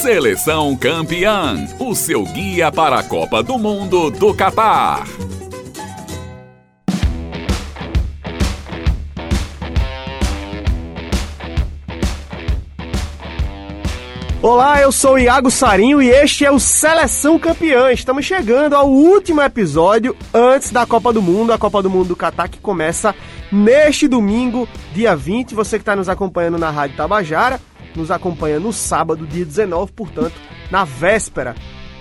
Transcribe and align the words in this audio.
Seleção 0.00 0.74
Campeã, 0.78 1.68
o 1.78 1.94
seu 1.94 2.24
guia 2.24 2.72
para 2.72 3.00
a 3.00 3.02
Copa 3.02 3.42
do 3.42 3.58
Mundo 3.58 4.10
do 4.10 4.32
Catar. 4.32 5.04
Olá, 14.40 14.80
eu 14.80 14.90
sou 14.90 15.18
Iago 15.18 15.50
Sarinho 15.50 16.00
e 16.00 16.08
este 16.08 16.46
é 16.46 16.50
o 16.50 16.58
Seleção 16.58 17.38
Campeã. 17.38 17.92
Estamos 17.92 18.24
chegando 18.24 18.74
ao 18.74 18.88
último 18.88 19.42
episódio 19.42 20.16
antes 20.32 20.70
da 20.70 20.86
Copa 20.86 21.12
do 21.12 21.20
Mundo, 21.20 21.52
a 21.52 21.58
Copa 21.58 21.82
do 21.82 21.90
Mundo 21.90 22.08
do 22.08 22.16
Catar 22.16 22.48
que 22.48 22.58
começa 22.58 23.14
neste 23.52 24.08
domingo, 24.08 24.66
dia 24.94 25.14
20. 25.14 25.54
Você 25.54 25.76
que 25.76 25.82
está 25.82 25.94
nos 25.94 26.08
acompanhando 26.08 26.56
na 26.56 26.70
Rádio 26.70 26.96
Tabajara, 26.96 27.60
nos 27.94 28.10
acompanha 28.10 28.60
no 28.60 28.72
sábado, 28.72 29.26
dia 29.26 29.44
19, 29.44 29.92
portanto, 29.92 30.34
na 30.70 30.84
véspera 30.84 31.54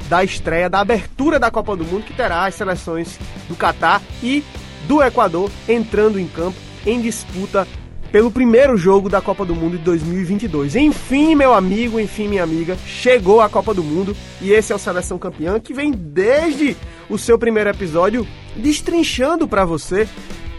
da 0.07 0.23
estreia, 0.23 0.70
da 0.70 0.79
abertura 0.79 1.39
da 1.39 1.52
Copa 1.52 1.75
do 1.75 1.85
Mundo, 1.85 2.03
que 2.03 2.13
terá 2.13 2.45
as 2.45 2.55
seleções 2.55 3.20
do 3.48 3.55
Catar 3.55 4.02
e 4.23 4.43
do 4.88 5.03
Equador 5.03 5.52
entrando 5.67 6.20
em 6.20 6.27
campo 6.27 6.57
em 6.85 7.02
disputa 7.02 7.67
pelo 8.12 8.31
primeiro 8.31 8.75
jogo 8.75 9.07
da 9.07 9.21
Copa 9.21 9.45
do 9.45 9.55
Mundo 9.55 9.77
de 9.77 9.84
2022. 9.84 10.75
Enfim, 10.75 11.35
meu 11.35 11.53
amigo, 11.53 11.99
enfim, 11.99 12.27
minha 12.27 12.43
amiga, 12.43 12.76
chegou 12.85 13.40
a 13.40 13.49
Copa 13.49 13.73
do 13.73 13.84
Mundo 13.84 14.15
e 14.41 14.51
esse 14.51 14.71
é 14.73 14.76
o 14.76 14.79
Seleção 14.79 15.20
Campeã 15.20 15.59
que 15.59 15.73
vem 15.73 15.91
desde 15.91 16.76
o 17.07 17.17
seu 17.17 17.37
primeiro 17.37 17.70
episódio 17.70 18.27
destrinchando 18.55 19.48
para 19.48 19.65
você 19.65 20.07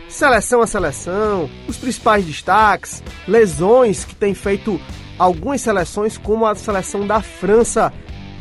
seleção 0.09 0.61
a 0.61 0.67
seleção, 0.67 1.49
os 1.69 1.77
principais 1.77 2.25
destaques, 2.25 3.03
lesões 3.29 4.05
que 4.05 4.15
tem 4.15 4.35
feito 4.35 4.81
algumas 5.21 5.61
seleções, 5.61 6.17
como 6.17 6.47
a 6.47 6.55
seleção 6.55 7.07
da 7.07 7.21
França, 7.21 7.93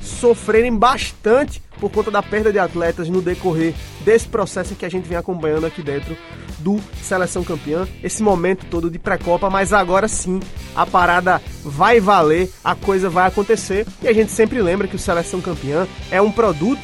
sofrerem 0.01 0.73
bastante 0.73 1.61
por 1.77 1.91
conta 1.91 2.09
da 2.09 2.23
perda 2.23 2.53
de 2.53 2.57
atletas 2.57 3.09
no 3.09 3.21
decorrer 3.21 3.73
desse 4.05 4.29
processo 4.29 4.75
que 4.75 4.85
a 4.85 4.89
gente 4.89 5.07
vem 5.07 5.17
acompanhando 5.17 5.65
aqui 5.65 5.81
dentro 5.81 6.15
do 6.59 6.79
Seleção 7.01 7.43
Campeã, 7.43 7.87
esse 8.01 8.23
momento 8.23 8.65
todo 8.65 8.89
de 8.89 8.97
pré-copa, 8.97 9.49
mas 9.49 9.73
agora 9.73 10.07
sim 10.07 10.39
a 10.73 10.85
parada 10.85 11.41
vai 11.63 11.99
valer, 11.99 12.49
a 12.63 12.75
coisa 12.75 13.09
vai 13.09 13.27
acontecer 13.27 13.85
e 14.01 14.07
a 14.07 14.13
gente 14.13 14.31
sempre 14.31 14.61
lembra 14.61 14.87
que 14.87 14.95
o 14.95 14.99
Seleção 14.99 15.41
Campeã 15.41 15.85
é 16.09 16.21
um 16.21 16.31
produto 16.31 16.81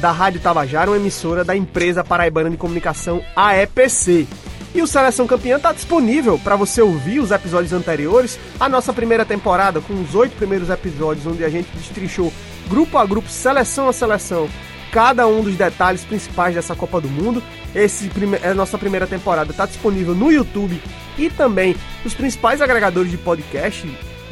da 0.00 0.12
Rádio 0.12 0.40
Tabajara, 0.40 0.90
uma 0.90 0.96
emissora 0.96 1.44
da 1.44 1.56
empresa 1.56 2.04
paraibana 2.04 2.50
de 2.50 2.56
comunicação 2.56 3.20
AEPC. 3.34 4.28
E 4.74 4.82
o 4.82 4.88
Seleção 4.88 5.24
Campeã 5.24 5.56
está 5.56 5.72
disponível 5.72 6.36
para 6.36 6.56
você 6.56 6.82
ouvir 6.82 7.20
os 7.20 7.30
episódios 7.30 7.72
anteriores, 7.72 8.40
a 8.58 8.68
nossa 8.68 8.92
primeira 8.92 9.24
temporada, 9.24 9.80
com 9.80 9.94
os 9.94 10.16
oito 10.16 10.34
primeiros 10.34 10.68
episódios, 10.68 11.24
onde 11.26 11.44
a 11.44 11.48
gente 11.48 11.68
destrinchou 11.76 12.32
grupo 12.68 12.98
a 12.98 13.06
grupo, 13.06 13.28
seleção 13.28 13.88
a 13.88 13.92
seleção, 13.92 14.48
cada 14.90 15.28
um 15.28 15.42
dos 15.42 15.54
detalhes 15.54 16.04
principais 16.04 16.56
dessa 16.56 16.74
Copa 16.74 17.00
do 17.00 17.08
Mundo. 17.08 17.40
Esse 17.72 18.08
prime 18.08 18.36
a 18.38 18.52
nossa 18.52 18.76
primeira 18.76 19.06
temporada 19.06 19.52
está 19.52 19.64
disponível 19.64 20.12
no 20.12 20.32
YouTube 20.32 20.82
e 21.16 21.30
também 21.30 21.76
nos 22.02 22.14
principais 22.14 22.60
agregadores 22.60 23.12
de 23.12 23.16
podcast, 23.16 23.86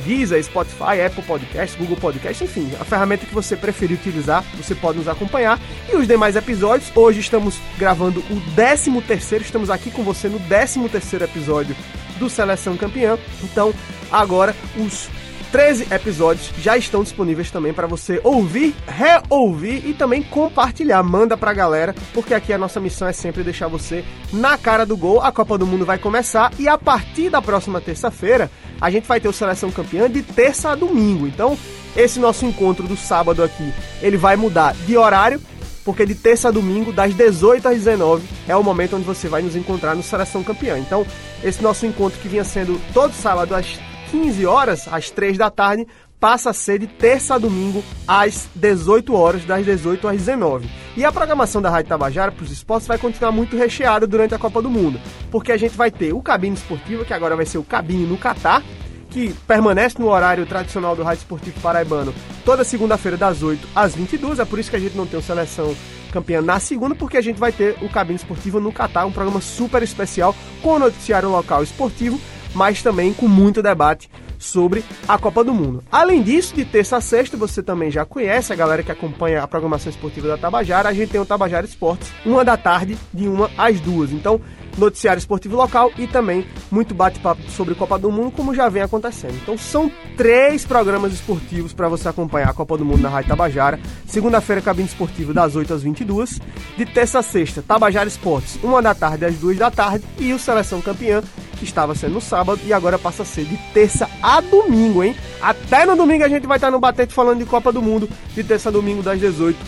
Deezer, 0.04 0.42
Spotify, 0.42 1.00
Apple 1.06 1.22
Podcast, 1.22 1.76
Google 1.78 1.96
Podcast, 1.96 2.44
enfim, 2.44 2.70
a 2.80 2.84
ferramenta 2.84 3.26
que 3.26 3.34
você 3.34 3.56
preferir 3.56 3.98
utilizar, 3.98 4.44
você 4.56 4.74
pode 4.74 4.98
nos 4.98 5.08
acompanhar. 5.08 5.60
E 5.92 5.96
os 5.96 6.06
demais 6.06 6.36
episódios, 6.36 6.90
hoje 6.94 7.20
estamos 7.20 7.58
gravando 7.78 8.20
o 8.30 8.40
13 8.54 9.00
terceiro, 9.02 9.44
estamos 9.44 9.70
aqui 9.70 9.90
com 9.90 10.02
você 10.02 10.28
no 10.28 10.38
13 10.40 10.88
terceiro 10.88 11.24
episódio 11.24 11.76
do 12.18 12.28
Seleção 12.28 12.76
Campeã. 12.76 13.18
Então, 13.42 13.72
agora 14.10 14.54
os 14.76 15.08
13 15.52 15.88
episódios 15.92 16.50
já 16.58 16.78
estão 16.78 17.02
disponíveis 17.02 17.50
também 17.50 17.74
para 17.74 17.86
você 17.86 18.18
ouvir, 18.24 18.74
reouvir 18.88 19.86
e 19.86 19.92
também 19.92 20.22
compartilhar. 20.22 21.02
Manda 21.02 21.36
pra 21.36 21.52
galera, 21.52 21.94
porque 22.14 22.32
aqui 22.32 22.54
a 22.54 22.58
nossa 22.58 22.80
missão 22.80 23.06
é 23.06 23.12
sempre 23.12 23.44
deixar 23.44 23.68
você 23.68 24.02
na 24.32 24.56
cara 24.56 24.86
do 24.86 24.96
gol. 24.96 25.20
A 25.20 25.30
Copa 25.30 25.58
do 25.58 25.66
Mundo 25.66 25.84
vai 25.84 25.98
começar 25.98 26.50
e 26.58 26.66
a 26.66 26.78
partir 26.78 27.28
da 27.28 27.42
próxima 27.42 27.82
terça-feira 27.82 28.50
a 28.80 28.90
gente 28.90 29.06
vai 29.06 29.20
ter 29.20 29.28
o 29.28 29.32
Seleção 29.32 29.70
Campeã 29.70 30.10
de 30.10 30.22
terça 30.22 30.70
a 30.70 30.74
domingo. 30.74 31.26
Então, 31.26 31.58
esse 31.94 32.18
nosso 32.18 32.46
encontro 32.46 32.88
do 32.88 32.96
sábado 32.96 33.44
aqui, 33.44 33.74
ele 34.00 34.16
vai 34.16 34.36
mudar 34.36 34.74
de 34.86 34.96
horário, 34.96 35.38
porque 35.84 36.06
de 36.06 36.14
terça 36.14 36.48
a 36.48 36.50
domingo, 36.50 36.94
das 36.94 37.12
18 37.14 37.68
às 37.68 37.74
19, 37.74 38.26
é 38.48 38.56
o 38.56 38.64
momento 38.64 38.96
onde 38.96 39.04
você 39.04 39.28
vai 39.28 39.42
nos 39.42 39.54
encontrar 39.54 39.94
no 39.94 40.02
Seleção 40.02 40.42
Campeã. 40.42 40.78
Então, 40.78 41.06
esse 41.44 41.62
nosso 41.62 41.84
encontro 41.84 42.18
que 42.20 42.28
vinha 42.28 42.42
sendo 42.42 42.80
todo 42.94 43.12
sábado 43.12 43.54
às 43.54 43.78
15 44.12 44.44
horas, 44.44 44.86
às 44.92 45.10
3 45.10 45.38
da 45.38 45.50
tarde, 45.50 45.86
passa 46.20 46.50
a 46.50 46.52
ser 46.52 46.78
de 46.78 46.86
terça 46.86 47.34
a 47.34 47.38
domingo 47.38 47.82
às 48.06 48.46
18 48.54 49.14
horas, 49.14 49.42
das 49.46 49.64
18 49.64 50.06
às 50.06 50.16
19. 50.18 50.68
E 50.94 51.02
a 51.02 51.10
programação 51.10 51.62
da 51.62 51.70
Rádio 51.70 51.88
Tabajara 51.88 52.30
para 52.30 52.44
os 52.44 52.52
esportes 52.52 52.86
vai 52.86 52.98
continuar 52.98 53.32
muito 53.32 53.56
recheada 53.56 54.06
durante 54.06 54.34
a 54.34 54.38
Copa 54.38 54.60
do 54.60 54.68
Mundo, 54.68 55.00
porque 55.30 55.50
a 55.50 55.56
gente 55.56 55.74
vai 55.78 55.90
ter 55.90 56.12
o 56.12 56.20
Cabine 56.20 56.54
Esportiva, 56.54 57.06
que 57.06 57.14
agora 57.14 57.34
vai 57.34 57.46
ser 57.46 57.56
o 57.56 57.64
Cabine 57.64 58.04
no 58.04 58.18
Catar, 58.18 58.62
que 59.08 59.32
permanece 59.48 59.98
no 59.98 60.10
horário 60.10 60.44
tradicional 60.44 60.94
do 60.94 61.02
Rádio 61.02 61.22
Esportivo 61.22 61.58
Paraibano, 61.60 62.14
toda 62.44 62.64
segunda-feira 62.64 63.16
das 63.16 63.42
8 63.42 63.66
às 63.74 63.94
22. 63.94 64.40
É 64.40 64.44
por 64.44 64.58
isso 64.58 64.68
que 64.68 64.76
a 64.76 64.80
gente 64.80 64.94
não 64.94 65.06
tem 65.06 65.18
o 65.18 65.22
Seleção 65.22 65.74
Campeã 66.12 66.42
na 66.42 66.60
segunda, 66.60 66.94
porque 66.94 67.16
a 67.16 67.22
gente 67.22 67.40
vai 67.40 67.50
ter 67.50 67.78
o 67.80 67.88
Cabine 67.88 68.16
Esportiva 68.16 68.60
no 68.60 68.70
Catar, 68.70 69.06
um 69.06 69.12
programa 69.12 69.40
super 69.40 69.82
especial 69.82 70.36
com 70.60 70.74
o 70.74 70.78
noticiário 70.78 71.30
local 71.30 71.62
esportivo 71.62 72.20
mas 72.54 72.82
também 72.82 73.12
com 73.12 73.28
muito 73.28 73.62
debate 73.62 74.10
sobre 74.38 74.84
a 75.06 75.16
Copa 75.16 75.44
do 75.44 75.54
Mundo. 75.54 75.84
Além 75.90 76.22
disso, 76.22 76.54
de 76.54 76.64
terça 76.64 76.96
a 76.96 77.00
sexta, 77.00 77.36
você 77.36 77.62
também 77.62 77.90
já 77.90 78.04
conhece 78.04 78.52
a 78.52 78.56
galera 78.56 78.82
que 78.82 78.90
acompanha 78.90 79.42
a 79.42 79.48
programação 79.48 79.90
esportiva 79.90 80.28
da 80.28 80.36
Tabajara, 80.36 80.88
a 80.88 80.92
gente 80.92 81.10
tem 81.10 81.20
o 81.20 81.26
Tabajara 81.26 81.64
Esportes, 81.64 82.12
uma 82.26 82.44
da 82.44 82.56
tarde, 82.56 82.98
de 83.14 83.28
uma 83.28 83.50
às 83.56 83.80
duas. 83.80 84.12
Então, 84.12 84.40
noticiário 84.76 85.18
esportivo 85.18 85.56
local 85.56 85.90
e 85.98 86.06
também 86.06 86.46
muito 86.70 86.94
bate-papo 86.94 87.42
sobre 87.50 87.74
Copa 87.74 87.98
do 87.98 88.10
Mundo, 88.10 88.32
como 88.32 88.54
já 88.54 88.68
vem 88.68 88.82
acontecendo. 88.82 89.34
Então 89.34 89.56
são 89.56 89.90
três 90.16 90.64
programas 90.64 91.12
esportivos 91.12 91.72
para 91.72 91.88
você 91.88 92.08
acompanhar 92.08 92.50
a 92.50 92.54
Copa 92.54 92.76
do 92.76 92.84
Mundo 92.84 93.02
na 93.02 93.08
Rádio 93.08 93.30
Tabajara. 93.30 93.78
Segunda-feira, 94.06 94.62
cabine 94.62 94.88
esportiva 94.88 95.32
das 95.32 95.56
8 95.56 95.74
às 95.74 95.82
22. 95.82 96.40
De 96.76 96.86
terça 96.86 97.18
a 97.18 97.22
sexta, 97.22 97.62
Tabajara 97.62 98.08
Esportes, 98.08 98.58
uma 98.62 98.82
da 98.82 98.94
tarde 98.94 99.24
às 99.24 99.36
duas 99.36 99.56
da 99.56 99.70
tarde. 99.70 100.04
E 100.18 100.32
o 100.32 100.38
Seleção 100.38 100.80
Campeã, 100.80 101.22
que 101.58 101.64
estava 101.64 101.94
sendo 101.94 102.14
no 102.14 102.20
sábado 102.20 102.60
e 102.64 102.72
agora 102.72 102.98
passa 102.98 103.22
a 103.22 103.26
ser 103.26 103.44
de 103.44 103.56
terça 103.72 104.08
a 104.22 104.40
domingo, 104.40 105.02
hein? 105.02 105.14
Até 105.40 105.86
no 105.86 105.96
domingo 105.96 106.24
a 106.24 106.28
gente 106.28 106.46
vai 106.46 106.56
estar 106.56 106.70
no 106.70 106.80
Batente 106.80 107.14
falando 107.14 107.38
de 107.38 107.46
Copa 107.46 107.72
do 107.72 107.82
Mundo, 107.82 108.08
de 108.34 108.42
terça 108.42 108.68
a 108.68 108.72
domingo 108.72 109.02
das 109.02 109.18
18 109.20 109.58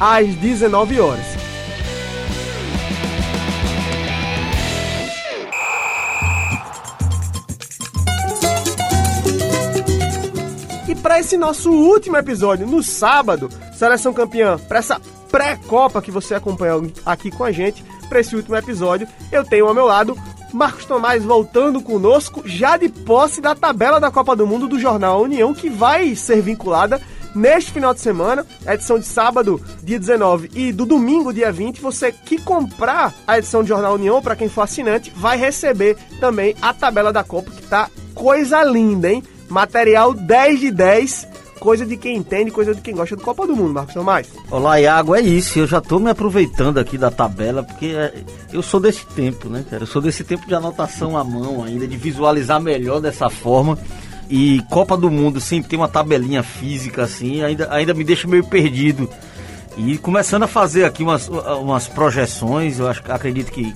às 0.00 0.34
19 0.36 1.00
horas. 1.00 1.51
Para 11.02 11.18
esse 11.18 11.36
nosso 11.36 11.70
último 11.70 12.16
episódio, 12.16 12.66
no 12.66 12.82
sábado, 12.82 13.48
Seleção 13.74 14.14
Campeã, 14.14 14.56
para 14.56 14.78
essa 14.78 15.00
pré-copa 15.30 16.00
que 16.00 16.10
você 16.10 16.34
acompanhou 16.34 16.86
aqui 17.04 17.30
com 17.30 17.42
a 17.42 17.50
gente, 17.50 17.84
para 18.08 18.20
esse 18.20 18.36
último 18.36 18.54
episódio, 18.54 19.08
eu 19.32 19.44
tenho 19.44 19.66
ao 19.66 19.74
meu 19.74 19.86
lado 19.86 20.16
Marcos 20.52 20.84
Tomás 20.84 21.24
voltando 21.24 21.80
conosco, 21.82 22.42
já 22.46 22.76
de 22.76 22.88
posse 22.88 23.40
da 23.40 23.54
tabela 23.54 23.98
da 23.98 24.10
Copa 24.10 24.36
do 24.36 24.46
Mundo 24.46 24.68
do 24.68 24.78
Jornal 24.78 25.22
União, 25.22 25.52
que 25.52 25.68
vai 25.68 26.14
ser 26.14 26.40
vinculada 26.40 27.00
neste 27.34 27.72
final 27.72 27.94
de 27.94 28.00
semana, 28.00 28.46
edição 28.66 28.98
de 28.98 29.06
sábado, 29.06 29.60
dia 29.82 29.98
19, 29.98 30.50
e 30.54 30.72
do 30.72 30.84
domingo, 30.86 31.32
dia 31.32 31.50
20. 31.50 31.80
Você 31.80 32.12
que 32.12 32.38
comprar 32.40 33.14
a 33.26 33.38
edição 33.38 33.62
de 33.62 33.70
Jornal 33.70 33.94
União, 33.94 34.22
para 34.22 34.36
quem 34.36 34.48
for 34.48 34.62
assinante, 34.62 35.10
vai 35.16 35.36
receber 35.38 35.96
também 36.20 36.54
a 36.60 36.72
tabela 36.72 37.12
da 37.12 37.24
Copa, 37.24 37.50
que 37.50 37.62
tá 37.66 37.90
coisa 38.14 38.62
linda, 38.62 39.10
hein? 39.10 39.22
Material 39.52 40.14
10 40.14 40.60
de 40.60 40.70
10. 40.70 41.28
Coisa 41.60 41.86
de 41.86 41.96
quem 41.96 42.16
entende, 42.16 42.50
coisa 42.50 42.74
de 42.74 42.80
quem 42.80 42.92
gosta 42.92 43.14
do 43.14 43.22
Copa 43.22 43.46
do 43.46 43.54
Mundo, 43.54 43.74
Marcos 43.74 43.94
mais. 44.02 44.26
Olá, 44.50 44.80
Iago, 44.80 45.14
é 45.14 45.20
isso. 45.20 45.60
Eu 45.60 45.66
já 45.66 45.80
tô 45.80 46.00
me 46.00 46.10
aproveitando 46.10 46.78
aqui 46.78 46.98
da 46.98 47.08
tabela, 47.08 47.62
porque 47.62 47.86
é, 47.86 48.12
eu 48.52 48.62
sou 48.62 48.80
desse 48.80 49.06
tempo, 49.06 49.48
né, 49.48 49.64
cara? 49.70 49.84
Eu 49.84 49.86
sou 49.86 50.02
desse 50.02 50.24
tempo 50.24 50.44
de 50.44 50.54
anotação 50.56 51.16
à 51.16 51.22
mão 51.22 51.62
ainda, 51.62 51.86
de 51.86 51.96
visualizar 51.96 52.60
melhor 52.60 53.00
dessa 53.00 53.30
forma. 53.30 53.78
E 54.28 54.60
Copa 54.70 54.96
do 54.96 55.08
Mundo 55.08 55.40
sem 55.40 55.62
ter 55.62 55.76
uma 55.76 55.86
tabelinha 55.86 56.42
física 56.42 57.04
assim, 57.04 57.44
ainda, 57.44 57.72
ainda 57.72 57.94
me 57.94 58.02
deixa 58.02 58.26
meio 58.26 58.44
perdido. 58.44 59.08
E 59.76 59.98
começando 59.98 60.42
a 60.42 60.48
fazer 60.48 60.84
aqui 60.84 61.04
umas, 61.04 61.28
umas 61.28 61.86
projeções, 61.86 62.80
eu 62.80 62.88
acho, 62.88 63.02
acredito 63.08 63.52
que 63.52 63.72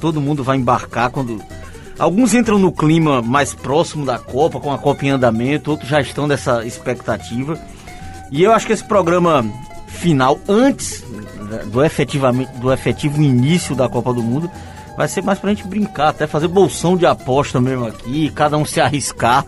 todo 0.00 0.20
mundo 0.20 0.42
vai 0.42 0.56
embarcar 0.56 1.10
quando 1.10 1.40
Alguns 2.00 2.32
entram 2.32 2.58
no 2.58 2.72
clima 2.72 3.20
mais 3.20 3.52
próximo 3.52 4.06
da 4.06 4.18
Copa, 4.18 4.58
com 4.58 4.72
a 4.72 4.78
Copa 4.78 5.04
em 5.04 5.10
andamento, 5.10 5.70
outros 5.70 5.90
já 5.90 6.00
estão 6.00 6.26
nessa 6.26 6.64
expectativa. 6.64 7.58
E 8.30 8.42
eu 8.42 8.54
acho 8.54 8.66
que 8.66 8.72
esse 8.72 8.82
programa 8.82 9.44
final, 9.86 10.40
antes 10.48 11.04
do, 11.66 11.84
efetivamente, 11.84 12.50
do 12.52 12.72
efetivo 12.72 13.20
início 13.20 13.76
da 13.76 13.86
Copa 13.86 14.14
do 14.14 14.22
Mundo, 14.22 14.50
vai 14.96 15.08
ser 15.08 15.22
mais 15.22 15.38
pra 15.38 15.50
gente 15.50 15.68
brincar, 15.68 16.08
até 16.08 16.26
fazer 16.26 16.48
bolsão 16.48 16.96
de 16.96 17.04
aposta 17.04 17.60
mesmo 17.60 17.86
aqui, 17.86 18.30
cada 18.30 18.56
um 18.56 18.64
se 18.64 18.80
arriscar 18.80 19.44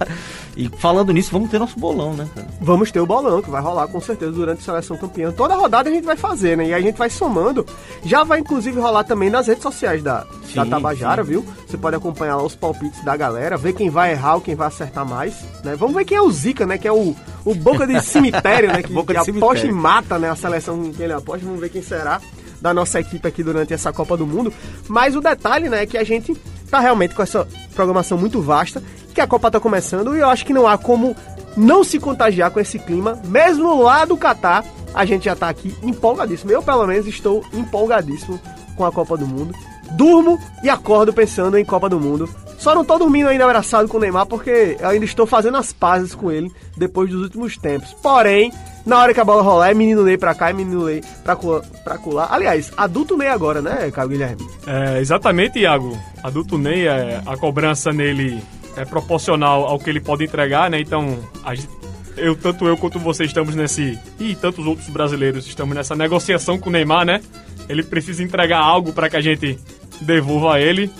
E 0.57 0.69
falando 0.69 1.13
nisso, 1.13 1.31
vamos 1.33 1.51
ter 1.51 1.59
nosso 1.59 1.79
bolão, 1.79 2.13
né, 2.15 2.29
cara? 2.35 2.47
Vamos 2.61 2.91
ter 2.91 3.01
o 3.01 3.07
bolão, 3.07 3.41
que 3.41 3.51
vai 3.51 3.63
rolar 3.63 3.89
com 3.89 4.01
certeza 4.01 4.33
durante 4.33 4.61
a 4.61 4.65
seleção 4.65 4.97
campeã. 4.97 5.33
Toda 5.33 5.55
rodada 5.55 5.89
a 5.89 5.93
gente 5.93 6.05
vai 6.05 6.17
fazer, 6.17 6.57
né? 6.57 6.69
E 6.69 6.75
a 6.75 6.81
gente 6.81 6.97
vai 6.97 7.09
somando. 7.09 7.65
Já 8.05 8.23
vai 8.23 8.41
inclusive 8.41 8.79
rolar 8.79 9.05
também 9.05 9.31
nas 9.31 9.47
redes 9.47 9.63
sociais 9.63 10.03
da, 10.03 10.27
Sim, 10.45 10.57
da 10.57 10.67
Tabajara, 10.67 11.25
sim. 11.25 11.31
viu? 11.31 11.47
Você 11.67 11.79
pode 11.79 11.97
acompanhar 11.97 12.37
lá 12.37 12.43
os 12.43 12.55
palpites 12.55 13.03
da 13.03 13.17
galera, 13.17 13.57
ver 13.57 13.73
quem 13.73 13.89
vai 13.89 14.13
errar 14.13 14.35
ou 14.35 14.41
quem 14.41 14.55
vai 14.55 14.69
acertar 14.69 15.07
mais, 15.07 15.35
né? 15.65 15.75
Vamos 15.75 15.95
ver 15.95 16.05
quem 16.05 16.19
é 16.19 16.23
o 16.23 16.31
Zica, 16.31 16.67
né? 16.67 16.77
Que 16.77 16.89
é 16.89 16.93
o, 16.93 17.17
o 17.45 17.55
boca 17.55 17.87
de 17.87 18.01
cemitério, 18.03 18.69
né? 18.71 18.83
Que, 18.83 18.93
Boca 18.93 19.15
que 19.15 19.33
de 19.33 19.39
aposta 19.39 19.67
e 19.67 19.73
mata, 19.73 20.19
né? 20.19 20.29
A 20.29 20.37
seleção 20.37 20.93
que 20.93 21.03
ele 21.03 21.13
aposta. 21.13 21.45
Vamos 21.47 21.61
ver 21.61 21.69
quem 21.69 21.83
será 21.83 22.21
da 22.63 22.73
nossa 22.73 23.01
equipe 23.01 23.27
aqui 23.27 23.43
durante 23.43 23.75
essa 23.75 23.93
Copa 23.93 24.17
do 24.17 24.27
Mundo. 24.27 24.53
Mas 24.89 25.17
o 25.17 25.21
detalhe, 25.21 25.69
né, 25.69 25.83
é 25.83 25.87
que 25.87 25.99
a 25.99 26.05
gente 26.05 26.35
tá 26.71 26.79
realmente 26.79 27.15
com 27.15 27.23
essa 27.23 27.47
programação 27.75 28.17
muito 28.17 28.41
vasta, 28.41 28.83
que 29.13 29.21
a 29.21 29.27
Copa 29.27 29.51
tá 29.51 29.61
começando 29.61 30.17
e 30.17 30.21
eu 30.21 30.29
acho 30.29 30.47
que 30.47 30.55
não 30.55 30.67
há 30.67 30.79
como 30.79 31.15
não 31.57 31.85
se 31.85 31.99
contagiar 31.99 32.51
com 32.51 32.61
esse 32.61 32.79
clima, 32.79 33.21
mesmo 33.25 33.83
lá 33.83 34.05
do 34.07 34.17
Catar, 34.17 34.65
a 34.95 35.05
gente 35.05 35.25
já 35.25 35.37
tá 35.37 35.49
aqui 35.49 35.75
empolgadíssimo. 35.83 36.51
Eu, 36.51 36.63
pelo 36.63 36.87
menos, 36.87 37.07
estou 37.07 37.45
empolgadíssimo 37.53 38.41
com 38.77 38.85
a 38.85 38.93
Copa 38.93 39.17
do 39.17 39.27
Mundo. 39.27 39.55
Durmo 39.93 40.39
e 40.63 40.71
acordo 40.71 41.13
pensando 41.13 41.59
em 41.59 41.65
Copa 41.65 41.89
do 41.89 42.01
Mundo. 42.01 42.29
Só 42.59 42.75
não 42.75 42.85
tô 42.85 42.97
dormindo 42.97 43.29
ainda 43.29 43.45
abraçado 43.45 43.89
com 43.89 43.97
o 43.97 44.01
Neymar 44.01 44.27
porque 44.27 44.77
eu 44.79 44.89
ainda 44.89 45.05
estou 45.05 45.27
fazendo 45.27 45.57
as 45.57 45.73
pazes 45.73 46.15
com 46.15 46.31
ele 46.31 46.51
depois 46.77 47.11
dos 47.11 47.23
últimos 47.23 47.57
tempos. 47.57 47.93
Porém, 47.95 48.53
na 48.85 48.99
hora 48.99 49.15
que 49.15 49.21
a 49.21 49.25
bola 49.25 49.43
rolar, 49.43 49.71
é 49.71 49.75
menino 49.75 50.03
Ney 50.03 50.17
pra 50.19 50.35
cá, 50.35 50.51
é 50.51 50.53
menino 50.53 50.87
Ney 50.87 51.03
pra, 51.25 51.37
pra 51.85 51.99
colar. 51.99 52.29
Aliás, 52.31 52.73
adulto 52.77 53.17
Ney 53.17 53.29
agora, 53.29 53.61
né, 53.63 53.91
Caio 53.93 54.09
Guilherme? 54.09 54.47
É, 54.67 55.01
exatamente, 55.01 55.59
Iago. 55.61 55.97
Adulto 56.23 56.59
Ney, 56.59 56.87
é, 56.87 57.21
a 57.25 57.37
cobrança 57.37 57.93
nele 57.93 58.43
é 58.77 58.85
proporcional 58.85 59.65
ao 59.67 59.79
que 59.79 59.91
ele 59.91 60.01
pode 60.01 60.25
entregar, 60.25 60.71
né? 60.71 60.81
Então, 60.81 61.19
a 61.45 61.55
gente- 61.55 61.69
eu, 62.17 62.35
tanto 62.37 62.67
eu 62.67 62.77
quanto 62.77 62.99
você 62.99 63.25
estamos 63.25 63.55
nesse. 63.55 63.99
E 64.19 64.35
tantos 64.35 64.67
outros 64.67 64.89
brasileiros 64.89 65.47
estamos 65.47 65.75
nessa 65.75 65.95
negociação 65.95 66.59
com 66.59 66.69
o 66.69 66.73
Neymar, 66.73 67.05
né? 67.05 67.21
Ele 67.69 67.83
precisa 67.83 68.23
entregar 68.23 68.59
algo 68.61 68.93
para 68.93 69.09
que 69.09 69.17
a 69.17 69.21
gente 69.21 69.59
devolva 70.01 70.55
a 70.55 70.61
ele. 70.61 70.91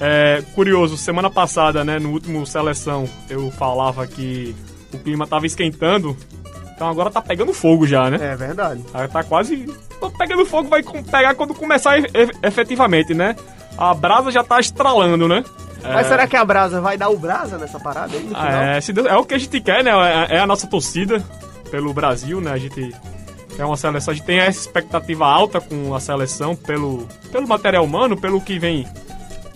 É, 0.00 0.42
curioso, 0.54 0.96
semana 0.96 1.28
passada, 1.28 1.84
né, 1.84 1.98
no 1.98 2.10
último 2.10 2.46
seleção, 2.46 3.06
eu 3.28 3.50
falava 3.50 4.06
que 4.06 4.54
o 4.94 4.98
clima 4.98 5.26
tava 5.26 5.44
esquentando. 5.46 6.16
Então 6.80 6.88
agora 6.88 7.10
tá 7.10 7.20
pegando 7.20 7.52
fogo 7.52 7.86
já, 7.86 8.08
né? 8.08 8.16
É 8.32 8.34
verdade. 8.34 8.82
Aí 8.94 9.06
tá 9.06 9.22
quase. 9.22 9.66
Tá 10.00 10.08
pegando 10.18 10.46
fogo, 10.46 10.66
vai 10.66 10.82
pegar 10.82 11.34
quando 11.34 11.52
começar 11.52 11.98
efetivamente, 12.42 13.12
né? 13.12 13.36
A 13.76 13.92
brasa 13.92 14.30
já 14.30 14.42
tá 14.42 14.58
estralando, 14.58 15.28
né? 15.28 15.44
Mas 15.82 16.06
será 16.06 16.26
que 16.26 16.36
a 16.36 16.42
Brasa 16.44 16.80
vai 16.80 16.96
dar 16.96 17.10
o 17.10 17.18
Brasa 17.18 17.58
nessa 17.58 17.78
parada 17.78 18.14
aí 18.16 18.22
no 18.22 18.28
final? 18.30 18.42
Ah, 18.46 18.76
é, 18.76 18.80
se 18.80 18.94
Deus- 18.94 19.06
é 19.06 19.14
o 19.14 19.24
que 19.26 19.34
a 19.34 19.38
gente 19.38 19.60
quer, 19.60 19.84
né? 19.84 19.90
É, 20.30 20.36
é 20.36 20.38
a 20.38 20.46
nossa 20.46 20.66
torcida 20.66 21.22
pelo 21.70 21.92
Brasil, 21.92 22.40
né? 22.40 22.50
A 22.50 22.58
gente 22.58 22.94
é 23.58 23.64
uma 23.64 23.76
seleção, 23.76 24.12
a 24.12 24.14
gente 24.14 24.24
tem 24.24 24.38
essa 24.38 24.60
expectativa 24.60 25.26
alta 25.26 25.60
com 25.60 25.94
a 25.94 26.00
seleção 26.00 26.56
pelo, 26.56 27.06
pelo 27.30 27.46
material 27.46 27.84
humano, 27.84 28.16
pelo 28.18 28.40
que 28.40 28.58
vem 28.58 28.86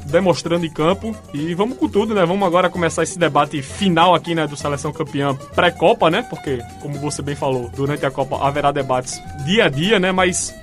demonstrando 0.04 0.64
em 0.66 0.70
campo. 0.70 1.14
E 1.32 1.54
vamos 1.54 1.78
com 1.78 1.88
tudo, 1.88 2.14
né? 2.14 2.24
Vamos 2.24 2.46
agora 2.46 2.70
começar 2.70 3.02
esse 3.02 3.18
debate 3.18 3.60
final 3.62 4.14
aqui, 4.14 4.34
né? 4.34 4.46
Do 4.46 4.56
seleção 4.56 4.92
campeã 4.92 5.34
pré-copa, 5.54 6.10
né? 6.10 6.22
Porque, 6.28 6.60
como 6.80 6.98
você 6.98 7.22
bem 7.22 7.34
falou, 7.34 7.70
durante 7.74 8.04
a 8.04 8.10
Copa 8.10 8.36
haverá 8.46 8.70
debates 8.70 9.20
dia 9.44 9.66
a 9.66 9.68
dia, 9.68 9.98
né? 9.98 10.12
Mas 10.12 10.54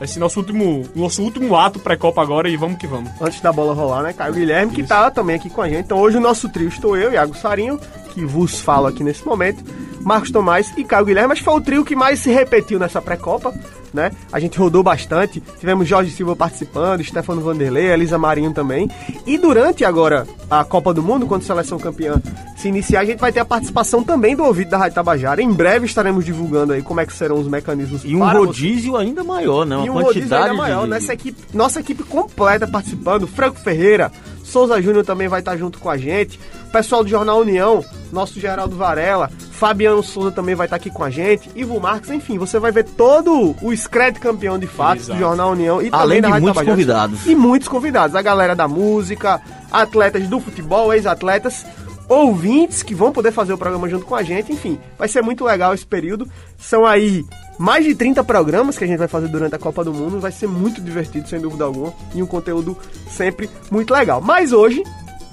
esse 0.00 0.18
nosso 0.18 0.40
último, 0.40 0.84
nosso 0.94 1.22
último 1.22 1.56
ato 1.56 1.78
pré-copa 1.78 2.20
agora 2.20 2.48
e 2.48 2.56
vamos 2.56 2.78
que 2.78 2.86
vamos. 2.86 3.10
Antes 3.20 3.40
da 3.40 3.52
bola 3.52 3.74
rolar, 3.74 4.02
né? 4.02 4.12
Caio 4.12 4.34
Guilherme, 4.34 4.72
que 4.72 4.82
tá 4.82 5.10
também 5.10 5.36
aqui 5.36 5.48
com 5.48 5.62
a 5.62 5.68
gente. 5.68 5.84
Então 5.84 5.98
hoje 5.98 6.16
o 6.16 6.20
nosso 6.20 6.48
trio 6.48 6.68
estou 6.68 6.96
eu, 6.96 7.12
Iago 7.12 7.36
Sarinho, 7.36 7.78
que 8.12 8.24
vos 8.24 8.60
falo 8.60 8.86
aqui 8.86 9.02
nesse 9.02 9.24
momento, 9.24 9.64
Marcos 10.00 10.30
Tomás 10.30 10.72
e 10.76 10.84
Caio 10.84 11.06
Guilherme. 11.06 11.32
Acho 11.32 11.40
que 11.40 11.44
foi 11.44 11.54
o 11.54 11.60
trio 11.60 11.84
que 11.84 11.96
mais 11.96 12.18
se 12.20 12.30
repetiu 12.30 12.78
nessa 12.78 13.00
pré-copa, 13.00 13.54
né? 13.94 14.10
A 14.32 14.40
gente 14.40 14.58
rodou 14.58 14.82
bastante. 14.82 15.40
Tivemos 15.60 15.88
Jorge 15.88 16.10
Silva 16.10 16.34
participando, 16.36 17.02
Stefano 17.04 17.40
Vanderlei, 17.40 17.86
Elisa 17.92 18.18
Marinho 18.18 18.52
também. 18.52 18.90
E 19.26 19.38
durante 19.38 19.84
agora 19.84 20.26
a 20.50 20.64
Copa 20.64 20.92
do 20.92 21.02
Mundo, 21.02 21.26
quando 21.26 21.42
a 21.42 21.44
seleção 21.46 21.78
campeã 21.78 22.20
se 22.56 22.68
iniciar, 22.68 23.00
a 23.00 23.04
gente 23.04 23.20
vai 23.20 23.30
ter 23.32 23.40
a 23.40 23.44
participação 23.44 24.02
também 24.02 24.34
do 24.34 24.42
ouvido 24.44 24.70
da 24.70 24.78
Rádio 24.78 24.96
Tabajara. 24.96 25.40
Em 25.40 25.52
breve 25.52 25.86
estaremos 25.86 26.24
divulgando 26.24 26.72
aí 26.72 26.82
como 26.82 27.00
é 27.00 27.06
que 27.06 27.12
serão 27.12 27.38
os 27.38 27.46
mecanismos 27.46 28.02
E 28.04 28.16
um 28.16 28.18
para 28.18 28.38
você- 28.40 28.46
rodízio 28.46 28.96
ainda 28.96 29.22
maior, 29.22 29.64
né? 29.64 29.76
Uma 29.76 29.86
e 29.86 29.90
um 29.90 29.92
rodízio 29.94 30.36
ainda 30.36 30.54
maior. 30.54 30.84
de... 30.84 30.90
Nessa 30.90 31.12
equipe, 31.14 31.40
nossa 31.54 31.80
equipe 31.80 32.02
completa 32.02 32.66
participando. 32.66 33.26
Franco 33.26 33.58
Ferreira, 33.60 34.10
Souza 34.42 34.80
Júnior 34.82 35.04
também 35.04 35.28
vai 35.28 35.40
estar 35.40 35.56
junto 35.56 35.78
com 35.78 35.88
a 35.88 35.96
gente. 35.96 36.38
O 36.68 36.70
pessoal 36.72 37.04
do 37.04 37.08
Jornal 37.10 37.38
União, 37.40 37.84
nosso 38.12 38.40
Geraldo 38.40 38.76
Varela. 38.76 39.30
Fabiano 39.54 40.02
Souza 40.02 40.32
também 40.32 40.54
vai 40.54 40.66
estar 40.66 40.76
aqui 40.76 40.90
com 40.90 41.04
a 41.04 41.10
gente. 41.10 41.48
Ivo 41.54 41.80
Marques, 41.80 42.10
enfim, 42.10 42.38
você 42.38 42.58
vai 42.58 42.72
ver 42.72 42.84
todo 42.84 43.54
o 43.62 43.72
Scred 43.76 44.18
campeão 44.18 44.58
de 44.58 44.66
fato 44.66 44.98
Exato. 44.98 45.12
do 45.12 45.18
Jornal 45.18 45.52
União. 45.52 45.80
E 45.80 45.88
Além 45.92 46.20
de 46.20 46.28
muitos 46.28 46.62
convidados. 46.62 47.26
E 47.26 47.34
muitos 47.36 47.68
convidados. 47.68 48.16
A 48.16 48.22
galera 48.22 48.56
da 48.56 48.66
música, 48.66 49.40
atletas 49.70 50.28
do 50.28 50.40
futebol, 50.40 50.92
ex-atletas, 50.92 51.64
ouvintes 52.08 52.82
que 52.82 52.96
vão 52.96 53.12
poder 53.12 53.30
fazer 53.30 53.52
o 53.52 53.58
programa 53.58 53.88
junto 53.88 54.04
com 54.04 54.16
a 54.16 54.24
gente. 54.24 54.52
Enfim, 54.52 54.78
vai 54.98 55.06
ser 55.06 55.22
muito 55.22 55.44
legal 55.44 55.72
esse 55.72 55.86
período. 55.86 56.28
São 56.58 56.84
aí 56.84 57.24
mais 57.56 57.84
de 57.84 57.94
30 57.94 58.24
programas 58.24 58.76
que 58.76 58.82
a 58.82 58.86
gente 58.88 58.98
vai 58.98 59.08
fazer 59.08 59.28
durante 59.28 59.54
a 59.54 59.58
Copa 59.58 59.84
do 59.84 59.94
Mundo. 59.94 60.18
Vai 60.18 60.32
ser 60.32 60.48
muito 60.48 60.80
divertido, 60.80 61.28
sem 61.28 61.40
dúvida 61.40 61.62
alguma. 61.64 61.94
E 62.12 62.20
um 62.20 62.26
conteúdo 62.26 62.76
sempre 63.08 63.48
muito 63.70 63.94
legal. 63.94 64.20
Mas 64.20 64.52
hoje. 64.52 64.82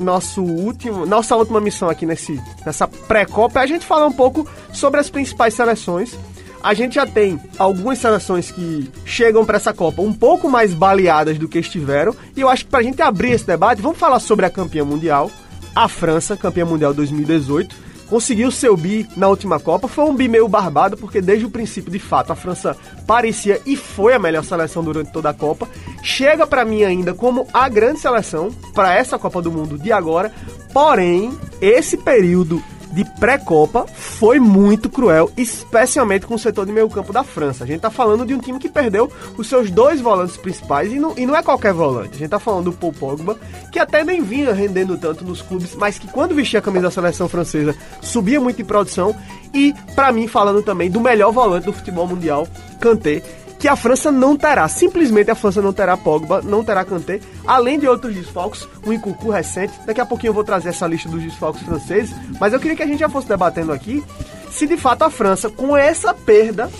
Nosso 0.01 0.41
último, 0.41 1.05
nossa 1.05 1.35
última 1.35 1.61
missão 1.61 1.89
aqui 1.89 2.05
nesse, 2.05 2.41
nessa 2.65 2.87
pré-copa 2.87 3.59
é 3.59 3.63
a 3.63 3.67
gente 3.67 3.85
falar 3.85 4.07
um 4.07 4.11
pouco 4.11 4.47
sobre 4.73 4.99
as 4.99 5.09
principais 5.09 5.53
seleções 5.53 6.17
a 6.63 6.73
gente 6.73 6.95
já 6.95 7.07
tem 7.07 7.39
algumas 7.57 7.97
seleções 7.97 8.51
que 8.51 8.89
chegam 9.03 9.43
para 9.43 9.57
essa 9.57 9.73
Copa 9.73 10.01
um 10.01 10.13
pouco 10.13 10.49
mais 10.49 10.73
baleadas 10.73 11.37
do 11.37 11.47
que 11.47 11.57
estiveram. 11.57 12.15
E 12.35 12.41
eu 12.41 12.49
acho 12.49 12.65
que 12.65 12.69
para 12.69 12.79
a 12.79 12.83
gente 12.83 13.01
abrir 13.01 13.31
esse 13.31 13.45
debate, 13.45 13.81
vamos 13.81 13.97
falar 13.97 14.19
sobre 14.19 14.45
a 14.45 14.49
campeã 14.49 14.85
mundial, 14.85 15.31
a 15.75 15.87
França, 15.87 16.37
campeã 16.37 16.65
mundial 16.65 16.93
2018. 16.93 17.90
Conseguiu 18.11 18.51
seu 18.51 18.75
bi 18.75 19.07
na 19.15 19.29
última 19.29 19.57
Copa. 19.57 19.87
Foi 19.87 20.03
um 20.03 20.13
bi 20.13 20.27
meio 20.27 20.45
barbado, 20.45 20.97
porque 20.97 21.21
desde 21.21 21.45
o 21.45 21.49
princípio, 21.49 21.89
de 21.89 21.97
fato, 21.97 22.33
a 22.33 22.35
França 22.35 22.75
parecia 23.07 23.61
e 23.65 23.77
foi 23.77 24.13
a 24.13 24.19
melhor 24.19 24.43
seleção 24.43 24.83
durante 24.83 25.13
toda 25.13 25.29
a 25.29 25.33
Copa. 25.33 25.65
Chega 26.03 26.45
para 26.45 26.65
mim 26.65 26.83
ainda 26.83 27.13
como 27.13 27.47
a 27.53 27.69
grande 27.69 28.01
seleção 28.01 28.51
para 28.75 28.93
essa 28.93 29.17
Copa 29.17 29.41
do 29.41 29.49
Mundo 29.49 29.77
de 29.77 29.93
agora. 29.93 30.29
Porém, 30.73 31.31
esse 31.61 31.95
período 31.95 32.61
de 32.91 33.05
pré-copa 33.19 33.85
foi 33.87 34.39
muito 34.39 34.89
cruel, 34.89 35.31
especialmente 35.37 36.25
com 36.25 36.35
o 36.35 36.39
setor 36.39 36.65
de 36.65 36.71
meio 36.71 36.89
campo 36.89 37.13
da 37.13 37.23
França. 37.23 37.63
A 37.63 37.67
gente 37.67 37.81
tá 37.81 37.89
falando 37.89 38.25
de 38.25 38.33
um 38.33 38.39
time 38.39 38.59
que 38.59 38.69
perdeu 38.69 39.11
os 39.37 39.47
seus 39.47 39.71
dois 39.71 40.01
volantes 40.01 40.37
principais 40.37 40.91
e 40.91 40.99
não, 40.99 41.17
e 41.17 41.25
não 41.25 41.35
é 41.35 41.41
qualquer 41.41 41.73
volante. 41.73 42.15
A 42.15 42.17
gente 42.17 42.29
tá 42.29 42.39
falando 42.39 42.65
do 42.65 42.73
Paul 42.73 42.93
Pogba, 42.93 43.37
que 43.71 43.79
até 43.79 44.03
nem 44.03 44.21
vinha 44.21 44.53
rendendo 44.53 44.97
tanto 44.97 45.23
nos 45.23 45.41
clubes, 45.41 45.75
mas 45.75 45.97
que 45.97 46.07
quando 46.07 46.35
vestia 46.35 46.59
a 46.59 46.61
camisa 46.61 46.83
da 46.83 46.91
seleção 46.91 47.27
francesa 47.27 47.75
subia 48.01 48.39
muito 48.39 48.61
em 48.61 48.65
produção. 48.65 49.15
E, 49.53 49.73
pra 49.95 50.13
mim, 50.13 50.27
falando 50.27 50.63
também 50.63 50.89
do 50.89 51.01
melhor 51.01 51.31
volante 51.31 51.65
do 51.65 51.73
futebol 51.73 52.07
mundial, 52.07 52.47
Kanté, 52.79 53.21
que 53.61 53.67
a 53.67 53.75
França 53.75 54.11
não 54.11 54.35
terá. 54.35 54.67
Simplesmente 54.67 55.29
a 55.29 55.35
França 55.35 55.61
não 55.61 55.71
terá 55.71 55.95
Pogba, 55.95 56.41
não 56.41 56.63
terá 56.63 56.83
Kanté, 56.83 57.19
além 57.45 57.77
de 57.77 57.87
outros 57.87 58.15
desfalques, 58.15 58.67
um 58.85 58.91
Incucu 58.91 59.29
recente. 59.29 59.71
Daqui 59.85 60.01
a 60.01 60.05
pouquinho 60.05 60.31
eu 60.31 60.33
vou 60.33 60.43
trazer 60.43 60.69
essa 60.69 60.87
lista 60.87 61.07
dos 61.07 61.21
desfalques 61.21 61.61
franceses, 61.61 62.11
mas 62.39 62.53
eu 62.53 62.59
queria 62.59 62.75
que 62.75 62.81
a 62.81 62.87
gente 62.87 62.99
já 62.99 63.07
fosse 63.07 63.27
debatendo 63.27 63.71
aqui 63.71 64.03
se 64.49 64.65
de 64.65 64.75
fato 64.77 65.03
a 65.03 65.11
França, 65.11 65.47
com 65.47 65.77
essa 65.77 66.11
perda, 66.11 66.71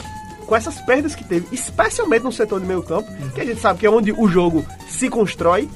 com 0.47 0.55
essas 0.55 0.81
perdas 0.81 1.13
que 1.13 1.23
teve, 1.23 1.47
especialmente 1.51 2.23
no 2.23 2.31
setor 2.31 2.59
de 2.59 2.65
meio 2.65 2.81
campo, 2.81 3.07
que 3.33 3.41
a 3.41 3.45
gente 3.45 3.61
sabe 3.61 3.79
que 3.79 3.85
é 3.85 3.89
onde 3.89 4.11
o 4.11 4.27
jogo 4.27 4.65
se 4.89 5.07
constrói, 5.07 5.69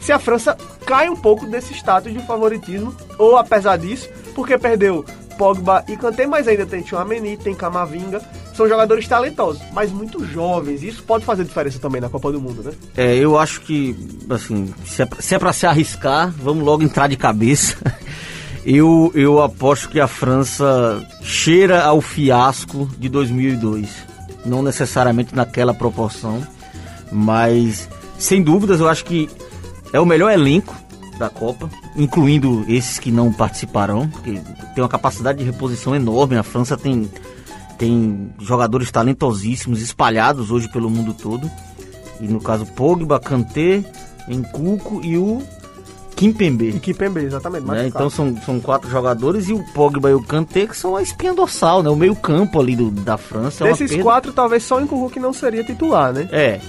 se 0.00 0.12
a 0.12 0.18
França 0.18 0.56
cai 0.84 1.08
um 1.08 1.16
pouco 1.16 1.46
desse 1.46 1.72
status 1.72 2.12
de 2.12 2.20
favoritismo, 2.26 2.94
ou 3.18 3.38
apesar 3.38 3.78
disso, 3.78 4.08
porque 4.34 4.58
perdeu 4.58 5.04
Pogba 5.42 5.84
e 5.88 5.96
Kanté, 5.96 6.24
mas 6.24 6.46
ainda 6.46 6.64
tem 6.64 6.82
Tchouameni, 6.82 7.36
tem 7.36 7.52
Camavinga, 7.52 8.22
são 8.54 8.68
jogadores 8.68 9.08
talentosos, 9.08 9.60
mas 9.72 9.90
muito 9.90 10.24
jovens, 10.24 10.84
isso 10.84 11.02
pode 11.02 11.24
fazer 11.24 11.42
diferença 11.42 11.80
também 11.80 12.00
na 12.00 12.08
Copa 12.08 12.30
do 12.30 12.40
Mundo, 12.40 12.62
né? 12.62 12.70
É, 12.96 13.16
eu 13.16 13.36
acho 13.36 13.60
que, 13.62 13.96
assim, 14.30 14.72
se 14.84 15.02
é, 15.02 15.08
se 15.18 15.34
é 15.34 15.40
pra 15.40 15.52
se 15.52 15.66
arriscar, 15.66 16.32
vamos 16.38 16.64
logo 16.64 16.84
entrar 16.84 17.08
de 17.08 17.16
cabeça. 17.16 17.76
Eu, 18.64 19.10
eu 19.16 19.42
aposto 19.42 19.88
que 19.88 19.98
a 19.98 20.06
França 20.06 21.04
cheira 21.20 21.82
ao 21.82 22.00
fiasco 22.00 22.88
de 22.96 23.08
2002. 23.08 23.88
Não 24.46 24.62
necessariamente 24.62 25.34
naquela 25.34 25.74
proporção, 25.74 26.46
mas 27.10 27.88
sem 28.16 28.40
dúvidas 28.40 28.78
eu 28.78 28.88
acho 28.88 29.04
que 29.04 29.28
é 29.92 29.98
o 29.98 30.06
melhor 30.06 30.30
elenco 30.30 30.76
da 31.18 31.28
Copa, 31.28 31.70
incluindo 31.96 32.64
esses 32.68 32.98
que 32.98 33.10
não 33.10 33.32
participarão, 33.32 34.08
porque 34.08 34.40
tem 34.74 34.82
uma 34.82 34.88
capacidade 34.88 35.38
de 35.38 35.44
reposição 35.44 35.94
enorme. 35.94 36.36
A 36.36 36.42
França 36.42 36.76
tem, 36.76 37.10
tem 37.78 38.32
jogadores 38.40 38.90
talentosíssimos 38.90 39.80
espalhados 39.80 40.50
hoje 40.50 40.68
pelo 40.68 40.90
mundo 40.90 41.14
todo. 41.14 41.50
E 42.20 42.26
no 42.26 42.40
caso 42.40 42.66
Pogba, 42.66 43.18
Kanté, 43.18 43.84
Nkunku 44.28 45.00
e 45.04 45.16
o 45.18 45.42
Kimpembe. 46.14 46.68
E 46.68 46.78
Kimpembe, 46.80 47.24
exatamente. 47.24 47.66
Né? 47.66 47.88
Então 47.88 48.08
são, 48.08 48.36
são 48.44 48.60
quatro 48.60 48.88
jogadores 48.88 49.48
e 49.48 49.52
o 49.52 49.64
Pogba 49.72 50.10
e 50.10 50.14
o 50.14 50.22
Kanté 50.22 50.66
que 50.66 50.76
são 50.76 50.94
a 50.94 51.02
espinha 51.02 51.34
dorsal, 51.34 51.82
né? 51.82 51.90
O 51.90 51.96
meio 51.96 52.14
campo 52.14 52.60
ali 52.60 52.76
do, 52.76 52.90
da 52.90 53.16
França. 53.16 53.64
É 53.64 53.70
Desses 53.70 53.90
perda. 53.90 54.04
quatro, 54.04 54.32
talvez 54.32 54.62
só 54.62 54.76
o 54.76 54.80
Nkunku 54.80 55.10
que 55.10 55.18
não 55.18 55.32
seria 55.32 55.64
titular, 55.64 56.12
né? 56.12 56.28
É. 56.30 56.60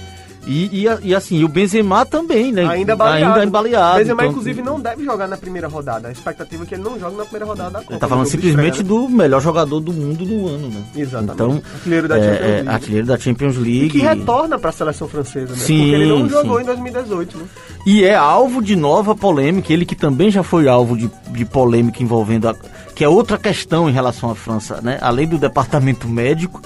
E, 0.46 0.82
e, 0.82 0.88
a- 0.88 0.98
e 1.02 1.14
assim, 1.14 1.36
e 1.38 1.44
o 1.44 1.48
Benzema 1.48 2.04
também, 2.04 2.52
né? 2.52 2.66
Ainda 2.66 2.94
baleado. 2.94 3.32
Ainda 3.34 3.44
embaleado. 3.46 3.98
Benzema, 3.98 4.22
então- 4.22 4.30
inclusive, 4.32 4.62
não 4.62 4.78
deve 4.78 5.02
jogar 5.04 5.26
na 5.26 5.36
primeira 5.36 5.68
rodada. 5.68 6.08
A 6.08 6.12
expectativa 6.12 6.62
é 6.64 6.66
que 6.66 6.74
ele 6.74 6.82
não 6.82 6.98
jogue 7.00 7.16
na 7.16 7.24
primeira 7.24 7.46
rodada 7.46 7.70
da 7.70 7.78
Copa. 7.80 7.92
Ele 7.92 7.98
tá 8.00 8.08
falando 8.08 8.24
do 8.24 8.30
jogo 8.30 8.42
de 8.42 8.48
simplesmente 8.48 8.80
estreia, 8.82 9.00
do 9.00 9.08
melhor 9.08 9.40
jogador 9.40 9.80
do 9.80 9.92
mundo 9.92 10.24
no 10.24 10.46
ano, 10.48 10.68
né? 10.68 10.74
né? 10.74 10.84
Exatamente. 11.02 11.32
Então, 11.34 11.62
artilheiro 11.74 12.08
da 12.08 12.18
é, 12.18 12.22
Champions 12.22 12.40
é, 12.40 12.52
League. 12.56 12.68
artilheiro 12.68 13.06
da 13.06 13.18
Champions 13.18 13.54
E 13.56 13.58
League. 13.58 13.90
que 13.90 13.98
retorna 13.98 14.58
pra 14.58 14.72
seleção 14.72 15.08
francesa, 15.08 15.52
né? 15.52 15.58
Sim, 15.58 15.78
Porque 15.78 15.94
ele 15.94 16.06
não 16.06 16.28
jogou 16.28 16.56
sim. 16.58 16.62
em 16.62 16.66
2018, 16.66 17.38
né? 17.38 17.44
E 17.86 18.04
é 18.04 18.14
alvo 18.14 18.62
de 18.62 18.76
nova 18.76 19.14
polêmica, 19.14 19.72
ele 19.72 19.84
que 19.86 19.94
também 19.96 20.30
já 20.30 20.42
foi 20.42 20.68
alvo 20.68 20.96
de, 20.96 21.10
de 21.30 21.44
polêmica 21.44 22.02
envolvendo 22.02 22.48
a, 22.48 22.54
que 22.94 23.02
é 23.02 23.08
outra 23.08 23.38
questão 23.38 23.88
em 23.88 23.92
relação 23.92 24.30
à 24.30 24.34
França, 24.34 24.80
né? 24.82 24.98
Além 25.00 25.26
do 25.26 25.38
departamento 25.38 26.08
médico, 26.08 26.60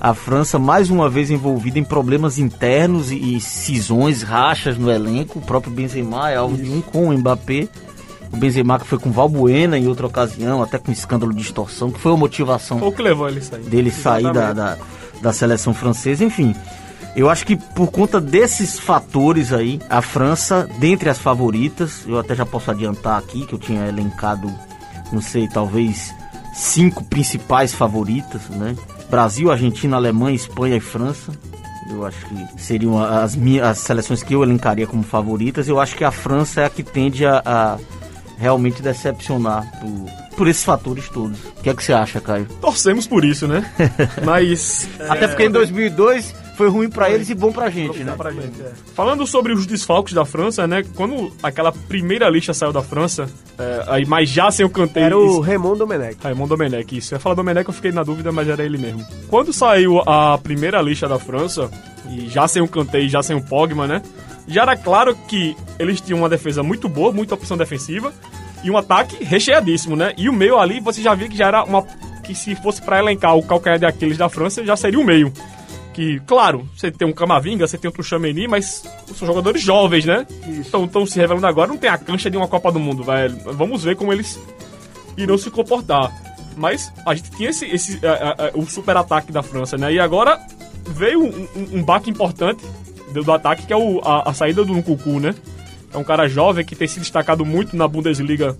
a 0.00 0.14
França 0.14 0.58
mais 0.58 0.88
uma 0.88 1.10
vez 1.10 1.30
envolvida 1.30 1.78
em 1.78 1.84
problemas 1.84 2.38
internos 2.38 3.10
e, 3.10 3.36
e 3.36 3.40
cisões, 3.40 4.22
rachas 4.22 4.78
no 4.78 4.90
elenco. 4.90 5.38
O 5.38 5.42
próprio 5.42 5.72
Benzema 5.72 6.30
é 6.30 6.36
alvo 6.36 6.56
de 6.56 6.70
um 6.70 6.80
com 6.80 7.08
o 7.08 7.12
Mbappé. 7.18 7.68
O 8.32 8.36
Benzema 8.36 8.78
que 8.78 8.86
foi 8.86 8.98
com 8.98 9.10
Valbuena 9.10 9.76
em 9.76 9.86
outra 9.88 10.06
ocasião, 10.06 10.62
até 10.62 10.78
com 10.78 10.90
escândalo 10.90 11.34
de 11.34 11.42
extorsão, 11.42 11.90
que 11.90 11.98
foi 11.98 12.12
a 12.12 12.16
motivação 12.16 12.78
Foi 12.78 12.88
o 12.88 12.92
que 12.92 13.02
levou 13.02 13.28
ele 13.28 13.42
sair. 13.42 13.62
dele 13.62 13.90
sair 13.90 14.32
da, 14.32 14.52
da, 14.52 14.78
da 15.20 15.32
seleção 15.32 15.74
francesa, 15.74 16.24
enfim. 16.24 16.54
Eu 17.16 17.28
acho 17.28 17.44
que 17.44 17.56
por 17.56 17.90
conta 17.90 18.20
desses 18.20 18.78
fatores 18.78 19.52
aí, 19.52 19.80
a 19.90 20.00
França, 20.00 20.68
dentre 20.78 21.10
as 21.10 21.18
favoritas, 21.18 22.04
eu 22.06 22.18
até 22.18 22.36
já 22.36 22.46
posso 22.46 22.70
adiantar 22.70 23.18
aqui 23.18 23.44
que 23.44 23.52
eu 23.52 23.58
tinha 23.58 23.86
elencado, 23.88 24.50
não 25.12 25.20
sei, 25.20 25.48
talvez 25.48 26.14
cinco 26.54 27.02
principais 27.02 27.74
favoritas, 27.74 28.42
né? 28.48 28.76
Brasil, 29.10 29.50
Argentina, 29.50 29.96
Alemanha, 29.96 30.36
Espanha 30.36 30.76
e 30.76 30.80
França. 30.80 31.32
Eu 31.90 32.06
acho 32.06 32.24
que 32.26 32.62
seriam 32.62 33.02
as, 33.02 33.34
minhas, 33.34 33.66
as 33.66 33.78
seleções 33.78 34.22
que 34.22 34.32
eu 34.32 34.42
elencaria 34.42 34.86
como 34.86 35.02
favoritas. 35.02 35.66
Eu 35.66 35.80
acho 35.80 35.96
que 35.96 36.04
a 36.04 36.12
França 36.12 36.60
é 36.60 36.64
a 36.66 36.70
que 36.70 36.84
tende 36.84 37.26
a, 37.26 37.42
a 37.44 37.78
realmente 38.38 38.80
decepcionar 38.80 39.68
por, 39.80 40.36
por 40.36 40.48
esses 40.48 40.62
fatores 40.62 41.08
todos. 41.08 41.38
O 41.44 41.62
que 41.62 41.68
é 41.68 41.74
que 41.74 41.82
você 41.82 41.92
acha, 41.92 42.20
Caio? 42.20 42.46
Torcemos 42.60 43.06
por 43.08 43.24
isso, 43.24 43.48
né? 43.48 43.68
Mas. 44.24 44.88
Até 45.08 45.26
porque 45.26 45.44
em 45.44 45.50
2002 45.50 46.34
foi 46.60 46.68
ruim 46.68 46.90
pra 46.90 47.08
eles 47.10 47.30
e 47.30 47.34
bom 47.34 47.50
pra 47.50 47.70
gente, 47.70 48.04
né? 48.04 48.12
Pra 48.14 48.30
gente, 48.30 48.60
é. 48.60 48.70
Falando 48.94 49.26
sobre 49.26 49.54
os 49.54 49.64
desfalques 49.66 50.12
da 50.12 50.26
França, 50.26 50.66
né? 50.66 50.84
Quando 50.94 51.32
aquela 51.42 51.72
primeira 51.72 52.28
lista 52.28 52.52
saiu 52.52 52.70
da 52.70 52.82
França, 52.82 53.26
é, 53.58 53.82
aí, 53.86 54.04
mas 54.04 54.28
já 54.28 54.50
sem 54.50 54.66
o 54.66 54.68
Kanté 54.68 55.00
Era 55.04 55.14
e- 55.14 55.16
o 55.18 55.40
Raymond 55.40 55.78
Domenech. 55.78 56.18
Raymond 56.22 56.50
Domenech, 56.50 56.98
isso. 56.98 57.14
Eu 57.14 57.16
ia 57.16 57.20
falar 57.20 57.34
Domenech, 57.34 57.66
eu 57.66 57.72
fiquei 57.72 57.92
na 57.92 58.02
dúvida, 58.02 58.30
mas 58.30 58.46
era 58.46 58.62
ele 58.62 58.76
mesmo. 58.76 59.02
Quando 59.28 59.54
saiu 59.54 60.00
a 60.06 60.36
primeira 60.36 60.82
lista 60.82 61.08
da 61.08 61.18
França, 61.18 61.70
e 62.10 62.28
já 62.28 62.46
sem 62.46 62.60
o 62.60 62.68
e 62.92 63.08
já 63.08 63.22
sem 63.22 63.34
o 63.34 63.40
Pogba, 63.42 63.86
né? 63.86 64.02
Já 64.46 64.60
era 64.60 64.76
claro 64.76 65.16
que 65.26 65.56
eles 65.78 65.98
tinham 65.98 66.18
uma 66.18 66.28
defesa 66.28 66.62
muito 66.62 66.90
boa, 66.90 67.10
muita 67.10 67.34
opção 67.36 67.56
defensiva, 67.56 68.12
e 68.62 68.70
um 68.70 68.76
ataque 68.76 69.24
recheadíssimo, 69.24 69.96
né? 69.96 70.12
E 70.18 70.28
o 70.28 70.32
meio 70.34 70.58
ali, 70.58 70.78
você 70.78 71.00
já 71.00 71.14
via 71.14 71.26
que 71.26 71.38
já 71.38 71.46
era 71.46 71.64
uma... 71.64 71.82
Que 72.22 72.34
se 72.34 72.54
fosse 72.56 72.82
pra 72.82 72.98
elencar 72.98 73.34
o 73.34 73.42
calcanhar 73.42 73.78
de 73.78 73.86
Aquiles 73.86 74.18
da 74.18 74.28
França, 74.28 74.62
já 74.62 74.76
seria 74.76 75.00
o 75.00 75.04
meio. 75.04 75.32
Que, 76.00 76.18
claro, 76.20 76.66
você 76.74 76.90
tem 76.90 77.06
um 77.06 77.12
Camavinga, 77.12 77.66
você 77.68 77.76
tem 77.76 77.86
outro 77.86 78.02
Chameni, 78.02 78.48
mas 78.48 78.82
são 79.14 79.28
jogadores 79.28 79.60
jovens, 79.60 80.06
né? 80.06 80.26
Estão 80.58 81.04
se 81.04 81.18
revelando 81.18 81.46
agora, 81.46 81.68
não 81.68 81.76
tem 81.76 81.90
a 81.90 81.98
cancha 81.98 82.30
de 82.30 82.38
uma 82.38 82.48
Copa 82.48 82.72
do 82.72 82.80
Mundo, 82.80 83.04
velho. 83.04 83.36
Vamos 83.52 83.84
ver 83.84 83.96
como 83.96 84.10
eles 84.10 84.40
irão 85.18 85.36
se 85.36 85.50
comportar. 85.50 86.10
Mas 86.56 86.90
a 87.04 87.14
gente 87.14 87.30
tinha 87.32 87.50
esse, 87.50 87.66
esse 87.66 88.00
a- 88.06 88.12
a- 88.12 88.46
a- 88.46 88.50
o 88.54 88.64
super 88.64 88.96
ataque 88.96 89.30
da 89.30 89.42
França, 89.42 89.76
né? 89.76 89.92
E 89.92 90.00
agora 90.00 90.40
veio 90.86 91.22
um, 91.22 91.48
um, 91.54 91.78
um 91.80 91.82
baque 91.82 92.08
importante 92.08 92.64
do, 93.12 93.22
do 93.22 93.32
ataque, 93.32 93.66
que 93.66 93.72
é 93.74 93.76
o, 93.76 94.00
a, 94.02 94.30
a 94.30 94.32
saída 94.32 94.64
do 94.64 94.72
Nkunku, 94.74 95.20
né? 95.20 95.34
É 95.92 95.98
um 95.98 96.04
cara 96.04 96.26
jovem 96.26 96.64
que 96.64 96.74
tem 96.74 96.88
se 96.88 96.98
destacado 96.98 97.44
muito 97.44 97.76
na 97.76 97.86
Bundesliga, 97.86 98.56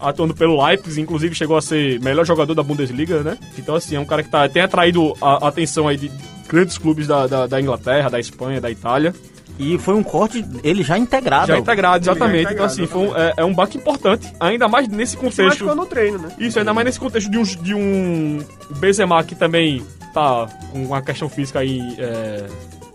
atuando 0.00 0.32
pelo 0.32 0.64
Leipzig, 0.64 1.00
inclusive 1.02 1.34
chegou 1.34 1.56
a 1.56 1.60
ser 1.62 1.98
melhor 2.00 2.24
jogador 2.24 2.54
da 2.54 2.62
Bundesliga, 2.62 3.24
né? 3.24 3.36
Então, 3.58 3.74
assim, 3.74 3.96
é 3.96 4.00
um 4.00 4.04
cara 4.04 4.22
que 4.22 4.28
tá, 4.28 4.48
tem 4.48 4.62
atraído 4.62 5.12
a, 5.20 5.44
a 5.44 5.48
atenção 5.48 5.88
aí 5.88 5.96
de 5.96 6.08
grandes 6.48 6.78
clubes 6.78 7.06
da, 7.06 7.26
da, 7.26 7.46
da 7.46 7.60
Inglaterra, 7.60 8.08
da 8.10 8.20
Espanha, 8.20 8.60
da 8.60 8.70
Itália. 8.70 9.14
E 9.56 9.78
foi 9.78 9.94
um 9.94 10.02
corte, 10.02 10.44
ele 10.64 10.82
já 10.82 10.98
integrado. 10.98 11.46
Já 11.46 11.56
integrado, 11.58 12.04
exatamente. 12.04 12.40
integrado, 12.44 12.54
então, 12.54 12.66
assim, 12.66 12.86
foi 12.88 13.02
um- 13.08 13.16
é, 13.16 13.34
é 13.36 13.44
um 13.44 13.54
baque 13.54 13.78
importante, 13.78 14.32
ainda 14.40 14.66
mais 14.66 14.88
nesse 14.88 15.12
Se 15.12 15.16
contexto. 15.16 15.44
machucou 15.64 15.76
no 15.76 15.86
treino, 15.86 16.18
né? 16.18 16.28
Isso, 16.40 16.58
ainda 16.58 16.74
mais 16.74 16.84
nesse 16.84 16.98
contexto 16.98 17.30
de 17.30 17.38
um, 17.38 17.42
de 17.44 17.72
um 17.74 18.40
Benzema 18.78 19.22
que 19.22 19.36
também 19.36 19.84
tá 20.12 20.48
com 20.72 20.82
uma 20.84 21.00
questão 21.02 21.28
física 21.28 21.60
aí 21.60 21.80
é, 21.98 22.46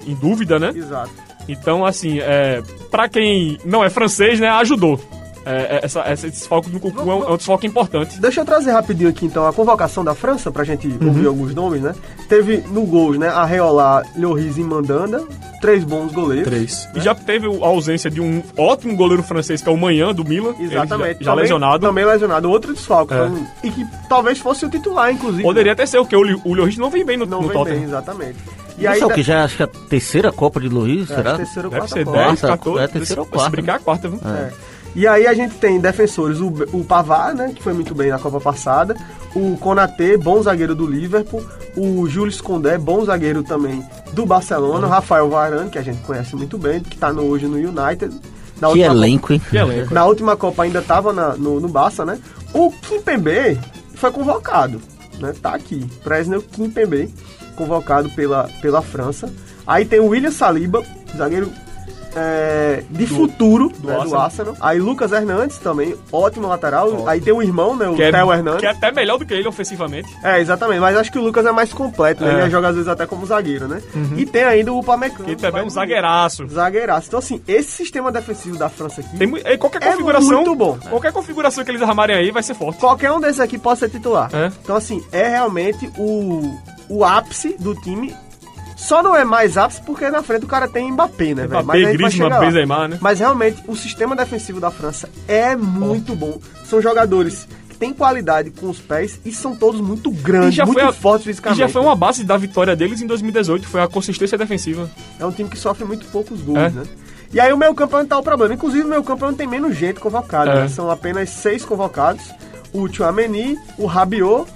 em 0.05 0.13
dúvida, 0.15 0.59
né? 0.59 0.73
Exato. 0.75 1.11
Então, 1.47 1.85
assim, 1.85 2.19
é, 2.19 2.61
pra 2.91 3.07
quem 3.07 3.57
não 3.63 3.81
é 3.81 3.89
francês, 3.89 4.37
né, 4.39 4.49
ajudou. 4.49 4.99
É, 5.45 5.77
é, 5.77 5.79
essa, 5.83 6.03
esse 6.11 6.29
desfalque 6.29 6.69
do 6.69 6.79
Cucu 6.79 6.99
é 7.09 7.13
um, 7.15 7.23
é 7.23 7.31
um 7.31 7.37
desfalque 7.37 7.65
importante. 7.65 8.19
Deixa 8.19 8.41
eu 8.41 8.45
trazer 8.45 8.71
rapidinho 8.71 9.09
aqui 9.09 9.25
então 9.25 9.47
a 9.47 9.53
convocação 9.53 10.03
da 10.03 10.13
França 10.13 10.51
pra 10.51 10.63
gente 10.63 10.87
Uhum. 10.87 11.07
ouvir 11.07 11.25
alguns 11.27 11.55
nomes, 11.55 11.81
né? 11.81 11.93
Teve 12.27 12.57
no 12.71 12.81
gols, 12.85 13.17
né? 13.17 13.29
Arreola, 13.29 14.03
Lloris 14.17 14.57
e 14.57 14.61
Mandanda, 14.61 15.23
três 15.61 15.83
bons 15.83 16.11
goleiros. 16.11 16.87
E 16.95 16.99
já 16.99 17.15
teve 17.15 17.47
a 17.47 17.65
ausência 17.67 18.09
de 18.11 18.19
um 18.21 18.43
ótimo 18.57 18.95
goleiro 18.95 19.23
francês, 19.23 19.61
que 19.61 19.69
é 19.69 19.71
o 19.71 19.77
Manhã, 19.77 20.13
do 20.13 20.23
Milan. 20.25 20.53
Exatamente. 20.59 20.73
Já, 20.73 21.25
já 21.25 21.31
Também- 21.31 21.35
lesionado. 21.43 21.87
Também 21.87 22.05
lesionado. 22.05 22.49
Outro 22.49 22.73
desfalque. 22.73 23.13
É. 23.13 23.23
Um- 23.23 23.45
E 23.63 23.71
que 23.71 23.85
talvez 24.09 24.39
fosse 24.39 24.65
o 24.65 24.69
titular, 24.69 25.11
inclusive. 25.11 25.43
Poderia 25.43 25.71
até 25.71 25.85
ser, 25.85 25.97
porque 25.99 26.15
o, 26.15 26.21
o 26.43 26.53
Lloris 26.53 26.77
não 26.77 26.89
vem 26.89 27.05
bem 27.05 27.17
no, 27.17 27.25
Não 27.25 27.41
no 27.41 27.47
vem 27.47 27.57
Tottenham. 27.57 27.79
bem, 27.79 27.87
exatamente. 27.87 28.35
E 28.77 28.83
E 28.83 28.87
aí, 28.87 28.97
aí, 28.99 29.03
o 29.03 29.09
que 29.09 29.21
já 29.23 29.39
é, 29.39 29.43
acho 29.43 29.57
que 29.57 29.63
a 29.63 29.67
terceira 29.67 30.31
Copa 30.31 30.59
de 30.59 30.69
Luiz, 30.69 31.09
é, 31.11 31.15
será? 31.15 31.35
terceiro 31.35 31.67
ou 31.67 31.71
Deve 31.71 31.81
quarta 31.81 31.95
ser 31.95 32.05
Copa. 32.05 32.17
10, 32.17 32.39
Quarta, 32.39 32.47
14. 32.57 32.83
é, 32.83 32.87
terceira 32.87 33.21
ou 33.21 33.25
Se 33.25 33.31
quarta. 33.33 33.49
brincar, 33.49 33.73
é 33.73 33.75
a 33.75 33.79
quarta, 33.79 34.07
viu? 34.09 34.19
É. 34.25 34.51
E 34.95 35.07
aí 35.07 35.27
a 35.27 35.33
gente 35.33 35.55
tem 35.55 35.79
defensores, 35.79 36.39
o, 36.39 36.47
o 36.73 36.83
Pavar, 36.83 37.33
né, 37.35 37.51
que 37.55 37.61
foi 37.61 37.73
muito 37.73 37.93
bem 37.93 38.09
na 38.09 38.17
Copa 38.19 38.39
passada, 38.41 38.95
o 39.35 39.55
Konaté, 39.57 40.17
bom 40.17 40.41
zagueiro 40.41 40.73
do 40.75 40.85
Liverpool, 40.87 41.43
o 41.77 42.07
Jules 42.07 42.41
Condé, 42.41 42.77
bom 42.77 43.05
zagueiro 43.05 43.43
também 43.43 43.83
do 44.13 44.25
Barcelona, 44.25 44.87
o 44.87 44.89
Rafael 44.89 45.29
Varane, 45.29 45.69
que 45.69 45.77
a 45.77 45.81
gente 45.83 46.01
conhece 46.01 46.35
muito 46.35 46.57
bem, 46.57 46.79
que 46.79 46.97
tá 46.97 47.13
no, 47.13 47.21
hoje 47.23 47.45
no 47.45 47.55
United. 47.57 48.13
Na 48.59 48.67
Que 48.67 48.79
última 48.79 48.93
elenco, 48.93 49.31
hein? 49.31 49.41
Que 49.49 49.57
elenco. 49.57 49.93
Na 49.93 50.05
última 50.05 50.35
Copa 50.35 50.63
ainda 50.63 50.81
tava 50.81 51.13
na- 51.13 51.35
no, 51.37 51.59
no 51.61 51.69
Barça, 51.69 52.03
né? 52.03 52.19
O 52.53 52.71
Kimpembe 52.71 53.57
foi 53.93 54.11
convocado, 54.11 54.81
né? 55.19 55.33
Tá 55.41 55.53
aqui, 55.53 55.85
Presnel 56.03 56.41
Kimpembe, 56.41 57.13
convocado 57.55 58.09
pela, 58.09 58.49
pela 58.61 58.81
França. 58.81 59.31
Aí 59.65 59.85
tem 59.85 59.99
o 59.99 60.07
William 60.07 60.31
Saliba, 60.31 60.83
zagueiro 61.15 61.49
é, 62.15 62.83
de 62.89 63.05
futuro 63.07 63.71
né, 63.83 63.93
do, 63.93 63.99
Arsenal. 64.01 64.21
Arsenal. 64.21 64.55
Aí 64.59 64.79
Lucas 64.79 65.11
Hernandes 65.11 65.57
também, 65.59 65.95
ótimo 66.11 66.47
lateral. 66.47 67.07
Aí 67.07 67.21
tem 67.21 67.33
o 67.33 67.41
irmão, 67.41 67.75
né? 67.75 67.87
O 67.87 67.95
Que 67.95 68.03
é, 68.03 68.11
Theo 68.11 68.31
Hernandes. 68.33 68.59
que 68.61 68.65
é 68.65 68.69
até 68.71 68.91
melhor 68.91 69.17
do 69.17 69.25
que 69.25 69.33
ele 69.33 69.47
ofensivamente. 69.47 70.09
É, 70.23 70.39
exatamente, 70.39 70.79
mas 70.79 70.95
acho 70.97 71.11
que 71.11 71.17
o 71.19 71.21
Lucas 71.21 71.45
é 71.45 71.51
mais 71.51 71.71
completo, 71.73 72.23
né? 72.23 72.35
É. 72.39 72.41
Ele 72.43 72.49
joga 72.49 72.69
às 72.69 72.75
vezes 72.75 72.87
até 72.89 73.05
como 73.05 73.25
zagueiro, 73.25 73.67
né? 73.67 73.81
E 74.17 74.25
tem 74.25 74.43
ainda 74.43 74.71
o 74.73 74.79
Upamecano. 74.79 75.25
Que 75.25 75.35
também 75.35 75.61
é 75.61 75.65
um 75.65 75.69
zagueiraço. 75.69 76.47
Zagueiraço. 76.47 77.07
Então, 77.07 77.19
assim, 77.19 77.41
esse 77.47 77.71
sistema 77.71 78.11
defensivo 78.11 78.57
da 78.57 78.69
França 78.69 79.01
aqui, 79.01 79.17
Tem, 79.17 79.27
e 79.35 79.57
qualquer 79.57 79.81
É 79.83 79.91
configuração. 79.91 80.29
muito 80.31 80.55
bom. 80.55 80.77
Qualquer 80.89 81.11
configuração 81.11 81.63
que 81.63 81.71
eles 81.71 81.81
armarem 81.81 82.15
aí 82.15 82.31
vai 82.31 82.43
ser 82.43 82.53
forte. 82.53 82.79
qualquer 82.79 83.11
um 83.11 83.19
desses 83.19 83.39
aqui 83.39 83.57
pode 83.57 83.79
ser 83.79 83.89
titular. 83.89 84.29
É. 84.33 84.51
Então, 84.63 84.75
assim, 84.75 85.03
é 85.11 85.27
realmente 85.29 85.89
o, 85.97 86.57
o 86.89 87.03
ápice 87.05 87.55
do 87.59 87.73
time. 87.75 88.15
Só 88.79 89.03
não 89.03 89.15
é 89.15 89.23
mais 89.25 89.57
ápice 89.57 89.81
porque 89.85 90.09
na 90.09 90.23
frente 90.23 90.45
o 90.45 90.47
cara 90.47 90.67
tem 90.67 90.91
Mbappé, 90.91 91.33
né, 91.35 91.45
velho? 91.47 91.63
Mbappé, 91.63 91.93
Griezmann. 91.93 92.39
Benzema, 92.39 92.87
né? 92.87 92.97
Mas 93.01 93.19
realmente, 93.19 93.61
o 93.67 93.75
sistema 93.75 94.15
defensivo 94.15 94.59
da 94.59 94.71
França 94.71 95.09
é 95.27 95.55
muito 95.55 96.15
bom. 96.15 96.39
São 96.65 96.81
jogadores 96.81 97.47
que 97.69 97.75
têm 97.75 97.93
qualidade 97.93 98.49
com 98.51 98.69
os 98.69 98.79
pés 98.79 99.19
e 99.25 99.31
são 99.33 99.55
todos 99.55 99.81
muito 99.81 100.09
grandes, 100.09 100.57
muito 100.65 100.79
a- 100.79 100.93
fortes 100.93 101.25
e 101.25 101.29
fisicamente. 101.29 101.59
já 101.59 101.67
foi 101.69 101.81
uma 101.81 101.95
base 101.95 102.23
da 102.23 102.37
vitória 102.37 102.75
deles 102.75 103.01
em 103.01 103.05
2018, 103.07 103.67
foi 103.67 103.81
a 103.81 103.87
consistência 103.87 104.37
defensiva. 104.37 104.89
É 105.19 105.25
um 105.25 105.31
time 105.31 105.49
que 105.49 105.57
sofre 105.57 105.83
muito 105.85 106.05
poucos 106.07 106.41
gols, 106.41 106.57
É. 106.57 106.69
né? 106.69 106.83
E 107.31 107.39
aí 107.39 107.51
o 107.53 107.57
meu 107.57 107.75
campo 107.75 107.95
é 107.95 107.99
onde 107.99 108.09
tá 108.09 108.17
o 108.17 108.23
problema. 108.23 108.53
Inclusive 108.55 108.85
o 108.85 108.87
meu 108.89 109.03
campo 109.03 109.31
tem 109.33 109.45
menos 109.45 109.75
gente 109.75 109.99
convocada. 109.99 110.51
É. 110.51 110.55
né? 110.61 110.67
São 110.67 110.89
apenas 110.89 111.29
seis 111.29 111.63
convocados. 111.63 112.23
O 112.73 112.87
Tchouameni, 112.87 113.55
o 113.77 113.85
Rabiot, 113.85 114.49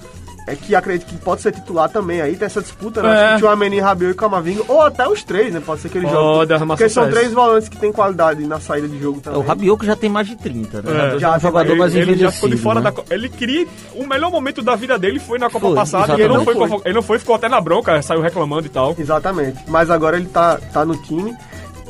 é, 0.47 0.55
que 0.55 0.75
acredito 0.75 1.07
que 1.07 1.15
pode 1.17 1.41
ser 1.41 1.51
titular 1.53 1.89
também 1.89 2.19
aí. 2.21 2.35
Tem 2.35 2.45
essa 2.45 2.61
disputa, 2.61 3.01
né? 3.01 3.09
É. 3.09 3.11
Acho 3.25 3.33
que 3.35 3.39
Tchouameni, 3.41 3.79
Rabiot 3.79 4.11
e 4.11 4.15
Camavinga. 4.15 4.63
Ou 4.67 4.81
até 4.81 5.07
os 5.07 5.23
três, 5.23 5.53
né? 5.53 5.61
Pode 5.65 5.81
ser 5.81 5.89
que 5.89 5.97
eles 5.97 6.09
Pode 6.09 6.21
joguem. 6.21 6.55
arrumar 6.57 6.75
Porque 6.75 6.89
são 6.89 7.09
três 7.09 7.31
volantes 7.31 7.69
que 7.69 7.77
têm 7.77 7.91
qualidade 7.91 8.45
na 8.45 8.59
saída 8.59 8.87
de 8.87 8.99
jogo 8.99 9.19
É, 9.19 9.21
também. 9.23 9.39
o 9.39 9.43
Rabiot 9.43 9.79
que 9.79 9.85
já 9.85 9.95
tem 9.95 10.09
mais 10.09 10.27
de 10.27 10.35
30, 10.35 10.81
né? 10.81 11.15
É, 11.15 11.19
já 11.19 11.27
é 11.27 11.29
um 11.29 11.33
tem 11.33 11.41
jogador 11.41 11.69
mais- 11.69 11.79
mais 11.79 11.95
ele, 11.95 12.11
ele 12.11 12.19
já 12.21 12.31
ficou 12.31 12.49
de 12.49 12.57
fora 12.57 12.79
né? 12.79 12.83
da 12.85 12.91
Copa. 12.91 13.13
Ele 13.13 13.29
queria. 13.29 13.65
O 13.95 14.05
melhor 14.05 14.31
momento 14.31 14.61
da 14.61 14.75
vida 14.75 14.99
dele 14.99 15.19
foi 15.19 15.39
na 15.39 15.49
Copa 15.49 15.67
Foi, 15.67 15.75
passada 15.75 16.13
e 16.17 16.21
ele 16.21 16.33
não, 16.33 16.43
foi, 16.43 16.53
foi. 16.55 16.81
ele 16.85 16.93
não 16.93 17.01
foi, 17.01 17.19
ficou 17.19 17.35
até 17.35 17.47
na 17.47 17.61
bronca, 17.61 18.01
saiu 18.01 18.21
reclamando 18.21 18.65
e 18.65 18.69
tal. 18.69 18.95
Exatamente. 18.97 19.59
Mas 19.67 19.89
agora 19.89 20.17
ele 20.17 20.27
tá, 20.27 20.57
tá 20.73 20.83
no 20.83 20.95
time. 21.03 21.33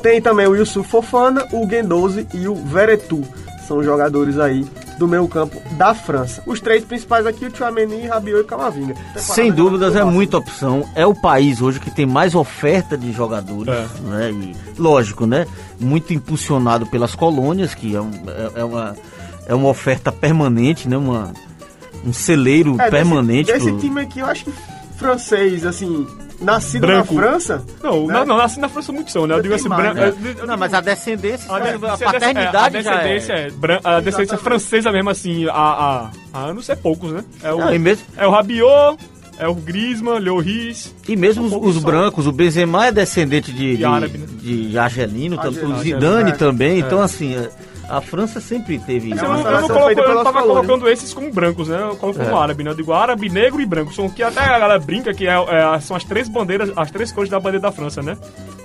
Tem 0.02 0.20
também 0.20 0.46
o 0.46 0.54
Yusuf 0.54 0.88
Fofana, 0.88 1.46
o 1.52 1.68
Gendouzi 1.68 2.26
e 2.34 2.46
o 2.46 2.54
Veretu. 2.54 3.22
são 3.66 3.78
os 3.78 3.84
jogadores 3.86 4.38
aí 4.38 4.64
do 4.98 5.08
meio 5.08 5.26
campo 5.28 5.60
da 5.76 5.94
França. 5.94 6.42
Os 6.46 6.60
três 6.60 6.84
principais 6.84 7.26
aqui, 7.26 7.46
o 7.46 7.56
Chouameni, 7.56 8.06
Rabiot 8.06 8.40
e 8.40 8.44
Camavinga. 8.44 8.94
Sem 9.16 9.50
dúvidas, 9.52 9.94
é 9.96 10.04
muita 10.04 10.38
opção. 10.38 10.88
É 10.94 11.04
o 11.06 11.14
país 11.14 11.60
hoje 11.60 11.80
que 11.80 11.90
tem 11.90 12.06
mais 12.06 12.34
oferta 12.34 12.96
de 12.96 13.12
jogadores, 13.12 13.72
É. 13.72 13.86
né? 14.08 14.30
E, 14.30 14.56
lógico, 14.80 15.26
né? 15.26 15.46
Muito 15.80 16.12
impulsionado 16.14 16.86
pelas 16.86 17.14
colônias, 17.14 17.74
que 17.74 17.94
é, 17.94 18.00
um- 18.00 18.10
é- 18.28 18.60
é 18.60 18.64
uma, 18.64 18.96
é 19.46 19.54
uma 19.54 19.68
oferta 19.68 20.12
permanente, 20.12 20.88
né? 20.88 20.96
Uma, 20.96 21.32
um 22.04 22.12
celeiro 22.12 22.76
É, 22.80 22.90
permanente. 22.90 23.46
Desse, 23.52 23.58
desse 23.66 23.70
pro- 23.72 23.80
time 23.80 24.00
aqui, 24.00 24.20
eu 24.20 24.26
acho 24.26 24.44
que 24.44 24.52
francês, 24.96 25.66
assim, 25.66 26.06
nascido 26.44 26.82
Branco. 26.86 27.14
na 27.14 27.20
França... 27.22 27.64
Não, 27.82 28.06
né? 28.06 28.14
não, 28.14 28.26
não, 28.26 28.36
na 28.36 28.68
França 28.68 28.92
muitos 28.92 29.12
são, 29.12 29.26
né? 29.26 29.34
Eu 29.34 29.38
Já 29.38 29.42
digo 29.42 29.54
assim, 29.54 29.68
mais, 29.68 29.82
bran- 29.82 29.94
né? 29.94 30.08
eu- 30.24 30.30
eu 30.38 30.46
Não, 30.46 30.56
mas 30.56 30.74
a 30.74 30.80
descendência, 30.80 31.50
A, 31.50 31.56
a, 31.56 31.60
descendência- 31.60 32.06
paternidade 32.12 32.76
é, 32.76 32.78
a 32.78 32.82
já 32.82 32.90
descendência 32.96 33.32
é. 33.32 33.46
é, 33.46 33.50
bran- 33.50 33.80
a 33.82 34.00
descendência 34.00 34.22
Exatamente. 34.34 34.42
francesa 34.44 34.92
mesmo, 34.92 35.10
assim, 35.10 35.48
há, 35.48 35.52
há, 35.52 36.10
há 36.32 36.38
anos 36.44 36.68
é 36.68 36.76
poucos, 36.76 37.10
né? 37.12 37.24
É 37.42 37.52
o, 37.52 37.58
Não, 37.58 37.78
mesmo, 37.78 38.04
é 38.16 38.26
o 38.26 38.30
Rabiot, 38.30 38.98
é 39.38 39.48
o 39.48 39.54
Griezmann, 39.54 40.20
Lloris, 40.20 40.94
e 41.08 41.16
mesmo 41.16 41.44
os, 41.44 41.50
poucos 41.50 41.76
os 41.76 41.82
são. 41.82 41.90
brancos, 41.90 42.26
o 42.26 42.32
Benzema 42.32 42.86
é 42.86 42.92
descendente 42.92 43.52
de, 43.52 43.76
de, 43.76 43.84
árabe, 43.84 44.18
né? 44.18 44.26
de 44.40 44.78
argelino, 44.78 45.36
tanto 45.36 45.58
o 45.66 45.72
Argelino, 45.72 45.78
Zidane 46.00 46.30
é. 46.30 46.34
também. 46.34 46.78
Então, 46.78 47.00
assim, 47.02 47.34
é, 47.34 47.50
a 47.88 48.00
França 48.00 48.40
sempre 48.40 48.78
teve 48.78 49.12
É 49.12 49.16
eu, 49.16 49.22
não- 49.22 49.40
eu 49.50 49.60
não 49.60 49.68
coloco, 49.68 49.90
eu 49.90 49.96
tava 50.24 50.40
colônias. 50.40 50.66
colocando 50.66 50.88
esses 50.88 51.12
como 51.14 51.30
brancos, 51.32 51.68
né? 51.68 51.78
Eu 51.82 51.96
coloco 51.96 52.20
É. 52.20 52.24
como 52.24 52.36
árabe, 52.36 52.62
né? 52.64 52.70
Eu 52.70 52.74
digo 52.74 52.92
árabe, 52.92 53.28
negro 53.28 53.60
e 53.60 53.66
branco. 53.66 53.92
São 53.92 54.08
que 54.08 54.22
até 54.22 54.40
a 54.40 54.58
galera 54.58 54.78
brinca 54.78 55.12
que 55.14 55.26
é- 55.26 55.32
é- 55.32 55.80
são 55.80 55.96
as 55.96 56.04
três 56.04 56.28
bandeiras, 56.28 56.72
as 56.76 56.90
três 56.90 57.10
cores 57.12 57.30
da 57.30 57.38
bandeira 57.38 57.60
da 57.60 57.72
França, 57.72 58.02
né? 58.02 58.16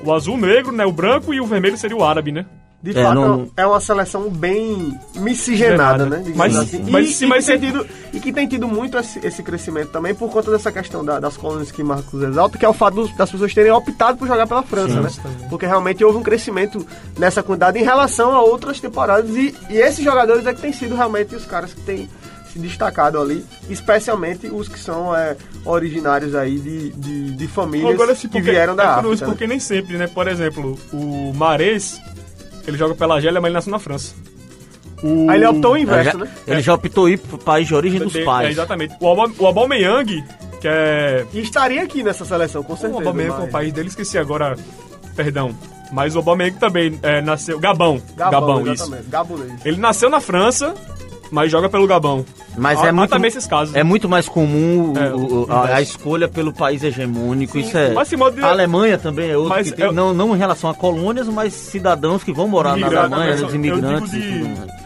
O 0.04 0.14
azul, 0.14 0.36
o 0.36 0.38
negro, 0.38 0.72
né? 0.72 0.86
O 0.86 0.92
branco 0.92 1.34
e 1.34 1.40
o 1.42 1.46
vermelho 1.46 1.78
seria 1.78 1.98
o 1.98 2.04
árabe, 2.04 2.32
né? 2.32 2.46
De 2.82 2.92
É, 2.98 3.04
fato, 3.04 3.16
não- 3.16 3.52
é 3.58 3.68
uma 3.68 3.80
seleção 3.82 4.30
bem 4.30 4.98
miscigenada, 5.16 6.06
né? 6.06 6.24
Mas- 6.34 6.56
assim. 6.56 6.86
mas- 6.90 7.10
e, 7.10 7.14
sim, 7.14 7.26
e 7.26 7.28
mas 7.28 7.46
tem 7.46 7.60
tido, 7.60 7.86
e 8.14 8.20
que 8.22 8.32
tem 8.32 8.48
tido 8.48 8.68
muito 8.70 8.98
esse, 8.98 9.20
esse 9.26 9.44
crescimento 9.44 9.90
também 9.90 10.16
por 10.16 10.30
conta 10.32 10.50
dessa 10.50 10.72
questão 10.72 11.04
da- 11.04 11.20
das 11.20 11.36
colônias 11.36 11.72
que 11.72 11.84
Marcos 11.84 12.24
exalta, 12.24 12.58
que 12.58 12.66
é 12.66 12.70
o 12.70 12.74
fato 12.74 12.96
dos- 12.96 13.16
das 13.18 13.30
pessoas 13.30 13.54
terem 13.54 13.72
optado 13.74 14.18
por 14.18 14.28
jogar 14.30 14.48
pela 14.48 14.64
França, 14.64 15.02
né? 15.02 15.10
Porque 15.50 15.66
realmente 15.66 16.04
houve 16.06 16.18
um 16.20 16.24
crescimento 16.24 16.86
nessa 17.18 17.44
quantidade 17.44 17.78
em 17.78 17.84
relação 17.84 18.32
a 18.34 18.42
outras 18.42 18.80
temporadas 18.80 19.30
e, 19.36 19.54
e 19.70 19.78
esses 19.78 20.04
jogadores 20.04 20.46
é 20.46 20.54
que 20.54 20.62
têm 20.62 20.72
sido 20.72 20.96
realmente 20.96 21.36
os 21.36 21.46
caras 21.46 21.74
que 21.74 21.82
têm 21.82 22.10
se 22.54 22.58
destacado 22.60 23.20
ali, 23.22 23.46
especialmente 23.70 24.48
os 24.48 24.68
que 24.68 24.80
são 24.80 25.14
é, 25.16 25.36
originários 25.66 26.34
aí 26.34 26.58
de, 26.58 26.90
de, 26.92 27.32
de 27.32 27.48
famílias 27.48 27.94
Agora, 27.94 28.14
assim, 28.14 28.28
que 28.28 28.42
vieram 28.42 28.76
da 28.76 28.84
é 28.84 28.88
África. 28.88 29.16
né? 29.18 29.26
porque 29.26 29.46
nem 29.46 29.60
sempre, 29.60 29.98
né? 29.98 30.08
Por 30.08 30.28
exemplo, 30.28 30.80
o 30.92 31.32
Mares, 31.36 32.00
ele 32.68 32.78
joga 32.78 32.96
pela 32.96 33.16
Argélia, 33.16 33.40
mas 33.42 33.50
ele 33.50 33.54
nasceu 33.56 33.72
na 33.72 33.80
França. 33.80 34.14
O... 35.02 35.30
Aí 35.30 35.38
ele 35.38 35.46
optou 35.48 35.76
Ele 35.78 35.84
inverso, 35.84 36.12
já, 36.20 36.26
né? 36.26 36.32
ele 36.46 36.62
já 36.62 36.74
optou 36.74 37.08
ir 37.10 37.18
pro 37.20 37.38
país 37.38 37.68
de 37.68 37.74
origem 37.76 38.00
dos 38.00 38.14
É, 38.16 38.24
pais. 38.26 38.50
exatamente. 38.52 38.96
O, 39.00 39.08
Aubame- 39.08 39.34
o 39.40 39.46
Aubameyang, 39.48 40.24
que 40.60 40.68
é 40.68 41.26
E 41.34 41.40
estaria 41.40 41.82
aqui 41.84 42.04
nessa 42.04 42.26
seleção, 42.26 42.62
com 42.64 42.74
O 42.74 42.78
certeza. 42.78 43.00
Aubameyang 43.00 43.32
com 43.34 43.38
o 43.40 43.44
mas- 43.44 43.52
país 43.52 43.72
dele, 43.74 43.88
esqueci 43.88 44.18
agora. 44.18 44.56
Perdão. 45.16 45.56
Mas 45.94 46.16
o 46.16 46.20
Aubameyang 46.20 46.58
também 46.60 47.00
é, 47.02 47.22
nasceu... 47.22 47.60
Gabão. 47.60 48.02
Gabão, 48.16 48.62
isso. 48.62 48.84
exatamente. 48.84 49.10
Gabonês. 49.10 49.54
Ele 49.66 49.78
nasceu 49.78 50.10
na 50.10 50.20
França, 50.20 50.74
mas 51.32 51.52
joga 51.52 51.70
pelo 51.70 51.86
Gabão. 51.88 52.26
Mas 52.58 52.80
Há- 52.80 52.86
é 52.88 52.90
há 52.90 52.94
muito, 52.94 53.10
também 53.10 53.28
esses 53.30 53.46
casos. 53.48 53.76
é 53.76 53.84
muito 53.84 54.10
mais 54.10 54.28
comum 54.28 54.94
É, 54.98 55.14
o- 55.14 55.46
o 55.46 55.48
a, 55.52 55.62
a 55.62 55.64
inverso. 55.66 55.82
escolha 55.84 56.28
pelo 56.28 56.52
país 56.54 56.84
hegemônico. 56.84 57.54
Sim, 57.54 57.60
isso 57.68 57.78
é. 57.78 57.92
mas, 57.94 58.10
de- 58.10 58.42
A 58.44 58.50
Alemanha 58.50 58.98
também 58.98 59.30
é 59.30 59.38
outro 59.38 59.50
Mas 59.50 59.70
que 59.70 59.76
tem, 59.78 59.86
eu- 59.86 59.92
não, 59.94 60.14
não 60.14 60.36
em 60.36 60.38
relação 60.40 60.70
a 60.70 60.74
colônias, 60.74 61.28
mas 61.28 61.54
cidadãos 61.54 62.24
que 62.24 62.32
vão 62.34 62.48
morar 62.48 62.72
na 62.72 62.78
Imigrantes, 62.88 63.14
Alemanha, 63.14 63.46
os 63.46 63.54
imigrantes 63.54 64.12
de- 64.12 64.18
e 64.20 64.40
tudo 64.44 64.58
mais. 64.58 64.80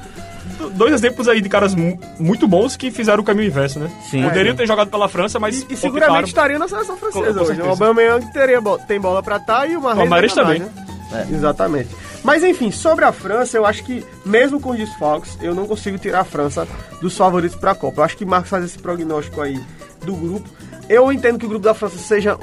Dois 0.76 0.94
exemplos 0.94 1.28
aí 1.28 1.42
de 1.42 1.50
caras 1.50 1.76
mu- 1.76 2.00
muito 2.20 2.48
bons 2.48 2.78
que 2.78 2.90
fizeram 2.90 3.22
o 3.22 3.26
caminho 3.26 3.48
inverso, 3.48 3.80
né? 3.80 3.90
Sim. 4.10 4.24
Poderiam 4.24 4.56
ter 4.56 4.66
jogado 4.66 4.90
pela 4.90 5.10
França, 5.10 5.38
mas 5.40 5.62
E, 5.62 5.66
e 5.74 5.76
seguramente 5.76 6.10
optaram- 6.12 6.28
estaria 6.28 6.60
na 6.60 6.68
seleção 6.70 6.96
Com- 6.96 7.02
francesa 7.12 7.34
com 7.34 7.40
hoje. 7.40 7.48
certeza. 7.48 7.68
O 7.68 7.72
Aubameyang 7.72 8.32
teria, 8.32 8.62
bo- 8.62 8.78
tem 8.78 9.00
bola 9.00 9.22
pra 9.22 9.40
tá 9.40 9.68
e 9.68 9.76
o 9.76 9.82
Mahrez, 9.82 10.08
O 10.08 10.10
Mahrez 10.10 10.34
também. 10.34 10.60
né? 10.60 10.70
Exatamente. 11.32 11.90
Mas 12.24 12.44
enfim, 12.44 12.72
sobre 12.72 13.04
a 13.06 13.12
França, 13.12 13.58
eu 13.58 13.66
acho 13.66 13.84
que, 13.84 14.06
mesmo 14.26 14.60
com 14.60 14.72
os 14.72 14.78
desfalques, 14.78 15.38
eu 15.42 15.54
não 15.54 15.68
consigo 15.68 15.98
tirar 15.98 16.22
a 16.22 16.26
França 16.26 16.68
dos 17.02 17.18
favoritos 17.18 17.58
pra 17.58 17.76
Copa. 17.76 18.00
Eu 18.02 18.06
acho 18.06 18.16
que 18.18 18.26
Marcos 18.26 18.50
faz 18.50 18.64
esse 18.64 18.80
prognóstico 18.80 19.42
aí 19.42 19.62
do 20.06 20.16
grupo. 20.16 20.50
Eu 20.88 21.12
entendo 21.12 21.38
que 21.38 21.46
o 21.46 21.50
grupo 21.50 21.66
da 21.66 21.74
França 21.74 21.98
seja, 21.98 22.38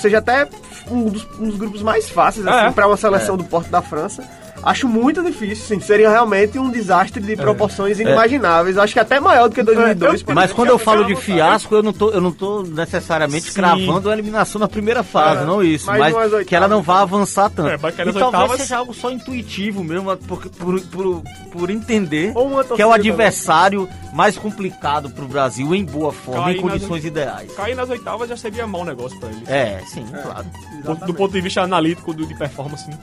seja 0.00 0.18
até 0.18 0.48
um 0.90 1.04
dos, 1.04 1.26
um 1.38 1.48
dos 1.48 1.58
grupos 1.58 1.82
mais 1.82 2.08
fáceis 2.08 2.46
Ah, 2.46 2.58
assim, 2.60 2.68
é? 2.68 2.70
para 2.72 2.86
uma 2.86 2.96
seleção 2.96 3.36
do 3.36 3.44
porte 3.44 3.68
da 3.70 3.82
França. 3.82 4.22
Acho 4.70 4.86
muito 4.88 5.22
difícil, 5.22 5.64
sim. 5.64 5.80
Seria 5.80 6.10
realmente 6.10 6.58
um 6.58 6.70
desastre 6.70 7.22
É. 7.22 7.26
de 7.26 7.36
proporções 7.36 7.98
inimagináveis. 7.98 8.76
Acho 8.76 8.92
que 8.92 9.00
até 9.00 9.18
maior 9.18 9.48
do 9.48 9.54
que 9.54 9.62
2002. 9.62 10.22
por 10.22 10.34
Mas 10.34 10.44
exemplo. 10.44 10.56
quando 10.56 10.68
eu 10.68 10.78
falo 10.78 11.04
de 11.04 11.16
fiasco, 11.16 11.74
eu 11.74 11.82
não 11.82 11.92
tô, 11.92 12.10
eu 12.10 12.20
não 12.20 12.30
tô 12.30 12.62
necessariamente 12.62 13.46
Sim. 13.46 13.54
cravando 13.54 14.10
a 14.10 14.12
eliminação 14.12 14.58
na 14.58 14.68
primeira 14.68 15.02
fase, 15.02 15.42
É, 15.42 15.46
não 15.46 15.62
isso. 15.62 15.86
mais 15.86 16.14
Mas 16.14 16.44
que 16.46 16.54
ela 16.54 16.68
não 16.68 16.82
vá 16.82 17.00
avançar 17.00 17.48
tanto. 17.50 17.68
É, 17.70 17.74
e 17.74 17.76
nas 17.80 17.92
talvez 17.94 18.16
oitavas. 18.16 18.60
seja 18.60 18.76
algo 18.76 18.92
só 18.92 19.10
intuitivo 19.10 19.82
mesmo, 19.82 20.14
por, 20.18 20.46
por, 20.50 20.80
por, 20.82 21.22
por 21.50 21.70
entender 21.70 22.34
que 22.76 22.82
é 22.82 22.86
o 22.86 22.92
adversário 22.92 23.88
mais 24.12 24.36
complicado 24.36 25.08
pro 25.10 25.26
Brasil 25.26 25.74
em 25.74 25.84
boa 25.84 26.12
forma, 26.12 26.44
Cair 26.44 26.58
em 26.58 26.62
nas- 26.62 26.72
condições 26.72 27.04
ideais. 27.04 27.52
Cair 27.54 27.74
nas 27.74 27.88
oitavas 27.88 28.28
já 28.28 28.36
seria 28.36 28.66
mau 28.66 28.84
negócio 28.84 29.18
pra 29.18 29.28
ele. 29.30 29.42
É, 29.46 29.80
sim, 29.86 30.04
claro. 30.22 30.44
Do- 30.84 31.06
Do 31.06 31.14
ponto 31.14 31.32
de 31.32 31.40
vista 31.40 31.62
analítico, 31.62 32.12
do, 32.12 32.26
de 32.26 32.34
performance. 32.36 32.86
né? 32.90 32.98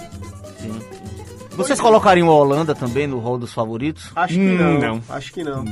Sim. 0.60 0.80
Vocês 1.56 1.80
colocariam 1.80 2.30
a 2.30 2.34
Holanda 2.34 2.74
também 2.76 3.08
no 3.08 3.20
rol 3.20 3.38
dos 3.38 3.54
favoritos? 3.54 4.12
Acho 4.16 4.34
que 4.34 4.40
Hum, 4.40 4.58
não. 4.58 4.80
não. 4.80 5.02
Acho 5.10 5.32
que 5.34 5.44
não. 5.44 5.66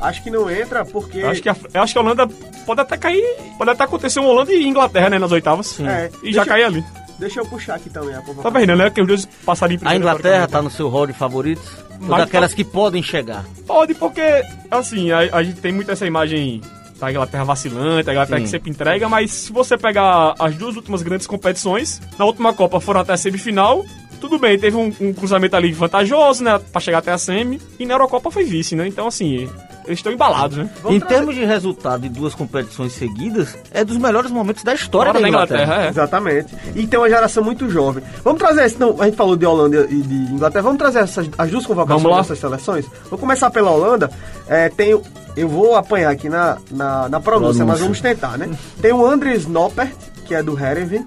Acho 0.00 0.22
que 0.22 0.30
não 0.30 0.48
entra 0.50 0.84
porque. 0.84 1.18
Eu 1.18 1.30
acho, 1.30 1.42
que 1.42 1.48
a, 1.48 1.56
eu 1.74 1.82
acho 1.82 1.92
que 1.92 1.98
a 1.98 2.02
Holanda 2.02 2.28
pode 2.64 2.80
até 2.80 2.96
cair. 2.96 3.24
Pode 3.56 3.70
até 3.70 3.84
acontecer 3.84 4.20
um 4.20 4.26
Holanda 4.26 4.52
e 4.52 4.64
Inglaterra, 4.66 5.10
né? 5.10 5.18
Nas 5.18 5.32
oitavas. 5.32 5.78
É, 5.80 6.10
E 6.22 6.32
já 6.32 6.44
cair 6.46 6.64
ali. 6.64 6.84
Deixa 7.18 7.40
eu 7.40 7.46
puxar 7.46 7.74
aqui 7.74 7.90
também 7.90 8.14
a 8.14 8.20
Tá 8.20 8.48
vendo, 8.50 8.76
né? 8.76 8.90
Que 8.90 9.00
os 9.00 9.06
dois 9.08 9.24
passaram 9.44 9.72
em 9.72 9.76
A 9.76 9.78
primeiro. 9.80 10.04
Inglaterra 10.04 10.46
tá 10.46 10.62
no 10.62 10.70
seu 10.70 10.88
rol 10.88 11.04
de 11.06 11.12
favoritos? 11.12 11.68
Ou 12.00 12.06
Mas 12.06 12.18
daquelas 12.20 12.54
que 12.54 12.62
podem 12.62 13.02
chegar? 13.02 13.44
Pode, 13.66 13.92
porque, 13.94 14.22
assim, 14.70 15.10
a, 15.10 15.18
a 15.32 15.42
gente 15.42 15.60
tem 15.60 15.72
muito 15.72 15.90
essa 15.90 16.06
imagem 16.06 16.60
da 17.00 17.10
Inglaterra 17.10 17.42
vacilante, 17.42 18.08
a 18.08 18.12
Inglaterra 18.12 18.38
Sim. 18.38 18.44
que 18.44 18.50
sempre 18.50 18.70
entrega, 18.70 19.08
mas 19.08 19.32
se 19.32 19.52
você 19.52 19.76
pegar 19.76 20.34
as 20.38 20.54
duas 20.54 20.76
últimas 20.76 21.02
grandes 21.02 21.26
competições, 21.26 22.00
na 22.16 22.24
última 22.24 22.52
Copa 22.52 22.78
foram 22.78 23.00
até 23.00 23.14
a 23.14 23.16
semifinal, 23.16 23.84
tudo 24.20 24.38
bem, 24.38 24.58
teve 24.58 24.76
um, 24.76 24.92
um 25.00 25.12
cruzamento 25.12 25.54
ali 25.56 25.72
vantajoso, 25.72 26.42
né, 26.44 26.60
pra 26.72 26.80
chegar 26.80 26.98
até 26.98 27.12
a 27.12 27.18
semi, 27.18 27.60
e 27.78 27.86
na 27.86 27.94
Eurocopa 27.94 28.30
foi 28.30 28.44
vice, 28.44 28.74
né, 28.76 28.86
então, 28.86 29.06
assim, 29.06 29.48
eles 29.86 29.98
estão 30.00 30.12
embalados, 30.12 30.58
né. 30.58 30.68
Vamos 30.82 30.96
em 30.96 31.00
trazer- 31.00 31.14
termos 31.16 31.34
de 31.34 31.44
resultado 31.44 32.02
de 32.02 32.08
duas 32.08 32.34
competições 32.34 32.92
seguidas, 32.92 33.56
é 33.72 33.84
dos 33.84 33.96
melhores 33.96 34.30
momentos 34.30 34.62
da 34.62 34.74
história 34.74 35.12
Fora 35.12 35.22
da 35.22 35.28
Inglaterra. 35.28 35.84
é. 35.84 35.88
Exatamente. 35.88 36.54
E 36.74 36.86
tem 36.86 36.98
uma 36.98 37.08
geração 37.08 37.42
muito 37.42 37.68
jovem. 37.70 38.02
Vamos 38.22 38.38
trazer 38.38 38.64
esse. 38.64 38.78
Não, 38.78 39.00
a 39.00 39.06
gente 39.06 39.16
falou 39.16 39.36
de 39.36 39.46
Holanda 39.46 39.86
e 39.90 40.00
de 40.02 40.14
Inglaterra. 40.32 40.62
Vamos 40.62 40.78
trazer 40.78 40.98
essas, 41.00 41.28
as 41.38 41.50
duas 41.50 41.64
convocações 41.66 42.02
Vamos 42.02 42.16
lá. 42.16 42.22
dessas 42.22 42.38
seleções? 42.38 42.84
Vou 43.08 43.18
começar 43.18 43.50
pela 43.50 43.70
Holanda. 43.70 44.10
É, 44.46 44.68
tem, 44.68 44.90
eu 45.36 45.48
vou 45.48 45.74
apanhar 45.76 46.10
aqui 46.10 46.28
na, 46.28 46.58
na, 46.70 47.08
na 47.08 47.20
pronúncia, 47.20 47.22
Pronúncia. 47.22 47.64
mas 47.64 47.80
vamos 47.80 48.00
tentar, 48.00 48.36
né? 48.36 48.50
Tem 48.82 48.92
o 48.92 49.04
Andres 49.06 49.46
Noppert, 49.46 49.92
que 50.26 50.34
é 50.34 50.42
do 50.42 50.58
Herenveen. 50.58 51.06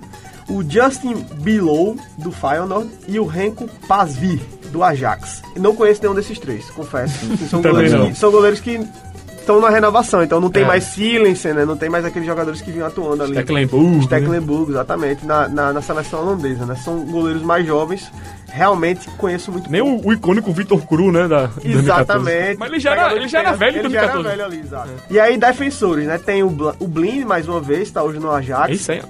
O 0.51 0.63
Justin 0.67 1.25
Below, 1.41 1.97
do 2.17 2.31
Feyenoord. 2.31 2.89
E 3.07 3.19
o 3.19 3.25
Renko 3.25 3.67
Pasvi, 3.87 4.41
do 4.71 4.83
Ajax. 4.83 5.41
Não 5.57 5.75
conheço 5.75 6.01
nenhum 6.01 6.15
desses 6.15 6.37
três, 6.39 6.69
confesso. 6.71 7.25
São 7.49 7.61
goleiros, 7.61 7.93
não. 7.93 8.09
que, 8.09 8.15
são 8.17 8.31
goleiros 8.31 8.59
que 8.59 8.79
estão 9.39 9.59
na 9.59 9.69
renovação, 9.69 10.21
então 10.23 10.39
não 10.39 10.49
tem 10.49 10.63
É. 10.63 10.67
mais 10.67 10.83
Silensen, 10.83 11.53
né? 11.53 11.65
Não 11.65 11.75
tem 11.75 11.89
mais 11.89 12.05
aqueles 12.05 12.27
jogadores 12.27 12.61
que 12.61 12.71
vinham 12.71 12.85
atuando 12.87 13.23
ali. 13.23 13.33
Stecklenburg, 13.33 13.97
né? 13.97 14.03
Stecklenburg, 14.03 14.71
exatamente, 14.71 15.25
na, 15.25 15.47
na, 15.47 15.73
na 15.73 15.81
seleção 15.81 16.21
holandesa, 16.21 16.65
né? 16.65 16.75
São 16.75 16.99
goleiros 17.05 17.41
mais 17.41 17.65
jovens, 17.65 18.11
realmente 18.47 19.09
conheço 19.17 19.51
muito 19.51 19.69
Nem 19.71 19.81
o, 19.81 20.05
o 20.05 20.13
icônico 20.13 20.51
Vitor 20.53 20.85
Cru, 20.85 21.11
né, 21.11 21.27
da 21.27 21.47
2014. 21.47 21.79
Exatamente. 21.79 22.59
Mas 22.59 22.69
ele 22.71 22.79
já 22.79 22.91
era, 22.91 23.15
ele 23.15 23.27
já 23.27 23.39
era 23.39 23.51
velho 23.53 23.79
Ele 23.79 23.89
já 23.89 24.01
era 24.03 24.13
2014. 24.13 24.29
velho 24.29 24.45
ali, 24.45 24.59
exato. 24.59 24.89
E 25.09 25.19
aí, 25.19 25.37
defensores, 25.37 26.05
né? 26.05 26.17
Tem 26.17 26.43
o, 26.43 26.47
o 26.79 26.87
Blind, 26.87 27.25
mais 27.25 27.47
uma 27.47 27.59
vez, 27.59 27.89
tá 27.89 28.03
hoje 28.03 28.19
no 28.19 28.29
Ajax. 28.31 28.73
Isso 28.73 28.91
aí. 28.91 29.01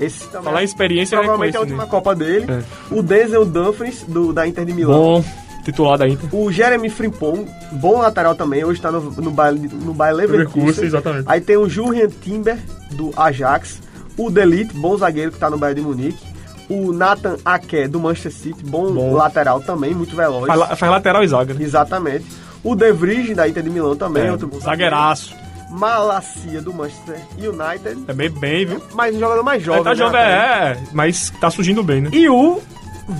Esse 0.00 0.26
também. 0.28 0.44
Falar 0.44 0.62
em 0.62 0.64
experiência, 0.64 1.18
Provavelmente 1.18 1.54
é 1.54 1.58
a 1.58 1.60
última 1.60 1.84
né? 1.84 1.88
Copa 1.90 2.14
dele. 2.14 2.46
O 2.90 3.02
Denzel 3.02 3.44
Dumfries, 3.44 4.02
do, 4.08 4.32
da 4.32 4.46
Inter 4.48 4.64
de 4.64 4.72
Milão. 4.72 4.98
Bom, 4.98 5.24
titular 5.64 5.98
da 5.98 6.08
Inter. 6.08 6.28
O 6.34 6.50
Jeremy 6.50 6.88
Frimpong, 6.88 7.46
bom 7.72 7.98
lateral 8.00 8.34
também, 8.34 8.64
hoje 8.64 8.80
tá 8.80 8.90
no, 8.90 9.00
no 9.00 9.30
Bayer, 9.30 9.54
no 9.54 9.92
Leverkusen. 9.92 10.16
Leverkusen, 10.26 10.84
exatamente. 10.86 11.24
Aí 11.26 11.40
tem 11.40 11.56
o 11.56 11.68
Julian 11.68 12.08
Timber, 12.08 12.58
do 12.92 13.12
Ajax. 13.16 13.80
O 14.16 14.30
Delite, 14.30 14.74
bom 14.74 14.96
zagueiro 14.96 15.32
que 15.32 15.38
tá 15.38 15.48
no 15.48 15.58
Bayern 15.58 15.80
de 15.80 15.86
Munique. 15.86 16.30
O 16.68 16.92
Nathan 16.92 17.36
Ake, 17.44 17.88
do 17.88 17.98
Manchester 17.98 18.32
City, 18.32 18.64
bom, 18.64 18.92
Bom. 18.92 19.12
lateral 19.14 19.60
também, 19.60 19.92
muito 19.92 20.14
veloz. 20.14 20.46
Faz, 20.46 20.78
faz 20.78 20.92
lateral 20.92 21.24
e 21.24 21.28
zaga, 21.28 21.52
né? 21.52 21.64
Exatamente. 21.64 22.24
O 22.62 22.76
De 22.76 22.92
Vrij, 22.92 23.34
da 23.34 23.48
Inter 23.48 23.62
de 23.62 23.70
Milão 23.70 23.96
também, 23.96 24.26
É, 24.26 24.32
outro 24.32 24.46
bom 24.46 24.60
zagueiraço. 24.60 25.34
Malacia, 25.70 26.60
do 26.60 26.72
Manchester 26.72 27.20
United. 27.38 28.02
Também 28.02 28.28
bem, 28.30 28.66
viu? 28.66 28.82
Mas 28.94 29.14
um 29.14 29.20
jogador 29.20 29.42
mais 29.42 29.62
Jovem, 29.62 29.82
jovem. 29.82 29.84
tá 29.84 29.90
né, 29.90 29.96
jovem, 29.96 30.20
rapaz? 30.20 30.78
é, 30.78 30.82
mas 30.92 31.30
tá 31.40 31.50
surgindo 31.50 31.82
bem, 31.82 32.00
né? 32.02 32.10
E 32.12 32.28
o 32.28 32.60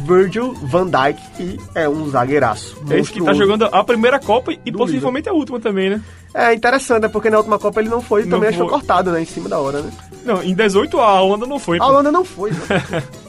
Virgil 0.06 0.52
van 0.62 0.86
Dijk, 0.86 1.20
que 1.36 1.60
é 1.74 1.88
um 1.88 2.08
zagueiraço. 2.10 2.76
Esse 2.90 3.12
que 3.12 3.22
tá 3.24 3.32
jogando 3.32 3.64
a 3.64 3.82
primeira 3.84 4.18
Copa 4.20 4.52
e 4.64 4.72
possivelmente 4.72 5.28
a 5.28 5.32
última 5.32 5.58
também, 5.60 5.90
né? 5.90 6.00
É 6.34 6.54
interessante, 6.54 7.02
né? 7.02 7.08
Porque 7.08 7.28
na 7.30 7.38
última 7.38 7.58
Copa 7.58 7.80
ele 7.80 7.88
não 7.88 8.00
foi 8.00 8.22
e 8.22 8.26
também 8.26 8.48
achou 8.50 8.68
foi. 8.68 8.78
cortado, 8.78 9.10
né? 9.10 9.20
Em 9.22 9.24
cima 9.26 9.48
da 9.48 9.58
hora, 9.58 9.80
né? 9.82 9.90
Não, 10.24 10.42
em 10.42 10.54
18 10.54 10.98
a 11.00 11.20
Holanda 11.20 11.46
não 11.46 11.58
foi. 11.58 11.78
A 11.78 11.80
pô. 11.80 11.86
Holanda 11.86 12.12
não 12.12 12.24
foi, 12.24 12.50
né? 12.52 12.58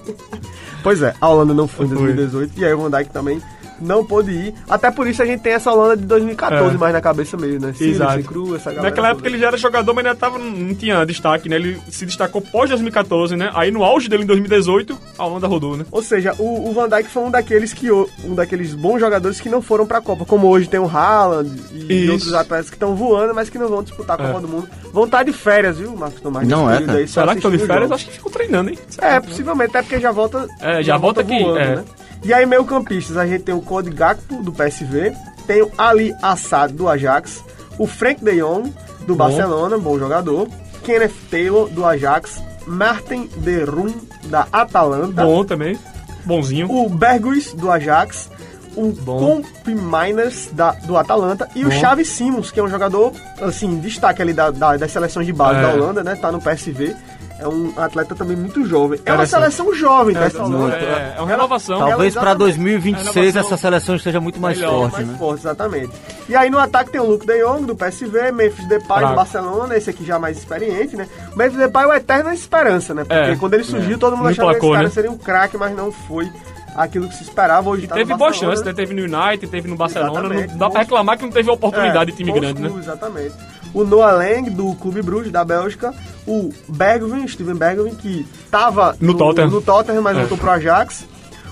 pois 0.84 1.02
é, 1.02 1.14
a 1.20 1.30
Holanda 1.30 1.54
não 1.54 1.68
foi 1.68 1.86
em 1.86 1.90
Não 1.90 1.98
foi. 1.98 2.14
2018 2.14 2.60
e 2.60 2.66
aí 2.66 2.74
o 2.74 2.82
Van 2.82 2.92
Dijk 2.92 3.12
também 3.12 3.42
não 3.82 4.06
pôde 4.06 4.32
ir. 4.32 4.54
Até 4.70 4.90
por 4.92 5.08
isso 5.08 5.22
a 5.22 5.26
gente 5.26 5.42
tem 5.42 5.54
essa 5.54 5.72
Holanda 5.72 5.98
de 5.98 6.04
2014 6.06 6.76
É. 6.76 6.78
mais 6.78 6.94
na 6.94 7.02
cabeça 7.02 7.36
mesmo, 7.38 7.68
né? 7.68 7.74
Ciro, 7.74 7.92
Exato. 7.92 8.24
cru, 8.24 8.56
essa 8.56 8.70
galera 8.72 8.90
Naquela 8.90 9.10
época 9.10 9.28
ele 9.28 9.38
já 9.38 9.48
era 9.48 9.58
jogador, 9.58 9.94
mas 9.94 10.06
ainda 10.06 10.18
tava, 10.18 10.38
não 10.40 10.74
tinha 10.76 11.04
destaque, 11.06 11.50
né? 11.50 11.56
Ele 11.58 11.80
se 11.90 12.06
destacou 12.06 12.42
pós 12.42 12.70
2014, 12.70 13.36
né? 13.36 13.52
Aí 13.54 13.72
no 13.72 13.84
auge 13.84 14.08
dele 14.10 14.24
em 14.24 14.28
2018, 14.28 14.98
a 15.18 15.26
Holanda 15.26 15.48
rodou, 15.48 15.76
né? 15.78 15.86
Ou 15.92 16.02
seja, 16.02 16.34
o, 16.40 16.70
o 16.70 16.74
Van 16.74 16.88
Dijk 16.88 17.10
foi 17.10 17.24
um 17.24 17.32
daqueles 17.32 17.74
que 17.74 17.92
um 17.92 18.36
daqueles 18.36 18.74
bons 18.74 19.00
jogadores 19.00 19.40
que 19.40 19.50
não 19.50 19.62
foram 19.62 19.86
pra 19.86 20.02
Copa, 20.02 20.26
como 20.26 20.48
hoje 20.48 20.68
tem 20.70 20.80
o 20.80 20.86
Haaland 20.88 21.50
e 21.74 22.04
Isso. 22.04 22.12
outros 22.14 22.34
atletas 22.34 22.70
que 22.70 22.76
estão 22.76 22.96
voando, 22.96 23.34
mas 23.34 23.50
que 23.50 23.58
não 23.58 23.68
vão 23.68 23.84
disputar 23.84 24.20
a 24.20 24.24
Copa 24.26 24.38
É. 24.38 24.42
do 24.42 24.48
Mundo. 24.48 24.70
Vão 24.94 25.06
estar 25.06 25.24
de 25.24 25.32
férias, 25.34 25.78
viu, 25.78 25.96
Marcos 25.96 26.22
Tomás? 26.22 26.48
Não 26.48 26.70
é, 26.70 26.82
cara. 26.82 26.98
aí, 27.00 27.08
Será 27.08 27.28
que 27.32 27.38
estão 27.38 27.52
de 27.52 27.58
férias? 27.60 27.80
jogos. 27.90 27.92
Acho 27.94 28.06
que 28.06 28.12
ficou 28.14 28.32
treinando, 28.32 28.70
hein? 28.70 28.80
É, 29.00 29.20
possivelmente, 29.20 29.70
até 29.72 29.82
porque 29.82 30.00
já 30.00 30.12
volta. 30.12 30.48
É, 30.60 30.84
já 30.84 30.98
volta 30.98 31.22
aqui, 31.22 31.34
é. 31.36 31.76
né? 31.78 31.84
E 32.24 32.34
aí, 32.34 32.46
meio 32.46 32.64
campistas, 32.66 33.18
a 33.18 33.26
gente 33.26 33.44
tem 33.44 33.56
o 33.56 33.62
Cody 33.62 33.90
Gakpo, 33.90 34.44
do 34.44 34.52
PSV, 34.52 35.14
tem 35.48 35.62
o 35.64 35.72
Ali 35.78 36.14
Assad, 36.22 36.72
do 36.74 36.88
Ajax, 36.88 37.44
o 37.80 37.88
Frank 37.88 38.24
de 38.24 38.40
Jong, 38.40 38.72
do 39.08 39.16
Barcelona, 39.16 39.78
bom 39.78 39.98
jogador, 39.98 40.48
Kenneth 40.84 41.14
Taylor, 41.32 41.68
do 41.70 41.84
Ajax, 41.86 42.42
Martin 42.68 43.28
de 43.38 43.64
Roon, 43.64 43.92
da 44.26 44.48
Atalanta, 44.52 45.24
Bom 45.24 45.44
também. 45.44 45.78
Bonzinho. 46.24 46.72
o 46.72 46.88
Berguis, 46.88 47.54
do 47.54 47.72
Ajax, 47.72 48.30
o 48.76 48.92
Bom. 48.92 49.42
Comp 49.42 49.68
Miners, 49.68 50.50
da, 50.54 50.72
do 50.74 50.96
Atalanta, 50.96 51.50
e 51.56 51.66
o 51.66 51.70
Bom. 51.70 51.80
Xavi 51.80 52.06
Simons, 52.06 52.52
que 52.52 52.60
é 52.60 52.64
um 52.64 52.70
jogador, 52.70 53.12
assim, 53.42 53.80
destaque 53.80 54.22
ali 54.22 54.32
da, 54.32 54.52
da- 54.52 54.78
das 54.78 54.92
seleções 54.92 55.26
de 55.26 55.34
base 55.34 55.58
É. 55.58 55.62
da 55.64 55.74
Holanda, 55.74 56.04
né? 56.04 56.16
Tá 56.16 56.32
no 56.32 56.40
PSV. 56.40 56.96
É 57.42 57.48
um 57.48 57.74
atleta 57.76 58.14
também 58.14 58.38
muito 58.38 58.64
jovem. 58.66 59.00
É 59.04 59.12
uma 59.12 59.26
seleção 59.26 59.74
jovem 59.74 60.14
dessa 60.14 60.44
Holanda. 60.44 60.76
É, 60.76 61.16
é 61.18 61.22
uma 61.22 61.28
renovação. 61.28 61.80
Talvez 61.80 62.14
para 62.14 62.22
exatamente- 62.32 62.38
2026 62.38 63.16
renovação 63.16 63.42
essa 63.42 63.58
seleção 63.58 63.96
esteja 63.96 64.22
muito 64.22 64.40
mais 64.40 64.58
melhor, 64.60 64.82
forte, 64.82 64.94
mais 64.94 65.08
né? 65.08 65.16
forte, 65.18 65.40
exatamente. 65.40 65.90
E 66.30 66.36
aí 66.36 66.50
no 66.52 66.60
ataque 66.60 66.92
tem 66.92 67.02
o 67.02 67.06
Luke 67.06 67.26
de 67.26 67.44
Jong, 67.44 67.66
do 67.66 67.76
PSV, 67.76 68.32
Memphis 68.32 68.68
Depay, 68.68 69.06
do. 69.08 69.16
Barcelona, 69.16 69.76
esse 69.76 69.90
aqui 69.90 70.06
já 70.06 70.20
mais 70.20 70.38
experiente, 70.38 70.96
né? 70.96 71.08
O 71.34 71.38
Memphis 71.38 71.58
Depay 71.58 71.84
é 71.84 71.88
o 71.88 71.94
eterna 71.94 72.34
esperança, 72.34 72.94
né? 72.94 73.04
Porque 73.04 73.32
É. 73.32 73.36
quando 73.36 73.56
ele 73.56 73.64
surgiu, 73.64 73.98
todo 73.98 74.16
mundo 74.16 74.30
achava 74.30 74.52
que 74.54 74.60
esse 74.60 74.72
cara 74.72 74.84
né? 74.84 74.90
seria 74.90 75.12
um 75.12 75.18
craque, 75.18 75.58
mas 75.58 75.76
não 75.76 75.92
foi 75.92 76.32
aquilo 76.76 77.08
que 77.10 77.16
se 77.16 77.24
esperava. 77.24 77.70
Hoje 77.70 77.88
tá 77.88 77.96
Teve 77.96 78.16
boa 78.16 78.32
chance, 78.32 78.64
né? 78.64 78.72
Teve 78.72 78.94
no 78.94 79.02
United, 79.02 79.48
teve 79.48 79.68
no 79.68 79.76
Barcelona. 79.76 80.12
Exatamente. 80.20 80.52
Não 80.52 80.58
dá 80.60 80.70
pra 80.70 80.80
reclamar 80.82 81.18
que 81.18 81.24
não 81.24 81.32
teve 81.32 81.50
oportunidade 81.50 82.12
de 82.12 82.18
time 82.18 82.32
bons 82.32 82.40
grande, 82.40 82.62
né? 82.62 82.68
clubes, 82.70 82.86
Exatamente. 82.86 83.34
O 83.74 83.84
Noah 83.84 84.12
Lang, 84.12 84.50
do 84.50 84.76
Clube 84.76 85.02
Bruges, 85.02 85.32
da 85.32 85.44
Bélgica. 85.44 85.94
O 86.28 86.52
Bergwijn, 86.68 87.28
Steven 87.28 87.56
Bergwijn, 87.56 87.96
que 87.96 88.26
tava 88.50 88.96
No 89.00 89.14
Tottenham. 89.16 89.50
no 89.50 89.62
Tottenham, 89.62 90.02
mas 90.02 90.16
É. 90.16 90.20
voltou 90.22 90.38
pro 90.38 90.52
Ajax. 90.52 91.06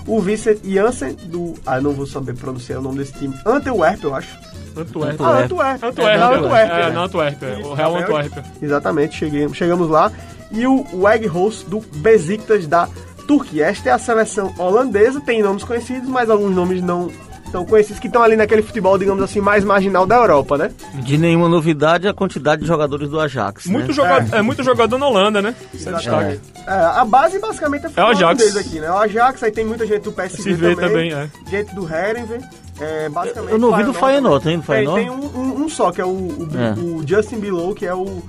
O 0.06 0.20
Vincent 0.20 0.58
Janssen, 0.64 1.14
do... 1.24 1.54
Ah, 1.66 1.80
não 1.80 1.92
vou 1.92 2.06
saber 2.06 2.34
pronunciar 2.34 2.78
o 2.78 2.82
nome 2.82 2.98
desse 2.98 3.12
time. 3.12 3.34
Antwerp, 3.44 4.02
eu 4.02 4.14
acho. 4.14 4.28
Antwerp. 4.76 5.20
Ah, 5.20 5.40
Antwerp. 5.40 5.84
Antwerp. 5.84 6.08
É, 6.14 6.18
na 6.18 6.28
Antwerp. 6.30 6.70
É, 6.70 6.76
né? 6.86 6.90
na 6.90 7.00
Antwerp. 7.02 7.42
é, 7.42 7.56
O 7.66 7.74
Real. 7.74 7.96
Antwerp. 7.96 8.32
Exatamente, 8.62 9.16
cheguei, 9.16 9.48
chegamos 9.52 9.88
lá. 9.90 10.10
E 10.52 10.66
o 10.66 10.84
Weghorst 10.94 11.66
do 11.66 11.80
Besiktas 11.96 12.66
da 12.66 12.88
Turquia. 13.26 13.66
Esta 13.66 13.90
é 13.90 13.92
a 13.92 13.98
seleção 13.98 14.52
holandesa, 14.58 15.20
tem 15.20 15.42
nomes 15.42 15.62
conhecidos, 15.64 16.08
mas 16.08 16.30
alguns 16.30 16.54
nomes 16.54 16.82
não 16.82 17.10
tão 17.50 17.64
conhecidos, 17.64 17.98
que 18.00 18.06
estão 18.06 18.22
ali 18.22 18.36
naquele 18.36 18.62
futebol, 18.62 18.96
digamos 18.98 19.22
assim, 19.22 19.40
mais 19.40 19.64
marginal 19.64 20.06
da 20.06 20.16
Europa, 20.16 20.56
né? 20.56 20.70
De 20.94 21.18
nenhuma 21.18 21.48
novidade 21.48 22.06
a 22.08 22.14
quantidade 22.14 22.62
de 22.62 22.68
jogadores 22.68 23.08
do 23.08 23.18
Ajax. 23.20 23.66
Muito, 23.66 23.88
né? 23.88 23.92
jogador, 23.94 24.34
é. 24.36 24.42
muito 24.42 24.62
jogador 24.62 24.98
na 24.98 25.06
Holanda, 25.06 25.42
né? 25.42 25.54
Isso 25.74 25.88
é 25.88 25.92
destaque. 25.94 26.40
É, 26.66 26.72
a 26.72 27.04
base 27.04 27.38
basicamente 27.38 27.86
é 27.86 27.90
É 27.96 28.04
o 28.04 28.06
Ajax. 28.08 28.56
aqui, 28.56 28.80
né? 28.80 28.90
O 28.90 28.96
Ajax, 28.98 29.42
aí 29.42 29.50
tem 29.52 29.64
muita 29.64 29.86
gente 29.86 30.02
do 30.02 30.12
PSV 30.12 30.42
Se 30.42 30.52
vê 30.54 30.74
também, 30.76 31.10
também, 31.10 31.12
é. 31.12 31.28
gente 31.50 31.74
do 31.74 31.82
Herenveen, 31.92 32.40
é, 32.80 33.08
basicamente... 33.08 33.52
Eu 33.52 33.58
não 33.58 33.76
vi 33.76 33.84
do 33.84 33.92
Feyenoord, 33.92 34.48
hein, 34.48 34.58
do 34.58 34.62
Tem, 34.64 34.74
Feyenoord? 34.76 35.00
tem 35.02 35.10
um, 35.10 35.38
um- 35.38 35.64
um 35.64 35.68
só, 35.68 35.90
que 35.90 36.00
é 36.00 36.04
o, 36.04 36.08
o, 36.08 36.48
É. 36.56 36.72
o 36.80 37.06
Justin 37.06 37.40
Below, 37.40 37.74
que 37.74 37.84
é 37.86 37.94
o 37.94 38.22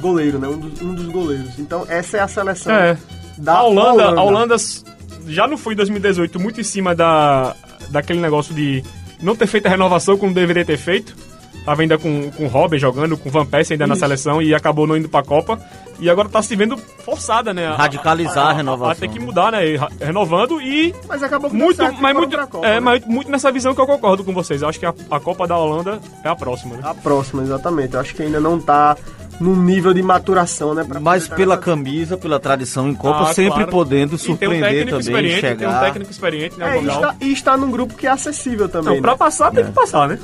goleiro, 0.00 0.38
né? 0.38 0.46
Um 0.48 0.56
dos, 0.58 0.80
um 0.80 0.94
dos 0.94 1.06
goleiros. 1.06 1.58
Então, 1.58 1.84
essa 1.88 2.16
é 2.16 2.20
a 2.20 2.28
seleção 2.28 2.72
É. 2.72 2.96
da 3.36 3.54
a 3.54 3.62
Holanda, 3.64 4.04
a 4.04 4.22
Holanda 4.22 4.56
já 5.26 5.46
não 5.46 5.58
foi 5.58 5.74
em 5.74 5.76
2018 5.76 6.38
muito 6.40 6.60
em 6.60 6.64
cima 6.64 6.94
da, 6.94 7.54
daquele 7.90 8.20
negócio 8.20 8.54
de 8.54 8.82
não 9.22 9.34
ter 9.36 9.46
feito 9.46 9.66
a 9.66 9.70
renovação 9.70 10.16
como 10.16 10.32
deveria 10.34 10.64
ter 10.64 10.76
feito. 10.78 11.14
Tava 11.64 11.82
ainda 11.82 11.98
com, 11.98 12.30
com 12.30 12.44
o 12.44 12.48
Robin 12.48 12.78
jogando, 12.78 13.16
com 13.18 13.28
o 13.28 13.32
Van 13.32 13.44
Persie 13.44 13.74
ainda 13.74 13.86
na 13.86 13.92
Isso. 13.92 14.00
seleção 14.00 14.40
e 14.40 14.54
acabou 14.54 14.86
não 14.86 14.96
indo 14.96 15.08
pra 15.08 15.22
Copa. 15.22 15.60
E 16.00 16.08
agora 16.08 16.28
tá 16.28 16.40
se 16.40 16.54
vendo 16.56 16.78
forçada, 16.78 17.52
né? 17.52 17.66
A- 17.66 17.74
Radicalizar 17.74 18.46
a 18.46 18.52
renovação. 18.52 18.92
A 18.92 18.94
ter 18.94 19.08
que 19.08 19.18
mudar, 19.20 19.52
né? 19.52 19.58
Renovando 20.00 20.62
e 20.62 20.94
Mas 21.06 21.22
acabou 21.22 21.52
muito, 21.52 21.76
certo, 21.76 22.00
mas 22.00 22.14
muito, 22.16 22.30
pra 22.30 22.46
Copa, 22.46 22.66
é, 22.66 22.74
né? 22.74 22.80
mas 22.80 23.04
muito 23.04 23.30
nessa 23.30 23.50
visão 23.52 23.74
que 23.74 23.80
eu 23.80 23.86
concordo 23.86 24.24
com 24.24 24.32
vocês. 24.32 24.62
Eu 24.62 24.68
acho 24.68 24.78
que 24.78 24.86
a, 24.86 24.94
a 25.10 25.20
Copa 25.20 25.46
da 25.46 25.58
Holanda 25.58 25.98
é 26.24 26.28
a 26.28 26.36
próxima, 26.36 26.76
né? 26.76 26.80
A 26.84 26.94
próxima, 26.94 27.42
exatamente. 27.42 27.92
Eu 27.94 28.00
acho 28.00 28.14
que 28.14 28.22
ainda 28.22 28.40
não 28.40 28.58
tá 28.58 28.96
no 29.40 29.54
nível 29.56 29.94
de 29.94 30.02
maturação, 30.02 30.74
né? 30.74 30.84
pra 30.84 30.98
Mas 31.00 31.28
pela 31.28 31.56
camisa, 31.56 32.16
pela 32.16 32.40
tradição 32.40 32.88
em 32.88 32.94
Copa, 32.94 33.30
Ah, 33.30 33.34
sempre 33.34 33.54
claro. 33.64 33.70
podendo 33.70 34.16
E 34.16 34.18
tem 34.18 34.26
um 34.26 34.36
surpreender 34.36 34.84
também, 34.86 35.00
experiente, 35.00 35.40
tem 35.40 35.50
um 35.54 35.58
chegar. 35.58 35.80
técnico 35.80 36.10
experiente, 36.10 36.58
né? 36.58 36.76
É, 36.78 36.82
e 36.82 36.86
está, 36.88 37.14
e 37.20 37.32
está 37.32 37.56
num 37.56 37.70
grupo 37.70 37.94
que 37.94 38.06
é 38.06 38.10
acessível 38.10 38.68
também. 38.68 38.94
Não, 38.96 39.02
pra 39.02 39.12
né? 39.12 39.16
passar 39.18 39.50
tem 39.52 39.64
que 39.64 39.72
passar, 39.72 40.08
né? 40.08 40.18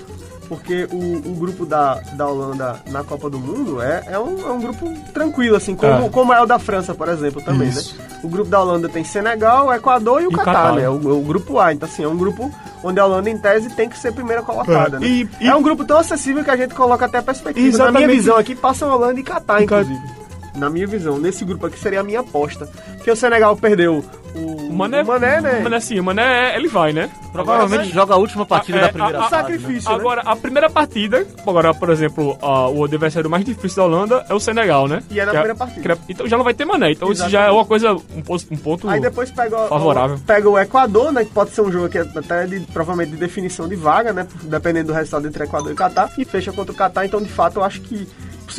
Porque 0.48 0.86
o, 0.92 1.16
o 1.30 1.34
grupo 1.34 1.64
da, 1.64 1.94
da 2.12 2.26
Holanda 2.26 2.76
na 2.90 3.02
Copa 3.02 3.30
do 3.30 3.38
Mundo 3.38 3.80
é, 3.80 4.04
é, 4.08 4.18
um, 4.18 4.38
é 4.46 4.52
um 4.52 4.60
grupo 4.60 4.88
tranquilo, 5.12 5.56
assim, 5.56 5.74
como 5.74 6.06
É. 6.06 6.08
como 6.10 6.32
é 6.34 6.40
o 6.42 6.46
da 6.46 6.58
França, 6.58 6.94
por 6.94 7.08
exemplo, 7.08 7.40
também, 7.42 7.68
Isso. 7.68 7.96
né? 7.96 8.04
O 8.22 8.28
grupo 8.28 8.50
da 8.50 8.60
Holanda 8.60 8.88
tem 8.88 9.02
Senegal, 9.04 9.72
Equador 9.72 10.22
e 10.22 10.26
o 10.26 10.32
E 10.32 10.34
Catar, 10.34 10.52
Catar. 10.52 10.72
né? 10.74 10.88
O, 10.88 10.94
o 10.96 11.22
grupo 11.22 11.58
A. 11.58 11.72
Então, 11.72 11.88
assim, 11.88 12.04
é 12.04 12.08
um 12.08 12.16
grupo 12.16 12.50
onde 12.82 13.00
a 13.00 13.06
Holanda, 13.06 13.30
em 13.30 13.38
tese, 13.38 13.70
tem 13.70 13.88
que 13.88 13.98
ser 13.98 14.12
primeira 14.12 14.42
colocada, 14.42 14.98
É. 14.98 15.00
né? 15.00 15.06
E- 15.06 15.28
e- 15.40 15.48
É 15.48 15.54
um 15.56 15.62
grupo 15.62 15.84
tão 15.84 15.96
acessível 15.98 16.44
que 16.44 16.50
a 16.50 16.56
gente 16.56 16.74
coloca 16.74 17.06
até 17.06 17.18
a 17.18 17.22
perspectiva. 17.22 17.66
Na 17.66 17.74
Exatamente. 17.74 18.04
minha 18.06 18.16
visão 18.16 18.36
aqui, 18.36 18.54
passa 18.54 18.86
Holanda 18.86 19.18
e 19.18 19.22
Catar, 19.22 19.64
Ca- 19.64 19.80
inclusive. 19.82 20.24
Na 20.56 20.70
minha 20.70 20.86
visão, 20.86 21.18
nesse 21.18 21.44
grupo 21.44 21.66
aqui 21.66 21.78
seria 21.78 22.00
a 22.00 22.04
minha 22.04 22.20
aposta. 22.20 22.68
Porque 23.04 23.10
o 23.10 23.16
Senegal 23.16 23.54
perdeu 23.54 24.02
o, 24.34 24.38
O 24.70 24.72
Mané, 24.72 25.02
o 25.02 25.06
Mané 25.06 25.38
né? 25.42 25.58
O 25.60 25.64
Mané 25.64 25.78
sim, 25.78 26.00
o 26.00 26.04
Mané 26.04 26.56
ele 26.56 26.68
vai, 26.68 26.90
né? 26.94 27.10
Provavelmente 27.30 27.80
Agora, 27.82 27.92
joga 27.94 28.14
a 28.14 28.16
última 28.16 28.46
partida 28.46 28.78
É, 28.78 28.80
da 28.80 28.88
primeira 28.88 29.18
a- 29.18 29.26
a- 29.26 29.28
fase. 29.28 29.42
né? 29.52 29.58
sacrifício. 29.58 29.90
né? 29.90 29.94
Agora, 29.96 30.22
a 30.22 30.34
primeira 30.34 30.70
partida, 30.70 31.26
agora, 31.46 31.74
por 31.74 31.90
exemplo, 31.90 32.38
a- 32.40 32.68
o 32.70 32.82
adversário 32.82 33.28
mais 33.28 33.44
difícil 33.44 33.76
da 33.76 33.84
Holanda 33.84 34.24
é 34.26 34.32
o 34.32 34.40
Senegal, 34.40 34.88
né? 34.88 35.02
E 35.10 35.20
é 35.20 35.24
na 35.26 35.32
Que 35.32 35.36
primeira 35.36 35.54
partida. 35.54 35.82
que 35.82 35.92
é- 35.92 35.98
então 36.08 36.26
já 36.26 36.38
não 36.38 36.44
vai 36.44 36.54
ter 36.54 36.64
Mané. 36.64 36.92
Então 36.92 37.12
isso 37.12 37.28
já 37.28 37.40
é 37.40 37.42
Exatamente. 37.42 37.58
uma 37.58 37.64
coisa, 37.66 37.92
um, 37.92 38.54
um 38.54 38.56
ponto. 38.56 38.88
Aí 38.88 39.00
depois 39.00 39.30
pega, 39.30 39.54
o- 39.64 39.68
Favorável. 39.68 40.18
pega 40.26 40.48
o 40.48 40.58
Equador, 40.58 41.12
né? 41.12 41.24
Que 41.26 41.30
pode 41.30 41.50
ser 41.50 41.60
um 41.60 41.70
jogo 41.70 41.84
aqui 41.84 41.98
até 41.98 42.46
de, 42.46 42.60
provavelmente 42.60 43.10
de 43.10 43.18
definição 43.18 43.68
de 43.68 43.76
vaga, 43.76 44.14
né? 44.14 44.26
Dependendo 44.44 44.86
do 44.88 44.92
resultado 44.94 45.28
entre 45.28 45.44
Equador 45.44 45.72
e 45.72 45.74
Catar. 45.74 46.10
E 46.16 46.24
fecha 46.24 46.50
contra 46.54 46.72
o 46.72 46.74
Catar, 46.74 47.04
então 47.04 47.20
de 47.20 47.28
fato 47.28 47.58
eu 47.58 47.64
acho 47.64 47.82
que. 47.82 48.08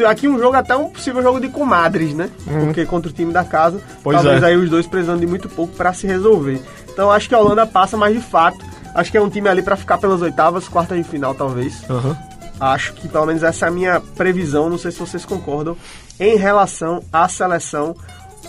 Aqui 0.07 0.27
um 0.27 0.37
jogo 0.39 0.55
até 0.55 0.75
um 0.75 0.89
possível 0.89 1.21
jogo 1.21 1.39
de 1.39 1.47
comadres, 1.49 2.13
né? 2.13 2.29
Porque 2.65 2.85
contra 2.85 3.09
o 3.09 3.13
time 3.13 3.31
da 3.31 3.43
casa, 3.43 3.77
Uhum. 3.77 3.81
Pois 4.03 4.15
talvez 4.17 4.43
é. 4.43 4.45
aí 4.47 4.55
os 4.57 4.69
dois 4.69 4.85
precisando 4.87 5.19
de 5.19 5.27
muito 5.27 5.47
pouco 5.49 5.73
pra 5.75 5.93
se 5.93 6.05
resolver. 6.07 6.61
Então 6.91 7.11
acho 7.11 7.27
que 7.29 7.35
a 7.35 7.39
Holanda 7.39 7.65
passa, 7.65 7.95
mas 7.97 8.13
de 8.15 8.21
fato, 8.21 8.57
acho 8.93 9.11
que 9.11 9.17
é 9.17 9.21
um 9.21 9.29
time 9.29 9.47
ali 9.49 9.61
pra 9.61 9.75
ficar 9.75 9.97
pelas 9.97 10.21
oitavas, 10.21 10.67
quartas 10.67 10.97
de 10.97 11.03
final 11.03 11.33
talvez. 11.35 11.83
Aham. 11.89 12.17
Acho 12.59 12.93
que 12.93 13.07
pelo 13.09 13.25
menos 13.25 13.43
essa 13.43 13.65
é 13.65 13.67
a 13.67 13.71
minha 13.71 13.99
previsão, 13.99 14.69
não 14.69 14.77
sei 14.77 14.89
se 14.91 14.97
vocês 14.99 15.25
concordam, 15.25 15.75
em 16.19 16.37
relação 16.37 17.03
à 17.11 17.27
seleção 17.27 17.95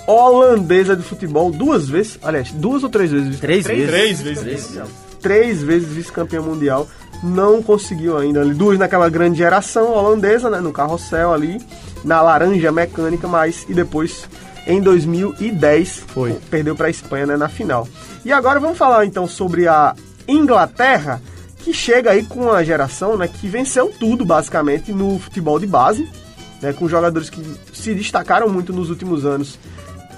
holandesa 0.07 0.95
de 0.97 1.03
futebol 1.03 1.51
duas 1.51 1.89
vezes, 1.89 2.19
aliás, 2.23 2.53
duas 2.53 2.83
ou 2.85 2.89
três 2.89 3.11
vezes? 3.11 3.41
Três 3.41 3.67
vezes. 3.67 3.89
Três 3.91 4.21
vezes. 4.23 4.81
Três 5.21 5.63
vezes 5.63 5.89
vice-campeã 5.89 6.41
mundial, 6.41 6.87
não 7.23 7.63
conseguiu 7.63 8.17
ainda. 8.17 8.41
ali, 8.41 8.55
Duas 8.55 8.79
naquela 8.79 9.09
grande 9.09 9.39
geração 9.39 9.93
holandesa, 9.93 10.51
né, 10.51 10.61
no 10.61 10.73
carrossel 10.73 11.33
ali, 11.33 11.61
na 12.05 12.21
laranja 12.23 12.71
mecânica, 12.71 13.27
mas 13.27 13.65
e 13.69 13.75
depois 13.75 14.29
em 14.67 14.81
2010 14.81 16.03
Foi. 16.09 16.33
perdeu 16.51 16.75
para 16.75 16.89
a 16.89 16.91
Espanha 16.91 17.27
né, 17.27 17.37
na 17.37 17.49
final. 17.49 17.87
E 18.25 18.33
agora 18.33 18.59
vamos 18.59 18.77
falar 18.77 19.07
então 19.07 19.27
sobre 19.29 19.69
a 19.69 19.95
Inglaterra, 20.27 21.23
que 21.59 21.73
chega 21.73 22.11
aí 22.11 22.25
com 22.25 22.43
uma 22.43 22.65
geração 22.65 23.17
né, 23.17 23.29
que 23.29 23.47
venceu 23.47 23.93
tudo 23.99 24.25
basicamente 24.25 24.93
no 24.93 25.19
futebol 25.19 25.59
de 25.59 25.67
base, 25.67 26.09
né, 26.61 26.73
com 26.73 26.89
jogadores 26.89 27.31
que 27.31 27.41
se 27.73 27.95
destacaram 27.95 28.49
muito 28.49 28.73
nos 28.73 28.91
últimos 28.91 29.25
anos 29.25 29.59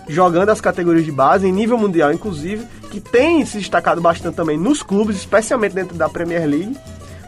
jogando 0.08 0.48
as 0.48 0.60
categorias 0.60 1.04
de 1.04 1.12
base, 1.12 1.46
em 1.46 1.52
nível 1.52 1.76
mundial 1.76 2.12
inclusive, 2.12 2.66
que 2.88 3.00
tem 3.00 3.44
se 3.44 3.58
destacado 3.58 4.00
bastante 4.00 4.34
também 4.34 4.58
nos 4.58 4.82
clubes, 4.82 5.16
especialmente 5.16 5.74
dentro 5.74 5.96
da 5.96 6.08
Premier 6.08 6.46
League, 6.46 6.76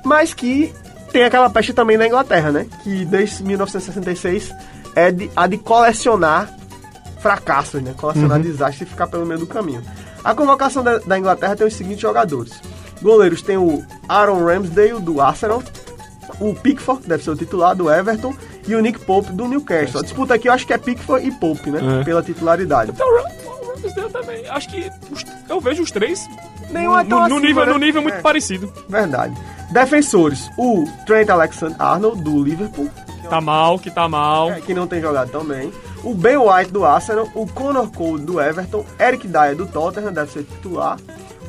mas 0.04 0.34
que 0.34 0.72
tem 1.12 1.24
aquela 1.24 1.50
peste 1.50 1.72
também 1.72 1.96
na 1.96 2.06
Inglaterra, 2.06 2.50
né? 2.50 2.66
Que 2.82 3.04
desde 3.04 3.42
1966 3.42 4.52
é 4.94 5.10
de, 5.10 5.30
a 5.36 5.46
de 5.46 5.58
colecionar 5.58 6.52
fracassos, 7.20 7.82
né? 7.82 7.94
Colecionar 7.96 8.40
desastres 8.40 8.88
e 8.88 8.90
ficar 8.90 9.06
pelo 9.06 9.26
meio 9.26 9.40
do 9.40 9.46
caminho. 9.46 9.82
A 10.22 10.34
convocação 10.34 10.82
da, 10.82 10.98
da 10.98 11.18
Inglaterra 11.18 11.56
tem 11.56 11.66
os 11.66 11.74
seguintes 11.74 12.00
jogadores. 12.00 12.60
Goleiros 13.02 13.42
tem 13.42 13.56
o 13.56 13.82
Aaron 14.08 14.44
Ramsdale, 14.44 15.00
do 15.00 15.20
Arsenal, 15.20 15.62
o 16.38 16.54
Pickford, 16.54 17.02
que 17.02 17.08
deve 17.08 17.24
ser 17.24 17.30
o 17.30 17.36
titular, 17.36 17.74
do 17.74 17.90
Everton, 17.90 18.34
e 18.66 18.74
o 18.74 18.80
Nick 18.80 18.98
Pope, 19.00 19.32
do 19.32 19.48
Newcastle. 19.48 20.00
A 20.00 20.02
disputa 20.02 20.34
aqui 20.34 20.48
eu 20.48 20.52
acho 20.52 20.66
que 20.66 20.72
é 20.72 20.78
Pickford 20.78 21.26
e 21.26 21.32
Pope, 21.32 21.70
né? 21.70 22.00
É. 22.00 22.04
Pela 22.04 22.22
titularidade. 22.22 22.92
Então, 22.92 23.06
Ramsdale 23.82 24.12
também. 24.12 24.46
Acho 24.48 24.68
que 24.68 24.90
os- 25.10 25.24
eu 25.48 25.60
vejo 25.60 25.82
os 25.82 25.90
três 25.90 26.26
Nenhum 26.70 26.96
é 26.98 27.04
tão 27.04 27.20
no, 27.22 27.28
no 27.28 27.34
acima, 27.36 27.40
nível, 27.48 27.66
né? 27.66 27.72
no 27.72 27.78
nível 27.78 28.02
muito 28.02 28.14
É. 28.18 28.20
parecido. 28.20 28.72
Verdade. 28.88 29.34
Defensores, 29.72 30.50
o 30.58 30.84
Trent 31.06 31.28
Alexander-Arnold, 31.28 32.22
do 32.22 32.42
Liverpool, 32.42 32.88
Tá 33.28 33.40
mal, 33.40 33.78
que 33.78 33.90
tá 33.90 34.08
mal. 34.08 34.50
é, 34.52 34.60
que 34.60 34.74
não 34.74 34.86
tem 34.88 35.00
jogado 35.00 35.30
tão 35.30 35.44
bem. 35.44 35.72
O 36.02 36.14
Ben 36.14 36.36
White, 36.36 36.72
do 36.72 36.84
Arsenal. 36.84 37.28
O 37.34 37.46
Conor 37.46 37.90
Cole, 37.92 38.22
do 38.22 38.40
Everton. 38.40 38.84
Eric 38.98 39.28
Dyer, 39.28 39.54
do 39.54 39.66
Tottenham, 39.66 40.12
deve 40.12 40.32
ser 40.32 40.42
titular. 40.44 40.96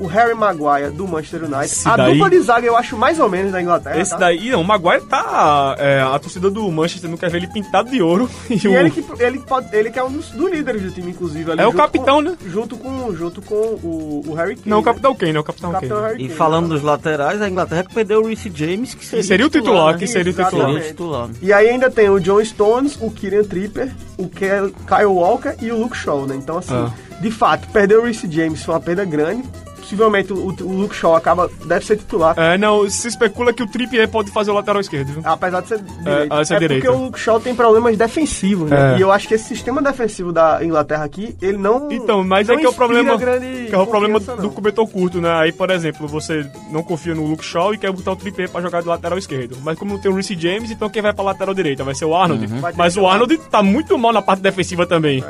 O 0.02 0.08
Harry 0.08 0.34
Maguire, 0.34 0.90
do 0.92 1.08
Manchester 1.08 1.44
United. 1.44 1.66
Esse 1.66 1.88
a 1.88 1.96
daí- 1.96 2.14
dupla 2.14 2.30
de 2.30 2.40
zaga 2.42 2.66
eu 2.66 2.76
acho 2.76 2.98
mais 2.98 3.20
ou 3.20 3.30
menos 3.30 3.52
da 3.52 3.62
Inglaterra, 3.62 4.00
Esse 4.00 4.12
tá? 4.12 4.18
daí, 4.18 4.50
não, 4.50 4.62
o 4.62 4.66
Maguire 4.66 5.02
tá. 5.06 5.76
é, 5.78 6.02
a 6.02 6.18
torcida 6.18 6.50
do 6.50 6.70
Manchester 6.72 7.10
não 7.10 7.18
quer 7.18 7.30
ver 7.30 7.38
ele 7.38 7.48
pintado 7.48 7.90
de 7.92 8.02
ouro. 8.02 8.30
E, 8.50 8.56
E 8.64 8.68
o, 8.68 8.74
ele 8.76 8.90
que, 8.92 9.04
ele, 9.20 9.40
pode, 9.40 9.76
ele 9.76 9.92
que 9.92 10.00
é 10.00 10.04
um 10.04 10.12
dos, 10.12 10.30
dos 10.32 10.52
líderes 10.52 10.82
do 10.82 10.92
time, 10.92 11.12
inclusive. 11.12 11.52
Ali, 11.52 11.62
É 11.62 11.68
o 11.68 11.74
capitão, 11.74 12.16
com- 12.16 12.22
né? 12.22 12.38
Junto 12.48 12.76
com, 12.78 13.14
junto 13.16 13.42
com 13.42 13.56
o, 13.56 14.24
o 14.28 14.34
Harry 14.34 14.56
Kane. 14.56 14.64
Não, 14.70 14.78
o 14.78 14.82
né? 14.82 14.86
Capitão 14.86 15.16
Kane, 15.16 15.36
é 15.36 15.40
o 15.40 15.44
Capitão, 15.44 15.70
O 15.70 15.74
capitão 15.74 15.98
Kane. 15.98 16.08
Harry 16.10 16.24
E 16.24 16.28
Kane, 16.28 16.38
falando 16.38 16.68
né? 16.68 16.74
dos 16.74 16.82
laterais, 16.84 17.42
a 17.42 17.48
Inglaterra 17.50 17.84
que 17.84 17.94
perdeu 17.94 18.22
o 18.22 18.28
Reece 18.28 18.52
James, 18.54 18.94
que 18.96 19.06
seria, 19.06 19.24
seria 19.24 19.46
o 19.46 19.50
titular, 19.50 19.94
né? 19.94 20.00
que 20.00 20.08
seria 20.08 20.32
o 20.32 20.36
Exatamente. 20.36 20.56
titular. 20.58 20.74
Seria 20.74 20.82
o 20.82 20.88
titular. 20.90 21.30
E 21.42 21.54
aí 21.54 21.70
ainda 21.70 21.90
tem 21.92 22.10
o 22.10 22.20
John 22.20 22.44
Stones, 22.44 22.98
o 23.00 23.12
Kieran 23.12 23.44
Tripper, 23.44 23.92
o 24.18 24.28
Kyle 24.28 25.06
Walker 25.06 25.54
e 25.62 25.72
o 25.72 25.78
Luke 25.80 25.96
Shaw, 25.96 26.26
né? 26.26 26.36
Então, 26.36 26.58
assim, 26.58 26.74
Ah. 26.74 26.92
de 27.22 27.32
fato, 27.32 27.68
perder 27.70 27.98
o 28.00 28.04
Reece 28.04 28.28
James 28.32 28.64
foi 28.64 28.74
uma 28.74 28.82
perda 28.82 29.06
grande. 29.06 29.44
Possivelmente 29.92 30.32
o, 30.32 30.48
o 30.48 30.82
Luke 30.82 30.96
Shaw 30.96 31.16
acaba, 31.16 31.50
deve 31.66 31.86
ser 31.86 31.98
titular. 31.98 32.34
É, 32.40 32.58
não, 32.58 32.90
se 32.90 33.10
especula 33.10 33.52
que 33.52 33.62
o 33.62 33.68
Trippier 33.68 34.08
pode 34.08 34.32
fazer 34.32 34.50
o 34.50 34.54
lateral 34.54 34.80
esquerdo, 34.80 35.08
viu? 35.08 35.22
Apesar 35.26 35.62
de 35.62 35.68
ser 35.68 35.80
direito. 35.80 36.34
ah, 36.34 36.46
ser 36.46 36.54
é 36.56 36.60
direito. 36.60 36.82
porque 36.86 36.98
o 36.98 37.04
Luke 37.06 37.20
Shaw 37.20 37.40
tem 37.42 37.54
problemas 37.54 37.98
defensivos, 37.98 38.70
né? 38.70 38.96
É. 38.96 38.98
E 38.98 39.02
eu 39.02 39.12
acho 39.12 39.28
que 39.28 39.34
esse 39.34 39.44
sistema 39.46 39.82
defensivo 39.82 40.32
da 40.32 40.64
Inglaterra 40.64 41.04
aqui, 41.04 41.36
ele 41.42 41.58
não. 41.58 41.92
Então, 41.92 42.24
mas 42.24 42.48
não 42.48 42.56
é 42.56 42.58
que 42.60 42.66
é 42.66 42.70
o 42.70 42.74
problema. 42.74 43.18
Que 43.18 43.76
é 43.76 43.78
o 43.78 43.86
problema 43.86 44.20
confiança, 44.20 44.42
do 44.42 44.48
não. 44.48 44.54
cobertor 44.54 44.88
curto, 44.88 45.20
né? 45.20 45.32
Aí, 45.34 45.52
por 45.52 45.70
exemplo, 45.70 46.08
você 46.08 46.50
não 46.72 46.84
confia 46.84 47.14
no 47.14 47.26
Luke 47.26 47.44
Shaw 47.44 47.74
e 47.74 47.78
quer 47.78 47.92
botar 47.92 48.14
o 48.14 48.16
Trippier 48.16 48.50
pra 48.50 48.62
jogar 48.62 48.82
de 48.82 48.88
lateral 48.88 49.18
esquerdo. 49.18 49.58
Mas 49.62 49.78
como 49.78 49.92
não 49.94 50.00
tem 50.00 50.10
o 50.10 50.14
Reece 50.16 50.38
James, 50.40 50.72
então 50.72 50.90
quem 50.90 51.02
vai 51.02 51.14
pra 51.14 51.24
lateral 51.24 51.54
direita? 51.54 51.84
Vai 51.84 51.96
ser 51.96 52.06
o 52.06 52.16
Arnold. 52.16 52.48
Ter 52.48 52.74
Mas 52.78 52.96
o. 52.96 53.06
Arnold 53.06 53.38
tá 53.50 53.62
muito 53.62 53.98
mal 53.98 54.14
na 54.14 54.22
parte 54.22 54.42
defensiva 54.42 54.86
também. 54.86 55.24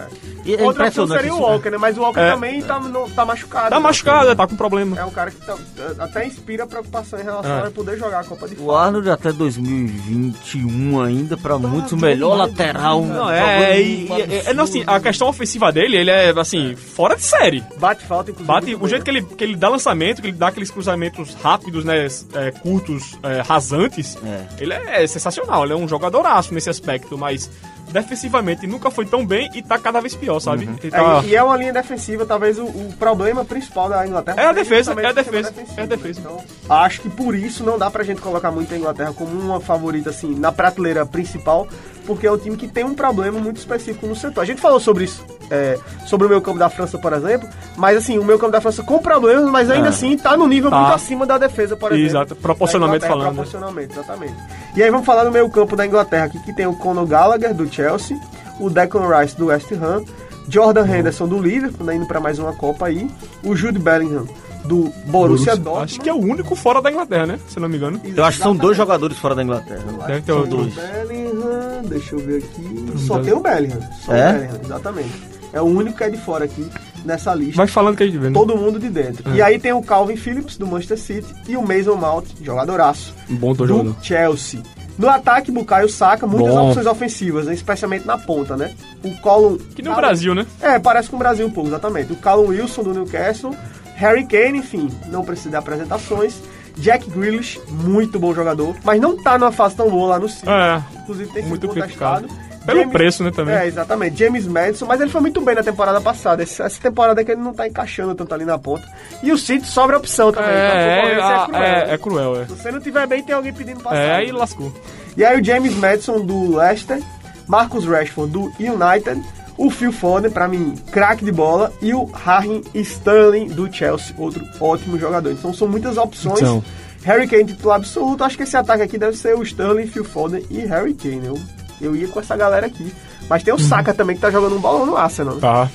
E 0.43 0.55
é 0.55 0.63
Outra 0.63 0.87
opção 0.87 1.07
seria 1.07 1.33
o 1.33 1.37
né? 1.37 1.41
Walker, 1.41 1.69
né? 1.69 1.77
Mas 1.77 1.97
o 1.97 2.01
Walker 2.01 2.19
É. 2.19 2.31
também 2.31 2.61
tá, 2.61 2.79
não, 2.79 3.09
tá 3.09 3.23
machucado. 3.25 3.69
Tá 3.69 3.75
né? 3.75 3.81
machucado, 3.81 4.35
tá 4.35 4.47
com 4.51 4.55
problema. 4.55 4.97
É 4.99 5.03
um 5.05 5.09
cara 5.11 5.31
que 5.31 5.37
tá- 5.45 5.57
até 5.99 6.27
inspira 6.27 6.67
preocupação 6.67 7.19
em 7.19 7.23
relação 7.23 7.51
É. 7.51 7.67
a 7.67 7.71
poder 7.71 7.97
jogar 7.97 8.19
a 8.19 8.23
Copa 8.23 8.47
de 8.47 8.55
O 8.61 8.71
Arnold 8.71 9.09
até 9.09 9.31
2021 9.31 11.01
ainda, 11.01 11.37
pra 11.37 11.57
muitos, 11.57 11.91
o 11.93 11.97
melhor 11.97 12.35
lateral. 12.35 13.03
Não, 13.03 13.29
é, 13.29 13.81
e- 13.81 14.07
é, 14.11 14.49
é, 14.49 14.53
não, 14.53 14.63
assim, 14.65 14.83
a 14.85 14.99
questão 14.99 15.27
ofensiva 15.27 15.71
dele, 15.71 15.97
ele 15.97 16.11
é, 16.11 16.29
assim, 16.37 16.75
fora 16.75 17.15
de 17.15 17.23
série. 17.23 17.63
Bate 17.79 18.03
falta, 18.05 18.31
inclusive. 18.31 18.47
Bate, 18.53 18.75
o 18.75 18.87
jeito 18.87 19.03
que 19.03 19.09
ele, 19.11 19.21
que 19.23 19.43
ele 19.43 19.55
dá 19.55 19.69
lançamento, 19.69 20.21
que 20.21 20.27
ele 20.27 20.37
dá 20.37 20.47
aqueles 20.47 20.69
cruzamentos 20.69 21.33
rápidos, 21.41 21.83
né, 21.85 22.07
é, 22.33 22.51
curtos, 22.51 23.17
é, 23.23 23.41
rasantes, 23.41 24.17
É. 24.23 24.45
ele 24.63 24.73
é 24.73 25.07
sensacional, 25.07 25.63
ele 25.63 25.73
é 25.73 25.75
um 25.75 25.87
jogadoraço 25.87 26.53
nesse 26.53 26.69
aspecto, 26.69 27.17
mas 27.17 27.49
defensivamente 27.91 28.65
nunca 28.67 28.89
foi 28.89 29.05
tão 29.05 29.25
bem 29.25 29.49
e 29.53 29.61
tá 29.61 29.77
cada 29.77 29.99
vez 29.99 30.15
pior, 30.15 30.39
sabe? 30.39 30.65
Uhum. 30.65 30.75
Ele 30.81 30.91
tá- 30.91 31.21
É, 31.23 31.27
e 31.27 31.35
é 31.35 31.43
uma 31.43 31.55
linha 31.57 31.73
defensiva, 31.73 32.25
talvez 32.25 32.57
o, 32.57 32.63
o 32.65 32.93
problema 32.97 33.43
principal 33.45 33.89
da 33.89 34.05
Inglaterra. 34.07 34.41
É 34.41 34.45
a 34.45 34.53
seja 34.53 34.63
defesa, 34.63 34.91
é 35.01 35.05
a 35.05 35.11
defesa, 35.11 35.53
é 35.77 35.81
a 35.81 35.85
defesa. 35.85 36.19
Então, 36.19 36.37
acho 36.69 37.01
que 37.01 37.09
por 37.09 37.35
isso 37.35 37.63
não 37.63 37.77
dá 37.77 37.89
pra 37.91 38.03
gente 38.03 38.21
colocar 38.21 38.51
muito 38.51 38.73
a 38.73 38.77
Inglaterra 38.77 39.13
como 39.13 39.31
uma 39.31 39.59
favorita, 39.59 40.09
assim, 40.09 40.33
na 40.35 40.51
prateleira 40.51 41.05
principal, 41.05 41.67
porque 42.05 42.25
é 42.25 42.31
um 42.31 42.37
time 42.37 42.57
que 42.57 42.67
tem 42.67 42.83
um 42.83 42.93
problema 42.95 43.39
muito 43.39 43.57
específico 43.57 44.07
no 44.07 44.15
setor. 44.15 44.41
A 44.41 44.45
gente 44.45 44.59
falou 44.61 44.79
sobre 44.79 45.03
isso, 45.03 45.23
é, 45.49 45.77
sobre 46.05 46.25
o 46.27 46.29
meu 46.29 46.41
campo 46.41 46.57
da 46.57 46.69
França, 46.69 46.97
por 46.97 47.13
exemplo, 47.13 47.47
mas 47.77 47.97
assim, 47.97 48.17
o 48.17 48.23
meu 48.23 48.39
campo 48.39 48.51
da 48.53 48.61
França 48.61 48.81
com 48.83 48.97
problemas, 48.99 49.45
mas 49.49 49.69
ainda 49.69 49.89
assim 49.89 50.17
tá 50.17 50.35
no 50.35 50.47
nível 50.47 50.69
Tá. 50.71 50.79
muito 50.79 50.93
acima 50.95 51.25
da 51.25 51.37
defesa, 51.37 51.75
por 51.75 51.91
exemplo. 51.91 52.07
Exato, 52.09 52.35
proporcionalmente 52.35 53.05
falando. 53.05 53.27
Proporcionalmente, 53.35 53.93
exatamente. 53.93 54.35
E 54.75 54.81
aí 54.81 54.89
vamos 54.89 55.05
falar 55.05 55.23
do 55.25 55.31
meio 55.31 55.49
campo 55.49 55.75
da 55.75 55.85
Inglaterra 55.85 56.25
aqui, 56.25 56.39
que 56.39 56.53
tem 56.53 56.65
o 56.65 56.73
Conor 56.73 57.05
Gallagher, 57.05 57.53
do 57.53 57.71
Chelsea, 57.71 58.17
o 58.59 58.69
Declan 58.69 59.07
Rice, 59.19 59.35
do 59.35 59.47
West 59.47 59.71
Ham, 59.73 60.03
Jordan 60.47 60.85
Henderson, 60.87 61.27
do 61.27 61.39
Liverpool, 61.39 61.85
né, 61.85 61.95
indo 61.95 62.05
pra 62.05 62.19
mais 62.19 62.39
uma 62.39 62.53
Copa 62.53 62.87
aí, 62.87 63.09
o 63.43 63.55
Jude 63.55 63.79
Bellingham, 63.79 64.25
do 64.65 64.91
Borussia 65.07 65.55
Dortmund. 65.55 65.83
Acho 65.85 65.99
que 65.99 66.09
é 66.09 66.13
o 66.13 66.17
único 66.19 66.55
fora 66.55 66.81
da 66.81 66.91
Inglaterra, 66.91 67.25
né? 67.25 67.39
Se 67.49 67.57
eu 67.57 67.61
não 67.61 67.69
me 67.69 67.77
engano. 67.77 67.99
Eu 68.15 68.23
acho 68.23 68.37
que 68.37 68.43
são 68.43 68.55
dois 68.55 68.77
jogadores 68.77 69.17
fora 69.17 69.33
da 69.35 69.43
Inglaterra. 69.43 69.83
Deve 70.07 70.21
ter 70.21 70.31
São 70.31 70.41
outro. 70.41 70.57
dois. 70.57 70.73
Bellingham, 70.75 71.81
deixa 71.85 72.15
eu 72.15 72.19
ver 72.19 72.37
aqui. 72.43 72.85
Só 73.07 73.19
tem 73.19 73.33
o 73.33 73.39
Bellingham. 73.39 73.79
Só 74.05 74.13
É? 74.13 74.29
o 74.29 74.33
Bellingham, 74.33 74.59
exatamente. 74.63 75.21
É 75.51 75.61
o 75.61 75.65
único 75.65 75.97
que 75.97 76.03
é 76.03 76.09
de 76.09 76.17
fora 76.17 76.45
aqui 76.45 76.69
nessa 77.05 77.33
lista. 77.33 77.57
Vai 77.57 77.67
falando 77.67 77.97
que 77.97 78.03
a 78.03 78.05
gente 78.05 78.17
vê, 78.17 78.29
né? 78.29 78.33
Todo 78.33 78.55
mundo 78.57 78.79
de 78.79 78.89
dentro. 78.89 79.33
E 79.35 79.41
aí 79.41 79.59
tem 79.59 79.73
o 79.73 79.81
Calvin 79.81 80.15
Phillips, 80.15 80.57
do 80.57 80.67
Manchester 80.67 80.97
City, 80.99 81.33
e 81.47 81.57
o 81.57 81.61
Mason 81.61 81.95
Mount, 81.95 82.25
jogadoraço, 82.41 83.13
Um 83.29 83.35
bom 83.35 83.53
do 83.53 83.67
jogador. 83.67 83.95
Chelsea. 84.01 84.61
No 84.97 85.09
ataque, 85.09 85.51
Bukayo 85.51 85.89
Saka, 85.89 86.27
muitas 86.27 86.53
Bom. 86.53 86.67
opções 86.67 86.85
ofensivas, 86.85 87.47
né? 87.47 87.53
especialmente 87.53 88.05
na 88.05 88.17
ponta, 88.17 88.55
né? 88.55 88.75
O 89.03 89.09
Colin... 89.21 89.57
Que 89.73 89.81
nem 89.81 89.91
o 89.91 89.95
Brasil, 89.95 90.35
né? 90.35 90.45
É, 90.61 90.77
parece 90.77 91.09
com 91.09 91.15
o 91.15 91.19
Brasil 91.19 91.47
um 91.47 91.49
pouco, 91.49 91.69
exatamente. 91.69 92.13
O 92.13 92.15
Callum 92.17 92.47
Wilson, 92.49 92.83
do 92.83 92.93
Newcastle, 92.93 93.55
Harry 93.95 94.25
Kane, 94.27 94.59
enfim, 94.59 94.89
não 95.07 95.23
precisa 95.23 95.49
de 95.51 95.55
apresentações. 95.55 96.35
Jack 96.77 97.09
Grealish, 97.09 97.59
muito 97.67 98.19
bom 98.19 98.33
jogador, 98.33 98.75
mas 98.83 98.99
não 99.01 99.21
tá 99.21 99.37
numa 99.37 99.51
fase 99.51 99.75
tão 99.75 99.89
boa 99.89 100.09
lá 100.09 100.19
no 100.19 100.29
City. 100.29 100.47
É. 100.49 100.81
Inclusive 101.01 101.31
tem 101.31 101.41
sido 101.43 101.49
Muito 101.49 101.67
contestado. 101.67 102.27
criticado. 102.27 102.50
Pelo 102.65 102.89
preço, 102.91 103.23
né, 103.23 103.31
também. 103.31 103.55
É, 103.55 103.65
exatamente. 103.65 104.17
James 104.19 104.45
Madison, 104.45 104.85
mas 104.85 105.01
ele 105.01 105.09
foi 105.09 105.21
muito 105.21 105.41
bem 105.41 105.55
na 105.55 105.63
temporada 105.63 105.99
passada. 105.99 106.43
Essa, 106.43 106.63
essa 106.65 106.79
temporada 106.81 107.19
é 107.19 107.23
que 107.23 107.31
ele 107.31 107.41
não 107.41 107.53
tá 107.53 107.67
encaixando 107.67 108.13
tanto 108.15 108.33
ali 108.33 108.45
na 108.45 108.57
ponta. 108.59 108.87
E 109.23 109.31
o 109.31 109.37
City 109.37 109.65
sobra 109.65 109.97
opção 109.97 110.31
também. 110.31 110.49
então 110.49 110.61
a 110.61 110.75
É, 110.75 110.87
é, 110.87 110.95
concorrência 111.01 111.25
a- 111.25 111.45
cruel, 111.47 111.63
é, 111.63 111.85
né? 111.87 111.93
é 111.93 111.97
cruel, 111.97 112.41
é. 112.41 112.45
Se 112.45 112.51
você 112.53 112.71
não 112.71 112.79
tiver 112.79 113.07
bem, 113.07 113.23
tem 113.23 113.35
alguém 113.35 113.51
pedindo 113.53 113.81
passagem. 113.81 114.05
É, 114.09 114.15
aí 114.15 114.31
lascou. 114.31 114.71
E 115.17 115.25
aí 115.25 115.39
o 115.39 115.43
James 115.43 115.75
Madison 115.75 116.21
do 116.21 116.55
Leicester, 116.55 117.01
Marcus 117.47 117.85
Rashford 117.85 118.31
do 118.31 118.51
United, 118.59 119.21
o 119.57 119.69
Phil 119.69 119.91
Foden, 119.91 120.31
pra 120.31 120.47
mim, 120.47 120.75
craque 120.91 121.25
de 121.25 121.31
bola, 121.31 121.71
e 121.81 121.93
o 121.93 122.05
Raheem 122.05 122.63
Sterling 122.73 123.47
do 123.47 123.71
Chelsea, 123.71 124.15
outro 124.17 124.43
ótimo 124.59 124.97
jogador. 124.97 125.31
Então 125.31 125.53
são 125.53 125.67
muitas 125.67 125.97
opções. 125.97 126.39
Então. 126.39 126.63
Harry 127.03 127.27
Kane 127.27 127.45
titular 127.45 127.77
absoluto, 127.77 128.23
acho 128.23 128.37
que 128.37 128.43
esse 128.43 128.55
ataque 128.55 128.83
aqui 128.83 128.97
deve 128.97 129.17
ser 129.17 129.35
o 129.35 129.41
Sterling, 129.43 129.87
Phil 129.87 130.03
Foden 130.05 130.45
e 130.51 130.59
Harry 130.59 130.93
Kane. 130.93 131.25
Eu, 131.25 131.39
eu 131.81 131.95
ia 131.95 132.07
com 132.07 132.19
essa 132.19 132.35
galera 132.37 132.67
aqui. 132.67 132.93
Mas 133.29 133.43
tem 133.43 133.53
o 133.53 133.59
Saka 133.59 133.93
também 133.93 134.15
que 134.15 134.21
tá 134.21 134.29
jogando 134.31 134.55
um 134.55 134.59
bolão 134.59 134.85
no 134.85 134.97
Arsenal. 134.97 135.35
né? 135.35 135.41
Tá. 135.41 135.69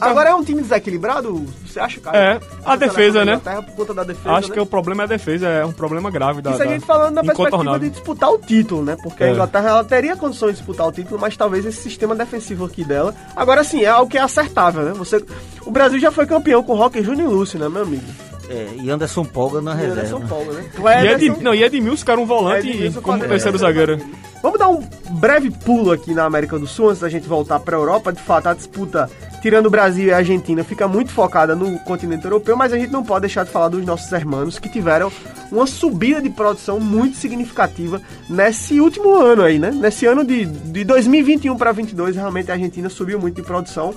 Agora 0.00 0.30
é 0.30 0.34
um 0.34 0.42
time 0.42 0.60
desequilibrado, 0.60 1.46
você 1.64 1.78
acha, 1.78 2.00
cara? 2.00 2.18
É, 2.18 2.40
a 2.64 2.70
Essa 2.74 2.76
defesa, 2.78 3.18
da 3.20 3.24
né? 3.24 3.40
Por 3.64 3.74
conta 3.76 3.94
da 3.94 4.02
defesa, 4.02 4.32
acho 4.34 4.48
né? 4.48 4.54
que 4.54 4.60
o 4.60 4.66
problema 4.66 5.02
é 5.02 5.04
a 5.04 5.06
defesa, 5.08 5.46
é 5.46 5.64
um 5.64 5.70
problema 5.70 6.10
grave 6.10 6.42
da. 6.42 6.50
Isso 6.50 6.62
a 6.62 6.64
da- 6.64 6.70
gente 6.72 6.84
falando 6.84 7.14
na 7.14 7.22
perspectiva 7.22 7.78
de 7.78 7.90
disputar 7.90 8.28
o 8.28 8.38
título, 8.38 8.82
né? 8.84 8.96
Porque 9.00 9.22
a 9.22 9.28
É. 9.28 9.30
Inglaterra 9.30 9.68
ela 9.68 9.84
teria 9.84 10.16
condições 10.16 10.50
de 10.54 10.56
disputar 10.56 10.84
o 10.84 10.90
título, 10.90 11.20
mas 11.20 11.36
talvez 11.36 11.64
esse 11.64 11.80
sistema 11.80 12.16
defensivo 12.16 12.64
aqui 12.64 12.82
dela. 12.82 13.14
Agora 13.36 13.62
sim, 13.62 13.84
é 13.84 13.88
algo 13.88 14.10
que 14.10 14.18
é 14.18 14.20
acertável, 14.20 14.82
né? 14.82 14.92
Você, 14.96 15.24
o 15.64 15.70
Brasil 15.70 16.00
já 16.00 16.10
foi 16.10 16.26
campeão 16.26 16.60
com 16.60 16.74
Roque 16.74 17.00
Júnior 17.00 17.30
e 17.30 17.34
Lúcio, 17.34 17.56
né, 17.56 17.68
meu 17.68 17.82
amigo? 17.82 18.02
É, 18.48 18.68
e 18.80 18.90
Anderson 18.90 19.24
Polga 19.24 19.60
na 19.60 19.72
E 19.72 19.76
reserva. 19.76 20.00
Anderson 20.00 20.20
Paulo, 20.26 20.52
né? 20.52 20.64
E, 21.04 21.06
é 21.06 21.14
de, 21.16 21.30
não, 21.42 21.54
e 21.54 21.62
Edmilson, 21.62 22.04
cara, 22.04 22.20
um 22.20 22.26
volante 22.26 22.68
Edmilson 22.68 23.00
como 23.02 23.18
quadrilha. 23.18 23.28
terceiro 23.28 23.58
zagueiro. 23.58 24.00
Vamos 24.42 24.58
dar 24.58 24.68
um 24.68 24.82
breve 25.10 25.50
pulo 25.50 25.90
aqui 25.90 26.14
na 26.14 26.24
América 26.24 26.58
do 26.58 26.66
Sul 26.66 26.88
antes 26.88 27.00
da 27.00 27.08
gente 27.08 27.28
voltar 27.28 27.58
para 27.60 27.76
a 27.76 27.80
Europa. 27.80 28.12
De 28.12 28.22
fato, 28.22 28.46
a 28.46 28.54
disputa, 28.54 29.10
tirando 29.42 29.66
o 29.66 29.70
Brasil 29.70 30.06
e 30.06 30.12
a 30.12 30.18
Argentina, 30.18 30.62
fica 30.62 30.86
muito 30.86 31.10
focada 31.10 31.56
no 31.56 31.78
continente 31.80 32.24
europeu, 32.24 32.56
mas 32.56 32.72
a 32.72 32.78
gente 32.78 32.92
não 32.92 33.02
pode 33.02 33.22
deixar 33.22 33.44
de 33.44 33.50
falar 33.50 33.68
dos 33.68 33.84
nossos 33.84 34.10
hermanos 34.12 34.58
que 34.58 34.68
tiveram 34.68 35.12
uma 35.50 35.66
subida 35.66 36.22
de 36.22 36.30
produção 36.30 36.78
muito 36.78 37.16
significativa 37.16 38.00
nesse 38.30 38.80
último 38.80 39.16
ano 39.16 39.42
aí, 39.42 39.58
né? 39.58 39.72
Nesse 39.72 40.06
ano 40.06 40.24
de, 40.24 40.46
de 40.46 40.84
2021 40.84 41.56
para 41.56 41.72
22, 41.72 42.14
realmente 42.14 42.50
a 42.50 42.54
Argentina 42.54 42.88
subiu 42.88 43.18
muito 43.18 43.36
de 43.36 43.42
produção. 43.42 43.92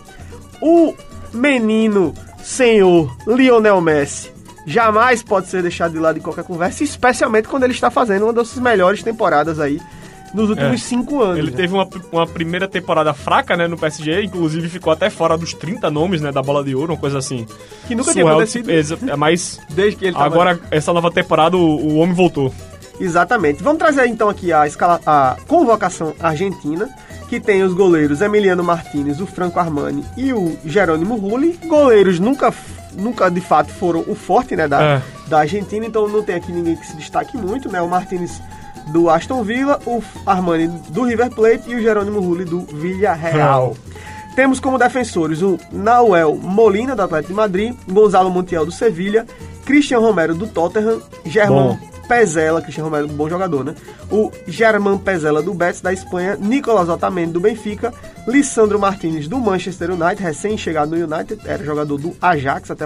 O 0.59 0.93
menino 1.33 2.13
senhor 2.43 3.15
Lionel 3.27 3.79
Messi 3.79 4.40
jamais 4.65 5.23
pode 5.23 5.47
ser 5.47 5.61
deixado 5.61 5.91
de 5.93 5.99
lado 5.99 6.17
em 6.19 6.21
qualquer 6.21 6.43
conversa, 6.43 6.83
especialmente 6.83 7.47
quando 7.47 7.63
ele 7.63 7.73
está 7.73 7.89
fazendo 7.89 8.23
uma 8.23 8.33
das 8.33 8.53
melhores 8.55 9.01
temporadas 9.03 9.59
aí 9.59 9.79
nos 10.33 10.49
últimos 10.49 10.73
É. 10.75 10.77
cinco 10.77 11.21
anos. 11.21 11.39
Ele 11.39 11.51
né? 11.51 11.57
teve 11.57 11.73
uma, 11.73 11.87
uma 12.11 12.25
primeira 12.25 12.67
temporada 12.67 13.13
fraca, 13.13 13.57
né, 13.57 13.67
no 13.67 13.77
PSG, 13.77 14.23
inclusive 14.23 14.69
ficou 14.69 14.93
até 14.93 15.09
fora 15.09 15.37
dos 15.37 15.53
30 15.53 15.89
nomes, 15.91 16.21
né, 16.21 16.31
da 16.31 16.41
bola 16.41 16.63
de 16.63 16.73
ouro, 16.73 16.93
uma 16.93 16.99
coisa 16.99 17.17
assim. 17.17 17.45
Que 17.87 17.95
nunca 17.95 18.13
tinha 18.13 18.25
acontecido. 18.25 18.69
exa- 18.71 18.97
é, 19.07 19.15
Mas 19.17 19.59
Desde 19.69 19.97
que 19.97 20.05
ele 20.05 20.13
tava- 20.13 20.25
agora, 20.25 20.59
essa 20.71 20.93
nova 20.93 21.11
temporada, 21.11 21.57
o, 21.57 21.59
o 21.61 21.95
homem 21.97 22.15
voltou. 22.15 22.53
Exatamente. 22.99 23.61
Vamos 23.63 23.79
trazer 23.79 24.05
então 24.05 24.29
aqui 24.29 24.53
a, 24.53 24.65
escala, 24.67 25.01
a 25.05 25.35
convocação 25.47 26.13
argentina, 26.19 26.87
que 27.27 27.39
tem 27.39 27.63
os 27.63 27.73
goleiros 27.73 28.21
Emiliano 28.21 28.63
Martinez, 28.63 29.19
o 29.19 29.25
Franco 29.25 29.59
Armani 29.59 30.05
e 30.15 30.31
o 30.31 30.55
Jerônimo 30.65 31.15
Rulli. 31.15 31.57
Goleiros 31.65 32.19
nunca 32.19 32.53
nunca 32.93 33.29
de 33.29 33.41
fato 33.41 33.71
foram 33.73 34.03
o 34.07 34.15
forte, 34.15 34.55
né, 34.55 34.67
da, 34.67 34.81
É. 34.81 35.01
da 35.27 35.39
Argentina, 35.39 35.85
então 35.85 36.07
não 36.07 36.23
tem 36.23 36.35
aqui 36.35 36.51
ninguém 36.51 36.75
que 36.75 36.85
se 36.87 36.95
destaque 36.95 37.37
muito, 37.37 37.69
né? 37.71 37.81
O 37.81 37.87
Martinez 37.89 38.41
do 38.87 39.09
Aston 39.09 39.43
Villa, 39.43 39.79
o 39.85 40.01
Armani 40.25 40.67
do 40.89 41.03
River 41.03 41.29
Plate 41.29 41.69
e 41.69 41.75
o 41.75 41.81
Jerônimo 41.81 42.19
Rulli 42.19 42.45
do 42.45 42.61
Villarreal. 42.61 43.75
Temos 44.35 44.59
como 44.59 44.77
defensores 44.77 45.41
o 45.41 45.57
Nauel 45.71 46.35
Molina, 46.35 46.95
do 46.95 47.01
Atlético 47.01 47.33
de 47.33 47.37
Madrid, 47.37 47.75
Gonzalo 47.89 48.29
Montiel, 48.29 48.65
do 48.65 48.71
Sevilha, 48.71 49.25
Christian 49.65 49.99
Romero, 49.99 50.33
do 50.33 50.47
Tottenham, 50.47 51.01
Germán 51.25 51.77
Bom. 51.77 51.90
Pezela, 52.11 52.61
Cristiano 52.61 52.89
Romero, 52.89 53.07
bom 53.07 53.29
jogador, 53.29 53.63
né? 53.63 53.73
O 54.11 54.29
Germán 54.45 54.97
Pezela 54.97 55.41
do 55.41 55.53
Betis, 55.53 55.79
da 55.79 55.93
Espanha, 55.93 56.35
Nicolas 56.35 56.89
Otamendi 56.89 57.31
do 57.31 57.39
Benfica, 57.39 57.93
Lissandro 58.27 58.77
Martinez 58.77 59.29
do 59.29 59.39
Manchester 59.39 59.91
United, 59.91 60.21
recém-chegado 60.21 60.93
no 60.93 61.15
United, 61.15 61.39
era 61.45 61.63
jogador 61.63 61.97
do 61.97 62.13
Ajax 62.21 62.69
até 62.69 62.83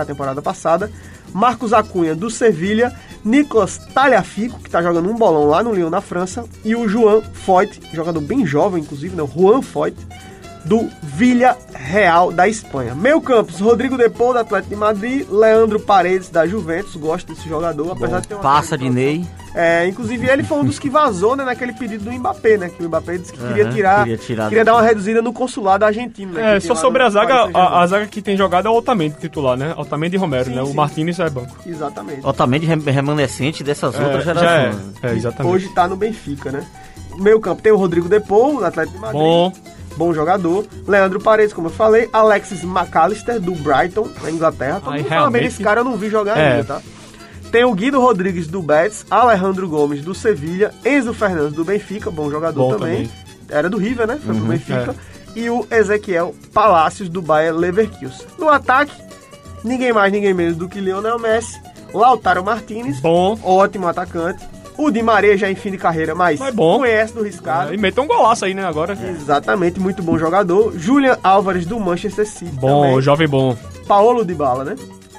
a 0.00 0.04
temporada 0.04 0.42
passada, 0.42 0.90
Marcos 1.32 1.72
Acunha 1.72 2.16
do 2.16 2.28
Sevilha, 2.28 2.92
Nicolas 3.24 3.78
Talhafico, 3.78 4.58
que 4.58 4.68
tá 4.68 4.82
jogando 4.82 5.08
um 5.08 5.14
bolão 5.14 5.46
lá 5.46 5.62
no 5.62 5.72
Lyon, 5.72 5.88
na 5.88 6.00
França, 6.00 6.44
e 6.64 6.74
o 6.74 6.88
João 6.88 7.22
Foyt, 7.22 7.80
jogador 7.92 8.22
bem 8.22 8.44
jovem, 8.44 8.82
inclusive, 8.82 9.14
né? 9.14 9.22
Juan 9.36 9.62
Foyt, 9.62 9.96
do 10.64 10.88
Villarreal 11.02 12.32
da 12.32 12.48
Espanha. 12.48 12.94
Meio 12.94 13.20
campos, 13.20 13.60
Rodrigo 13.60 13.96
Depou, 13.96 14.32
do 14.32 14.38
Atlético 14.38 14.70
de 14.70 14.76
Madrid, 14.76 15.26
Leandro 15.30 15.78
Paredes, 15.80 16.28
da 16.30 16.46
Juventus, 16.46 16.96
gosto 16.96 17.32
desse 17.34 17.48
jogador, 17.48 17.92
apesar 17.92 18.20
de 18.20 18.28
ter 18.28 18.34
uma 18.34 18.42
Passa 18.42 18.76
de 18.78 18.88
Ney. 18.88 19.24
É, 19.54 19.86
inclusive 19.86 20.26
ele 20.28 20.42
foi 20.42 20.58
um 20.58 20.64
dos 20.64 20.80
que 20.80 20.90
vazou, 20.90 21.36
né, 21.36 21.44
naquele 21.44 21.72
pedido 21.72 22.04
do 22.04 22.12
Mbappé, 22.12 22.56
né, 22.56 22.68
que 22.70 22.82
o 22.82 22.88
Mbappé 22.88 23.18
disse 23.18 23.32
que 23.32 23.38
queria 23.38 23.64
Aham, 23.66 23.72
tirar, 23.72 23.98
queria 24.02 24.18
tirar 24.18 24.48
queria 24.48 24.64
dar 24.64 24.72
uma 24.74 24.82
reduzida 24.82 25.22
no 25.22 25.32
consulado 25.32 25.84
argentino, 25.84 26.32
né. 26.32 26.56
É, 26.56 26.60
só 26.60 26.74
sobre 26.74 27.02
a 27.04 27.10
zaga, 27.10 27.50
a, 27.54 27.80
a 27.82 27.86
zaga 27.86 28.06
que 28.06 28.20
tem 28.20 28.36
jogado 28.36 28.66
é 28.66 28.70
o 28.70 28.74
Otamendi 28.74 29.14
titular, 29.20 29.56
né? 29.56 29.72
Otamendi 29.76 30.16
e 30.16 30.18
Romero, 30.18 30.46
Sim, 30.46 30.56
né? 30.56 30.64
sim. 30.64 30.70
O 30.72 30.74
Martinez 30.74 31.20
é 31.20 31.30
banco. 31.30 31.54
Exatamente. 31.64 32.26
Otamendi 32.26 32.66
rem- 32.66 32.80
remanescente 32.80 33.62
dessas 33.62 33.94
outras 33.96 34.22
É, 34.22 34.24
já 34.24 34.30
é, 34.32 34.34
gerações. 34.34 34.82
é, 35.04 35.12
exatamente. 35.12 35.54
Hoje 35.54 35.68
tá 35.68 35.86
no 35.86 35.94
Benfica, 35.94 36.50
né. 36.50 36.66
Meio 37.18 37.38
campo 37.38 37.62
tem 37.62 37.70
o 37.70 37.76
Rodrigo 37.76 38.08
Depou, 38.08 38.58
do 38.58 38.64
Atlético 38.64 38.96
de 38.96 39.00
Madrid. 39.02 39.20
Bom, 39.20 39.52
Bom 39.96 40.12
jogador. 40.12 40.66
Leandro 40.86 41.20
Paredes, 41.20 41.52
como 41.54 41.68
eu 41.68 41.72
falei. 41.72 42.08
Alexis 42.12 42.64
McAllister, 42.64 43.40
do 43.40 43.52
Brighton, 43.52 44.08
na 44.22 44.30
Inglaterra. 44.30 44.80
Todo 44.80 44.92
Ai, 44.92 44.98
mundo 45.00 45.08
fala 45.08 45.30
bem 45.30 45.42
desse 45.42 45.62
cara, 45.62 45.80
eu 45.80 45.84
não 45.84 45.96
vi 45.96 46.08
jogar 46.10 46.36
É. 46.38 46.52
ainda, 46.54 46.64
tá? 46.64 46.82
Tem 47.52 47.64
o 47.64 47.72
Guido 47.72 48.00
Rodrigues, 48.00 48.48
do 48.48 48.60
Betis. 48.60 49.06
Alejandro 49.10 49.68
Gomes, 49.68 50.02
do 50.02 50.14
Sevilha. 50.14 50.72
Enzo 50.84 51.14
Fernandes, 51.14 51.52
do 51.54 51.64
Benfica, 51.64 52.10
bom 52.10 52.28
jogador 52.30 52.58
Bom 52.60 52.70
também. 52.76 53.06
também. 53.06 53.10
Era 53.48 53.70
do 53.70 53.76
River, 53.78 54.06
né? 54.08 54.18
Foi 54.24 54.34
pro 54.34 54.44
Benfica. 54.44 54.94
é. 55.36 55.38
E 55.38 55.50
o 55.50 55.66
Ezequiel 55.70 56.34
Palacios, 56.52 57.08
do 57.08 57.20
Bayer 57.22 57.54
Leverkusen. 57.54 58.26
No 58.38 58.48
ataque, 58.48 58.92
ninguém 59.62 59.92
mais, 59.92 60.12
ninguém 60.12 60.34
menos 60.34 60.56
do 60.56 60.68
que 60.68 60.80
Lionel 60.80 61.18
Messi. 61.18 61.60
Lautaro 61.92 62.42
Martinez, 62.44 62.98
bom. 63.00 63.38
ótimo 63.42 63.86
atacante. 63.86 64.44
O 64.76 64.90
Di 64.90 65.02
Maria 65.02 65.36
já 65.36 65.50
em 65.50 65.54
fim 65.54 65.70
de 65.70 65.78
carreira, 65.78 66.14
mas, 66.14 66.38
Mas 66.40 66.54
bom. 66.54 66.78
conhece 66.78 67.14
do 67.14 67.22
riscado. 67.22 67.72
E 67.72 67.76
meteu 67.78 68.02
um 68.02 68.06
golaço 68.06 68.44
aí, 68.44 68.54
né? 68.54 68.64
Agora. 68.64 68.98
Exatamente, 69.00 69.78
muito 69.78 70.02
bom 70.02 70.18
jogador. 70.18 70.72
Julian 70.76 71.16
Álvares 71.22 71.64
do 71.64 71.78
Manchester 71.78 72.26
City. 72.26 72.50
Bom, 72.52 72.82
também. 72.82 73.00
jovem 73.02 73.28
bom. 73.28 73.56
Paolo 73.86 74.24
Dybala, 74.24 74.64
né? 74.64 74.76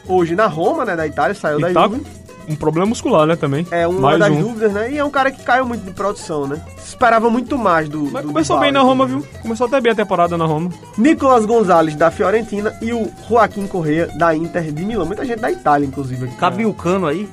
Hoje 0.08 0.36
na 0.36 0.46
Roma, 0.48 0.86
né, 0.86 0.96
da 0.96 1.08
Itália, 1.08 1.34
saiu 1.34 1.60
da 1.60 1.72
E 1.72 1.74
tá 1.74 1.84
Juve. 1.84 2.02
com 2.46 2.52
um 2.52 2.56
problema 2.56 2.86
muscular, 2.86 3.26
né? 3.26 3.36
Também. 3.36 3.66
É 3.72 3.88
uma 3.88 4.02
Mais 4.02 4.20
das 4.20 4.30
um. 4.30 4.42
dúvidas, 4.42 4.72
né? 4.74 4.92
E 4.92 4.98
é 4.98 5.04
um 5.04 5.10
cara 5.10 5.32
que 5.32 5.42
caiu 5.44 5.66
muito 5.66 5.84
de 5.84 5.92
produção, 5.92 6.46
né? 6.46 6.62
Esperava 6.78 7.30
muito 7.30 7.58
mais 7.58 7.90
do. 7.90 8.04
Mas 8.12 8.22
do 8.24 8.28
começou 8.28 8.58
Dybala, 8.58 8.62
bem 8.62 8.72
na 8.72 8.82
Roma, 8.82 9.06
inclusive. 9.06 9.30
viu? 9.32 9.42
Começou 9.42 9.68
até 9.68 9.82
bem 9.82 9.92
a 9.94 9.96
temporada 9.96 10.38
na 10.38 10.46
Roma. 10.46 10.70
Nicolas 10.98 11.46
Gonzalez 11.46 11.96
da 11.96 12.12
Fiorentina 12.12 12.78
e 12.82 12.94
o 12.94 13.10
Joaquim 13.28 13.66
Correa 13.66 14.08
da 14.18 14.36
Inter 14.36 14.72
de 14.72 14.86
Milão. 14.86 15.06
Muita 15.08 15.26
gente 15.26 15.40
da 15.40 15.50
Itália, 15.52 15.88
inclusive. 15.88 16.28
Cabia 16.38 16.68
o 16.70 16.74
cano 16.74 17.08
aí. 17.08 17.28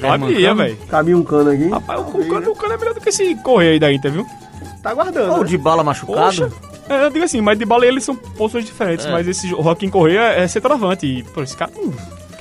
Sabia, 0.00 0.54
velho. 0.54 0.76
Cabia 0.88 1.16
um 1.16 1.22
cano 1.22 1.50
aqui. 1.50 1.68
Rapaz, 1.68 2.00
o, 2.00 2.02
o, 2.02 2.28
cano, 2.28 2.50
o 2.50 2.56
cano 2.56 2.74
é 2.74 2.76
melhor 2.78 2.94
do 2.94 3.00
que 3.00 3.08
esse 3.08 3.34
correio 3.36 3.72
aí 3.72 3.78
da 3.80 3.92
Inter, 3.92 4.10
viu? 4.12 4.26
Tá 4.82 4.90
aguardando. 4.90 5.32
Ou 5.32 5.38
né? 5.40 5.44
de 5.44 5.58
bala 5.58 5.84
machucado. 5.84 6.18
Poxa. 6.20 6.50
É, 6.88 7.04
eu 7.04 7.10
digo 7.10 7.24
assim, 7.24 7.40
mas 7.40 7.58
de 7.58 7.64
bala 7.64 7.84
e 7.84 7.88
ele 7.88 8.00
são 8.00 8.14
posições 8.16 8.64
diferentes. 8.64 9.06
É. 9.06 9.10
Mas 9.12 9.26
esse 9.28 9.48
Joaquim 9.48 9.88
Correia 9.88 10.20
é 10.32 10.48
centroavante. 10.48 11.06
E, 11.06 11.22
pô, 11.22 11.42
esse 11.42 11.56
cara. 11.56 11.70
Hum, 11.76 11.92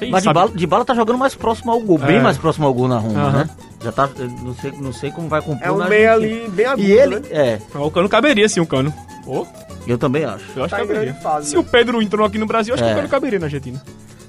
Mas 0.10 0.24
de 0.24 0.34
bala, 0.34 0.50
de 0.50 0.66
bala 0.68 0.84
tá 0.84 0.96
jogando 0.96 1.20
mais 1.20 1.36
próximo 1.36 1.72
ao 1.72 1.80
gol, 1.80 2.00
bem 2.00 2.18
É. 2.18 2.22
mais 2.22 2.38
próximo 2.38 2.66
ao 2.66 2.74
gol 2.74 2.88
na 2.88 2.98
Roma, 2.98 3.20
Aham. 3.22 3.38
né? 3.44 3.50
Já 3.84 3.92
tá. 3.92 4.10
eu 4.18 4.28
Não 4.30 4.54
sei, 4.56 4.72
não 4.80 4.92
sei 4.94 5.12
como 5.12 5.28
vai 5.28 5.42
compor 5.42 5.66
É 5.68 5.72
um 5.72 5.88
meio 5.88 6.12
ali 6.12 6.50
bem 6.50 6.66
agudo, 6.66 6.82
E 6.88 6.92
ele, 6.92 7.16
né? 7.20 7.22
é, 7.30 7.60
O 7.76 7.92
cano 7.92 8.10
caberia, 8.10 8.50
sim, 8.50 8.60
o 8.60 8.66
cano. 8.66 8.92
Pô, 9.24 9.46
eu 9.88 9.98
também 10.00 10.24
acho. 10.26 10.46
eu 10.56 10.64
acho 10.64 10.76
Tá 10.76 10.82
que 10.82 10.88
caberia. 10.88 11.14
fase, 11.16 11.50
Se 11.50 11.54
né? 11.56 11.62
o 11.62 11.64
Pedro 11.64 12.02
entrou 12.02 12.26
aqui 12.26 12.40
no 12.40 12.48
Brasil, 12.48 12.74
acho 12.74 12.84
que 12.84 12.90
É. 12.90 12.94
o 12.94 12.96
cano 12.96 13.10
caberia 13.10 13.38
na 13.40 13.46
Argentina. 13.46 13.80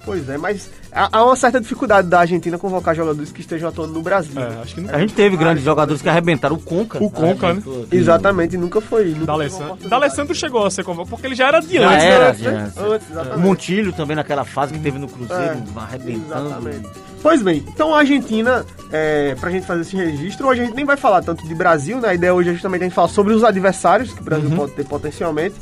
Pois 0.05 0.29
é, 0.29 0.37
mas 0.37 0.69
há 0.91 1.25
uma 1.25 1.37
certa 1.37 1.61
dificuldade 1.61 2.09
da 2.09 2.21
Argentina 2.21 2.59
convocar 2.59 2.93
jogadores 2.95 3.31
que 3.31 3.41
estejam 3.41 3.69
atuando 3.69 3.93
no 3.95 4.03
Brasil. 4.03 4.35
né? 4.35 4.57
É, 4.59 4.63
acho 4.63 4.75
que 4.75 4.81
não. 4.81 4.93
A 4.93 4.99
gente 4.99 5.15
teve 5.15 5.37
grandes 5.37 5.63
jogadores 5.63 6.03
que 6.03 6.09
arrebentaram 6.09 6.57
o 6.57 6.59
Conca. 6.59 6.99
O 7.03 7.09
Conca, 7.09 7.47
arrebentou 7.47 7.85
aqui. 7.85 7.97
Exatamente, 7.97 8.57
nunca 8.57 8.81
foi. 8.81 9.11
Nunca 9.11 9.27
D'Alessandro. 9.89 10.35
chegou 10.35 10.67
a 10.67 10.71
ser 10.71 10.83
convocado, 10.85 11.11
porque 11.11 11.27
ele 11.27 11.37
já 11.37 11.47
era 11.49 11.61
de 11.61 11.75
Já 11.79 11.89
antes. 11.89 12.05
era, 12.05 12.19
né? 12.25 12.31
antes, 12.31 12.41
já 12.43 12.51
né? 12.51 12.73
era. 12.77 12.95
Antes. 13.35 13.39
Montilho 13.41 13.93
também 13.93 14.17
naquela 14.17 14.45
fase 14.45 14.73
que 14.73 14.81
teve 14.81 14.99
no 14.99 15.07
Cruzeiro, 15.09 15.43
É, 15.43 15.63
arrebentando. 15.81 16.47
Exatamente. 16.47 16.89
Pois 17.23 17.41
bem, 17.41 17.65
então 17.69 17.95
a 17.95 17.99
Argentina, 18.01 18.67
é, 18.91 19.37
pra 19.37 19.49
gente 19.51 19.65
fazer 19.65 19.83
esse 19.83 19.95
registro, 19.95 20.49
hoje 20.49 20.63
a 20.63 20.65
gente 20.65 20.75
nem 20.75 20.85
vai 20.85 20.97
falar 20.97 21.23
tanto 21.23 21.47
de 21.47 21.55
Brasil, 21.55 22.01
né? 22.01 22.09
A 22.09 22.15
ideia 22.15 22.35
hoje 22.35 22.49
é 22.51 22.53
justamente 22.53 22.81
a 22.81 22.85
gente 22.87 22.95
falar 22.95 23.07
sobre 23.07 23.33
os 23.33 23.45
adversários 23.45 24.13
que 24.13 24.21
o 24.21 24.25
Brasil 24.25 24.51
pode 24.51 24.73
ter 24.73 24.85
potencialmente. 24.85 25.55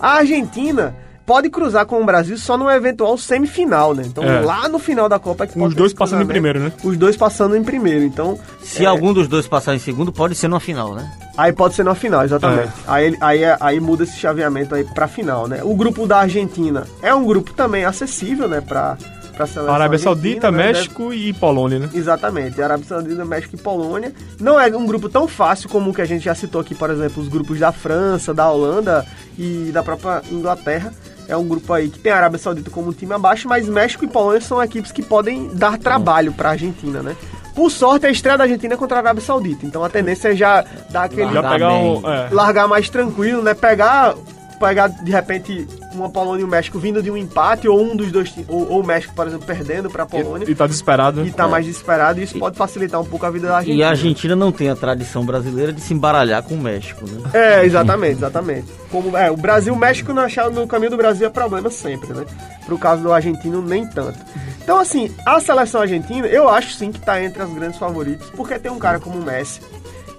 A 0.00 0.14
Argentina 0.16 0.96
pode 1.26 1.48
cruzar 1.50 1.86
com 1.86 2.00
o 2.02 2.04
Brasil 2.04 2.36
só 2.36 2.56
no 2.56 2.70
eventual 2.70 3.16
semifinal, 3.16 3.94
né? 3.94 4.02
Então 4.06 4.22
É. 4.24 4.40
lá 4.40 4.68
no 4.68 4.78
final 4.78 5.08
da 5.08 5.18
Copa 5.18 5.44
é 5.44 5.46
que 5.46 5.58
Os 5.58 5.74
dois 5.74 5.92
passando 5.92 6.22
em 6.22 6.26
primeiro, 6.26 6.60
né? 6.60 6.72
Os 6.82 6.96
dois 6.96 7.16
passando 7.16 7.56
em 7.56 7.64
primeiro, 7.64 8.04
então 8.04 8.38
Se 8.62 8.84
É. 8.84 8.86
algum 8.88 9.12
dos 9.12 9.28
dois 9.28 9.46
passar 9.46 9.74
em 9.74 9.78
segundo, 9.78 10.12
pode 10.12 10.34
ser 10.34 10.48
numa 10.48 10.60
final, 10.60 10.94
né? 10.94 11.10
Aí 11.36 11.52
pode 11.52 11.74
ser 11.74 11.84
na 11.84 11.94
final, 11.94 12.24
exatamente. 12.24 12.68
É. 12.68 12.72
Aí, 12.86 13.16
aí, 13.20 13.40
aí 13.60 13.80
muda 13.80 14.04
esse 14.04 14.16
chaveamento 14.18 14.74
aí 14.74 14.84
pra 14.84 15.08
final, 15.08 15.46
né? 15.48 15.60
O 15.64 15.74
grupo 15.74 16.06
da 16.06 16.18
Argentina 16.18 16.84
é 17.02 17.14
um 17.14 17.24
grupo 17.24 17.52
também 17.52 17.84
acessível, 17.84 18.46
né? 18.48 18.60
Pra, 18.60 18.96
pra 19.36 19.46
seleção 19.46 19.74
Arábia 19.74 19.96
argentina, 19.98 20.14
Saudita, 20.14 20.50
né? 20.52 20.66
México 20.66 21.12
e 21.12 21.32
Polônia, 21.32 21.78
né? 21.80 21.90
Exatamente, 21.92 22.62
Arábia 22.62 22.86
Saudita, 22.86 23.24
México 23.24 23.56
e 23.56 23.58
Polônia. 23.58 24.12
Não 24.40 24.60
é 24.60 24.68
um 24.76 24.86
grupo 24.86 25.08
tão 25.08 25.26
fácil 25.26 25.68
como 25.68 25.90
o 25.90 25.94
que 25.94 26.02
a 26.02 26.06
gente 26.06 26.24
já 26.24 26.34
citou 26.34 26.60
aqui, 26.60 26.74
por 26.74 26.88
exemplo, 26.90 27.20
os 27.22 27.28
grupos 27.28 27.58
da 27.58 27.72
França, 27.72 28.32
da 28.32 28.48
Holanda 28.48 29.04
e 29.36 29.70
da 29.72 29.82
própria 29.82 30.22
Inglaterra. 30.30 30.92
É 31.28 31.36
um 31.36 31.46
grupo 31.46 31.72
aí 31.72 31.88
que 31.88 31.98
tem 31.98 32.12
a 32.12 32.16
Arábia 32.16 32.38
Saudita 32.38 32.70
como 32.70 32.90
um 32.90 32.92
time 32.92 33.14
abaixo, 33.14 33.48
mas 33.48 33.68
México 33.68 34.04
e 34.04 34.08
Polônia 34.08 34.40
são 34.40 34.62
equipes 34.62 34.92
que 34.92 35.02
podem 35.02 35.48
dar 35.54 35.78
trabalho 35.78 36.32
pra 36.32 36.50
Argentina, 36.50 37.02
né? 37.02 37.16
Por 37.54 37.70
sorte, 37.70 38.06
a 38.06 38.10
estreia 38.10 38.36
da 38.36 38.44
Argentina 38.44 38.74
é 38.74 38.76
contra 38.76 38.96
a 38.96 39.00
Arábia 39.00 39.22
Saudita. 39.22 39.64
Então 39.64 39.84
a 39.84 39.88
tendência 39.88 40.32
é 40.32 40.36
já 40.36 40.64
dar 40.90 41.04
aquele 41.04 41.32
Já 41.32 41.40
Largar 41.40 41.52
pegar 41.52 41.72
um. 41.72 42.10
É. 42.10 42.28
largar 42.30 42.68
mais 42.68 42.88
tranquilo, 42.88 43.42
né? 43.42 43.54
Pegar, 43.54 44.14
pegar 44.58 44.88
de 44.88 45.12
repente 45.12 45.66
uma 45.96 46.10
Polônia 46.10 46.42
e 46.42 46.44
o 46.44 46.48
México 46.48 46.78
vindo 46.78 47.02
de 47.02 47.10
um 47.10 47.16
empate 47.16 47.68
ou 47.68 47.80
um 47.80 47.94
dos 47.96 48.10
dois 48.10 48.32
ou, 48.48 48.70
ou 48.72 48.80
o 48.80 48.86
México, 48.86 49.14
por 49.14 49.26
exemplo, 49.26 49.46
perdendo 49.46 49.88
para 49.90 50.02
a 50.02 50.06
Polônia 50.06 50.46
E, 50.46 50.50
e 50.52 50.54
tá 50.54 50.66
desesperado. 50.66 51.20
né? 51.22 51.28
e 51.28 51.32
tá 51.32 51.46
mais 51.48 51.64
desesperado, 51.64 52.20
e 52.20 52.24
isso 52.24 52.38
pode 52.38 52.56
facilitar 52.56 53.00
um 53.00 53.04
pouco 53.04 53.24
a 53.26 53.30
vida 53.30 53.48
da 53.48 53.56
Argentina. 53.56 53.78
E 53.78 53.82
a 53.82 53.88
Argentina 53.90 54.36
não 54.36 54.52
tem 54.52 54.68
a 54.70 54.76
tradição 54.76 55.24
brasileira 55.24 55.72
de 55.72 55.80
se 55.80 55.94
embaralhar 55.94 56.42
com 56.42 56.54
o 56.54 56.60
México, 56.60 57.04
né? 57.08 57.30
É, 57.32 57.64
exatamente, 57.64 58.16
exatamente. 58.16 58.66
Como 58.90 59.16
é, 59.16 59.30
o 59.30 59.36
Brasil, 59.36 59.72
o 59.74 59.76
México 59.76 60.12
no, 60.12 60.22
no 60.52 60.66
caminho 60.66 60.90
do 60.90 60.96
Brasil 60.96 61.26
é 61.26 61.30
problema 61.30 61.70
sempre, 61.70 62.12
né? 62.12 62.24
Pro 62.66 62.78
caso 62.78 63.02
do 63.02 63.12
argentino, 63.12 63.60
nem 63.62 63.86
tanto. 63.86 64.18
Então, 64.62 64.78
assim, 64.78 65.14
a 65.26 65.38
seleção 65.40 65.82
argentina, 65.82 66.26
eu 66.26 66.48
acho 66.48 66.72
sim 66.74 66.90
que 66.90 66.98
tá 67.00 67.22
entre 67.22 67.42
as 67.42 67.50
grandes 67.52 67.78
favoritas, 67.78 68.28
porque 68.30 68.58
tem 68.58 68.72
um 68.72 68.78
cara 68.78 68.98
como 68.98 69.18
o 69.18 69.22
Messi. 69.22 69.60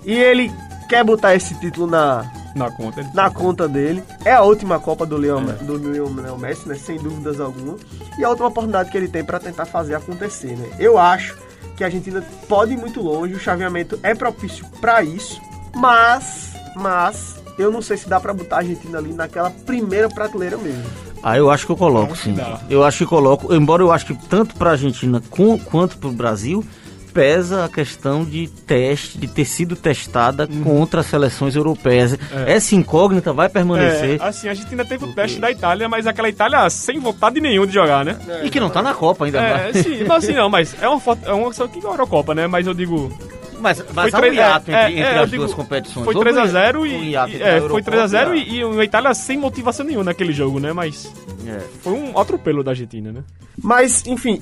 E 0.05 0.13
ele 0.13 0.51
quer 0.87 1.03
botar 1.03 1.33
esse 1.33 1.55
título 1.55 1.87
na, 1.87 2.23
Na 2.55 2.71
conta. 2.71 3.01
Ele... 3.01 3.09
na 3.13 3.29
conta 3.29 3.67
dele. 3.67 4.01
É 4.23 4.31
a 4.33 4.41
última 4.41 4.79
Copa 4.79 5.05
do 5.05 5.17
Leon, 5.17 5.43
do 5.61 5.75
Lionel 5.77 6.37
Messi, 6.37 6.67
né? 6.67 6.75
Sem 6.75 6.97
dúvidas 6.97 7.39
alguma. 7.39 7.75
E 8.17 8.23
a 8.23 8.29
última 8.29 8.47
oportunidade 8.47 8.89
que 8.89 8.97
ele 8.97 9.07
tem 9.09 9.23
para 9.23 9.39
tentar 9.39 9.65
fazer 9.65 9.93
acontecer, 9.95 10.55
né? 10.57 10.69
Eu 10.79 10.97
acho 10.97 11.35
que 11.75 11.83
a 11.83 11.87
Argentina 11.87 12.23
pode 12.47 12.71
ir 12.73 12.77
muito 12.77 13.01
longe, 13.01 13.33
o 13.33 13.39
chaveamento 13.39 13.99
é 14.01 14.15
propício 14.15 14.65
para 14.79 15.03
isso, 15.03 15.41
mas, 15.75 16.53
mas 16.77 17.35
eu 17.57 17.69
não 17.69 17.81
sei 17.81 17.97
se 17.97 18.07
dá 18.07 18.17
para 18.19 18.33
botar 18.33 18.55
a 18.55 18.59
Argentina 18.59 18.97
ali 18.97 19.11
naquela 19.13 19.49
primeira 19.51 20.07
prateleira 20.07 20.57
mesmo. 20.57 20.83
Ah, 21.21 21.37
eu 21.37 21.49
acho 21.49 21.65
que 21.65 21.71
eu 21.73 21.75
coloco, 21.77 22.15
sim. 22.15 22.37
Eu 22.69 22.83
acho 22.83 22.99
que 22.99 23.05
coloco, 23.05 23.53
embora 23.53 23.81
eu 23.83 23.91
acho 23.91 24.05
que 24.05 24.15
tanto 24.29 24.55
pra 24.55 24.71
Argentina 24.71 25.21
com- 25.29 25.57
quanto 25.59 25.97
pro 25.97 26.11
Brasil, 26.11 26.63
pesa 27.15 27.63
a 27.63 27.69
questão 27.69 28.25
de 28.25 28.47
teste, 28.49 29.17
de 29.17 29.25
ter 29.27 29.45
sido 29.45 29.73
testada 29.73 30.45
contra 30.65 30.99
as 30.99 31.05
seleções 31.05 31.55
europeias. 31.55 32.13
É. 32.13 32.51
Essa 32.53 32.75
incógnita 32.75 33.31
vai 33.31 33.47
permanecer. 33.47 34.21
É, 34.21 34.27
assim, 34.27 34.49
a 34.49 34.53
gente 34.53 34.69
ainda 34.69 34.83
teve 34.83 35.05
o 35.05 35.13
teste 35.13 35.39
da 35.39 35.49
Itália, 35.49 35.87
mas 35.87 36.05
aquela 36.05 36.27
Itália 36.27 36.69
sem 36.69 36.99
vontade 36.99 37.39
nenhuma 37.39 37.65
de 37.65 37.73
jogar, 37.73 38.03
né? 38.03 38.17
E 38.43 38.49
que 38.49 38.59
não 38.59 38.69
tá 38.69 38.81
na 38.81 38.93
Copa 38.93 39.23
ainda 39.25 39.39
É, 39.39 39.53
mais. 39.63 39.77
sim, 39.77 40.03
mas 40.03 40.23
assim 40.25 40.33
não, 40.33 40.49
mas 40.49 40.75
é 40.81 40.89
uma 40.89 40.99
foto, 40.99 41.21
é 41.25 41.31
uma 41.31 41.53
só 41.53 41.65
que 41.67 41.79
Eurocopa, 41.81 42.35
né? 42.35 42.47
Mas 42.47 42.67
eu 42.67 42.73
digo, 42.73 43.09
mas, 43.61 43.81
mas 43.93 44.13
há 44.13 44.19
um 44.19 44.25
hiato 44.25 44.71
é, 44.71 44.73
entre, 44.89 44.99
é, 45.01 45.05
entre 45.05 45.17
eu 45.17 45.23
as 45.23 45.29
digo, 45.29 45.43
duas 45.43 45.53
competições. 45.55 46.03
Foi 46.03 46.15
Houve 46.15 46.29
3x0 46.29 46.79
um 46.81 46.85
e. 46.85 47.15
a 47.15 47.23
é, 47.29 47.29
foi 47.29 47.57
Eurocopa 47.59 47.91
3x0 47.91 48.35
e 48.35 48.39
e, 48.55 48.59
e 48.59 48.79
a 48.81 48.83
Itália 48.83 49.13
sem 49.13 49.37
motivação 49.37 49.85
nenhuma 49.85 50.03
naquele 50.03 50.33
jogo, 50.33 50.59
né? 50.59 50.73
Mas 50.73 51.09
a- 51.47 51.49
é. 51.49 51.59
foi 51.81 51.93
um 51.93 52.19
atropelo 52.19 52.61
da 52.61 52.71
Argentina, 52.71 53.11
né? 53.11 53.23
Mas, 53.61 54.05
enfim, 54.05 54.41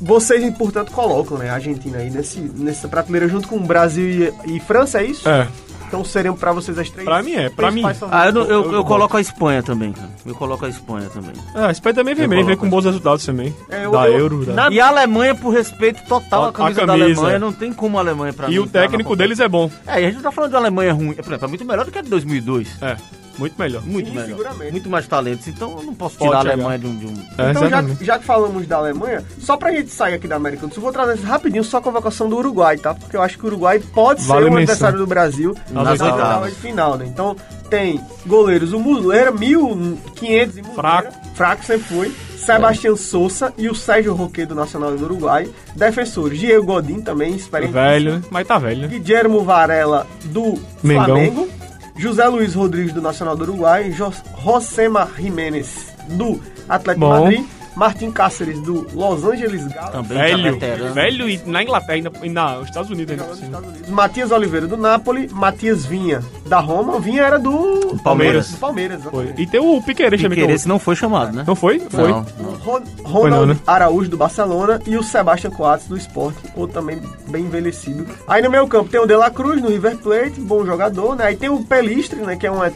vocês, 0.00 0.56
portanto, 0.56 0.90
colocam 0.92 1.38
né, 1.38 1.50
a 1.50 1.54
Argentina 1.54 1.98
aí 1.98 2.10
nesse, 2.10 2.38
nessa 2.40 2.88
prateleira 2.88 3.28
junto 3.28 3.48
com 3.48 3.56
o 3.56 3.60
Brasil 3.60 4.32
e, 4.46 4.56
e 4.56 4.60
França, 4.60 5.00
é 5.00 5.06
isso? 5.06 5.28
É. 5.28 5.46
Então 5.86 6.02
seriam 6.04 6.34
pra 6.34 6.50
vocês 6.50 6.76
as 6.76 6.90
três 6.90 7.04
Pra 7.04 7.22
mim 7.22 7.34
é, 7.34 7.48
pra 7.48 7.70
mim. 7.70 7.82
Ah, 8.10 8.26
eu, 8.28 8.34
eu, 8.34 8.48
eu, 8.48 8.72
eu 8.72 8.84
coloco 8.84 9.16
a 9.16 9.20
Espanha 9.20 9.62
também, 9.62 9.92
cara. 9.92 10.08
Eu 10.26 10.34
coloco 10.34 10.64
a 10.64 10.68
Espanha 10.68 11.08
também. 11.08 11.32
Ah, 11.54 11.68
a 11.68 11.70
Espanha 11.70 11.94
também 11.94 12.14
vem 12.16 12.26
bem, 12.26 12.42
vem 12.44 12.56
com 12.56 12.68
bons 12.68 12.84
resultados 12.84 13.24
também. 13.24 13.54
É, 13.70 13.84
eu- 13.84 13.92
da 13.92 14.08
eu- 14.08 14.18
Euro. 14.18 14.44
Da... 14.44 14.52
na- 14.54 14.70
E 14.72 14.80
a 14.80 14.88
Alemanha, 14.88 15.36
por 15.36 15.50
respeito 15.50 16.02
total 16.08 16.46
A- 16.46 16.48
à 16.48 16.52
camisa, 16.52 16.82
a 16.82 16.86
da 16.86 16.92
camisa, 16.94 17.20
Alemanha, 17.20 17.36
é. 17.36 17.38
não 17.38 17.52
tem 17.52 17.72
como 17.72 17.96
a 17.96 18.00
Alemanha 18.00 18.32
pra 18.32 18.48
mim. 18.48 18.54
E 18.54 18.58
o 18.58 18.66
técnico 18.66 19.14
deles 19.14 19.38
é 19.38 19.46
bom. 19.48 19.70
É, 19.86 20.00
e 20.00 20.04
a 20.04 20.06
gente 20.08 20.16
não 20.16 20.22
tá 20.22 20.32
falando 20.32 20.50
de 20.50 20.56
uma 20.56 20.62
Alemanha 20.62 20.92
ruim. 20.92 21.12
Por 21.14 21.26
exemplo, 21.30 21.44
é 21.44 21.48
muito 21.48 21.64
melhor 21.64 21.84
do 21.84 21.92
que 21.92 21.98
a 21.98 22.02
de 22.02 22.08
2002. 22.10 22.68
É, 22.82 22.96
muito 23.38 23.54
melhor. 23.58 23.82
Muito 23.84 24.08
Sim, 24.08 24.14
melhor. 24.14 24.28
seguramente. 24.28 24.72
Muito 24.72 24.90
mais 24.90 25.06
talentos. 25.06 25.46
Então 25.48 25.76
eu 25.78 25.82
não 25.84 25.94
posso 25.94 26.16
Pode 26.18 26.30
tirar 26.30 26.38
a 26.38 26.42
chegar. 26.42 26.54
Alemanha 26.54 26.78
de 26.78 26.86
um. 26.86 26.96
De 26.96 27.06
um... 27.06 27.14
É, 27.38 27.50
Então, 27.50 27.62
já, 27.62 27.66
exatamente. 27.66 28.04
já 28.04 28.18
que 28.18 28.24
falamos 28.24 28.66
da 28.66 28.76
Alemanha, 28.76 29.24
só 29.38 29.56
pra 29.56 29.72
gente 29.72 29.90
sair 29.90 30.14
aqui 30.14 30.26
da 30.28 30.36
América 30.36 30.66
do 30.66 30.74
Sul, 30.74 30.82
vou 30.82 30.92
trazer 30.92 31.20
rapidinho 31.22 31.64
só 31.64 31.78
a 31.78 31.82
convocação 31.82 32.28
do 32.28 32.36
Uruguai, 32.36 32.76
tá? 32.78 32.94
Porque 32.94 33.16
eu 33.16 33.22
acho 33.22 33.36
que 33.38 33.44
o 33.44 33.48
Uruguai 33.48 33.78
pode 33.78 34.20
ser 34.22 34.28
Vale 34.28 34.42
o 34.46 34.48
menção. 34.48 34.58
adversário 34.62 34.98
do 34.98 35.06
Brasil 35.06 35.54
Nas 35.70 35.84
nas 35.84 36.00
oitavas. 36.00 36.54
de 36.54 36.60
final, 36.60 36.96
né? 36.96 37.06
Então, 37.06 37.36
tem 37.70 38.00
goleiros, 38.26 38.72
o 38.72 38.78
Muslera, 38.78 39.30
1500 39.32 40.56
e 40.58 40.62
Muslera, 40.62 40.74
Fraco. 40.74 41.12
fraco 41.34 41.64
sempre 41.64 41.84
foi, 41.94 42.14
Sebastião 42.36 42.94
Souza 42.96 43.52
e 43.56 43.68
o 43.68 43.74
Sérgio 43.74 44.14
Roque 44.14 44.44
do 44.44 44.54
Nacional 44.54 44.94
do 44.96 45.04
Uruguai, 45.04 45.48
defensores, 45.74 46.38
Diego 46.38 46.66
Godin 46.66 47.00
também, 47.00 47.34
experiente. 47.34 47.72
Velho, 47.72 48.14
né? 48.16 48.22
Mas 48.30 48.46
tá 48.46 48.58
velho, 48.58 48.82
né? 48.82 48.88
Guilhermo 48.88 49.42
Varela 49.42 50.06
do 50.26 50.58
Mengão. 50.82 51.04
Flamengo, 51.06 51.48
José 51.96 52.24
Luiz 52.26 52.54
Rodrigues 52.54 52.92
do 52.92 53.00
Nacional 53.00 53.36
do 53.36 53.44
Uruguai, 53.44 53.90
Jo- 53.92 54.12
Josema 54.44 55.08
Jiménez 55.16 55.94
do 56.08 56.40
Atlético 56.68 57.06
Bom. 57.06 57.20
Madrid, 57.20 57.46
Martin 57.76 58.10
Cáceres 58.10 58.60
do 58.60 58.86
Los 58.94 59.24
Angeles 59.24 59.66
Galaxy, 59.66 59.92
Também 59.92 60.18
tá 60.18 60.24
Velho. 60.24 60.52
veterano. 60.54 60.94
Velho 60.94 61.28
e 61.28 61.40
na 61.46 61.62
Inglaterra 61.62 61.94
ainda, 61.94 62.12
e 62.22 62.28
na, 62.28 62.56
nos 62.58 62.68
Estados 62.68 62.90
Unidos 62.90 63.18
ainda. 63.20 63.34
cima. 63.34 63.62
Matias 63.88 64.30
Oliveira 64.30 64.66
do 64.66 64.76
Napoli, 64.76 65.28
Matias 65.32 65.84
Vinha 65.84 66.22
da 66.46 66.60
Roma, 66.60 67.00
Vinha 67.00 67.22
era 67.22 67.38
do 67.38 67.96
Palmeiras. 68.02 68.50
do 68.52 68.58
Palmeiras, 68.58 69.02
Foi. 69.02 69.32
E 69.36 69.46
tem 69.46 69.60
o 69.60 69.82
Piqueires 69.82 70.20
também. 70.20 70.36
que 70.36 70.40
Piqueires 70.42 70.64
eu- 70.64 70.68
não 70.68 70.78
foi 70.78 70.94
chamado, 70.96 71.34
né? 71.34 71.44
Não 71.46 71.54
foi? 71.56 71.80
Foi. 71.80 72.10
Não, 72.10 72.20
O 72.20 72.42
não. 72.42 72.52
Ron- 72.58 72.82
Foi 72.84 73.04
Ronald 73.04 73.30
não, 73.30 73.46
né? 73.54 73.56
Araújo 73.66 74.08
do 74.10 74.16
Barcelona 74.16 74.80
e 74.86 74.96
o 74.96 75.02
Sebastian 75.02 75.50
Coates 75.50 75.86
do 75.88 75.96
Sport, 75.96 76.34
ou 76.56 76.68
também 76.68 77.00
bem 77.28 77.44
envelhecido. 77.44 78.06
Aí 78.28 78.42
no 78.42 78.50
meio 78.50 78.66
campo 78.68 78.88
tem 78.88 79.00
o 79.00 79.06
De 79.06 79.14
La 79.16 79.30
Cruz 79.30 79.60
no 79.60 79.68
River 79.68 79.96
Plate, 79.98 80.40
bom 80.40 80.64
jogador, 80.64 81.16
né? 81.16 81.24
Aí 81.26 81.36
tem 81.36 81.48
o 81.48 81.62
Pelistre, 81.64 82.20
né, 82.20 82.36
que 82.36 82.46
é 82.46 82.50
uma 82.50 82.66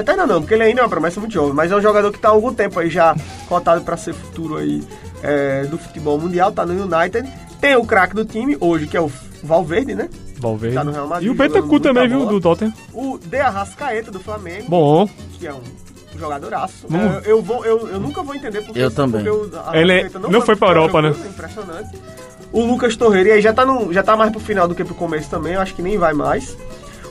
eterna 0.00 0.26
não, 0.26 0.40
porque 0.40 0.54
ele 0.54 0.62
ainda 0.64 0.80
é 0.80 0.84
uma 0.84 0.90
promessa 0.90 1.20
muito 1.20 1.32
jovem, 1.32 1.52
mas 1.52 1.70
é 1.70 1.76
um 1.76 1.80
jogador 1.82 2.10
que 2.12 2.18
tá 2.18 2.28
há 2.28 2.32
algum 2.32 2.52
tempo 2.52 2.78
aí 2.80 2.88
já 2.90 3.14
cotado 3.48 3.82
para 3.82 3.96
ser 3.96 4.12
futuro 4.14 4.56
aí 4.56 4.82
é, 5.22 5.64
do 5.64 5.78
futebol 5.78 6.18
mundial, 6.18 6.50
tá 6.52 6.64
no 6.66 6.72
United. 6.84 7.28
Tem 7.60 7.76
o 7.76 7.84
craque 7.84 8.14
do 8.14 8.24
time 8.24 8.56
hoje, 8.60 8.86
que 8.86 8.96
é 8.96 9.00
o 9.00 9.10
Valverde, 9.42 9.94
né? 9.94 10.08
Valverde. 10.38 10.74
Tá 10.74 10.82
no 10.84 10.90
Real 10.90 11.06
Madrid, 11.06 11.28
e 11.28 11.30
o 11.30 11.34
Bentancur 11.34 11.78
também, 11.80 12.08
viu? 12.08 12.26
Do 12.26 12.40
Tottenham. 12.40 12.72
O 12.92 13.18
De 13.18 13.38
Arrascaeta 13.38 14.10
do 14.10 14.18
Flamengo, 14.18 14.68
Bom. 14.68 15.08
que 15.38 15.46
é 15.46 15.52
um 15.52 15.60
jogadoraço. 16.18 16.86
Vamos- 16.88 17.24
É, 17.24 17.30
eu, 17.30 17.40
vou, 17.40 17.64
eu, 17.64 17.88
eu 17.88 18.00
nunca 18.00 18.22
vou 18.22 18.34
entender 18.34 18.62
porque, 18.62 18.80
Eu 18.80 18.90
também. 18.90 19.22
porque 19.24 19.30
o 19.30 19.44
Ele 19.74 19.92
Arrascaeta 19.92 20.18
não 20.18 20.40
foi 20.40 20.56
pra 20.56 20.68
pro 20.68 20.76
Europa, 20.76 21.02
né? 21.02 21.14
é 21.24 21.28
Impressionante. 21.28 21.98
O 22.52 22.64
Lucas 22.64 22.96
Torreira, 22.96 23.30
e 23.30 23.32
aí 23.32 23.40
já 23.40 23.52
tá, 23.52 23.64
no, 23.64 23.92
já 23.92 24.02
tá 24.02 24.16
mais 24.16 24.30
pro 24.30 24.40
final 24.40 24.66
do 24.68 24.74
que 24.74 24.84
pro 24.84 24.94
começo 24.94 25.30
também, 25.30 25.54
eu 25.54 25.60
acho 25.60 25.74
que 25.74 25.80
nem 25.82 25.96
vai 25.96 26.12
mais. 26.12 26.56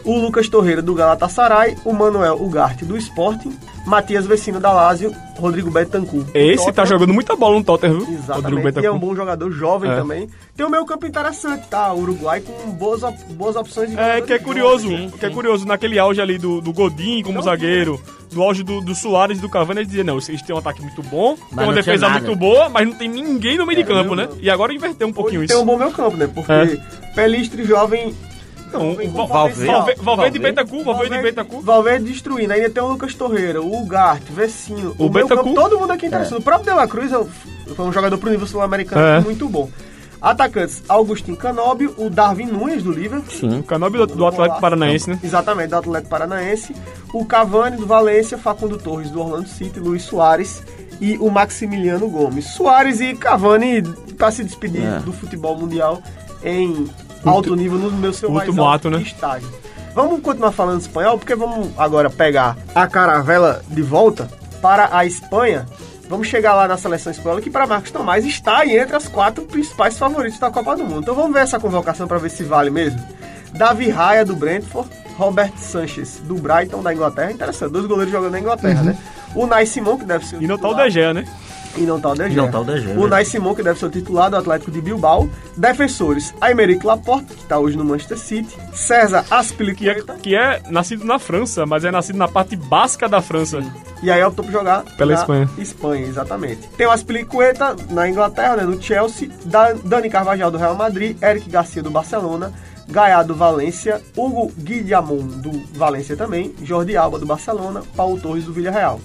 O 0.03 0.17
Lucas 0.19 0.47
Torreira 0.49 0.81
do 0.81 0.93
Galatasaray, 0.95 1.77
o 1.85 1.93
Manuel 1.93 2.41
Ugarte 2.41 2.83
do 2.85 2.97
Sporting, 2.97 3.55
Matias 3.85 4.25
Vecino 4.25 4.59
da 4.59 4.71
Lazio, 4.71 5.13
Rodrigo 5.37 5.69
Betancourt. 5.71 6.27
Esse 6.33 6.57
tá 6.57 6.65
Tottenham. 6.71 6.87
jogando 6.87 7.13
muita 7.13 7.35
bola 7.35 7.57
no 7.57 7.63
Tottenham, 7.63 7.93
viu? 7.99 8.05
Rodrigo 8.05 8.23
Exatamente, 8.23 8.79
e 8.79 8.85
é 8.85 8.91
um 8.91 8.99
bom 8.99 9.15
jogador, 9.15 9.51
jovem 9.51 9.91
É. 9.91 9.95
também. 9.95 10.29
Tem 10.55 10.65
o 10.65 10.69
meio 10.69 10.85
campo 10.85 11.05
interessante, 11.07 11.67
tá? 11.67 11.91
O 11.93 11.99
Uruguai 12.01 12.41
com 12.41 12.71
boas, 12.71 13.03
op- 13.03 13.33
boas 13.33 13.55
opções 13.55 13.89
de 13.89 13.97
É, 13.99 14.21
que 14.21 14.33
é 14.33 14.39
curioso, 14.39 14.89
jovens. 14.89 15.13
que 15.15 15.25
é 15.25 15.29
curioso, 15.29 15.65
naquele 15.65 15.97
auge 15.99 16.21
ali 16.21 16.37
do, 16.37 16.61
do 16.61 16.71
Godin 16.73 17.21
como 17.23 17.35
Não 17.35 17.43
zagueiro, 17.43 17.99
do 18.31 18.41
auge 18.41 18.63
do, 18.63 18.81
do 18.81 18.93
Soares 18.95 19.37
e 19.39 19.41
do 19.41 19.49
Cavani, 19.49 19.79
eles 19.81 19.87
diziam, 19.89 20.05
não, 20.05 20.17
eles 20.17 20.41
têm 20.41 20.55
um 20.55 20.59
ataque 20.59 20.81
muito 20.81 21.01
bom, 21.03 21.35
tem 21.35 21.63
uma 21.63 21.73
defesa 21.73 22.07
muito 22.09 22.35
boa, 22.35 22.69
mas 22.69 22.87
não 22.87 22.93
tem 22.95 23.07
ninguém 23.07 23.57
no 23.57 23.65
meio 23.65 23.79
de 23.79 23.85
campo, 23.85 24.15
né? 24.15 24.27
E 24.39 24.49
agora 24.49 24.73
inverteu 24.73 25.07
um 25.07 25.13
pouquinho 25.13 25.41
Hoje 25.41 25.45
isso. 25.45 25.53
tem 25.55 25.63
um 25.63 25.65
bom 25.65 25.77
meio 25.77 25.91
campo, 25.91 26.15
né? 26.17 26.27
Porque 26.27 26.51
É. 26.51 26.77
Pelistre 27.15 27.63
jovem. 27.65 28.15
Não, 28.71 28.91
o 28.91 28.95
com 28.95 29.27
Val- 29.27 29.49
potencial. 29.49 29.75
Valverde, 29.77 30.01
Valverde 30.01 30.01
e 30.01 30.03
Valverde. 30.03 30.39
Bentancur, 30.39 30.83
Valverde 30.83 31.15
e 31.15 31.21
Bentancur. 31.21 31.61
Valverde 31.61 32.05
destruindo. 32.11 32.53
Ainda 32.53 32.69
tem 32.69 32.83
o 32.83 32.87
Lucas 32.87 33.13
Torreira, 33.13 33.61
o 33.61 33.81
Ugarte, 33.81 34.31
Vecino. 34.31 34.95
O 34.97 35.09
Bentancur. 35.09 35.43
campo, 35.43 35.55
todo 35.55 35.79
mundo 35.79 35.91
aqui 35.91 36.05
interessante. 36.07 36.39
O 36.39 36.41
próprio 36.41 36.71
De 36.71 36.77
La 36.77 36.87
Cruz 36.87 37.11
é 37.11 37.17
um- 37.19 37.27
foi 37.75 37.85
um 37.85 37.91
jogador 37.93 38.17
pro 38.17 38.29
nível 38.29 38.47
sul-americano 38.47 39.01
É. 39.01 39.19
muito 39.21 39.47
bom. 39.49 39.69
Atacantes, 40.21 40.83
Augustin 40.87 41.33
Canóbio, 41.33 41.95
o 41.97 42.07
Darwin 42.07 42.45
Nunes 42.45 42.83
do 42.83 42.91
Liverpool. 42.91 43.31
Sim. 43.31 43.59
O 43.59 43.63
Canobi 43.63 43.97
do, 43.97 44.05
do 44.05 44.27
Atlético 44.27 44.61
Paranaense, 44.61 45.09
né? 45.09 45.19
Exatamente, 45.23 45.69
do 45.69 45.77
Atlético 45.77 46.09
Paranaense. 46.11 46.75
O 47.11 47.25
Cavani 47.25 47.77
do 47.77 47.87
Valência, 47.87 48.37
Facundo 48.37 48.77
Torres 48.77 49.09
do 49.09 49.19
Orlando 49.19 49.47
City, 49.49 49.79
Luiz 49.79 50.03
Soares 50.03 50.61
e 50.99 51.17
o 51.17 51.31
Maximiliano 51.31 52.07
Gomes. 52.07 52.45
Soares 52.53 53.01
e 53.01 53.15
Cavani 53.15 53.81
para 54.15 54.29
se 54.29 54.43
despedir 54.43 54.83
É. 54.85 54.99
do 54.99 55.11
futebol 55.11 55.57
mundial 55.57 55.99
em 56.43 56.87
alto 57.25 57.55
nível 57.55 57.77
no 57.77 57.91
meu 57.91 58.13
seu 58.13 58.31
mais 58.31 58.57
alto 58.57 58.89
né? 58.89 59.01
estágio. 59.01 59.49
Vamos 59.93 60.21
continuar 60.21 60.51
falando 60.51 60.81
espanhol, 60.81 61.17
porque 61.17 61.35
vamos 61.35 61.69
agora 61.77 62.09
pegar 62.09 62.57
a 62.73 62.87
caravela 62.87 63.61
de 63.67 63.81
volta 63.81 64.29
para 64.61 64.89
a 64.95 65.05
Espanha. 65.05 65.65
Vamos 66.09 66.27
chegar 66.27 66.55
lá 66.55 66.67
na 66.67 66.77
seleção 66.77 67.11
espanhola, 67.11 67.41
que 67.41 67.49
para 67.49 67.67
Marcos 67.67 67.91
Tomás 67.91 68.25
está 68.25 68.59
aí 68.59 68.77
entre 68.77 68.95
as 68.95 69.07
quatro 69.07 69.43
principais 69.45 69.97
favoritos 69.97 70.39
da 70.39 70.51
Copa 70.51 70.75
do 70.75 70.83
Mundo. 70.83 71.01
Então 71.01 71.15
vamos 71.15 71.33
ver 71.33 71.39
essa 71.39 71.59
convocação 71.59 72.07
para 72.07 72.17
ver 72.17 72.29
se 72.29 72.43
vale 72.43 72.69
mesmo. 72.69 73.01
Davi 73.53 73.89
Raya, 73.89 74.25
do 74.25 74.35
Brentford. 74.35 74.89
Robert 75.17 75.53
Sanchez, 75.55 76.19
do 76.23 76.35
Brighton, 76.35 76.81
da 76.81 76.93
Inglaterra. 76.93 77.31
Interessante, 77.31 77.71
dois 77.71 77.85
goleiros 77.85 78.11
jogando 78.11 78.31
na 78.31 78.39
Inglaterra, 78.39 78.81
né? 78.81 78.97
O 79.35 79.45
Nai 79.45 79.65
Simon, 79.65 79.97
que 79.97 80.05
deve 80.05 80.25
ser 80.25 80.41
E 80.41 80.47
não 80.47 80.57
tá 80.57 80.69
o. 80.69 80.73
De 80.73 80.89
Gea, 80.89 81.13
né? 81.13 81.25
E 81.77 81.81
não 81.81 81.99
tá 81.99 82.09
o 82.09 82.13
De 82.13 82.23
Gea. 82.23 82.31
E 82.31 82.35
não 82.35 82.51
tá 82.51 82.59
o 82.59 82.63
De 82.65 82.79
Gea, 82.81 82.99
O 82.99 83.03
né? 83.03 83.09
Nai 83.09 83.25
Simon, 83.25 83.55
que 83.55 83.63
deve 83.63 83.79
ser 83.79 83.85
o 83.85 83.89
titular 83.89 84.29
do 84.29 84.37
Atlético 84.37 84.71
de 84.71 84.81
Bilbao. 84.81 85.29
Defensores, 85.55 86.33
Aymeric 86.41 86.85
Laporte, 86.85 87.33
que 87.33 87.45
tá 87.45 87.57
hoje 87.59 87.77
no 87.77 87.85
Manchester 87.85 88.17
City. 88.17 88.57
César 88.73 89.23
Que 89.23 89.33
é, 89.33 89.37
Aspilicueta. 89.37 90.13
que 90.21 90.35
é 90.35 90.61
nascido 90.69 91.05
na 91.05 91.17
França, 91.19 91.65
mas 91.65 91.85
é 91.85 91.91
nascido 91.91 92.17
na 92.17 92.27
parte 92.27 92.55
basca 92.55 93.07
da 93.07 93.21
França. 93.21 93.59
E 94.03 94.09
aí 94.09 94.23
optou 94.23 94.43
por 94.43 94.51
jogar 94.51 94.83
Pela 94.97 95.13
na 95.13 95.19
Espanha. 95.19 95.49
Espanha, 95.57 96.05
exatamente. 96.07 96.67
Tem 96.77 96.87
o 96.87 96.91
Aspilicueta 96.91 97.75
na 97.91 98.09
Inglaterra, 98.09 98.57
né, 98.57 98.63
no 98.63 98.81
Chelsea. 98.81 99.29
Da- 99.45 99.73
Dani 99.73 100.09
Carvajal 100.09 100.49
do 100.51 100.57
Real 100.57 100.75
Madrid. 100.75 101.15
Eric 101.21 101.49
Garcia 101.49 101.83
do 101.83 101.91
Barcelona. 101.91 102.51
Gaia 102.89 103.21
do 103.23 103.35
Valência. 103.35 104.01
Hugo 104.17 104.51
Guilhamon 104.57 105.17
do 105.27 105.51
Valência 105.73 106.17
também. 106.17 106.53
Jordi 106.63 106.97
Alba 106.97 107.19
do 107.19 107.25
Barcelona. 107.25 107.83
Paulo 107.95 108.19
Torres 108.19 108.43
do 108.45 108.51
Villarreal. 108.53 108.99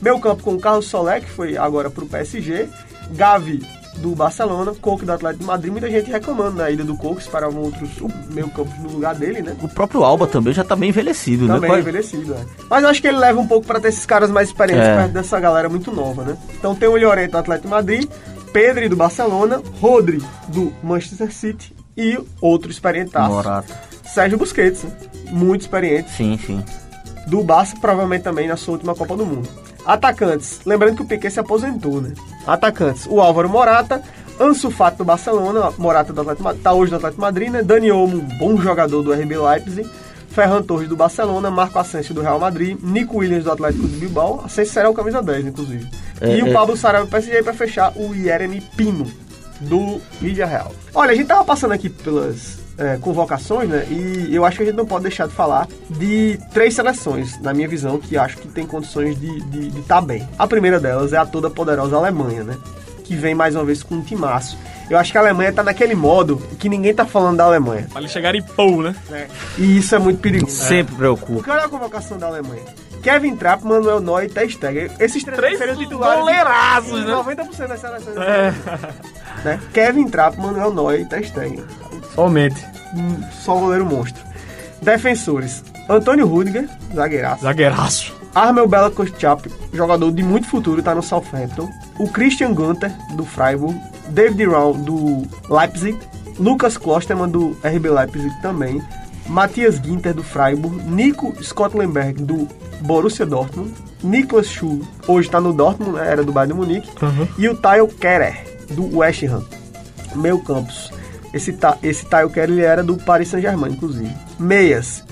Meu 0.00 0.18
campo 0.18 0.42
com 0.42 0.54
o 0.54 0.60
Carlos 0.60 0.86
Solé, 0.86 1.20
que 1.20 1.30
foi 1.30 1.56
agora 1.56 1.90
pro 1.90 2.06
PSG. 2.06 2.68
Gavi 3.12 3.62
do 3.96 4.14
Barcelona. 4.14 4.72
Coque 4.80 5.04
do 5.04 5.12
Atlético 5.12 5.40
de 5.40 5.46
Madrid. 5.46 5.72
Muita 5.72 5.90
gente 5.90 6.10
reclamando 6.10 6.56
da 6.56 6.70
ida 6.70 6.84
do 6.84 6.96
Coque. 6.96 7.20
Esperavam 7.22 7.62
outros 7.62 7.90
meio 8.30 8.48
campos 8.48 8.78
no 8.78 8.90
lugar 8.90 9.14
dele, 9.14 9.42
né? 9.42 9.56
O 9.62 9.68
próprio 9.68 10.02
Alba 10.04 10.26
também 10.26 10.52
já 10.54 10.64
tá 10.64 10.74
bem 10.74 10.88
envelhecido, 10.88 11.46
né? 11.46 11.54
Também 11.54 11.78
envelhecido, 11.78 12.34
é. 12.34 12.44
Mas 12.68 12.82
eu 12.82 12.88
acho 12.88 13.00
que 13.02 13.08
ele 13.08 13.18
leva 13.18 13.38
um 13.40 13.46
pouco 13.46 13.66
pra 13.66 13.80
ter 13.80 13.88
esses 13.88 14.06
caras 14.06 14.30
mais 14.30 14.48
experientes 14.48 14.86
É. 14.86 14.96
perto 14.96 15.12
dessa 15.12 15.38
galera 15.38 15.68
muito 15.68 15.92
nova, 15.92 16.24
né? 16.24 16.36
Então 16.58 16.74
tem 16.74 16.88
o 16.88 16.96
Llorente 16.96 17.32
do 17.32 17.38
Atlético 17.38 17.68
de 17.68 17.74
Madrid, 17.74 18.08
Pedri 18.52 18.88
do 18.88 18.96
Barcelona, 18.96 19.60
Rodri 19.80 20.22
do 20.48 20.72
Manchester 20.82 21.32
City 21.32 21.74
e 21.96 22.18
outro 22.40 22.70
experientaço, 22.70 23.30
Morata. 23.30 23.74
Sérgio 24.04 24.38
Busquets, 24.38 24.82
né? 24.84 24.90
muito 25.30 25.60
experiente, 25.62 26.10
Sim, 26.10 26.38
sim. 26.44 26.64
Do 27.30 27.42
Barça, 27.42 27.76
provavelmente 27.80 28.22
também 28.22 28.48
na 28.48 28.56
sua 28.56 28.72
última 28.72 28.94
Copa 28.94 29.16
do 29.16 29.24
Mundo. 29.24 29.48
Atacantes, 29.86 30.60
lembrando 30.66 30.96
que 30.96 31.02
o 31.02 31.06
Piquet 31.06 31.30
se 31.30 31.40
aposentou, 31.40 32.00
né? 32.00 32.12
Atacantes, 32.46 33.06
o 33.08 33.20
Álvaro 33.20 33.48
Morata, 33.48 34.02
Ansu 34.38 34.70
Fati 34.70 34.98
do 34.98 35.04
Barcelona, 35.04 35.70
Morata 35.78 36.12
do 36.12 36.20
Atlético, 36.20 36.54
tá 36.54 36.72
hoje 36.72 36.90
do 36.90 36.96
Atlético 36.96 37.22
Madrid, 37.22 37.50
né? 37.50 37.62
Dani 37.62 37.90
Olmo, 37.90 38.16
um 38.16 38.38
bom 38.38 38.56
jogador 38.60 39.02
do 39.02 39.12
RB 39.12 39.38
Leipzig, 39.38 39.88
Ferran 40.28 40.62
Torres 40.62 40.88
do 40.88 40.96
Barcelona, 40.96 41.50
Marco 41.50 41.78
Asensio 41.78 42.14
do 42.14 42.20
Real 42.20 42.38
Madrid, 42.38 42.76
Nico 42.82 43.18
Williams 43.18 43.44
do 43.44 43.52
Atlético 43.52 43.86
de 43.86 43.96
Bilbao, 43.96 44.42
Asensio 44.44 44.74
será 44.74 44.90
o 44.90 44.94
camisa 44.94 45.22
10, 45.22 45.46
inclusive. 45.46 45.86
É, 46.20 46.36
e 46.36 46.42
o 46.42 46.48
é. 46.48 46.52
Pablo 46.52 46.76
Sarabia 46.76 47.06
do 47.06 47.10
PSG 47.10 47.42
para 47.42 47.54
fechar 47.54 47.92
o 47.96 48.14
Jeremy 48.14 48.60
Pino 48.76 49.06
do 49.60 50.00
Vídea 50.20 50.46
Real. 50.46 50.72
Olha, 50.94 51.12
a 51.12 51.14
gente 51.14 51.26
tava 51.26 51.44
passando 51.44 51.72
aqui 51.72 51.88
pelas 51.88 52.58
é, 52.80 52.96
convocações, 52.96 53.68
né? 53.68 53.86
E 53.88 54.34
eu 54.34 54.44
acho 54.44 54.56
que 54.56 54.62
a 54.62 54.66
gente 54.66 54.76
não 54.76 54.86
pode 54.86 55.02
deixar 55.02 55.28
de 55.28 55.34
falar 55.34 55.68
de 55.88 56.38
três 56.52 56.74
seleções, 56.74 57.38
na 57.40 57.52
minha 57.52 57.68
visão, 57.68 57.98
que 57.98 58.16
acho 58.16 58.38
que 58.38 58.48
tem 58.48 58.66
condições 58.66 59.18
de 59.20 59.28
estar 59.28 59.50
de, 59.50 59.70
de 59.70 59.82
tá 59.82 60.00
bem. 60.00 60.28
A 60.38 60.46
primeira 60.46 60.80
delas 60.80 61.12
é 61.12 61.16
a 61.18 61.26
toda 61.26 61.50
poderosa 61.50 61.96
Alemanha, 61.96 62.42
né? 62.42 62.56
que 63.10 63.16
vem 63.16 63.34
mais 63.34 63.56
uma 63.56 63.64
vez 63.64 63.82
com 63.82 63.96
um 63.96 64.02
timaço. 64.02 64.56
Eu 64.88 64.96
acho 64.96 65.10
que 65.10 65.18
a 65.18 65.20
Alemanha 65.20 65.52
tá 65.52 65.64
naquele 65.64 65.96
modo 65.96 66.36
que 66.60 66.68
ninguém 66.68 66.94
tá 66.94 67.04
falando 67.04 67.38
da 67.38 67.44
Alemanha. 67.44 67.88
Pra 67.90 68.00
eles 68.00 68.12
chegarem 68.12 68.40
pou, 68.40 68.80
né? 68.82 68.94
né? 69.08 69.26
E 69.58 69.78
isso 69.78 69.96
é 69.96 69.98
muito 69.98 70.20
perigoso. 70.20 70.52
Sempre 70.52 70.94
preocupa. 70.94 71.34
Porque 71.34 71.50
olha 71.50 71.64
a 71.64 71.68
convocação 71.68 72.18
da 72.18 72.28
Alemanha. 72.28 72.62
Kevin 73.02 73.34
Trapp, 73.34 73.64
Manuel 73.64 73.98
Neuer 73.98 74.26
e 74.26 74.28
Ter 74.28 74.48
Stegen. 74.48 74.90
Esses 75.00 75.24
três, 75.24 75.38
Três 75.38 75.58
seriam 75.58 75.76
titulares. 75.76 76.20
goleiraços, 76.20 77.04
né? 77.04 77.12
90% 77.12 77.66
das 77.66 77.80
seleções. 77.80 78.16
É. 78.16 78.54
Né? 79.44 79.60
Kevin 79.72 80.08
Trapp, 80.08 80.38
Manuel 80.38 80.72
Neuer 80.72 81.00
e 81.00 81.04
Ter 81.06 81.24
Stegen. 81.24 81.64
Somente. 82.14 82.64
Só 83.44 83.54
goleiro 83.54 83.86
monstro. 83.86 84.22
Defensores. 84.82 85.62
Antônio 85.88 86.26
Rudiger, 86.26 86.68
zagueiraço. 86.94 87.42
Zagueiraço. 87.42 88.14
Armel 88.34 88.68
Bella 88.68 88.90
Kostchap, 88.90 89.50
jogador 89.72 90.12
de 90.12 90.22
muito 90.22 90.46
futuro, 90.46 90.82
tá 90.82 90.94
no 90.94 91.02
Southampton. 91.02 91.68
O 91.98 92.08
Christian 92.08 92.54
Gunter, 92.54 92.92
do 93.14 93.24
Freiburg. 93.24 93.78
David 94.08 94.48
Raum, 94.48 94.80
do 94.80 95.22
Leipzig. 95.48 95.98
Lucas 96.38 96.78
Klosterman, 96.78 97.28
do 97.28 97.56
RB 97.64 97.90
Leipzig 97.90 98.30
também. 98.40 98.80
Matthias 99.26 99.76
Ginter, 99.76 100.14
do 100.14 100.22
Freiburg. 100.22 100.76
Nico 100.84 101.34
Scotlenberg, 101.42 102.22
do 102.22 102.48
Borussia 102.82 103.26
Dortmund. 103.26 103.72
Niklas 104.02 104.46
Schuh, 104.46 104.80
hoje 105.06 105.28
tá 105.28 105.40
no 105.40 105.52
Dortmund, 105.52 105.98
né, 105.98 106.08
era 106.10 106.24
do 106.24 106.32
Bayern 106.32 106.54
de 106.54 106.58
Munique. 106.58 106.90
E 107.36 107.48
o 107.48 107.54
Tyle 107.54 107.86
Kerer, 108.00 108.66
do 108.70 108.96
West 108.98 109.22
Ham. 109.24 109.44
Meio 110.14 110.38
campos. 110.38 110.90
Esse, 111.32 111.52
Ta- 111.52 111.78
esse 111.82 112.04
Tyle 112.06 112.28
Kerer, 112.30 112.50
ele 112.50 112.62
era 112.62 112.82
do 112.82 112.96
Paris 112.96 113.28
Saint-Germain, 113.28 113.72
inclusive. 113.72 114.12
Meias. 114.38 115.04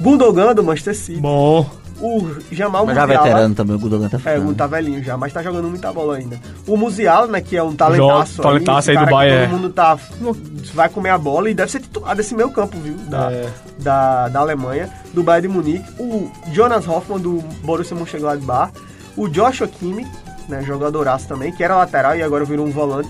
Gundogan, 0.00 0.54
do 0.54 0.62
Manchester 0.64 0.94
City. 0.96 1.20
Bom. 1.20 1.68
O 1.98 2.28
Jamal 2.52 2.84
Mas 2.84 2.94
já 2.94 3.06
Musiala. 3.06 3.24
veterano 3.24 3.54
também, 3.54 3.74
o 3.74 3.78
Gudogan 3.78 4.06
tá 4.10 4.18
É, 4.18 4.20
ficando. 4.20 4.50
o 4.50 4.54
tá 4.54 4.66
velhinho 4.66 5.02
já, 5.02 5.16
mas 5.16 5.32
tá 5.32 5.42
jogando 5.42 5.66
muita 5.70 5.90
bola 5.94 6.16
ainda. 6.16 6.38
O 6.66 6.76
Musiala, 6.76 7.26
né, 7.26 7.40
que 7.40 7.56
é 7.56 7.62
um 7.62 7.74
talentaço. 7.74 8.36
Joga- 8.36 8.48
talentaço 8.50 8.90
esse 8.90 8.98
aí 8.98 9.02
do 9.06 9.10
Bayern. 9.10 9.46
Todo 9.50 9.56
mundo 9.62 9.70
tá, 9.72 9.98
vai 10.74 10.90
comer 10.90 11.08
a 11.08 11.16
bola 11.16 11.48
e 11.50 11.54
deve 11.54 11.70
ser 11.72 11.80
titular 11.80 12.14
desse 12.14 12.34
meio 12.34 12.50
campo, 12.50 12.76
viu? 12.78 12.96
Da, 13.08 13.32
É. 13.32 13.48
da, 13.78 14.28
da 14.28 14.40
Alemanha, 14.40 14.90
do 15.14 15.22
Bayern 15.22 15.48
de 15.48 15.54
Munique. 15.54 15.90
O 15.98 16.30
Jonas 16.52 16.86
Hoffmann, 16.86 17.18
do 17.18 17.38
Borussia 17.64 17.96
Mönchengladbach. 17.96 18.72
O 19.16 19.26
Joshua 19.26 19.66
Kimmich, 19.66 20.10
né, 20.50 20.62
jogadoraço 20.62 21.26
também, 21.26 21.50
que 21.50 21.64
era 21.64 21.74
lateral 21.76 22.14
e 22.14 22.22
agora 22.22 22.44
virou 22.44 22.66
um 22.66 22.70
volante 22.70 23.08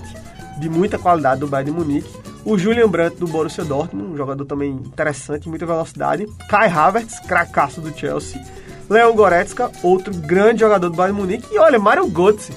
de 0.60 0.68
muita 0.68 0.96
qualidade 0.96 1.40
do 1.40 1.48
Bayern 1.48 1.72
de 1.72 1.76
Munique. 1.76 2.08
O 2.46 2.56
Julian 2.56 2.88
Brandt, 2.88 3.16
do 3.16 3.26
Borussia 3.26 3.64
Dortmund, 3.64 4.12
um 4.12 4.16
jogador 4.16 4.44
também 4.44 4.70
interessante, 4.70 5.48
muita 5.48 5.66
velocidade. 5.66 6.26
Kai 6.48 6.68
Havertz, 6.68 7.18
cracaço 7.18 7.80
do 7.80 7.92
Chelsea. 7.98 8.40
Leon 8.88 9.14
Goretzka, 9.16 9.68
outro 9.82 10.14
grande 10.14 10.60
jogador 10.60 10.88
do 10.88 10.96
Bayern 10.96 11.20
Munique. 11.20 11.52
E 11.52 11.58
olha, 11.58 11.76
Mario 11.76 12.06
Götze. 12.08 12.52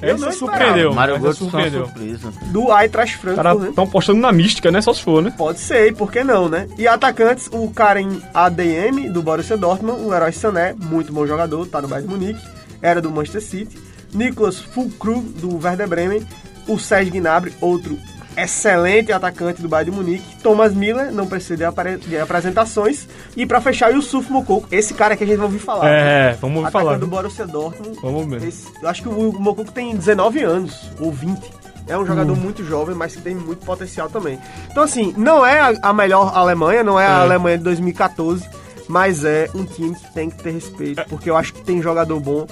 Eu 0.00 0.16
não 0.16 0.28
Esse 0.30 0.38
esperava. 0.44 0.64
surpreendeu. 0.66 0.90
Essa 0.92 1.18
Götze 1.18 1.38
surpreendeu. 1.38 1.84
surpresa. 1.84 2.32
Do 2.46 2.72
Eintracht 2.74 3.14
Os 3.16 3.20
Frankfurt, 3.20 3.44
caras 3.44 3.60
né? 3.60 3.68
estão 3.68 3.86
postando 3.86 4.20
na 4.20 4.32
mística, 4.32 4.70
né? 4.70 4.80
Só 4.80 4.94
se 4.94 5.02
for, 5.02 5.22
né? 5.22 5.34
Pode 5.36 5.60
ser, 5.60 5.94
por 5.94 6.10
que 6.10 6.24
não, 6.24 6.48
né? 6.48 6.66
E 6.78 6.88
atacantes, 6.88 7.50
o 7.52 7.70
Karen 7.70 8.20
ADM, 8.32 9.10
do 9.12 9.22
Borussia 9.22 9.58
Dortmund, 9.58 10.00
o 10.02 10.08
Leroy 10.08 10.32
Sané, 10.32 10.74
muito 10.74 11.12
bom 11.12 11.26
jogador, 11.26 11.66
tá 11.66 11.82
no 11.82 11.88
Bayern 11.88 12.08
Munique, 12.10 12.42
era 12.80 13.02
do 13.02 13.10
Manchester 13.10 13.42
City. 13.42 13.78
Nicolas 14.14 14.58
Fulkrug, 14.58 15.20
do 15.38 15.62
Werder 15.62 15.86
Bremen. 15.88 16.26
O 16.66 16.78
Serge 16.78 17.10
Gnabry, 17.10 17.52
outro 17.60 17.98
excelente 18.36 19.12
atacante 19.12 19.60
do 19.62 19.68
Bayern 19.68 19.90
de 19.90 19.96
Munique. 19.96 20.36
Thomas 20.42 20.74
Miller, 20.74 21.12
não 21.12 21.26
precisa 21.26 21.56
de, 21.56 21.64
apare- 21.64 21.96
de 21.98 22.18
apresentações. 22.18 23.06
E 23.36 23.46
pra 23.46 23.60
fechar, 23.60 23.90
o 23.90 23.94
Yusuf 23.96 24.30
Moukoko, 24.30 24.66
esse 24.70 24.94
cara 24.94 25.16
que 25.16 25.24
a 25.24 25.26
gente 25.26 25.36
vai 25.36 25.46
ouvir 25.46 25.58
falar. 25.58 25.84
né? 25.84 26.30
É, 26.30 26.36
vamos 26.40 26.58
Atacante 26.64 26.84
falar. 26.84 26.98
do 26.98 27.06
Borussia 27.06 27.46
Dortmund. 27.46 27.98
Vamos 28.02 28.26
ver. 28.26 28.48
Esse- 28.48 28.68
eu 28.82 28.88
acho 28.88 29.02
que 29.02 29.08
o 29.08 29.32
Moukoko 29.32 29.70
tem 29.72 29.94
19 29.96 30.42
anos, 30.42 30.90
ou 31.00 31.10
20. 31.12 31.40
É 31.86 31.96
um 31.96 32.00
Hum. 32.02 32.06
jogador 32.06 32.34
muito 32.36 32.64
jovem, 32.64 32.94
mas 32.94 33.14
que 33.14 33.20
tem 33.22 33.34
muito 33.34 33.64
potencial 33.64 34.08
também. 34.08 34.38
Então, 34.70 34.82
assim, 34.82 35.12
não 35.18 35.44
é 35.44 35.76
a, 35.82 35.92
melhor 35.92 36.32
Alemanha, 36.34 36.82
não 36.82 36.98
é 36.98 37.06
a 37.06 37.10
É. 37.10 37.20
Alemanha 37.22 37.58
de 37.58 37.64
2014, 37.64 38.48
mas 38.88 39.22
é 39.24 39.48
um 39.54 39.64
time 39.64 39.94
que 39.94 40.12
tem 40.14 40.30
que 40.30 40.42
ter 40.42 40.50
respeito, 40.52 41.04
porque 41.10 41.28
eu 41.28 41.36
acho 41.36 41.52
que 41.52 41.60
tem 41.62 41.82
jogador 41.82 42.18
bom 42.20 42.46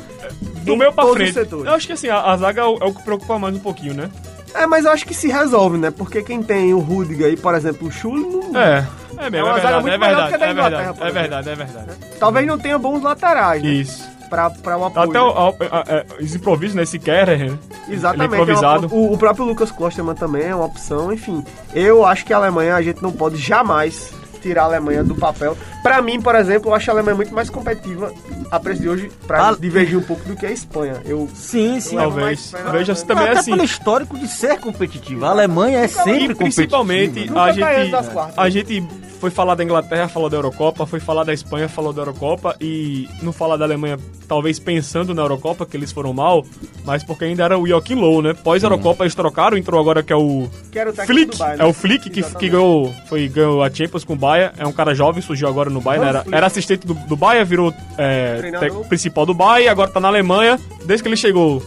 Do 0.65 0.73
em 0.75 0.77
meu 0.79 0.93
pra 0.93 1.07
frente. 1.09 1.39
Eu 1.51 1.73
acho 1.75 1.87
que 1.87 1.93
assim, 1.95 2.09
a, 2.09 2.21
a 2.31 2.37
zaga 2.37 2.61
é 2.61 2.65
o, 2.65 2.77
é 2.79 2.85
o 2.85 2.93
que 2.95 3.03
preocupa 3.03 3.39
mais 3.39 3.55
um 3.57 3.59
pouquinho, 3.59 3.95
né? 3.95 4.11
É, 4.55 4.67
mas 4.67 4.85
eu 4.85 4.91
acho 4.93 5.07
que 5.07 5.15
se 5.15 5.29
resolve, 5.29 5.79
né? 5.79 5.91
Porque 5.91 6.23
quem 6.23 6.43
tem 6.43 6.75
o 6.75 6.79
Rudiger 6.79 7.27
aí, 7.29 7.37
por 7.37 7.55
exemplo, 7.55 7.89
o 7.89 7.91
Schulli, 7.91 8.23
não- 8.23 8.59
É. 8.61 8.87
É 9.19 9.31
mesmo, 9.31 9.47
É 9.47 9.51
uma 9.51 9.59
é 9.59 9.61
verdade, 9.61 9.77
é 9.77 9.83
melhor 9.83 9.91
verdade, 9.91 10.35
é 10.35 10.39
verdade, 10.55 10.75
é 10.75 11.11
verdade, 11.13 11.49
é 11.51 11.55
verdade. 11.55 11.89
talvez 12.19 12.47
não 12.47 12.59
tenha 12.59 12.79
bons 12.79 13.03
laterais, 13.03 13.63
né? 13.63 13.69
Isso. 13.69 14.11
Pra, 14.29 14.49
pra 14.49 14.79
um 14.79 14.87
apoio. 14.87 15.11
Até 15.11 15.21
o, 15.21 15.29
a- 15.29 15.49
a- 15.51 16.05
os 16.23 16.35
improvisos, 16.35 16.75
né? 16.75 16.83
Esse 16.85 16.99
Kerrer, 16.99 17.51
né? 17.51 17.59
Exatamente. 17.89 18.33
É 18.35 18.43
improvisado. 18.43 18.87
é 18.87 18.89
uma- 18.89 18.95
o, 18.97 19.13
o 19.13 19.19
próprio 19.19 19.45
Lucas 19.45 19.71
Klosterman 19.71 20.15
também 20.15 20.45
é 20.45 20.55
uma 20.55 20.65
opção. 20.65 21.13
Enfim, 21.13 21.45
eu 21.75 22.05
acho 22.07 22.25
que 22.25 22.33
a 22.33 22.39
Alemanha, 22.39 22.75
a 22.75 22.81
gente 22.83 23.03
não 23.03 23.13
pode 23.13 23.37
jamais 23.37 24.11
tirar 24.43 24.63
a 24.63 24.67
Alemanha 24.67 25.03
do 25.05 25.15
papel. 25.15 25.57
Pra 25.83 26.03
mim, 26.03 26.21
por 26.21 26.35
exemplo, 26.35 26.71
eu 26.71 26.75
acho 26.75 26.91
a 26.91 26.95
Alemanha 26.95 27.15
muito 27.17 27.35
mais 27.35 27.49
competitiva 27.49 28.13
a 28.51 28.61
preço 28.61 28.83
de 28.83 28.89
hoje, 28.89 29.11
pra 29.27 29.49
Ah. 29.51 29.57
divergir 29.59 29.99
um 29.99 30.03
pouco 30.03 30.25
do 30.29 30.37
que 30.37 30.45
a 30.45 30.51
Espanha. 30.51 31.01
Eu, 31.05 31.29
Sim, 31.35 31.81
sim. 31.81 31.97
Talvez. 31.97 32.53
Veja 32.71 32.95
se 32.95 33.07
também 33.07 33.27
é 33.27 33.31
Até 33.31 33.41
assim. 33.41 33.51
pelo 33.53 33.65
histórico 33.65 34.19
de 34.19 34.29
ser 34.29 34.59
competitiva. 34.61 35.29
A 35.29 35.31
Alemanha 35.31 35.79
é 35.79 35.89
sempre 35.89 36.33
E 36.33 36.35
principalmente 36.35 37.09
competitiva. 37.29 37.41
a 37.41 37.47
Nunca 37.53 37.61
caiu 37.61 37.85
gente, 37.87 37.97
a 38.37 38.49
gente 38.51 38.89
foi 39.21 39.31
falar 39.31 39.55
da 39.55 39.63
Inglaterra, 39.63 40.09
falou 40.09 40.29
da 40.29 40.37
Eurocopa, 40.37 40.85
foi 40.85 40.99
falar 40.99 41.23
da 41.23 41.33
Espanha, 41.33 41.69
falou 41.69 41.93
da 41.93 42.01
Eurocopa 42.03 42.57
e 42.61 43.09
não 43.23 43.33
falar 43.33 43.57
da 43.57 43.65
Alemanha, 43.65 43.97
talvez 44.27 44.59
pensando 44.59 45.15
na 45.15 45.23
Eurocopa, 45.23 45.65
que 45.65 45.77
eles 45.77 45.93
foram 45.93 46.13
mal, 46.13 46.45
mas 46.85 47.05
porque 47.05 47.27
ainda 47.27 47.45
era 47.45 47.57
o 47.57 47.65
Joachim 47.65 47.95
Low, 47.95 48.21
né? 48.21 48.35
Pós-Eurocopa 48.35 49.05
eles 49.05 49.15
trocaram, 49.15 49.57
entrou 49.57 49.81
agora 49.81 50.03
que 50.03 50.13
é 50.13 50.17
o 50.17 50.49
que 50.73 50.77
era 50.79 50.91
o 50.91 50.93
Flick, 50.93 51.31
do 51.31 51.39
Bayern. 51.39 51.63
é 51.63 51.65
o 51.67 51.73
Flick 51.73 52.11
que, 52.11 52.21
que 52.21 52.49
ganhou, 52.49 52.93
foi, 53.09 53.29
ganhou 53.29 53.63
a 53.63 53.71
Champions 53.71 54.03
com 54.03 54.15
o 54.15 54.17
Bayern, 54.17 54.32
é 54.37 54.67
um 54.67 54.73
cara 54.73 54.95
jovem, 54.95 55.23
surgiu 55.23 55.49
agora 55.49 55.69
no 55.71 55.81
Bayern, 55.81 56.09
Hans 56.09 56.27
era, 56.27 56.37
era 56.37 56.47
assistente 56.47 56.87
do, 56.87 56.95
do 56.95 57.17
Bayern, 57.17 57.49
virou 57.49 57.75
é, 57.99 58.41
principal 58.89 59.25
do 59.27 59.35
Bayern, 59.35 59.69
agora 59.69 59.91
tá 59.91 60.01
na 60.01 60.09
Alemanha, 60.09 60.59
desde 60.85 61.03
que 61.03 61.09
ele 61.09 61.17
chegou, 61.17 61.63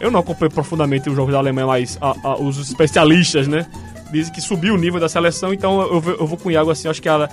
eu 0.00 0.10
não 0.10 0.20
acompanho 0.20 0.50
profundamente 0.50 1.08
os 1.08 1.16
jogos 1.16 1.32
da 1.32 1.38
Alemanha, 1.38 1.66
mas 1.66 1.98
os 2.40 2.58
especialistas, 2.58 3.48
né, 3.48 3.66
dizem 4.10 4.32
que 4.32 4.40
subiu 4.40 4.74
o 4.74 4.78
nível 4.78 5.00
da 5.00 5.08
seleção, 5.08 5.52
então 5.52 5.80
eu, 5.82 6.00
vou- 6.00 6.14
eu 6.14 6.26
vou 6.26 6.38
com 6.38 6.48
o 6.48 6.52
Iago 6.52 6.70
assim, 6.70 6.88
acho 6.88 7.00
que 7.02 7.08
ela... 7.08 7.28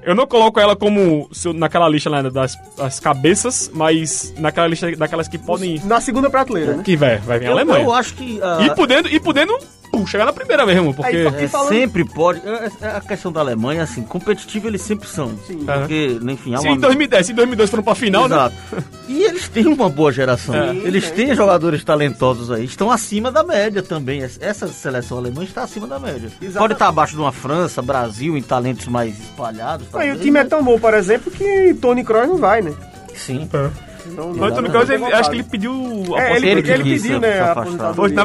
Eu 0.00 0.14
não 0.14 0.26
coloco 0.26 0.58
ela 0.60 0.74
como 0.76 1.28
eu- 1.44 1.52
naquela 1.52 1.86
lista 1.88 2.08
né, 2.08 2.22
das, 2.30 2.56
das 2.78 2.98
cabeças, 3.00 3.70
mas 3.74 4.32
naquela 4.38 4.66
lista 4.66 4.90
daquelas 4.96 5.28
que 5.28 5.36
podem... 5.36 5.80
Na 5.84 6.00
segunda 6.00 6.30
prateleira, 6.30 6.76
né? 6.76 6.82
Que 6.82 6.96
vai, 6.96 7.18
vai 7.18 7.38
vir 7.38 7.46
a 7.48 7.50
Alemanha. 7.50 7.84
eu 7.84 7.92
acho 7.92 8.14
que. 8.14 8.38
ah, 8.42 8.58
E 8.62 8.74
podendo, 8.74 9.08
e 9.08 9.18
podendo 9.20 9.58
pum, 9.90 10.06
chegar 10.06 10.24
na 10.24 10.32
primeira 10.32 10.64
mesmo, 10.66 10.92
porque... 10.94 11.16
Aí, 11.16 11.26
É, 11.44 11.48
falando- 11.48 11.68
sempre 11.68 12.04
pode. 12.04 12.40
é, 12.46 12.70
é, 12.82 12.86
A 12.96 13.00
questão 13.00 13.30
da 13.32 13.40
Alemanha, 13.40 13.82
assim, 13.82 14.02
competitivo 14.02 14.68
eles 14.68 14.82
sempre 14.82 15.08
são. 15.08 15.36
Sim. 15.46 15.64
Porque, 15.64 16.18
enfim, 16.22 16.54
há 16.54 16.60
uma. 16.60 16.70
em 16.72 16.78
2010, 16.78 17.26
se 17.26 17.32
em 17.32 17.34
2002 17.34 17.70
foram 17.70 17.82
pra 17.82 17.94
final, 17.94 18.28
né? 18.28 18.36
Exato. 18.36 18.54
E 19.08 19.22
eles 19.22 19.48
têm 19.48 19.66
uma 19.66 19.88
boa 19.88 20.12
geração. 20.12 20.54
É. 20.54 20.74
Eles 20.76 21.04
Sim, 21.06 21.14
têm 21.14 21.34
jogadores 21.34 21.82
talentosos 21.84 22.50
aí. 22.50 22.64
Estão 22.64 22.90
acima 22.90 23.30
da 23.32 23.42
média 23.42 23.82
também. 23.82 24.20
Es- 24.20 24.38
Essa 24.40 24.68
seleção 24.68 25.18
alemã 25.18 25.42
está 25.44 25.62
acima 25.62 25.86
da 25.86 25.98
média. 25.98 26.26
Exatamente. 26.40 26.58
Pode 26.58 26.72
estar 26.74 26.88
abaixo 26.88 27.14
de 27.14 27.20
uma 27.20 27.32
França, 27.32 27.80
Brasil, 27.82 28.36
em 28.36 28.42
talentos 28.42 28.86
mais 28.88 29.18
espalhados. 29.18 29.86
Aí, 29.86 29.92
talvez, 29.92 30.16
o 30.16 30.20
time 30.20 30.38
é 30.38 30.42
mas- 30.42 30.50
tão 30.50 30.62
bom, 30.62 30.78
por 30.78 30.94
exemplo, 30.94 31.30
que 31.30 31.74
Tony 31.80 32.04
Kroos 32.04 32.28
não 32.28 32.36
vai, 32.36 32.60
né? 32.62 32.72
Sim. 33.14 33.48
Não, 34.14 34.30
Antônio 34.30 34.62
não 34.62 34.70
Carlos, 34.70 34.88
vai 34.88 34.96
ele- 34.96 35.14
acho 35.14 35.30
que 35.30 35.36
ele 35.36 35.42
pediu 35.44 35.72
a 36.16 36.20
É, 36.20 36.36
ele, 36.36 36.48
Ele 36.50 36.82
pediu, 36.82 37.20
né, 37.20 37.40
aposentadoria. 37.40 38.16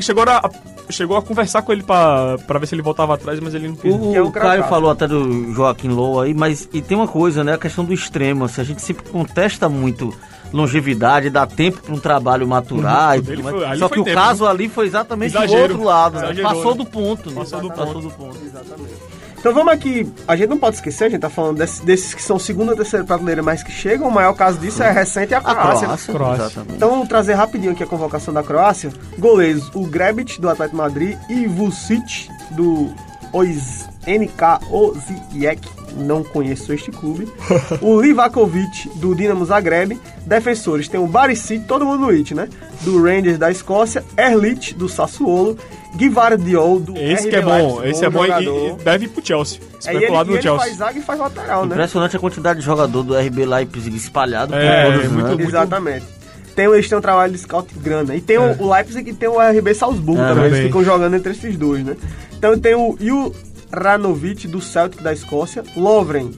Chegou, 0.00 0.24
a, 0.28 0.50
chegou 0.90 1.16
a 1.16 1.22
conversar 1.22 1.62
com 1.62 1.72
ele 1.72 1.82
pra, 1.82 2.36
pra 2.46 2.58
ver 2.58 2.66
se 2.66 2.74
ele 2.74 2.82
voltava 2.82 3.14
atrás, 3.14 3.38
mas 3.40 3.54
ele 3.54 3.68
não 3.68 3.74
quis. 3.76 3.94
O, 3.94 4.10
Que 4.12 4.16
é 4.16 4.22
o 4.22 4.30
Caio 4.30 4.64
falou 4.64 4.90
até 4.90 5.06
do 5.08 5.52
Joaquim 5.52 5.88
Low 5.88 6.20
aí, 6.20 6.34
mas 6.34 6.68
e 6.72 6.80
tem 6.82 6.96
uma 6.96 7.08
coisa, 7.08 7.42
né? 7.44 7.54
A 7.54 7.58
questão 7.58 7.84
do 7.84 7.92
extremo. 7.92 8.44
Assim, 8.44 8.60
a 8.60 8.64
gente 8.64 8.82
sempre 8.82 9.04
contesta 9.10 9.68
muito 9.68 10.12
longevidade, 10.52 11.30
dá 11.30 11.46
tempo 11.46 11.80
para 11.82 11.94
um 11.94 11.98
trabalho 11.98 12.46
maturar. 12.46 13.12
Uhum. 13.12 13.16
e 13.16 13.20
tudo 13.22 13.32
Ele 13.32 13.42
mais. 13.42 13.56
foi- 13.56 13.76
Só 13.78 13.88
que 13.88 14.00
o 14.00 14.04
tempo, 14.04 14.16
caso 14.16 14.46
ali 14.46 14.68
foi 14.68 14.86
exatamente 14.86 15.34
o 15.36 15.38
Exagero. 15.38 15.62
outro 15.74 15.84
lado. 15.84 16.18
né? 16.20 16.42
Passou 16.42 16.72
né? 16.72 16.76
do 16.78 16.84
ponto. 16.86 17.30
né? 17.30 17.36
Passou 17.36 17.60
do 17.60 17.68
do 17.68 18.10
ponto. 18.10 18.36
Exatamente. 18.44 19.11
Então 19.42 19.52
vamos 19.52 19.72
aqui, 19.72 20.06
a 20.28 20.36
gente 20.36 20.48
não 20.50 20.56
pode 20.56 20.76
esquecer, 20.76 21.06
a 21.06 21.08
gente 21.08 21.20
tá 21.20 21.28
falando 21.28 21.58
desse- 21.58 21.84
desses 21.84 22.14
que 22.14 22.22
são 22.22 22.38
segunda 22.38 22.70
ou 22.70 22.76
terceira 22.76 23.04
prateleira, 23.04 23.42
mas 23.42 23.60
que 23.60 23.72
chegam, 23.72 24.06
o 24.06 24.10
maior 24.12 24.34
caso 24.34 24.56
disso 24.56 24.80
é 24.84 24.90
recente 24.92 25.34
a 25.34 25.38
A 25.38 25.40
Croácia. 25.40 25.86
Croácia, 25.86 26.14
Croácia. 26.14 26.44
exatamente. 26.44 26.74
Então 26.76 26.88
vamos 26.90 27.08
trazer 27.08 27.34
rapidinho 27.34 27.72
aqui 27.72 27.82
a 27.82 27.86
convocação 27.88 28.32
da 28.32 28.44
Croácia. 28.44 28.92
Goleiros, 29.18 29.68
o 29.74 29.84
Grebic 29.84 30.40
do 30.40 30.48
Atlético 30.48 30.76
de 30.76 30.82
Madrid 30.82 31.18
e 31.28 31.44
Vucic 31.48 32.28
do 32.52 32.94
Ois 33.32 33.88
NK 34.06 34.66
Osijek, 34.70 35.68
não 35.96 36.22
conheço 36.24 36.72
este 36.72 36.90
clube. 36.90 37.28
o 37.80 38.00
Livakovic 38.00 38.88
do 38.96 39.14
Dinamo 39.14 39.44
Zagreb. 39.44 39.98
Defensores 40.26 40.88
tem 40.88 40.98
o 41.00 41.06
Barisic, 41.06 41.64
todo 41.66 41.84
mundo 41.84 41.98
no 42.06 42.08
It, 42.10 42.34
né? 42.34 42.48
Do 42.82 43.02
Rangers 43.02 43.38
da 43.38 43.50
Escócia, 43.50 44.02
Erlich 44.16 44.74
do 44.74 44.88
Sassuolo, 44.88 45.58
Guivardiol 45.96 46.80
do 46.80 46.96
Esse 46.96 47.24
RB 47.24 47.30
que 47.30 47.36
é 47.36 47.42
bom, 47.42 47.50
Leipzig, 47.80 47.88
esse 47.90 48.04
é 48.04 48.10
bom 48.10 48.24
e, 48.24 48.28
jogador. 48.28 48.78
e 48.80 48.84
deve 48.84 49.04
ir 49.04 49.08
pro 49.08 49.26
Chelsea. 49.26 49.58
Ele, 49.86 49.96
Especulado 49.98 50.28
e 50.28 50.30
no 50.30 50.36
ele 50.36 50.42
Chelsea. 50.42 50.60
faz 50.66 50.76
zaga 50.76 50.98
e 50.98 51.02
faz 51.02 51.20
lateral, 51.20 51.66
né? 51.66 51.74
Impressionante 51.74 52.16
a 52.16 52.18
quantidade 52.20 52.60
de 52.60 52.64
jogador 52.64 53.02
do 53.02 53.14
RB 53.18 53.44
Leipzig 53.44 53.96
espalhado 53.96 54.54
É, 54.54 54.84
por 54.86 54.92
todos, 54.94 55.10
muito- 55.12 55.22
né? 55.24 55.28
muito- 55.34 55.48
Exatamente. 55.48 56.06
tem, 56.56 56.64
eles 56.66 56.88
têm 56.88 56.98
um 56.98 57.00
trabalho 57.00 57.32
de 57.32 57.38
scout 57.38 57.74
grande. 57.78 58.10
né? 58.12 58.16
E 58.16 58.20
tem 58.20 58.36
É. 58.36 58.40
o, 58.40 58.62
o 58.62 58.72
Leipzig 58.72 59.10
e 59.10 59.12
tem 59.12 59.28
o 59.28 59.38
RB 59.40 59.74
Salzburgo 59.74 60.22
É, 60.22 60.28
também. 60.28 60.44
Eles 60.46 60.58
ficam 60.66 60.82
jogando 60.84 61.14
entre 61.16 61.32
esses 61.32 61.56
dois, 61.56 61.84
né? 61.84 61.96
Então 62.38 62.58
tem 62.58 62.74
o 62.74 62.96
Juranovic 63.72 64.46
do 64.46 64.60
Celtic 64.60 65.02
da 65.02 65.12
Escócia, 65.12 65.64
Lovren, 65.76 66.30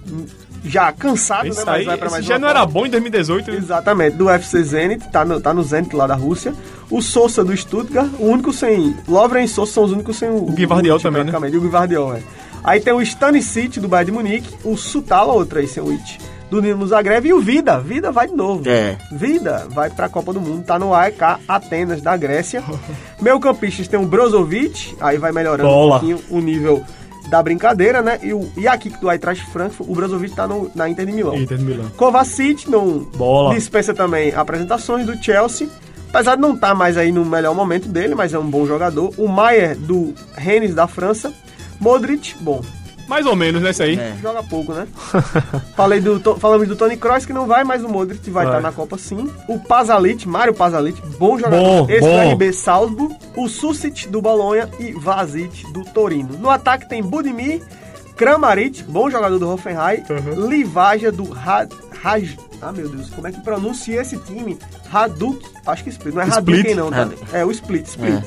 já 0.64 0.92
cansado, 0.92 1.46
Esse 1.46 1.58
né? 1.58 1.64
Mas 1.66 1.74
aí 1.80 1.84
vai 1.84 1.96
pra 1.96 2.06
esse 2.06 2.14
mais 2.14 2.24
já 2.24 2.38
não 2.38 2.48
era 2.48 2.64
bom 2.64 2.86
em 2.86 2.90
2018. 2.90 3.50
Exatamente, 3.50 4.16
do 4.16 4.30
FC 4.30 4.62
Zenit, 4.62 5.10
tá 5.10 5.24
no, 5.24 5.40
tá 5.40 5.52
no 5.52 5.62
Zenit 5.62 5.94
lá 5.94 6.06
da 6.06 6.14
Rússia. 6.14 6.54
O 6.90 7.02
Sousa 7.02 7.44
do 7.44 7.54
Stuttgart, 7.56 8.08
o 8.18 8.26
único 8.26 8.52
sem. 8.52 8.96
Lovren 9.06 9.44
e 9.44 9.48
Sousa 9.48 9.72
são 9.72 9.84
os 9.84 9.92
únicos 9.92 10.16
sem 10.16 10.30
o. 10.30 10.36
O 10.36 10.52
Guivardiol 10.52 10.98
também, 10.98 11.24
né? 11.24 11.32
E 11.52 11.56
o 11.56 11.60
Guivardiol, 11.60 12.14
é. 12.14 12.22
Aí 12.62 12.80
tem 12.80 12.94
o 12.94 13.02
Stanisic 13.02 13.78
do 13.78 13.88
Bayern 13.88 14.10
de 14.10 14.16
Munique, 14.16 14.54
o 14.64 14.74
Sutala, 14.76 15.34
outro 15.34 15.58
aí 15.58 15.68
sem 15.68 15.82
o 15.82 15.86
Witt, 15.86 16.18
do 16.50 16.62
Dinamo 16.62 16.86
Zagreb 16.86 17.28
e 17.28 17.32
o 17.34 17.40
Vida. 17.40 17.78
Vida 17.78 18.10
vai 18.10 18.26
de 18.26 18.34
novo. 18.34 18.66
É. 18.66 18.96
Vida 19.12 19.66
vai 19.68 19.90
pra 19.90 20.08
Copa 20.08 20.32
do 20.32 20.40
Mundo, 20.40 20.64
tá 20.64 20.78
no 20.78 20.94
AEK 20.94 21.20
Atenas 21.46 22.00
da 22.00 22.16
Grécia. 22.16 22.64
Meio 23.20 23.38
campistas 23.38 23.86
tem 23.86 24.00
o 24.00 24.06
Brozovic, 24.06 24.96
aí 24.98 25.18
vai 25.18 25.30
melhorando 25.30 25.68
Bola. 25.68 25.96
um 25.96 25.98
pouquinho 25.98 26.20
o 26.30 26.40
nível 26.40 26.82
da 27.28 27.42
brincadeira, 27.42 28.02
né? 28.02 28.18
E 28.22 28.32
o 28.32 28.48
Jakik 28.56 28.98
do 29.00 29.10
Eintracht 29.10 29.44
Frankfurt, 29.50 29.88
o 29.88 29.94
Brozovic 29.94 30.34
tá 30.34 30.46
no- 30.46 30.70
na 30.74 30.88
Inter 30.88 31.06
de 31.06 31.12
Milão. 31.12 31.36
Inter 31.36 31.58
de 31.58 31.64
Milão. 31.64 31.90
Kovacic 31.96 32.68
não 32.70 33.00
Bola. 33.16 33.54
dispensa 33.54 33.92
também 33.94 34.32
apresentações 34.34 35.06
do 35.06 35.16
Chelsea. 35.22 35.68
Apesar 36.10 36.36
de 36.36 36.42
não 36.42 36.54
estar 36.54 36.74
mais 36.76 36.96
aí 36.96 37.10
no 37.10 37.24
melhor 37.24 37.54
momento 37.56 37.88
dele, 37.88 38.14
mas 38.14 38.32
é 38.32 38.38
um 38.38 38.48
bom 38.48 38.64
jogador. 38.66 39.12
O 39.18 39.26
Maier 39.26 39.76
do 39.76 40.14
Rennes 40.36 40.72
da 40.74 40.86
França. 40.86 41.32
Modric, 41.80 42.36
bom, 42.40 42.62
Mais 43.08 43.26
ou 43.26 43.36
menos, 43.36 43.60
né, 43.62 43.70
isso 43.70 43.82
aí. 43.82 43.98
É. 43.98 44.14
joga 44.20 44.42
pouco, 44.42 44.72
né? 44.72 44.86
Falei 45.76 46.00
do, 46.00 46.18
To- 46.20 46.36
falamos 46.36 46.66
do 46.66 46.74
Tony 46.76 46.96
Kroos 46.96 47.26
que 47.26 47.32
não 47.32 47.46
vai, 47.46 47.62
mas 47.64 47.84
o 47.84 47.88
Modric 47.88 48.30
vai 48.30 48.46
estar 48.46 48.60
na 48.60 48.72
Copa 48.72 48.96
sim. 48.96 49.30
O 49.48 49.58
Pasalic, 49.58 50.26
Mário 50.26 50.54
Pasalic, 50.54 51.00
bom 51.18 51.38
jogador. 51.38 51.86
Bom, 51.86 51.86
Esse 51.90 52.00
bom. 52.00 52.28
do 52.28 52.32
RB 52.34 52.52
Salzburg. 52.52 53.14
O 53.36 53.48
Susic 53.48 54.08
do 54.08 54.22
Bolonha 54.22 54.68
e 54.78 54.92
Vazic 54.92 55.70
do 55.72 55.84
Torino. 55.84 56.38
No 56.38 56.48
ataque 56.50 56.88
tem 56.88 57.02
Budimir, 57.02 57.60
Kramaric, 58.16 58.82
bom 58.84 59.10
jogador 59.10 59.38
do 59.38 59.50
Hoffenheim. 59.50 60.02
Uhum. 60.08 60.48
Livaja 60.48 61.10
do 61.10 61.24
Rad... 61.28 61.70
Raj... 62.04 62.36
Ah, 62.62 62.72
meu 62.72 62.88
Deus, 62.88 63.10
como 63.10 63.26
é 63.26 63.32
que 63.32 63.40
pronuncia 63.42 64.00
esse 64.00 64.16
time? 64.18 64.58
Haduk, 64.90 65.44
acho 65.66 65.84
que 65.84 65.90
Split, 65.90 66.14
não 66.14 66.22
é 66.22 66.28
Split. 66.28 66.48
Hadouken 66.60 66.74
não, 66.74 66.90
tá? 66.90 67.02
Hadouken. 67.02 67.28
É 67.32 67.44
o 67.44 67.50
Split, 67.50 67.86
Split. 67.86 68.22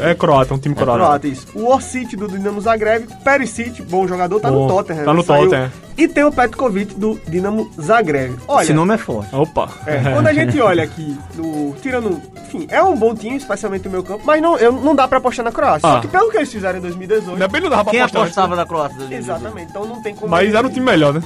É 0.00 0.14
croata, 0.14 0.54
um 0.54 0.58
time 0.58 0.74
croata. 0.74 0.98
Croata, 0.98 1.26
isso. 1.28 1.46
O 1.54 1.66
Orsic 1.66 2.16
do 2.16 2.26
Dinamo 2.28 2.58
Zagreb, 2.60 3.06
Perisic, 3.22 3.82
bom 3.82 4.06
jogador, 4.08 4.40
tá 4.40 4.50
Bom, 4.50 4.62
no 4.62 4.68
Tottenham. 4.68 5.04
tá 5.04 5.12
no 5.12 5.18
né? 5.20 5.24
Saiu. 5.26 5.44
Tottenham. 5.44 5.70
E 5.98 6.08
tem 6.08 6.24
o 6.24 6.32
Petkovic 6.32 6.94
do 6.94 7.20
Dinamo 7.28 7.70
Zagreb. 7.78 8.34
Olha, 8.48 8.62
Esse 8.64 8.72
nome 8.72 8.94
é 8.94 8.98
forte. 8.98 9.34
Opa. 9.34 9.68
é, 9.86 9.98
quando 10.12 10.26
a 10.28 10.32
gente 10.32 10.58
olha 10.60 10.84
aqui, 10.84 11.18
no, 11.34 11.74
tirando, 11.82 12.18
enfim, 12.46 12.66
é 12.70 12.82
um 12.82 12.96
bom 12.96 13.14
time, 13.14 13.36
especialmente 13.36 13.88
o 13.88 13.90
meu 13.90 14.02
campo, 14.02 14.22
mas 14.24 14.40
não, 14.40 14.56
eu, 14.56 14.72
não 14.72 14.94
dá 14.94 15.06
pra 15.06 15.18
apostar 15.18 15.44
na 15.44 15.52
Croácia. 15.52 15.80
Só 15.86 15.96
Ah. 15.98 16.00
que 16.00 16.08
pelo 16.08 16.30
que 16.30 16.38
eles 16.38 16.50
fizeram 16.50 16.78
em 16.78 16.82
2018, 16.82 17.32
Ainda 17.32 17.48
bem 17.48 17.60
que 17.60 17.64
não 17.64 17.70
dava 17.70 17.84
pra 17.84 17.90
Quem 17.90 18.00
apostar. 18.00 18.22
apostava 18.22 18.56
na 18.56 18.64
Croácia? 18.64 18.96
exatamente, 19.14 19.68
então 19.70 19.84
não 19.86 20.00
tem 20.02 20.14
como... 20.14 20.30
Mas 20.30 20.48
ele- 20.48 20.56
era 20.56 20.66
um 20.66 20.70
time 20.70 20.86
melhor, 20.86 21.12
né? 21.12 21.22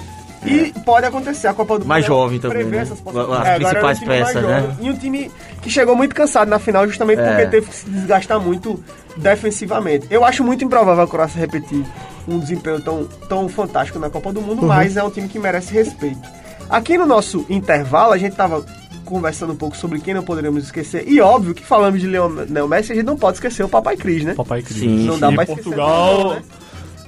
E 0.46 0.72
pode 0.84 1.06
acontecer 1.06 1.48
a 1.48 1.54
Copa 1.54 1.74
do 1.74 1.80
Mundo. 1.80 1.88
Mais 1.88 2.04
é 2.04 2.08
jovem 2.08 2.38
também, 2.38 2.64
né? 2.64 2.78
essas 2.78 3.00
possibilidades. 3.00 3.40
As 3.42 3.48
É, 3.48 3.54
um 3.54 3.58
principais 3.58 3.98
time 3.98 4.08
mais 4.10 4.26
peças, 4.26 4.42
jovem. 4.42 4.62
né? 4.68 4.76
E 4.80 4.90
um 4.90 4.96
time 4.96 5.30
que 5.62 5.70
chegou 5.70 5.96
muito 5.96 6.14
cansado 6.14 6.48
na 6.48 6.58
final, 6.58 6.86
justamente 6.86 7.20
É. 7.20 7.26
porque 7.28 7.46
teve 7.46 7.66
que 7.66 7.74
se 7.74 7.90
desgastar 7.90 8.40
muito 8.40 8.82
defensivamente. 9.16 10.06
Eu 10.10 10.24
acho 10.24 10.44
muito 10.44 10.64
improvável 10.64 11.02
a 11.04 11.08
Croácia 11.08 11.38
repetir 11.40 11.84
um 12.28 12.38
desempenho 12.38 12.80
tão, 12.80 13.04
tão 13.28 13.48
fantástico 13.48 13.98
na 13.98 14.08
Copa 14.10 14.32
do 14.32 14.40
Mundo, 14.40 14.62
Uhum. 14.62 14.68
mas 14.68 14.96
é 14.96 15.02
um 15.02 15.10
time 15.10 15.28
que 15.28 15.38
merece 15.38 15.72
respeito. 15.72 16.20
Aqui 16.68 16.96
no 16.98 17.06
nosso 17.06 17.44
intervalo, 17.48 18.12
a 18.12 18.18
gente 18.18 18.34
tava 18.34 18.64
conversando 19.04 19.52
um 19.52 19.56
pouco 19.56 19.76
sobre 19.76 20.00
quem 20.00 20.12
não 20.14 20.22
poderíamos 20.24 20.64
esquecer. 20.64 21.04
E 21.06 21.20
óbvio 21.20 21.54
que 21.54 21.64
falamos 21.64 22.00
de 22.00 22.08
Leonel 22.08 22.66
Messi, 22.66 22.90
a 22.90 22.94
gente 22.96 23.04
não 23.04 23.16
pode 23.16 23.36
esquecer 23.36 23.62
o 23.62 23.68
Papai 23.68 23.96
Cris, 23.96 24.24
né? 24.24 24.34
Papai 24.34 24.62
Cris. 24.62 24.78
Sim, 24.78 25.06
Não 25.06 25.16
dá 25.18 25.28
sim. 25.28 25.34
pra 25.36 25.44
esquecer. 25.44 25.62
Portugal. 25.62 26.30
Né? 26.34 26.42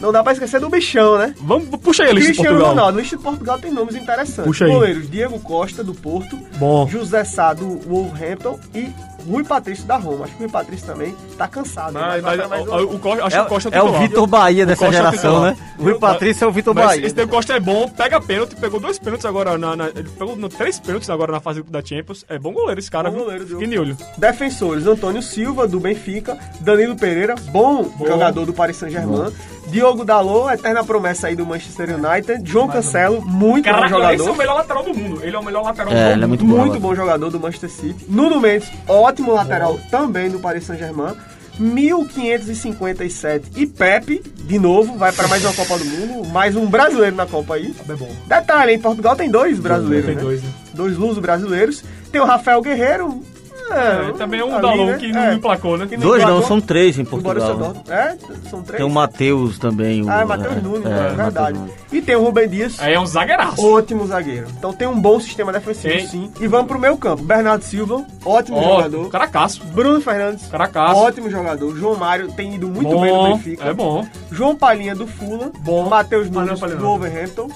Não 0.00 0.12
dá 0.12 0.22
pra 0.22 0.32
esquecer 0.32 0.60
do 0.60 0.68
bichão, 0.68 1.18
né? 1.18 1.34
Vamos, 1.40 1.68
puxa 1.80 2.04
aí 2.04 2.10
a 2.10 2.12
lista 2.12 2.32
de 2.32 2.36
Cristiano 2.38 2.58
Portugal. 2.58 2.74
Ronaldo, 2.74 2.98
a 2.98 3.02
lista 3.02 3.16
de 3.16 3.22
Portugal 3.22 3.58
tem 3.58 3.70
nomes 3.72 3.94
interessantes. 3.96 4.44
Puxa 4.44 4.64
aí. 4.64 4.72
Goleiros 4.72 5.10
Diego 5.10 5.38
Costa, 5.40 5.82
do 5.82 5.94
Porto, 5.94 6.38
Bom. 6.58 6.86
José 6.88 7.24
Sá, 7.24 7.52
do 7.52 7.78
Wolverhampton 7.80 8.58
e 8.74 8.88
Rui 9.26 9.44
Patrício, 9.44 9.84
da 9.84 9.96
Roma. 9.96 10.24
Acho 10.24 10.32
que 10.34 10.38
o 10.38 10.46
Rui 10.46 10.52
Patrício 10.52 10.86
também 10.86 11.14
tá 11.36 11.48
cansado. 11.48 11.92
né? 11.92 12.00
Mas, 12.00 12.22
Vai 12.22 12.36
mas, 12.36 12.48
mais 12.48 12.66
o, 12.66 12.84
o 12.94 12.98
Costa, 12.98 13.24
acho 13.24 13.36
que 13.36 13.42
o 13.42 13.46
Costa 13.46 13.68
É, 13.72 13.78
é 13.78 13.82
o. 13.82 13.92
Vitor 13.98 14.26
Bahia 14.26 14.66
dessa 14.66 14.86
é 14.86 14.92
geração, 14.92 15.42
né? 15.42 15.56
O 15.78 15.82
Rui 15.84 15.98
Patrício 15.98 16.44
é 16.44 16.48
o 16.48 16.52
Vitor 16.52 16.74
Mas 16.74 16.84
Bahia. 16.86 17.06
esse 17.06 17.14
Diego 17.14 17.30
Costa 17.30 17.52
é 17.54 17.60
bom, 17.60 17.88
pega 17.88 18.20
pênalti, 18.20 18.54
pegou 18.56 18.78
dois 18.80 18.98
pênaltis 18.98 19.24
agora 19.26 19.56
na. 19.58 19.74
na- 19.76 19.88
ele 19.88 20.08
pegou 20.18 20.36
no- 20.36 20.48
três 20.48 20.78
pênaltis 20.78 21.08
agora 21.10 21.32
na 21.32 21.40
fase 21.40 21.62
da 21.62 21.82
Champions. 21.84 22.24
É 22.28 22.38
bom 22.38 22.52
goleiro 22.52 22.78
esse 22.78 22.90
cara, 22.90 23.10
Bom 23.10 23.18
goleiro, 23.18 23.44
viu? 23.46 23.58
De 23.58 23.78
olho. 23.78 23.96
Defensores, 24.16 24.86
Antônio 24.86 25.22
Silva, 25.22 25.66
do 25.66 25.80
Benfica, 25.80 26.38
Danilo 26.60 26.96
Pereira, 26.96 27.34
bom, 27.50 27.90
jogador 27.98 28.44
do 28.44 28.52
Paris 28.52 28.76
Saint-Germain, 28.76 29.32
Diogo 29.68 30.04
Dalot, 30.04 30.52
eterna 30.52 30.82
promessa 30.84 31.26
aí 31.28 31.36
do 31.36 31.44
Manchester 31.44 31.90
United, 31.94 32.40
João 32.50 32.68
Cancelo, 32.68 33.20
muito 33.20 33.64
bom 33.66 33.70
Caraca, 33.72 33.88
jogador. 33.88 34.14
esse 34.14 34.28
é 34.28 34.30
o 34.32 34.36
melhor 34.36 34.54
lateral 34.54 34.82
do 34.82 34.94
mundo. 34.94 35.20
Ele 35.22 35.36
é 35.36 35.38
o 35.38 35.44
melhor 35.44 35.62
lateral 35.62 35.92
É, 35.92 35.94
do 35.94 36.00
ele 36.00 36.12
é 36.12 36.26
mundo. 36.26 36.28
muito 36.28 36.44
bom. 36.46 36.56
Muito 36.66 36.80
bom 36.80 36.94
jogador 36.94 37.30
do 37.30 37.38
Manchester 37.40 37.70
City. 37.70 38.06
Nuno 38.08 38.40
Mendes, 38.40 38.70
ótimo 38.86 39.07
lateral 39.32 39.78
também 39.90 40.30
do 40.30 40.38
Paris 40.38 40.64
Saint-Germain. 40.64 41.14
1557. 41.58 43.50
E 43.56 43.66
Pepe, 43.66 44.22
de 44.44 44.58
novo, 44.58 44.96
vai 44.96 45.12
para 45.12 45.26
mais 45.28 45.44
uma 45.44 45.52
Copa 45.52 45.76
do 45.78 45.84
Mundo. 45.84 46.28
Mais 46.28 46.54
um 46.56 46.66
brasileiro 46.66 47.16
na 47.16 47.26
Copa 47.26 47.54
aí. 47.54 47.74
É 47.88 47.94
bom. 47.94 48.10
Detalhe, 48.26 48.74
em 48.74 48.78
Portugal 48.78 49.16
tem 49.16 49.28
dois 49.30 49.58
brasileiros, 49.58 50.06
Tem 50.06 50.14
né? 50.16 50.22
dois, 50.22 50.42
né? 50.42 50.50
Dois 50.72 50.96
lusos 50.96 51.18
brasileiros. 51.18 51.82
Tem 52.12 52.20
o 52.20 52.24
Rafael 52.24 52.62
Guerreiro. 52.62 53.22
É, 53.70 54.12
também 54.16 54.40
é 54.40 54.44
um 54.44 54.56
ali, 54.56 54.84
né? 54.86 54.96
que 54.98 55.08
não 55.12 55.20
É. 55.20 55.34
emplacou, 55.34 55.76
né? 55.76 55.86
Que 55.86 55.96
Dois 55.96 56.22
não, 56.24 56.42
são 56.42 56.60
três 56.60 56.98
em 56.98 57.04
Portugal. 57.04 57.56
né? 57.58 57.72
É, 57.88 58.48
são 58.48 58.62
três. 58.62 58.78
Tem 58.78 58.86
o 58.86 58.90
Matheus 58.90 59.58
também. 59.58 60.02
O, 60.02 60.10
Ah, 60.10 60.20
é 60.20 60.24
Matheus 60.24 60.56
é, 60.56 60.60
Nunes, 60.60 60.86
é, 60.86 60.90
é, 60.90 61.14
verdade. 61.14 61.58
Nunes. 61.58 61.74
E 61.92 62.00
tem 62.02 62.16
o 62.16 62.22
Rubem 62.24 62.48
Dias. 62.48 62.76
Aí 62.80 62.94
é 62.94 63.00
um 63.00 63.06
zagueiraço. 63.06 63.64
Ótimo 63.66 64.06
zagueiro. 64.06 64.46
Então 64.58 64.72
tem 64.72 64.88
um 64.88 64.98
bom 64.98 65.18
sistema 65.20 65.52
defensivo, 65.52 65.94
Tem. 65.94 66.06
sim. 66.06 66.30
E 66.40 66.46
vamos 66.46 66.66
pro 66.66 66.78
meio 66.78 66.96
campo. 66.96 67.22
Bernardo 67.22 67.62
Silva, 67.62 68.04
ótimo 68.24 68.56
Ó, 68.58 68.76
jogador. 68.76 69.08
caracaço. 69.10 69.62
Bruno 69.66 70.00
Fernandes, 70.00 70.46
Caracaço. 70.48 70.96
ótimo 71.00 71.30
jogador. 71.30 71.76
João 71.76 71.96
Mário 71.96 72.28
tem 72.32 72.54
ido 72.54 72.68
muito 72.68 72.88
bom, 72.90 73.00
bem 73.02 73.12
no 73.12 73.24
Benfica. 73.36 73.64
É 73.64 73.74
bom. 73.74 74.06
João 74.30 74.56
Palhinha 74.56 74.94
do 74.94 75.06
Fulham. 75.06 75.52
Bom. 75.60 75.88
Matheus 75.88 76.26
Ah, 76.28 76.30
Nunes 76.30 76.60
do. 76.60 76.78
Wolverhampton. 76.78 77.48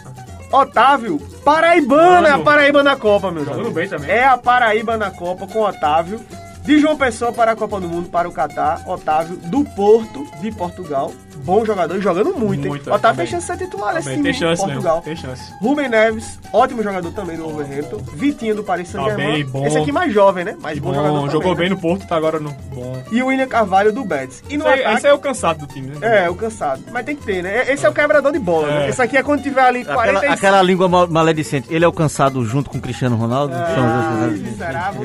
Otávio, 0.53 1.19
Paraibana, 1.45 2.21
Mano. 2.31 2.43
a 2.43 2.45
Paraíba 2.45 2.83
na 2.83 2.95
Copa, 2.97 3.31
meu 3.31 3.43
Jogando 3.45 3.59
jovem. 3.65 3.73
bem 3.75 3.89
também. 3.89 4.11
É 4.11 4.25
a 4.25 4.37
Paraíba 4.37 4.97
na 4.97 5.11
Copa 5.11 5.47
com 5.47 5.61
Otávio. 5.61 6.21
De 6.63 6.79
João 6.79 6.97
Pessoa 6.97 7.33
para 7.33 7.53
a 7.53 7.57
Copa 7.57 7.81
do 7.81 7.89
Mundo, 7.89 8.09
para 8.09 8.29
o 8.29 8.33
Catar. 8.33 8.83
Otávio, 8.87 9.37
do 9.37 9.65
Porto, 9.65 10.25
de 10.41 10.53
Portugal. 10.53 11.13
Bom 11.45 11.65
jogador, 11.65 12.01
jogando 12.01 12.35
muito, 12.37 12.63
hein? 12.65 12.69
Muito, 12.71 12.83
Otávio 12.89 13.01
também. 13.01 13.17
tem 13.17 13.27
chance 13.27 13.47
de 13.53 13.59
ser 13.59 13.65
titular 13.65 13.95
nesse 13.95 14.11
time, 14.11 14.23
tem 14.23 14.33
chance 14.33 14.63
em 14.63 14.65
Portugal. 14.67 14.95
mesmo. 14.97 15.03
Tem 15.03 15.17
chance. 15.17 15.53
Rubem 15.61 15.89
Neves, 15.89 16.39
ótimo 16.53 16.83
jogador 16.83 17.11
também 17.13 17.37
do 17.37 17.45
Wolverhampton. 17.45 17.99
Vitinho 18.15 18.55
do 18.55 18.63
Paris 18.65 18.89
Saint-Germain. 18.89 19.27
Tá 19.27 19.33
bem, 19.33 19.45
bom. 19.47 19.67
Esse 19.67 19.79
aqui 19.79 19.93
mais 19.93 20.13
jovem, 20.13 20.45
né? 20.45 20.57
Mas 20.61 20.79
bom, 20.79 20.89
Bom, 20.91 20.95
jogador 20.95 21.31
jogou 21.31 21.41
também, 21.55 21.57
bem 21.57 21.69
né? 21.71 21.75
no 21.75 21.81
Porto, 21.81 22.07
tá 22.07 22.17
agora 22.17 22.39
no. 22.39 22.51
Bom. 22.73 23.03
E 23.11 23.23
o 23.23 23.27
William 23.27 23.47
Carvalho 23.49 23.93
do 23.93 24.05
Betis. 24.05 24.43
E 24.49 24.57
no 24.57 24.67
Esse 24.69 24.81
ataque... 24.81 24.97
esse 24.99 25.07
é 25.09 25.13
o 25.15 25.19
cansado 25.19 25.67
do 25.67 25.67
time, 25.67 25.89
né? 25.99 26.25
É, 26.25 26.31
o 26.31 26.35
cansado. 26.35 26.83
Mas 26.93 27.05
tem 27.05 27.17
que 27.17 27.25
ter, 27.25 27.43
né? 27.43 27.71
Esse 27.73 27.85
é 27.85 27.89
o 27.89 27.93
quebrador 27.93 28.33
de 28.33 28.39
bola, 28.39 28.69
É. 28.69 28.79
né? 28.81 28.89
Esse 28.89 29.03
aqui 29.03 29.17
é 29.17 29.23
quando 29.23 29.43
tiver 29.43 29.63
ali 29.63 29.81
Aquela, 29.81 29.97
45... 29.97 30.33
aquela 30.35 30.63
língua 30.63 30.89
mal- 30.89 31.09
maledicente. 31.09 31.67
Ele 31.73 31.85
é 31.85 31.87
alcançado 31.87 32.45
junto 32.45 32.71
com 32.71 32.79
o 32.79 32.81
Cristiano 32.81 33.17
Ronaldo? 33.17 33.53
São 33.55 33.63
os 33.65 33.77
Ai, 34.23 34.29
dois- 34.29 34.41
miserável. 34.43 35.03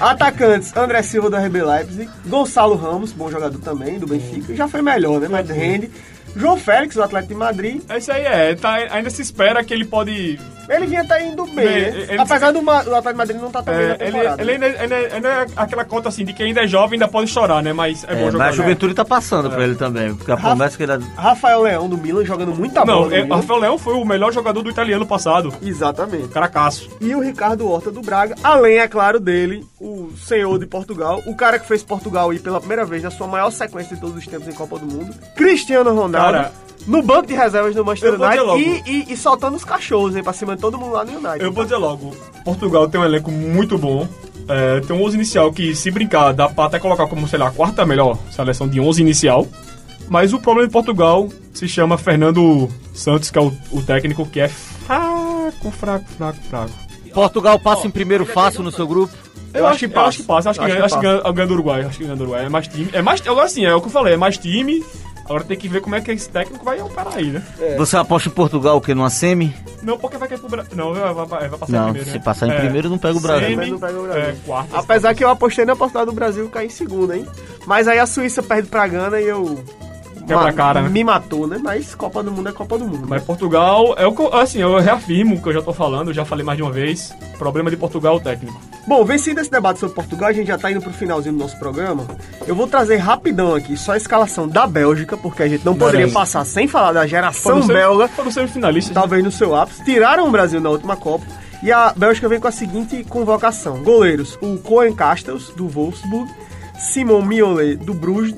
Atacantes, 0.00 0.74
André 0.76 1.02
Silva 1.02 1.28
do 1.30 1.36
RB 1.36 1.62
Leipzig, 1.62 2.08
Gonçalo 2.26 2.74
Ramos, 2.74 3.12
bom 3.12 3.30
jogador 3.30 3.58
também, 3.58 3.98
do 3.98 4.06
Benfica, 4.06 4.54
já 4.54 4.66
foi 4.70 4.82
melhor, 4.82 5.20
né? 5.20 5.28
Mas 5.28 5.48
rende. 5.48 5.90
João 6.36 6.56
Félix, 6.56 6.94
do 6.96 7.02
Atlético 7.02 7.32
de 7.34 7.38
Madrid, 7.38 7.82
Esse 7.94 8.10
aí 8.10 8.22
é, 8.24 8.54
tá, 8.54 8.74
ainda 8.90 9.10
se 9.10 9.22
espera 9.22 9.62
que 9.64 9.72
ele 9.74 9.84
pode. 9.84 10.38
ele 10.68 10.86
vinha 10.86 11.04
tá 11.04 11.20
indo 11.20 11.44
bem, 11.46 11.54
Bem, 11.54 11.64
né? 11.64 12.06
ele- 12.10 12.20
Apesar 12.20 12.52
do, 12.52 12.60
do 12.60 12.70
Atlético 12.70 13.08
de 13.10 13.14
Madrid 13.16 13.36
não 13.40 13.50
tá 13.50 13.62
tão 13.62 13.74
bem 13.74 13.88
na 13.88 13.94
É, 13.94 14.06
ele, 14.06 14.18
ele 14.38 14.50
ainda, 14.52 14.66
ainda, 14.80 14.96
ainda 15.14 15.28
é 15.28 15.46
aquela 15.56 15.84
conta 15.84 16.08
assim 16.08 16.24
de 16.24 16.32
que 16.32 16.42
ainda 16.42 16.62
é 16.62 16.66
jovem, 16.66 16.94
ainda 16.94 17.08
pode 17.08 17.30
chorar, 17.30 17.62
né? 17.62 17.72
Mas 17.72 18.04
é, 18.04 18.12
É, 18.12 18.16
bom 18.16 18.22
mas 18.24 18.32
jogar. 18.32 18.48
a 18.48 18.52
juventude 18.52 18.94
tá 18.94 19.04
passando 19.04 19.50
pra 19.50 19.64
ele 19.64 19.74
também. 19.74 20.14
Porque 20.14 20.30
a 20.30 20.36
promessa 20.36 20.76
que 20.76 20.82
ele 20.84 20.92
é. 20.92 20.98
Rafael 21.16 21.62
Leão, 21.62 21.88
do 21.88 21.98
Milan, 21.98 22.24
jogando 22.24 22.54
muita 22.54 22.84
bola 22.84 23.08
Não, 23.08 23.16
é. 23.16 23.22
Rafael 23.22 23.58
Leão 23.60 23.78
foi 23.78 23.94
o 23.94 24.04
melhor 24.04 24.32
jogador 24.32 24.62
do 24.62 24.70
italiano 24.70 25.06
passado. 25.06 25.52
Exatamente. 25.62 26.28
Caracaço. 26.28 26.88
E 27.00 27.14
o 27.14 27.20
Ricardo 27.20 27.68
Horta 27.68 27.90
do 27.90 28.00
Braga, 28.02 28.34
além, 28.42 28.78
é 28.78 28.86
claro, 28.88 29.18
dele, 29.18 29.64
o 29.80 30.10
senhor 30.16 30.58
de 30.58 30.66
Portugal, 30.66 31.20
o 31.26 31.34
cara 31.34 31.58
que 31.58 31.66
fez 31.66 31.82
Portugal 31.82 32.32
ir 32.32 32.38
pela 32.40 32.58
primeira 32.60 32.84
vez 32.84 33.02
na 33.02 33.10
sua 33.10 33.26
maior 33.26 33.50
sequência 33.50 33.94
de 33.96 34.00
todos 34.00 34.16
os 34.16 34.26
tempos 34.26 34.46
em 34.48 34.52
Copa 34.52 34.78
do 34.78 34.86
Mundo, 34.86 35.12
Cristiano 35.34 35.90
Ronaldo, 35.94 36.19
Cara, 36.22 36.52
no 36.86 37.02
banco 37.02 37.26
de 37.26 37.34
reservas 37.34 37.74
do 37.74 37.84
Manchester 37.84 38.14
eu 38.14 38.20
United 38.20 38.44
logo. 38.44 38.58
e, 38.58 38.82
e, 38.86 39.12
e 39.12 39.16
soltando 39.16 39.56
os 39.56 39.64
cachorros 39.64 40.16
hein, 40.16 40.22
pra 40.22 40.32
cima 40.32 40.54
de 40.54 40.62
todo 40.62 40.78
mundo 40.78 40.92
lá 40.92 41.04
no 41.04 41.12
United. 41.12 41.44
Eu 41.44 41.52
vou 41.52 41.64
dizer 41.64 41.76
logo, 41.76 42.14
Portugal 42.44 42.88
tem 42.88 43.00
um 43.00 43.04
elenco 43.04 43.30
muito 43.30 43.76
bom. 43.78 44.08
É, 44.48 44.80
tem 44.80 44.96
um 44.96 45.04
11 45.04 45.16
inicial 45.16 45.52
que, 45.52 45.76
se 45.76 45.90
brincar, 45.90 46.32
dá 46.32 46.48
pra 46.48 46.64
até 46.64 46.78
colocar 46.78 47.06
como, 47.06 47.28
sei 47.28 47.38
lá, 47.38 47.48
a 47.48 47.50
quarta 47.52 47.86
melhor 47.86 48.18
seleção 48.30 48.66
de 48.66 48.80
11 48.80 49.00
inicial. 49.00 49.46
Mas 50.08 50.32
o 50.32 50.40
problema 50.40 50.66
de 50.66 50.72
Portugal 50.72 51.28
se 51.54 51.68
chama 51.68 51.96
Fernando 51.96 52.68
Santos, 52.92 53.30
que 53.30 53.38
é 53.38 53.40
o, 53.40 53.52
o 53.70 53.80
técnico 53.80 54.26
que 54.26 54.40
é 54.40 54.48
fraco, 54.48 55.70
fraco, 55.70 56.04
fraco, 56.16 56.38
fraco. 56.48 56.72
Portugal 57.14 57.60
passa 57.60 57.86
em 57.86 57.90
primeiro 57.90 58.26
fácil 58.26 58.62
no 58.62 58.72
seu 58.72 58.86
grupo? 58.86 59.12
Eu, 59.52 59.66
acho, 59.66 59.80
que, 59.80 59.96
eu 59.96 60.00
acho 60.00 60.18
que 60.18 60.24
passa, 60.24 60.50
acho 60.50 60.60
que, 60.60 60.66
ganha, 60.66 60.84
acho 60.84 60.94
que 60.96 61.02
ganha, 61.02 61.32
ganha 61.32 61.46
do 61.46 61.54
Uruguai, 61.54 61.82
acho 61.82 61.98
que 61.98 62.04
ganha 62.04 62.16
do 62.16 62.22
Uruguai. 62.22 62.44
É 62.44 62.48
mais 62.48 62.68
time. 62.68 62.88
É 62.92 63.02
mais, 63.02 63.20
agora 63.26 63.48
sim, 63.48 63.64
é 63.64 63.74
o 63.74 63.80
que 63.80 63.88
eu 63.88 63.92
falei, 63.92 64.14
é 64.14 64.16
mais 64.16 64.38
time. 64.38 64.84
Agora 65.30 65.44
tem 65.44 65.56
que 65.56 65.68
ver 65.68 65.80
como 65.80 65.94
é 65.94 66.00
que 66.00 66.10
esse 66.10 66.28
técnico 66.28 66.64
vai 66.64 66.80
operar 66.80 67.14
aí, 67.14 67.30
né? 67.30 67.40
Você 67.78 67.96
aposta 67.96 68.28
em 68.28 68.32
Portugal 68.32 68.76
o 68.76 68.80
que 68.80 68.92
numa 68.96 69.08
semi? 69.08 69.54
Não, 69.80 69.96
porque 69.96 70.16
vai 70.18 70.28
cair 70.28 70.38
pro 70.40 70.48
Brasil. 70.48 70.72
Não, 70.74 70.92
vai, 70.92 71.14
vai, 71.14 71.48
vai 71.48 71.50
passar 71.56 71.72
em 71.72 71.76
Não, 71.76 71.84
primeiro. 71.84 72.08
se 72.10 72.16
né? 72.18 72.22
passar 72.24 72.48
em 72.48 72.50
É. 72.50 72.58
primeiro 72.58 72.90
não 72.90 72.98
pega 72.98 73.16
o 73.16 73.20
Brasil. 73.20 73.48
Semi, 73.50 73.70
não 73.70 73.78
pega 73.78 73.96
o 73.96 74.02
Brasil. 74.02 74.22
É, 74.24 74.34
quarta. 74.44 74.76
Apesar 74.76 75.14
que 75.14 75.22
eu 75.22 75.30
apostei 75.30 75.64
na 75.64 75.76
possibilidade 75.76 76.10
do 76.10 76.16
Brasil 76.16 76.48
cair 76.48 76.66
em 76.66 76.70
segundo, 76.70 77.14
hein? 77.14 77.24
Mas 77.64 77.86
aí 77.86 78.00
a 78.00 78.06
Suíça 78.06 78.42
perde 78.42 78.68
pra 78.68 78.88
Gana 78.88 79.20
e 79.20 79.28
eu. 79.28 79.62
Quebra 80.26 80.48
a 80.48 80.52
cara, 80.52 80.82
né? 80.82 80.88
Me 80.88 81.02
matou, 81.04 81.46
né? 81.46 81.58
Mas 81.62 81.94
Copa 81.94 82.22
do 82.22 82.30
Mundo 82.30 82.48
é 82.48 82.52
Copa 82.52 82.78
do 82.78 82.84
Mundo. 82.86 83.06
Mas 83.08 83.22
Portugal, 83.22 83.94
é 83.96 84.06
o 84.06 84.34
assim, 84.34 84.60
eu 84.60 84.78
reafirmo 84.78 85.36
o 85.36 85.42
que 85.42 85.48
eu 85.48 85.52
já 85.52 85.62
tô 85.62 85.72
falando, 85.72 86.12
já 86.12 86.24
falei 86.24 86.44
mais 86.44 86.56
de 86.56 86.62
uma 86.62 86.70
vez. 86.72 87.12
Problema 87.38 87.70
de 87.70 87.76
Portugal 87.76 88.14
é 88.14 88.16
o 88.16 88.20
técnico. 88.20 88.60
Bom, 88.86 89.04
vencido 89.04 89.40
esse 89.40 89.50
debate 89.50 89.78
sobre 89.80 89.94
Portugal, 89.94 90.28
a 90.28 90.32
gente 90.32 90.48
já 90.48 90.58
tá 90.58 90.70
indo 90.70 90.80
pro 90.80 90.92
finalzinho 90.92 91.34
do 91.34 91.40
nosso 91.40 91.58
programa. 91.58 92.06
Eu 92.46 92.54
vou 92.54 92.66
trazer 92.66 92.96
rapidão 92.96 93.54
aqui 93.54 93.76
só 93.76 93.92
a 93.92 93.96
escalação 93.96 94.48
da 94.48 94.66
Bélgica, 94.66 95.16
porque 95.16 95.42
a 95.42 95.48
gente 95.48 95.64
não 95.64 95.74
poderia 95.74 96.00
Beleza. 96.00 96.14
passar 96.18 96.44
sem 96.44 96.66
falar 96.66 96.92
da 96.92 97.06
geração 97.06 97.66
belga, 97.66 98.08
Foram 98.08 98.30
semifinalistas. 98.30 98.94
talvez 98.94 99.22
no 99.22 99.30
seu 99.30 99.54
ápice. 99.54 99.84
Tiraram 99.84 100.26
o 100.26 100.30
Brasil 100.30 100.60
na 100.60 100.70
última 100.70 100.96
Copa. 100.96 101.24
E 101.62 101.70
a 101.70 101.92
Bélgica 101.94 102.28
vem 102.28 102.40
com 102.40 102.48
a 102.48 102.52
seguinte 102.52 103.04
convocação: 103.08 103.82
goleiros, 103.82 104.38
o 104.40 104.56
Cohen 104.58 104.94
Castells, 104.94 105.50
do 105.54 105.68
Wolfsburg, 105.68 106.30
Simon 106.78 107.22
Mignolet, 107.22 107.76
do 107.76 107.92
Bruges, 107.92 108.34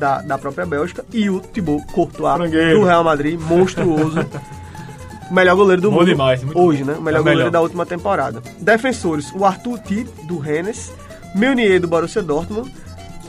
da, 0.00 0.20
da 0.22 0.36
própria 0.38 0.66
Bélgica, 0.66 1.04
e 1.12 1.30
o 1.30 1.38
Thibaut 1.40 1.84
Courtois, 1.92 2.36
Frangueiro. 2.36 2.80
do 2.80 2.84
Real 2.86 3.04
Madrid, 3.04 3.38
monstruoso. 3.38 4.18
Melhor 5.30 5.54
goleiro 5.54 5.80
do 5.80 5.90
Bom 5.90 5.98
mundo 5.98 6.06
demais, 6.06 6.40
hoje, 6.54 6.82
bom. 6.82 6.90
né? 6.90 6.98
O 6.98 7.02
melhor 7.02 7.18
É 7.18 7.22
goleiro 7.22 7.38
melhor. 7.38 7.50
da 7.52 7.60
última 7.60 7.86
temporada. 7.86 8.42
Defensores, 8.58 9.30
o 9.32 9.44
Arthur 9.44 9.78
Tit, 9.78 10.10
do 10.26 10.38
Rennes, 10.38 10.92
Meunier, 11.36 11.80
do 11.80 11.86
Borussia 11.86 12.20
Dortmund, 12.20 12.72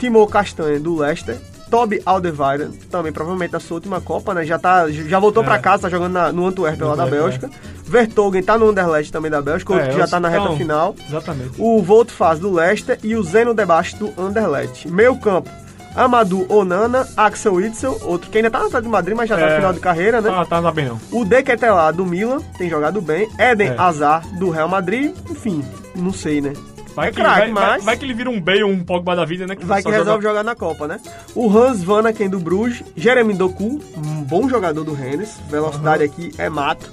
Timo 0.00 0.26
Castanhe, 0.26 0.80
do 0.80 0.96
Leicester, 0.98 1.38
Toby 1.70 2.02
Alderweireld, 2.04 2.76
também 2.90 3.12
provavelmente 3.12 3.52
da 3.52 3.60
sua 3.60 3.76
última 3.76 4.00
Copa, 4.00 4.34
né? 4.34 4.44
Já, 4.44 4.58
tá, 4.58 4.90
já 4.90 5.20
voltou 5.20 5.44
É. 5.44 5.46
pra 5.46 5.58
casa, 5.60 5.82
tá 5.84 5.88
jogando 5.88 6.12
na- 6.12 6.32
no 6.32 6.44
Antwerp 6.46 6.80
lá 6.82 6.96
da 6.96 7.06
Bélgica. 7.06 7.48
Vertogen 7.84 8.42
tá 8.42 8.58
no 8.58 8.68
Anderlecht 8.70 9.12
também 9.12 9.30
da 9.30 9.40
Bélgica, 9.40 9.72
outro 9.72 9.88
É, 9.88 9.92
que 9.92 9.98
já 9.98 10.06
tá 10.08 10.18
na 10.18 10.28
reta 10.28 10.42
então, 10.44 10.56
final. 10.56 10.96
Exatamente. 11.08 11.52
O 11.58 11.80
Voltfaz 11.82 12.40
do 12.40 12.52
Leicester 12.52 12.98
e 13.04 13.14
o 13.14 13.22
Zeno 13.22 13.54
Debaixo 13.54 13.96
do 13.96 14.12
Anderlecht. 14.20 14.88
Meio 14.90 15.16
campo, 15.16 15.48
Amadou 15.94 16.46
Onana, 16.50 17.06
Axel 17.16 17.54
Witzel, 17.54 17.98
outro 18.04 18.30
que 18.30 18.38
ainda 18.38 18.50
tá 18.50 18.58
no 18.58 18.66
Atlético 18.66 18.88
de 18.88 18.92
Madrid, 18.92 19.16
mas 19.16 19.28
já 19.28 19.36
tá 19.36 19.42
no 19.46 19.52
É. 19.52 19.56
final 19.56 19.72
de 19.72 19.80
carreira, 19.80 20.20
né? 20.20 20.30
Tá, 20.30 20.44
tá, 20.44 20.62
tá 20.62 20.72
bem 20.72 20.86
não. 20.86 21.00
O 21.10 21.24
Dequetelá 21.24 21.90
do 21.90 22.04
Milan, 22.06 22.40
tem 22.56 22.68
jogado 22.70 23.00
bem. 23.00 23.28
Eden 23.38 23.68
É. 23.70 23.74
Hazard 23.78 24.26
do 24.38 24.50
Real 24.50 24.68
Madrid, 24.68 25.14
enfim, 25.30 25.64
não 25.94 26.12
sei, 26.12 26.40
né? 26.40 26.52
Vai, 26.94 27.08
É 27.08 27.10
que, 27.10 27.16
craque, 27.22 27.38
vai, 27.40 27.52
vai- 27.52 27.68
mas- 27.76 27.84
vai 27.84 27.96
que 27.96 28.04
ele 28.04 28.12
vira 28.12 28.28
um 28.28 28.38
Bale, 28.38 28.64
um 28.64 28.84
Pogba 28.84 29.16
da 29.16 29.24
vida, 29.24 29.46
né? 29.46 29.56
Vai 29.62 29.80
só 29.80 29.88
que 29.90 29.96
resolve 29.96 30.22
jogar 30.22 30.42
na 30.42 30.54
Copa, 30.54 30.86
né? 30.86 31.00
O 31.34 31.48
Hans 31.50 31.82
Vanaken 31.82 32.28
do 32.28 32.38
Bruges, 32.38 32.82
Jeremy 32.94 33.32
Doku, 33.32 33.80
um 33.96 34.22
bom 34.24 34.46
jogador 34.46 34.84
do 34.84 34.92
Rennes, 34.92 35.38
velocidade 35.48 36.02
aqui 36.04 36.32
é 36.36 36.50
mato. 36.50 36.92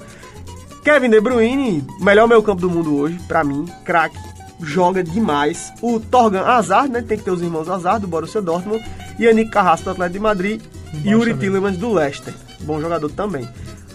Kevin 0.84 1.10
De 1.10 1.20
Bruyne, 1.20 1.86
melhor 2.00 2.28
meio 2.30 2.42
campo 2.42 2.62
do 2.62 2.70
mundo 2.70 2.96
hoje, 2.98 3.20
pra 3.28 3.44
mim, 3.44 3.66
craque, 3.84 4.18
joga 4.62 5.04
demais. 5.04 5.72
O 5.82 6.00
Torgan 6.00 6.44
Hazard, 6.44 6.90
né? 6.90 7.02
Tem 7.02 7.18
que 7.18 7.24
ter 7.24 7.32
os 7.32 7.42
irmãos 7.42 7.70
Hazard 7.70 8.02
do 8.02 8.08
Borussia 8.08 8.42
Dortmund, 8.42 8.84
Yannick 9.20 9.52
Carrasco 9.52 9.86
do 9.86 9.92
Atlético 9.92 10.14
de 10.14 10.20
Madrid, 10.20 10.62
Bom 10.94 11.10
Yuri. 11.10 11.34
Tillemans 11.36 11.78
do 11.78 11.94
Leicester, 11.94 12.34
bom 12.62 12.80
jogador 12.82 13.10
também. 13.12 13.48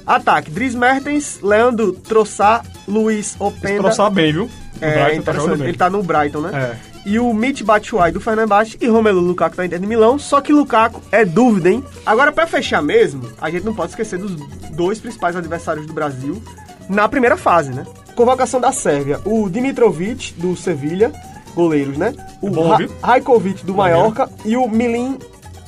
Ataque, 0.06 0.50
Dries 0.50 0.74
Mertens, 0.74 1.40
Leandro 1.42 1.92
Trossard, 1.92 2.68
Luiz 2.86 3.36
Openda. 3.38 3.84
Troçar 3.84 4.10
bem, 4.10 4.32
viu? 4.32 4.44
O 4.44 4.50
É, 4.80 5.18
tá 5.20 5.32
ele 5.60 5.72
tá 5.72 5.88
no 5.88 6.02
Brighton, 6.02 6.40
né? 6.40 6.50
É. 6.52 6.94
E 7.06 7.18
o 7.18 7.32
Mitch 7.32 7.62
Batshuayi 7.62 8.12
do 8.12 8.20
Fenerbahçe 8.20 8.78
e 8.80 8.86
Romelu 8.86 9.20
Lukaku 9.20 9.56
da 9.56 9.64
Inter 9.64 9.78
de 9.78 9.86
Milão. 9.86 10.18
Só 10.18 10.40
que 10.40 10.52
Lukaku 10.52 11.02
é 11.12 11.24
dúvida, 11.24 11.70
hein? 11.70 11.84
Agora, 12.04 12.32
pra 12.32 12.46
fechar 12.46 12.82
mesmo, 12.82 13.30
a 13.40 13.50
gente 13.50 13.64
não 13.64 13.74
pode 13.74 13.90
esquecer 13.90 14.18
dos 14.18 14.34
dois 14.70 14.98
principais 15.00 15.36
adversários 15.36 15.86
do 15.86 15.92
Brasil 15.92 16.42
na 16.88 17.08
primeira 17.08 17.36
fase, 17.36 17.72
né? 17.72 17.86
Convocação 18.14 18.60
da 18.60 18.72
Sérvia. 18.72 19.20
O 19.24 19.48
Dimitrovic, 19.48 20.34
do 20.34 20.56
Sevilha, 20.56 21.12
goleiros, 21.54 21.96
né? 21.96 22.14
O 22.40 22.50
Bom, 22.50 22.68
Ra? 22.68 22.78
Rajkovic, 23.02 23.64
do 23.64 23.74
Mallorca. 23.74 24.28
E 24.44 24.56
o 24.56 24.68
Milin... 24.68 25.18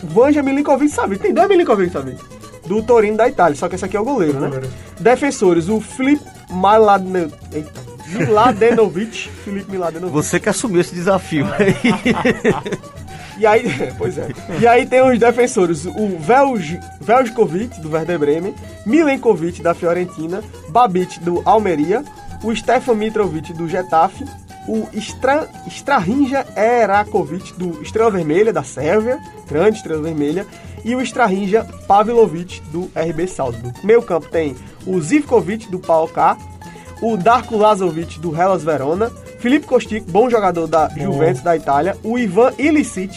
Vanja 0.02 0.42
Milinkovic, 0.42 0.92
sabe? 0.92 1.18
Tem 1.18 1.32
dois 1.32 1.48
Milinkovic, 1.48 1.90
sabe? 1.90 2.16
Do 2.66 2.82
Torino 2.82 3.16
da 3.16 3.28
Itália. 3.28 3.56
Só 3.56 3.68
que 3.68 3.74
esse 3.74 3.84
aqui 3.84 3.96
é 3.96 4.00
o 4.00 4.04
goleiro, 4.04 4.38
né? 4.38 4.50
Defensores, 5.00 5.68
o 5.68 5.80
Flip 5.80 6.20
Maladne... 6.50 7.32
Eita. 7.52 7.86
Miladenovic. 8.08 9.28
Felipe 9.44 9.70
Miladenovic. 9.70 10.12
Você 10.14 10.38
que 10.38 10.48
assumiu 10.48 10.80
esse 10.80 10.94
desafio. 10.94 11.46
E 13.38 13.46
aí, 13.46 13.64
pois 13.98 14.16
é. 14.18 14.28
E 14.60 14.66
aí 14.66 14.86
tem 14.86 15.02
os 15.02 15.18
defensores, 15.18 15.84
o 15.84 16.18
Velj, 16.18 16.80
Veljkovic, 17.00 17.80
do 17.80 17.90
Werder 17.90 18.18
Bremen, 18.18 18.54
Milenkovic, 18.84 19.62
da 19.62 19.74
Fiorentina, 19.74 20.42
Babic, 20.70 21.20
do 21.20 21.42
Almeria, 21.44 22.02
o 22.42 22.54
Stefan 22.54 22.94
Mitrovic, 22.94 23.52
do 23.52 23.68
Getafe, 23.68 24.24
o 24.68 24.88
Stra, 24.94 25.48
Strahinja 25.68 26.44
Erakovic, 26.56 27.52
do 27.54 27.82
Estrela 27.82 28.10
Vermelha, 28.10 28.52
da 28.52 28.62
Sérvia, 28.62 29.18
grande 29.48 29.78
Estrela 29.78 30.02
Vermelha, 30.02 30.46
e 30.84 30.94
o 30.94 31.00
Strahinja 31.00 31.64
Pavlovic, 31.86 32.60
do 32.72 32.90
RB 32.94 33.26
Salzburg. 33.26 33.78
Meio 33.84 34.02
campo 34.02 34.28
tem 34.28 34.56
o 34.86 35.00
Zivkovic, 35.00 35.70
do 35.70 35.78
PAOK, 35.78 36.36
o 37.00 37.16
Darko 37.16 37.56
Lazovic, 37.56 38.18
do 38.18 38.34
Hellas 38.34 38.64
Verona, 38.64 39.10
Felipe 39.38 39.66
Kostic, 39.66 40.04
bom 40.08 40.30
jogador 40.30 40.66
da 40.66 40.88
Juventus 40.88 41.42
da 41.42 41.56
Itália, 41.56 41.96
o 42.02 42.18
Ivan 42.18 42.52
Ilicic, 42.58 43.12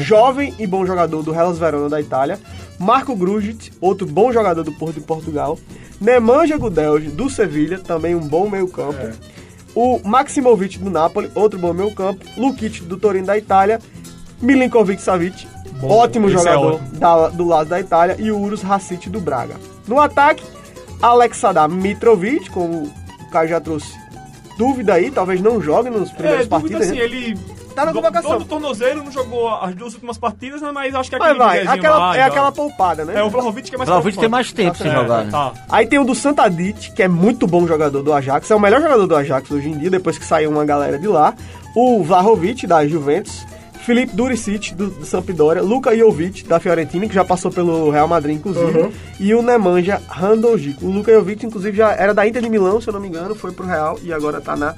jovem 0.00 0.54
e 0.58 0.66
bom 0.66 0.84
jogador 0.84 1.22
do 1.22 1.34
Hellas 1.34 1.58
Verona 1.58 1.88
da 1.88 2.00
Itália, 2.00 2.38
Marco 2.78 3.14
Grujic, 3.16 3.72
outro 3.80 4.06
bom 4.06 4.32
jogador 4.32 4.62
do 4.62 4.72
Porto 4.72 4.94
de 4.94 5.00
Portugal, 5.06 5.58
Nemanja 6.00 6.56
Gudelj, 6.56 7.08
do 7.10 7.28
Sevilha, 7.28 7.78
também 7.78 8.14
um 8.14 8.20
bom 8.26 8.48
meio 8.48 8.68
campo, 8.68 8.98
É. 9.00 9.12
o 9.74 10.00
Maximovic, 10.04 10.78
do 10.78 10.90
Napoli, 10.90 11.30
outro 11.34 11.58
bom 11.58 11.72
meio 11.72 11.92
campo, 11.94 12.24
Lukic, 12.36 12.82
do 12.82 12.96
Torino 12.96 13.26
da 13.26 13.36
Itália, 13.36 13.80
Milinkovic 14.40 15.02
Savic, 15.02 15.46
Bom, 15.80 15.88
ótimo 15.88 16.28
é 16.28 16.30
jogador 16.30 16.74
ótimo. 16.74 16.98
da- 16.98 17.28
do 17.28 17.44
lado 17.46 17.68
da 17.68 17.80
Itália, 17.80 18.16
e 18.18 18.30
o 18.30 18.38
Urus 18.38 18.62
Racic, 18.62 19.08
do 19.08 19.20
Braga. 19.20 19.56
No 19.86 20.00
ataque, 20.00 20.44
Alexander 21.02 21.68
Mitrovic, 21.68 22.50
como 22.50 22.84
o 22.84 23.30
Caio 23.30 23.48
já 23.48 23.60
trouxe 23.60 23.92
dúvida 24.56 24.94
aí, 24.94 25.10
talvez 25.10 25.40
não 25.40 25.60
jogue 25.60 25.90
nos 25.90 26.10
primeiros 26.10 26.46
É, 26.46 26.48
partidas. 26.48 26.82
assim, 26.88 26.96
né? 26.98 27.04
ele... 27.04 27.38
Tá 27.80 27.86
na 27.86 27.92
do- 27.92 27.96
convocação. 28.02 28.30
Todo 28.32 28.44
tornozeiro, 28.44 29.02
não 29.04 29.10
jogou 29.12 29.48
as 29.48 29.74
duas 29.74 29.94
últimas 29.94 30.18
partidas, 30.18 30.60
né, 30.60 30.70
mas 30.72 30.94
acho 30.94 31.10
que 31.10 31.16
Mas 31.18 31.28
aquele 31.30 31.38
vai, 31.44 31.58
Miguezinho 31.60 31.78
aquela, 31.78 31.98
lá, 31.98 32.14
é 32.14 32.18
já- 32.18 32.26
aquela 32.26 32.52
poupada, 32.52 33.04
né? 33.04 33.14
É, 33.16 33.22
o 33.22 33.30
Vlahovic 33.30 33.68
que 33.68 33.74
é 33.74 33.78
mais 33.78 33.88
Vlahovic 33.88 34.18
tem 34.18 34.28
mais 34.28 34.52
tempo 34.52 34.76
sem 34.78 34.88
É, 34.90 34.94
jogar, 34.94 35.24
né? 35.24 35.30
Tá. 35.30 35.52
Aí 35.68 35.86
tem 35.86 35.98
o 35.98 36.04
do 36.04 36.14
Santadit, 36.14 36.92
que 36.92 37.02
é 37.02 37.08
muito 37.08 37.46
bom 37.46 37.66
jogador 37.66 38.02
do 38.02 38.12
Ajax, 38.12 38.50
é 38.50 38.54
o 38.54 38.60
melhor 38.60 38.80
jogador 38.80 39.06
do 39.06 39.16
Ajax 39.16 39.50
hoje 39.50 39.68
em 39.68 39.78
dia, 39.78 39.90
depois 39.90 40.18
que 40.18 40.24
saiu 40.24 40.50
uma 40.50 40.64
galera 40.64 40.98
de 40.98 41.06
lá. 41.08 41.34
O 41.74 42.02
Vlahovic, 42.02 42.66
da 42.66 42.86
Juventus. 42.86 43.46
Felipe 43.80 44.14
Duricic, 44.14 44.74
do, 44.74 44.88
do 44.90 45.06
Sampdoria. 45.06 45.62
Luka 45.62 45.96
Jovic, 45.96 46.44
da 46.44 46.60
Fiorentina, 46.60 47.08
que 47.08 47.14
já 47.14 47.24
passou 47.24 47.50
pelo 47.50 47.88
Real 47.90 48.06
Madrid, 48.06 48.36
inclusive. 48.36 48.80
Uhum. 48.82 48.92
E 49.18 49.34
o 49.34 49.40
Nemanja 49.40 50.02
Randojic. 50.06 50.84
O 50.84 50.90
Luka 50.90 51.10
Jovic, 51.10 51.46
inclusive, 51.46 51.74
já 51.74 51.92
era 51.92 52.12
da 52.12 52.26
Inter 52.28 52.42
de 52.42 52.50
Milão, 52.50 52.82
se 52.82 52.88
eu 52.88 52.92
não 52.92 53.00
me 53.00 53.08
engano, 53.08 53.34
foi 53.34 53.50
pro 53.50 53.64
Real 53.64 53.98
e 54.02 54.12
agora 54.12 54.42
tá 54.42 54.54
na 54.54 54.74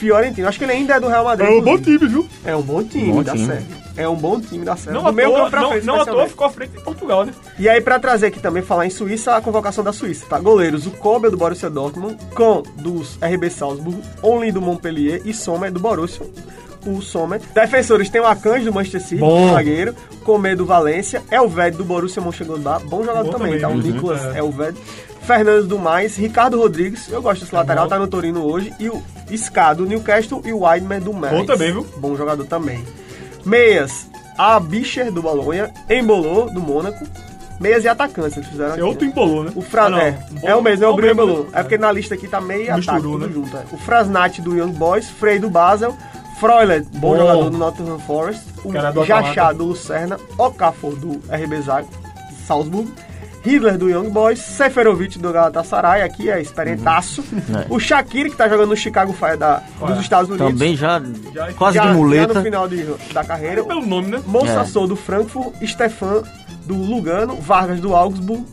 Fiorentina. 0.00 0.48
Acho 0.48 0.58
que 0.58 0.64
ele 0.64 0.72
ainda 0.72 0.94
é 0.94 1.00
do 1.00 1.06
Real 1.08 1.24
Madrid. 1.24 1.48
É 1.48 1.52
um 1.52 1.60
bom 1.62 1.78
time, 1.78 1.98
viu? 1.98 2.26
É 2.44 2.56
um 2.56 2.62
bom 2.62 2.82
time 2.82 3.12
Bom 3.12 3.22
da 3.22 3.32
time. 3.32 3.46
Sérvia. 3.46 3.76
É 3.96 4.08
um 4.08 4.16
bom 4.16 4.40
time 4.40 4.64
da 4.64 4.74
Sérvia. 4.76 4.94
Não 4.94 5.02
Do 5.02 5.08
à 5.08 5.12
meio 5.12 5.28
toa, 5.30 5.50
pra 5.50 5.60
não, 5.60 5.70
frente, 5.70 5.84
não 5.86 5.94
à 5.94 5.96
toa 5.98 6.02
especialmente. 6.04 6.30
ficou 6.30 6.46
à 6.46 6.50
frente 6.50 6.70
de 6.70 6.82
Portugal, 6.82 7.24
né? 7.26 7.32
E 7.58 7.68
aí, 7.68 7.80
pra 7.82 7.98
trazer 8.00 8.26
aqui 8.28 8.40
também, 8.40 8.62
falar 8.62 8.86
em 8.86 8.90
Suíça, 8.90 9.36
a 9.36 9.40
convocação 9.42 9.84
da 9.84 9.92
Suíça, 9.92 10.24
tá? 10.26 10.38
Goleiros, 10.38 10.86
o 10.86 10.90
Kobe 10.92 11.28
do 11.28 11.36
Borussia 11.36 11.68
Dortmund, 11.68 12.16
Kahn 12.34 12.62
dos 12.76 13.18
RB 13.22 13.50
Salzburg, 13.50 14.00
Only 14.22 14.50
do 14.52 14.62
Montpellier 14.62 15.20
e 15.26 15.34
Sommer 15.34 15.70
do 15.70 15.78
Borussia, 15.80 16.24
o 16.86 17.02
Sommer. 17.02 17.40
Defensores, 17.52 18.08
tem 18.08 18.22
o 18.22 18.26
Akanji 18.26 18.64
do 18.64 18.72
Manchester 18.72 19.02
City, 19.02 19.20
Bom. 19.20 19.52
zagueiro, 19.52 19.94
Comé 20.24 20.56
do 20.56 20.64
Valência, 20.64 21.22
Elved 21.30 21.76
do 21.76 21.84
Borussia 21.84 22.22
Mönchengladbach, 22.22 22.82
bom 22.86 23.04
jogador 23.04 23.24
Bom 23.30 23.38
também, 23.38 23.58
também, 23.58 23.60
tá? 23.60 23.68
O 23.68 23.72
uhum. 23.72 23.78
Nicolas 23.82 24.34
É. 24.34 24.38
Elved. 24.38 24.78
Fernandes 25.30 25.68
do 25.68 25.78
Mais, 25.78 26.16
Ricardo 26.16 26.58
Rodrigues, 26.58 27.08
eu 27.08 27.22
gosto 27.22 27.42
desse 27.42 27.54
lateral, 27.54 27.86
tá 27.86 27.96
no 27.96 28.08
Torino 28.08 28.44
hoje, 28.44 28.74
e 28.80 28.88
o 28.88 29.00
Ska 29.30 29.74
do 29.74 29.86
Newcastle 29.86 30.42
e 30.44 30.52
o 30.52 30.62
Weidmer 30.64 31.00
do 31.00 31.12
Mainz. 31.12 31.38
Bom 31.38 31.44
também, 31.44 31.70
viu? 31.70 31.86
Bom 31.98 32.16
jogador 32.16 32.44
também. 32.46 32.84
Meias, 33.46 34.08
a 34.36 34.58
Bicher 34.58 35.12
do 35.12 35.22
Bolonha, 35.22 35.72
Embolô 35.88 36.46
do 36.46 36.60
Mônaco. 36.60 37.06
Meias 37.60 37.84
e 37.84 37.88
atacantes, 37.88 38.38
eles 38.38 38.48
fizeram 38.48 38.70
É 38.70 38.72
aqui, 38.72 38.82
outro 38.82 39.04
né? 39.04 39.12
embolou, 39.12 39.44
né? 39.44 39.52
O 39.54 39.62
Fra... 39.62 39.86
Ah, 39.86 40.02
é, 40.02 40.18
é 40.42 40.54
o 40.56 40.60
mesmo, 40.60 40.84
é 40.84 40.88
o 40.88 40.96
Bruno 40.96 41.14
mesmo, 41.14 41.22
Embolô. 41.22 41.46
É 41.52 41.62
porque 41.62 41.78
na 41.78 41.92
lista 41.92 42.16
aqui 42.16 42.26
tá 42.26 42.40
meio 42.40 42.64
e 42.64 42.70
ataque, 42.70 43.00
tudo 43.00 43.18
né? 43.18 43.32
junto. 43.32 43.56
É. 43.56 43.62
O 43.70 43.76
Frasnat 43.76 44.40
do 44.40 44.56
Young 44.56 44.72
Boys, 44.72 45.08
Frey 45.10 45.38
do 45.38 45.48
Basel, 45.48 45.96
Freuler, 46.40 46.84
bom, 46.94 47.10
Bom. 47.10 47.16
jogador 47.18 47.50
do 47.50 47.56
Nottingham 47.56 48.00
Forest, 48.00 48.42
o 48.64 49.04
Jachá 49.04 49.52
do 49.52 49.66
Lucerna, 49.66 50.18
Okafor 50.36 50.96
do 50.96 51.22
RB 51.32 51.62
Salzburg, 52.48 52.90
Hitler 53.42 53.78
do 53.78 53.88
Young 53.88 54.10
Boys, 54.10 54.38
Seferovic 54.38 55.18
do 55.18 55.32
Galatasaray, 55.32 56.02
aqui 56.02 56.30
é 56.30 56.40
experientaço. 56.40 57.24
É. 57.54 57.66
O 57.70 57.78
Shaqiri, 57.80 58.30
que 58.30 58.36
tá 58.36 58.48
jogando 58.48 58.68
no 58.70 58.76
Chicago 58.76 59.12
Fire 59.12 59.36
da, 59.36 59.62
dos 59.80 60.00
Estados 60.00 60.28
Unidos. 60.30 60.52
Também 60.52 60.76
já, 60.76 61.00
Já- 61.34 61.52
quase 61.54 61.76
já, 61.76 61.82
de 61.82 61.88
já 61.88 61.94
muleta. 61.94 62.34
no 62.34 62.42
final 62.42 62.68
de- 62.68 62.84
da 63.12 63.24
carreira. 63.24 63.64
Pelo 63.64 63.84
nome, 63.86 64.08
né? 64.08 64.22
Monsassou 64.26 64.86
do 64.86 64.94
Frankfurt, 64.96 65.54
Stefan 65.66 66.22
do 66.66 66.74
Lugano, 66.74 67.36
Vargas 67.36 67.80
do 67.80 67.94
Augsburg 67.94 68.44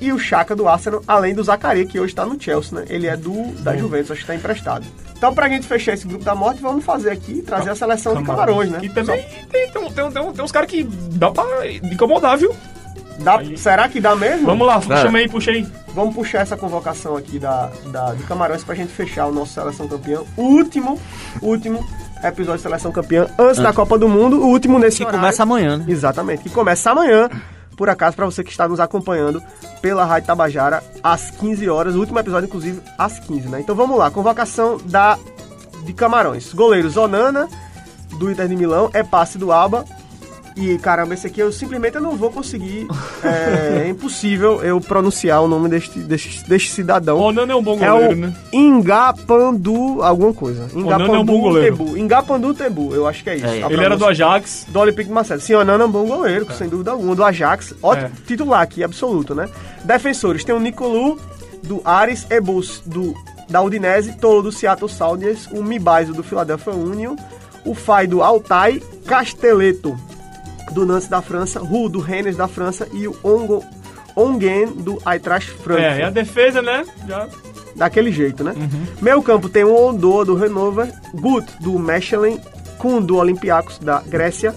e 0.00 0.12
o 0.12 0.18
Chaka 0.18 0.54
do 0.54 0.68
Arsenal, 0.68 1.02
além 1.06 1.34
do 1.34 1.42
Zacaria, 1.42 1.84
que 1.84 1.98
hoje 1.98 2.12
está 2.12 2.24
no 2.24 2.40
Chelsea, 2.40 2.78
né? 2.78 2.86
Ele 2.88 3.06
é 3.06 3.16
do 3.16 3.52
da 3.62 3.76
Juventus, 3.76 4.10
acho 4.12 4.20
que 4.20 4.24
está 4.24 4.34
emprestado. 4.34 4.86
Então, 5.16 5.34
pra 5.34 5.48
gente 5.48 5.66
fechar 5.66 5.94
esse 5.94 6.06
grupo 6.06 6.24
da 6.24 6.34
morte, 6.36 6.62
vamos 6.62 6.84
fazer 6.84 7.10
aqui, 7.10 7.42
trazer 7.42 7.70
a 7.70 7.74
seleção 7.74 8.14
de 8.16 8.22
Camarões, 8.22 8.70
né? 8.70 8.78
E 8.82 8.88
também 8.88 9.20
tem, 9.50 9.68
tem, 9.68 9.90
tem, 9.90 10.10
tem, 10.12 10.32
tem 10.32 10.44
uns 10.44 10.52
caras 10.52 10.70
que 10.70 10.84
dá 10.84 11.28
pra 11.32 11.44
incomodar, 11.68 12.38
viu? 12.38 12.54
Dá- 13.18 13.40
será 13.56 13.88
que 13.88 14.00
dá 14.00 14.14
mesmo? 14.14 14.46
Vamos 14.46 14.66
lá, 14.66 14.80
Cara. 14.80 15.02
chama 15.02 15.18
aí, 15.18 15.28
puxa 15.28 15.50
aí. 15.50 15.66
Vamos 15.94 16.14
puxar 16.14 16.40
essa 16.40 16.56
convocação 16.56 17.16
aqui 17.16 17.38
da, 17.38 17.70
da, 17.86 18.14
de 18.14 18.22
Camarões 18.24 18.62
pra 18.62 18.74
gente 18.74 18.92
fechar 18.92 19.26
o 19.26 19.32
nosso 19.32 19.52
Seleção 19.54 19.88
Campeã. 19.88 20.20
O 20.36 20.42
último, 20.42 20.98
último 21.42 21.84
episódio 22.22 22.58
de 22.58 22.62
Seleção 22.62 22.92
Campeã 22.92 23.26
antes, 23.38 23.60
da 23.60 23.72
Copa 23.72 23.98
do 23.98 24.08
Mundo. 24.08 24.40
O 24.40 24.46
último 24.48 24.78
nesse 24.78 24.98
Que 24.98 25.02
horário. 25.04 25.20
começa 25.20 25.42
amanhã, 25.42 25.78
né? 25.78 25.84
Exatamente, 25.88 26.44
que 26.44 26.50
começa 26.50 26.90
amanhã, 26.92 27.28
por 27.76 27.88
acaso, 27.88 28.14
para 28.14 28.26
você 28.26 28.44
que 28.44 28.50
está 28.50 28.68
nos 28.68 28.78
acompanhando 28.78 29.42
pela 29.82 30.04
Rádio 30.04 30.26
Tabajara, 30.28 30.82
às 31.02 31.30
15 31.32 31.68
horas. 31.68 31.96
O 31.96 31.98
último 32.00 32.18
episódio, 32.20 32.46
inclusive, 32.46 32.80
às 32.96 33.18
15, 33.18 33.48
né? 33.48 33.60
Então 33.60 33.74
vamos 33.74 33.98
lá, 33.98 34.10
convocação 34.10 34.78
da 34.84 35.18
de 35.84 35.92
Camarões. 35.92 36.52
Goleiro 36.52 36.88
Zonana, 36.90 37.48
do 38.18 38.30
Inter 38.30 38.46
de 38.46 38.54
Milão, 38.56 38.90
é 38.92 39.02
passe 39.02 39.38
do 39.38 39.50
Alba. 39.50 39.84
E 40.60 40.76
caramba, 40.78 41.14
esse 41.14 41.26
aqui 41.26 41.40
eu 41.40 41.52
simplesmente 41.52 41.94
eu 41.94 42.02
não 42.02 42.16
vou 42.16 42.32
conseguir. 42.32 42.88
É, 43.22 43.84
é 43.84 43.88
impossível 43.90 44.60
eu 44.62 44.80
pronunciar 44.80 45.40
o 45.40 45.46
nome 45.46 45.68
deste, 45.68 46.00
deste, 46.00 46.48
deste 46.48 46.70
cidadão. 46.72 47.16
O 47.18 47.30
Nano 47.30 47.52
é 47.52 47.54
um 47.54 47.62
bom 47.62 47.78
É 47.80 47.88
goleiro, 47.88 48.12
o 48.14 48.16
né? 48.16 48.34
Ingapandu, 48.52 50.02
alguma 50.02 50.32
coisa. 50.34 50.68
Onana 50.74 51.04
é 51.04 51.18
um 51.18 51.24
bom 51.24 51.40
goleiro. 51.40 51.76
Tebu. 51.76 51.96
Ingapandu 51.96 52.54
Tebu, 52.54 52.94
eu 52.94 53.06
acho 53.06 53.22
que 53.22 53.30
é 53.30 53.36
isso. 53.36 53.46
É, 53.46 53.72
ele 53.72 53.84
era 53.84 53.96
do 53.96 54.04
Ajax. 54.04 54.66
do 54.68 54.80
Olympique 54.80 55.08
de 55.08 55.14
Marseille. 55.14 55.40
Sim, 55.42 55.54
Onana 55.54 55.84
é 55.84 55.86
um 55.86 55.90
bom 55.90 56.06
goleiro, 56.06 56.46
sem 56.52 56.68
dúvida 56.68 56.90
alguma. 56.90 57.14
Do 57.14 57.24
Ajax, 57.24 57.74
ótimo 57.82 58.08
É. 58.08 58.26
titular 58.26 58.60
aqui, 58.62 58.82
absoluto, 58.82 59.34
né? 59.34 59.48
Defensores, 59.84 60.42
tem 60.44 60.54
o 60.54 60.58
Nicolu, 60.60 61.18
do 61.62 61.80
Ares, 61.84 62.26
Ebus, 62.30 62.82
do, 62.84 63.14
da 63.48 63.60
Udinese, 63.62 64.12
Tolo, 64.18 64.42
do 64.42 64.50
Seattle 64.52 64.88
Sounders, 64.90 65.46
o 65.52 65.62
Mibaiso, 65.62 66.12
do 66.12 66.22
Philadelphia 66.22 66.72
Union, 66.72 67.14
o 67.64 67.74
Fai, 67.74 68.06
do 68.06 68.22
Altai, 68.22 68.82
Castelletto, 69.06 69.96
do 70.72 70.86
Nantes 70.86 71.08
da 71.08 71.22
França, 71.22 71.60
Ru, 71.60 71.88
do 71.88 72.00
Rennes 72.00 72.36
da 72.36 72.48
França 72.48 72.88
e 72.92 73.06
o 73.06 73.16
Ongo, 73.24 73.64
Ongen, 74.16 74.66
do 74.66 74.98
Eintracht 75.06 75.50
Frankfurt. 75.50 75.98
É, 75.98 76.00
e 76.00 76.02
a 76.02 76.10
defesa, 76.10 76.60
né? 76.62 76.84
Já. 77.06 77.28
Daquele 77.76 78.10
jeito, 78.10 78.42
né? 78.42 78.54
Uhum. 78.56 78.86
Meio 79.00 79.22
campo 79.22 79.48
tem 79.48 79.64
o 79.64 79.74
Ondo 79.74 80.24
do 80.24 80.34
Renover, 80.34 80.92
Gut 81.14 81.46
do 81.60 81.78
Mechelen, 81.78 82.40
Kun 82.78 83.00
do 83.00 83.16
Olympiacos 83.16 83.78
da 83.78 84.00
Grécia, 84.00 84.54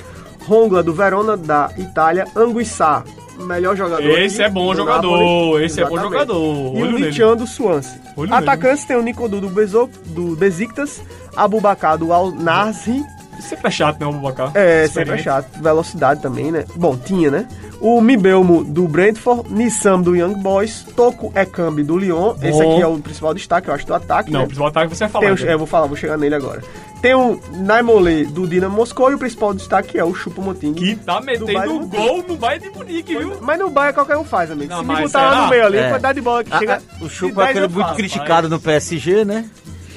Rongla 0.48 0.82
do 0.82 0.94
Verona 0.94 1.38
da 1.38 1.72
Itália, 1.78 2.26
Anguissá, 2.36 3.04
melhor 3.42 3.76
jogador. 3.76 4.20
Esse 4.20 4.42
é 4.42 4.50
bom 4.50 4.72
do 4.72 4.78
jogador, 4.78 5.12
Napoli. 5.12 5.66
esse 5.66 5.82
é 5.82 5.86
bom 5.86 5.96
Exatamente. 5.96 6.14
jogador. 6.14 6.36
E 6.36 6.82
o 6.82 6.84
Olho 6.84 6.92
nele. 6.94 7.06
Lichan 7.06 7.36
do 7.36 7.48
Swansea. 7.48 8.02
Olho 8.16 8.34
Atacantes 8.34 8.86
tem 8.86 8.96
o 8.96 9.02
Nicodu 9.02 9.40
do, 9.40 9.50
Bezo, 9.50 9.90
do 10.08 10.36
Besiktas, 10.36 11.02
Abubakar 11.36 11.98
do 11.98 12.12
Al 12.12 12.32
Nassr, 12.32 13.04
Sempre 13.42 13.68
é 13.68 13.72
chato, 13.72 14.00
né, 14.00 14.06
o 14.06 14.14
Bubacar? 14.14 14.52
é, 14.56 14.88
sempre 14.88 15.16
é 15.16 15.18
chato. 15.18 15.48
Velocidade 15.62 16.22
também, 16.22 16.52
né? 16.52 16.66
Bom, 16.76 16.96
tinha, 16.98 17.30
né? 17.32 17.48
O 17.80 18.00
Mibelmo 18.00 18.64
do 18.64 18.88
Brentford, 18.88 19.52
Nissam 19.52 20.02
do 20.02 20.16
Young 20.16 20.36
Boys, 20.36 20.86
Toco 20.96 21.32
Ekambi 21.36 21.84
do 21.84 21.98
Lyon. 21.98 22.36
Esse 22.42 22.52
Bom. 22.64 22.74
aqui 22.74 22.82
é 22.84 22.88
o 22.88 22.98
principal 23.00 23.34
destaque, 23.34 23.68
eu 23.70 23.74
acho, 23.74 23.86
do 23.88 23.94
ataque. 23.96 24.32
Não, 24.32 24.40
né? 24.42 24.46
o 24.46 24.48
principal 24.48 24.68
ataque 24.70 24.96
você 24.96 25.04
vai 25.06 25.10
falar. 25.12 25.26
Tem 25.26 25.34
o, 25.34 25.38
cara. 25.38 25.50
é, 25.50 25.54
eu 25.54 25.58
vou 25.58 25.68
falar, 25.68 25.88
vou 25.88 25.96
chegar 25.98 26.18
nele 26.18 26.36
agora. 26.36 26.62
Tem 27.02 27.16
o 27.16 27.40
Naimole 27.54 28.26
do 28.26 28.46
Dinamo 28.48 28.76
Moscou 28.76 29.10
e 29.10 29.16
o 29.16 29.18
principal 29.18 29.56
destaque 29.56 29.98
é 29.98 30.04
o 30.04 30.14
Chupo-Moting. 30.14 30.74
Que 30.76 30.96
tá 30.98 31.20
metendo 31.20 31.48
Bayern 31.52 31.88
gol 31.88 32.24
no 32.28 32.38
Bayern 32.38 32.70
de 32.70 32.78
Munique, 32.78 33.18
viu? 33.18 33.38
Mas 33.42 33.58
no 33.58 33.72
Bahia 33.72 33.92
qualquer 33.92 34.18
um 34.18 34.24
faz, 34.24 34.52
amigo. 34.52 34.70
Não, 34.70 34.78
Se 34.82 34.84
me 34.84 34.88
mas 34.94 35.12
botar 35.12 35.32
lá 35.32 35.42
no 35.44 35.50
meio 35.50 35.66
ali, 35.66 35.78
É. 35.78 35.86
a 35.88 35.90
quantidade 35.90 36.16
de 36.16 36.22
bola 36.22 36.44
que 36.44 36.54
Ah, 36.54 36.60
chega. 36.60 36.76
ah, 36.78 36.96
o 37.04 37.08
10 37.08 37.22
é 37.24 37.44
aquele 37.50 37.68
muito 37.70 37.80
faço. 37.82 37.96
criticado 37.96 38.48
no 38.50 38.60
PSG, 38.60 39.26
né? 39.26 39.50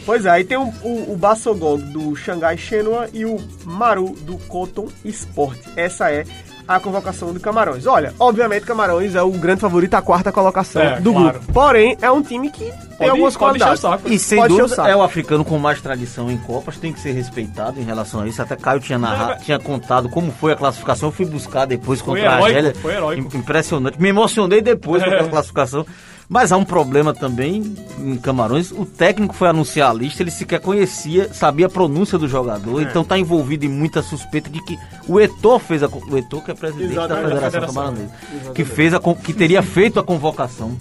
Pois 0.04 0.26
é, 0.26 0.30
aí 0.30 0.44
tem 0.44 0.58
o, 0.58 0.72
o, 0.82 1.12
o 1.12 1.76
do 1.76 2.14
Xangai 2.16 2.56
Shenhua 2.58 3.08
e 3.12 3.24
o 3.24 3.38
Maru 3.64 4.14
do 4.20 4.36
Cotton 4.48 4.88
Sport. 5.04 5.58
Essa 5.76 6.10
é 6.10 6.24
a 6.66 6.80
convocação 6.80 7.32
do 7.32 7.38
Camarões. 7.40 7.86
Olha, 7.86 8.14
obviamente 8.18 8.64
Camarões 8.64 9.14
é 9.14 9.22
o 9.22 9.30
grande 9.32 9.60
favorito 9.60 9.94
à 9.94 10.00
quarta 10.02 10.32
colocação 10.32 10.80
É, 10.80 10.98
do 11.00 11.12
claro. 11.12 11.38
grupo. 11.38 11.52
Porém, 11.52 11.96
é 12.00 12.10
um 12.10 12.22
time 12.22 12.50
que 12.50 12.72
tem 12.98 13.08
algumas 13.10 13.36
qualidades. 13.36 13.82
E 14.06 14.18
sem 14.18 14.38
Pode 14.38 14.56
dúvida 14.56 14.88
é 14.88 14.96
o 14.96 15.02
africano 15.02 15.44
com 15.44 15.58
mais 15.58 15.80
tradição 15.82 16.30
em 16.30 16.38
Copas, 16.38 16.78
tem 16.78 16.90
que 16.92 17.00
ser 17.00 17.12
respeitado 17.12 17.78
em 17.80 17.84
relação 17.84 18.20
a 18.22 18.26
isso. 18.26 18.40
Até 18.40 18.56
Caio 18.56 18.80
tinha 18.80 18.98
narrado, 18.98 19.42
tinha 19.44 19.58
contado 19.58 20.08
como 20.08 20.32
foi 20.32 20.52
a 20.52 20.56
classificação. 20.56 21.08
Eu 21.08 21.12
fui 21.12 21.26
buscar 21.26 21.66
depois 21.66 22.00
Foi 22.00 22.14
contra 22.14 22.30
a 22.30 22.36
heróico, 22.36 22.46
Argélia. 22.46 22.74
foi 22.80 22.94
heróico. 22.94 23.36
Im- 23.36 23.38
Impressionante. 23.40 24.00
Me 24.00 24.08
emocionei 24.08 24.62
depois 24.62 25.02
com 25.04 25.10
aquela 25.10 25.28
classificação. 25.28 25.84
Mas 26.28 26.50
há 26.52 26.56
um 26.56 26.64
problema 26.64 27.12
também 27.12 27.74
em 27.98 28.16
Camarões. 28.16 28.72
O 28.72 28.86
técnico 28.86 29.34
foi 29.34 29.48
anunciar 29.48 29.90
a 29.90 29.92
lista, 29.94 30.22
ele 30.22 30.30
sequer 30.30 30.58
conhecia, 30.60 31.32
sabia 31.32 31.66
a 31.66 31.68
pronúncia 31.68 32.16
do 32.18 32.26
jogador, 32.26 32.80
É. 32.80 32.84
então 32.84 33.02
está 33.02 33.18
envolvido 33.18 33.66
em 33.66 33.68
muita 33.68 34.02
suspeita 34.02 34.48
de 34.48 34.62
que 34.64 34.78
o 35.06 35.20
Etor 35.20 35.58
fez 35.60 35.82
a. 35.82 35.86
O 35.86 36.16
Etor, 36.16 36.42
que 36.42 36.50
é 36.50 36.54
presidente 36.54 36.92
Exatamente, 36.92 37.22
da 37.24 37.30
Federação 37.30 37.50
federação. 37.50 37.74
Camaronesa, 37.74 38.52
que, 38.54 38.64
fez 38.64 38.94
a, 38.94 39.00
que 39.00 39.32
teria 39.34 39.62
feito 39.62 40.00
a 40.00 40.02
convocação. 40.02 40.76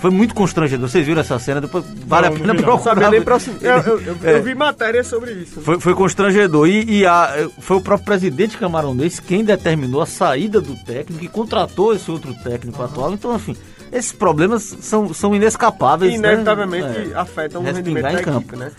Foi 0.00 0.10
muito 0.10 0.34
constrangedor. 0.34 0.86
Vocês 0.86 1.06
viram 1.06 1.22
essa 1.22 1.38
cena? 1.38 1.62
Depois 1.62 1.82
vale 2.06 2.28
Não, 2.28 2.36
a 2.36 2.38
pena 2.38 2.54
procurar. 2.54 3.10
Nem 3.10 3.22
pra- 3.22 3.38
eu, 3.62 3.70
eu, 3.78 4.00
eu, 4.02 4.16
É. 4.22 4.34
eu 4.36 4.42
vi 4.42 4.54
matéria 4.54 5.02
sobre 5.02 5.32
isso. 5.32 5.62
Foi, 5.62 5.80
foi 5.80 5.94
constrangedor. 5.94 6.68
E, 6.68 6.98
e 6.98 7.06
a- 7.06 7.48
foi 7.58 7.78
o 7.78 7.80
próprio 7.80 8.04
presidente 8.04 8.58
camaronês 8.58 9.18
quem 9.18 9.42
determinou 9.42 10.02
a 10.02 10.06
saída 10.06 10.60
do 10.60 10.76
técnico 10.84 11.24
e 11.24 11.28
contratou 11.28 11.94
esse 11.94 12.10
outro 12.10 12.34
técnico 12.44 12.82
atual. 12.82 13.14
Então, 13.14 13.34
enfim, 13.34 13.56
esses 13.94 14.12
problemas 14.12 14.62
são, 14.80 15.14
são 15.14 15.34
inescapáveis. 15.34 16.12
que 16.12 16.18
né? 16.18 16.28
inevitavelmente 16.32 17.12
É. 17.12 17.16
afetam 17.18 17.62
o 17.62 17.64
rendimento 17.64 18.02
da 18.02 18.10
em 18.12 18.14
equipe, 18.16 18.30
campo. 18.30 18.56
né? 18.56 18.70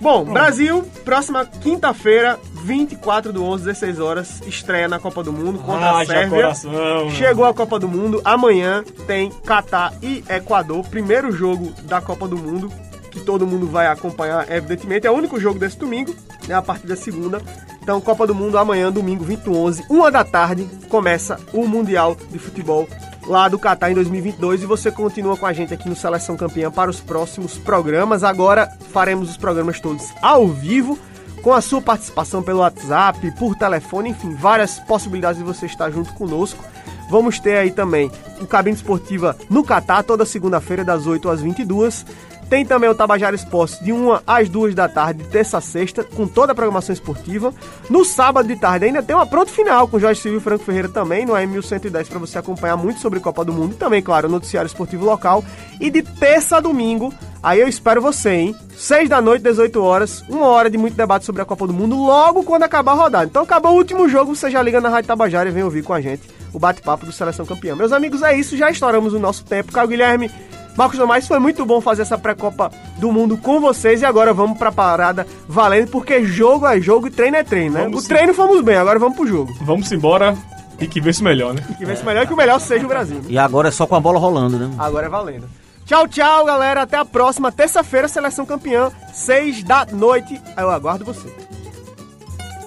Bom, 0.00 0.24
Brasil, 0.24 0.82
próxima 1.04 1.44
quinta-feira, 1.46 2.36
24 2.64 3.32
do 3.32 3.44
11, 3.44 3.64
16 3.64 4.00
horas, 4.00 4.40
estreia 4.46 4.88
na 4.88 4.98
Copa 4.98 5.22
do 5.22 5.32
Mundo 5.32 5.60
contra 5.60 5.86
a 5.90 5.98
Haja 6.00 6.12
Sérvia. 6.12 6.36
coração. 6.42 6.72
Chegou 7.10 7.44
a 7.44 7.54
Copa 7.54 7.78
do 7.78 7.86
Mundo, 7.88 8.20
amanhã 8.24 8.82
tem 9.06 9.30
Catar 9.30 9.92
e 10.02 10.24
Equador, 10.28 10.84
primeiro 10.88 11.30
jogo 11.30 11.72
da 11.84 12.00
Copa 12.00 12.26
do 12.26 12.36
Mundo, 12.36 12.68
que 13.12 13.20
todo 13.20 13.46
mundo 13.46 13.68
vai 13.68 13.86
acompanhar, 13.86 14.50
evidentemente. 14.50 15.06
É 15.06 15.10
o 15.10 15.14
único 15.14 15.38
jogo 15.38 15.60
desse 15.60 15.78
domingo, 15.78 16.12
né, 16.48 16.54
a 16.56 16.62
partir 16.62 16.88
da 16.88 16.96
segunda. 16.96 17.40
Então, 17.80 18.00
Copa 18.00 18.26
do 18.26 18.34
Mundo 18.34 18.58
amanhã, 18.58 18.90
domingo 18.90 19.22
21, 19.22 19.56
11, 19.56 19.84
uma 19.88 20.10
da 20.10 20.24
tarde, 20.24 20.68
começa 20.88 21.38
o 21.52 21.64
Mundial 21.68 22.16
de 22.30 22.38
Futebol 22.40 22.88
lá 23.26 23.48
do 23.48 23.58
Catar 23.58 23.90
em 23.90 23.94
2022 23.94 24.62
e 24.62 24.66
você 24.66 24.90
continua 24.90 25.36
com 25.36 25.46
a 25.46 25.52
gente 25.52 25.72
aqui 25.72 25.88
no 25.88 25.96
Seleção 25.96 26.36
Campeã 26.36 26.70
para 26.70 26.90
os 26.90 27.00
próximos 27.00 27.58
programas. 27.58 28.24
Agora 28.24 28.70
faremos 28.92 29.30
os 29.30 29.36
programas 29.36 29.80
todos 29.80 30.12
ao 30.20 30.48
vivo 30.48 30.98
com 31.42 31.52
a 31.52 31.60
sua 31.60 31.82
participação 31.82 32.42
pelo 32.42 32.60
WhatsApp, 32.60 33.30
por 33.32 33.56
telefone, 33.56 34.10
enfim, 34.10 34.34
várias 34.34 34.78
possibilidades 34.78 35.38
de 35.38 35.44
você 35.44 35.66
estar 35.66 35.90
junto 35.90 36.12
conosco. 36.14 36.64
Vamos 37.10 37.38
ter 37.38 37.56
aí 37.56 37.70
também 37.70 38.10
o 38.40 38.46
Cabine 38.46 38.76
Esportiva 38.76 39.36
no 39.50 39.64
Catar, 39.64 40.02
toda 40.02 40.24
segunda-feira, 40.24 40.84
das 40.84 41.06
8 41.06 41.28
às 41.28 41.42
22. 41.42 42.06
Tem 42.52 42.66
também 42.66 42.90
o 42.90 42.94
Tabajara 42.94 43.34
Esportes 43.34 43.82
de 43.82 43.94
1 43.94 44.18
às 44.26 44.46
2 44.46 44.74
da 44.74 44.86
tarde, 44.86 45.22
de 45.22 45.30
terça 45.30 45.56
a 45.56 45.60
sexta, 45.62 46.04
com 46.04 46.28
toda 46.28 46.52
a 46.52 46.54
programação 46.54 46.92
esportiva. 46.92 47.50
No 47.88 48.04
sábado 48.04 48.46
de 48.46 48.56
tarde 48.56 48.84
ainda 48.84 49.02
tem 49.02 49.16
uma 49.16 49.24
pronto 49.24 49.50
final 49.50 49.88
com 49.88 49.98
Jorge 49.98 50.20
Silvio 50.20 50.38
e 50.38 50.42
Franco 50.42 50.62
Ferreira 50.62 50.90
também, 50.90 51.24
no 51.24 51.34
AM 51.34 51.50
1110, 51.50 52.10
para 52.10 52.18
você 52.18 52.36
acompanhar 52.36 52.76
muito 52.76 53.00
sobre 53.00 53.20
Copa 53.20 53.42
do 53.42 53.54
Mundo 53.54 53.72
e 53.72 53.76
também, 53.76 54.02
claro, 54.02 54.28
o 54.28 54.30
noticiário 54.30 54.66
esportivo 54.66 55.02
local. 55.02 55.42
E 55.80 55.90
de 55.90 56.02
terça 56.02 56.58
a 56.58 56.60
domingo, 56.60 57.10
aí 57.42 57.58
eu 57.58 57.66
espero 57.66 58.02
você, 58.02 58.28
hein? 58.32 58.56
6 58.76 59.08
da 59.08 59.22
noite, 59.22 59.44
18 59.44 59.82
horas, 59.82 60.22
uma 60.28 60.44
hora 60.48 60.68
de 60.68 60.76
muito 60.76 60.94
debate 60.94 61.24
sobre 61.24 61.40
a 61.40 61.46
Copa 61.46 61.66
do 61.66 61.72
Mundo, 61.72 61.96
logo 61.96 62.44
quando 62.44 62.64
acabar 62.64 62.92
a 62.92 62.96
rodada. 62.96 63.24
Então 63.24 63.44
acabou 63.44 63.72
o 63.72 63.76
último 63.76 64.10
jogo, 64.10 64.36
você 64.36 64.50
já 64.50 64.60
liga 64.60 64.78
na 64.78 64.90
Rádio 64.90 65.08
Tabajara 65.08 65.48
e 65.48 65.52
vem 65.52 65.64
ouvir 65.64 65.82
com 65.82 65.94
a 65.94 66.02
gente 66.02 66.28
o 66.52 66.58
bate-papo 66.58 67.06
do 67.06 67.12
Seleção 67.12 67.46
Campeã. 67.46 67.74
Meus 67.74 67.92
amigos, 67.92 68.22
é 68.22 68.36
isso, 68.36 68.58
já 68.58 68.70
estouramos 68.70 69.14
o 69.14 69.18
nosso 69.18 69.42
tempo. 69.42 69.72
Caio 69.72 69.88
Guilherme, 69.88 70.30
Marcos 70.76 70.98
Tomás, 70.98 71.26
foi 71.26 71.38
muito 71.38 71.64
bom 71.66 71.80
fazer 71.80 72.02
essa 72.02 72.16
pré-copa 72.16 72.70
do 72.96 73.12
mundo 73.12 73.36
com 73.36 73.60
vocês 73.60 74.02
e 74.02 74.04
agora 74.04 74.32
vamos 74.32 74.58
pra 74.58 74.72
parada 74.72 75.26
valendo, 75.46 75.88
porque 75.88 76.24
jogo 76.24 76.66
é 76.66 76.80
jogo 76.80 77.08
e 77.08 77.10
treino 77.10 77.36
é 77.36 77.44
treino, 77.44 77.74
né? 77.74 77.82
Vamos 77.84 77.98
o 77.98 78.02
sim. 78.02 78.08
treino 78.08 78.32
fomos 78.32 78.60
bem, 78.62 78.76
agora 78.76 78.98
vamos 78.98 79.16
pro 79.16 79.26
jogo. 79.26 79.52
Vamos 79.60 79.90
embora 79.92 80.36
e 80.80 80.86
que 80.86 81.00
vê 81.00 81.12
se 81.12 81.22
melhor, 81.22 81.54
né? 81.54 81.62
Que 81.78 81.84
vê 81.84 81.94
se 81.94 82.04
melhor 82.04 82.26
que 82.26 82.32
o 82.32 82.36
melhor 82.36 82.58
seja 82.58 82.84
o 82.84 82.88
Brasil. 82.88 83.20
E 83.28 83.38
agora 83.38 83.68
é 83.68 83.70
só 83.70 83.86
com 83.86 83.94
a 83.94 84.00
bola 84.00 84.18
rolando, 84.18 84.58
né? 84.58 84.70
Agora 84.78 85.06
é 85.06 85.08
valendo. 85.08 85.48
Tchau, 85.84 86.08
tchau, 86.08 86.44
galera. 86.44 86.82
Até 86.82 86.96
a 86.96 87.04
próxima 87.04 87.52
terça-feira, 87.52 88.08
Seleção 88.08 88.46
Campeã, 88.46 88.90
6 89.12 89.62
da 89.62 89.86
noite. 89.92 90.40
Eu 90.56 90.70
aguardo 90.70 91.04
você. 91.04 91.28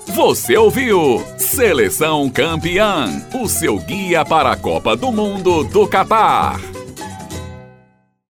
Você 0.08 0.56
ouviu 0.56 1.24
Seleção 1.38 2.30
Campeã, 2.30 3.22
o 3.34 3.50
seu 3.50 3.78
guia 3.80 4.24
para 4.24 4.52
a 4.52 4.56
Copa 4.56 4.96
do 4.96 5.12
Mundo 5.12 5.64
do 5.64 5.88
Catar. 5.88 6.75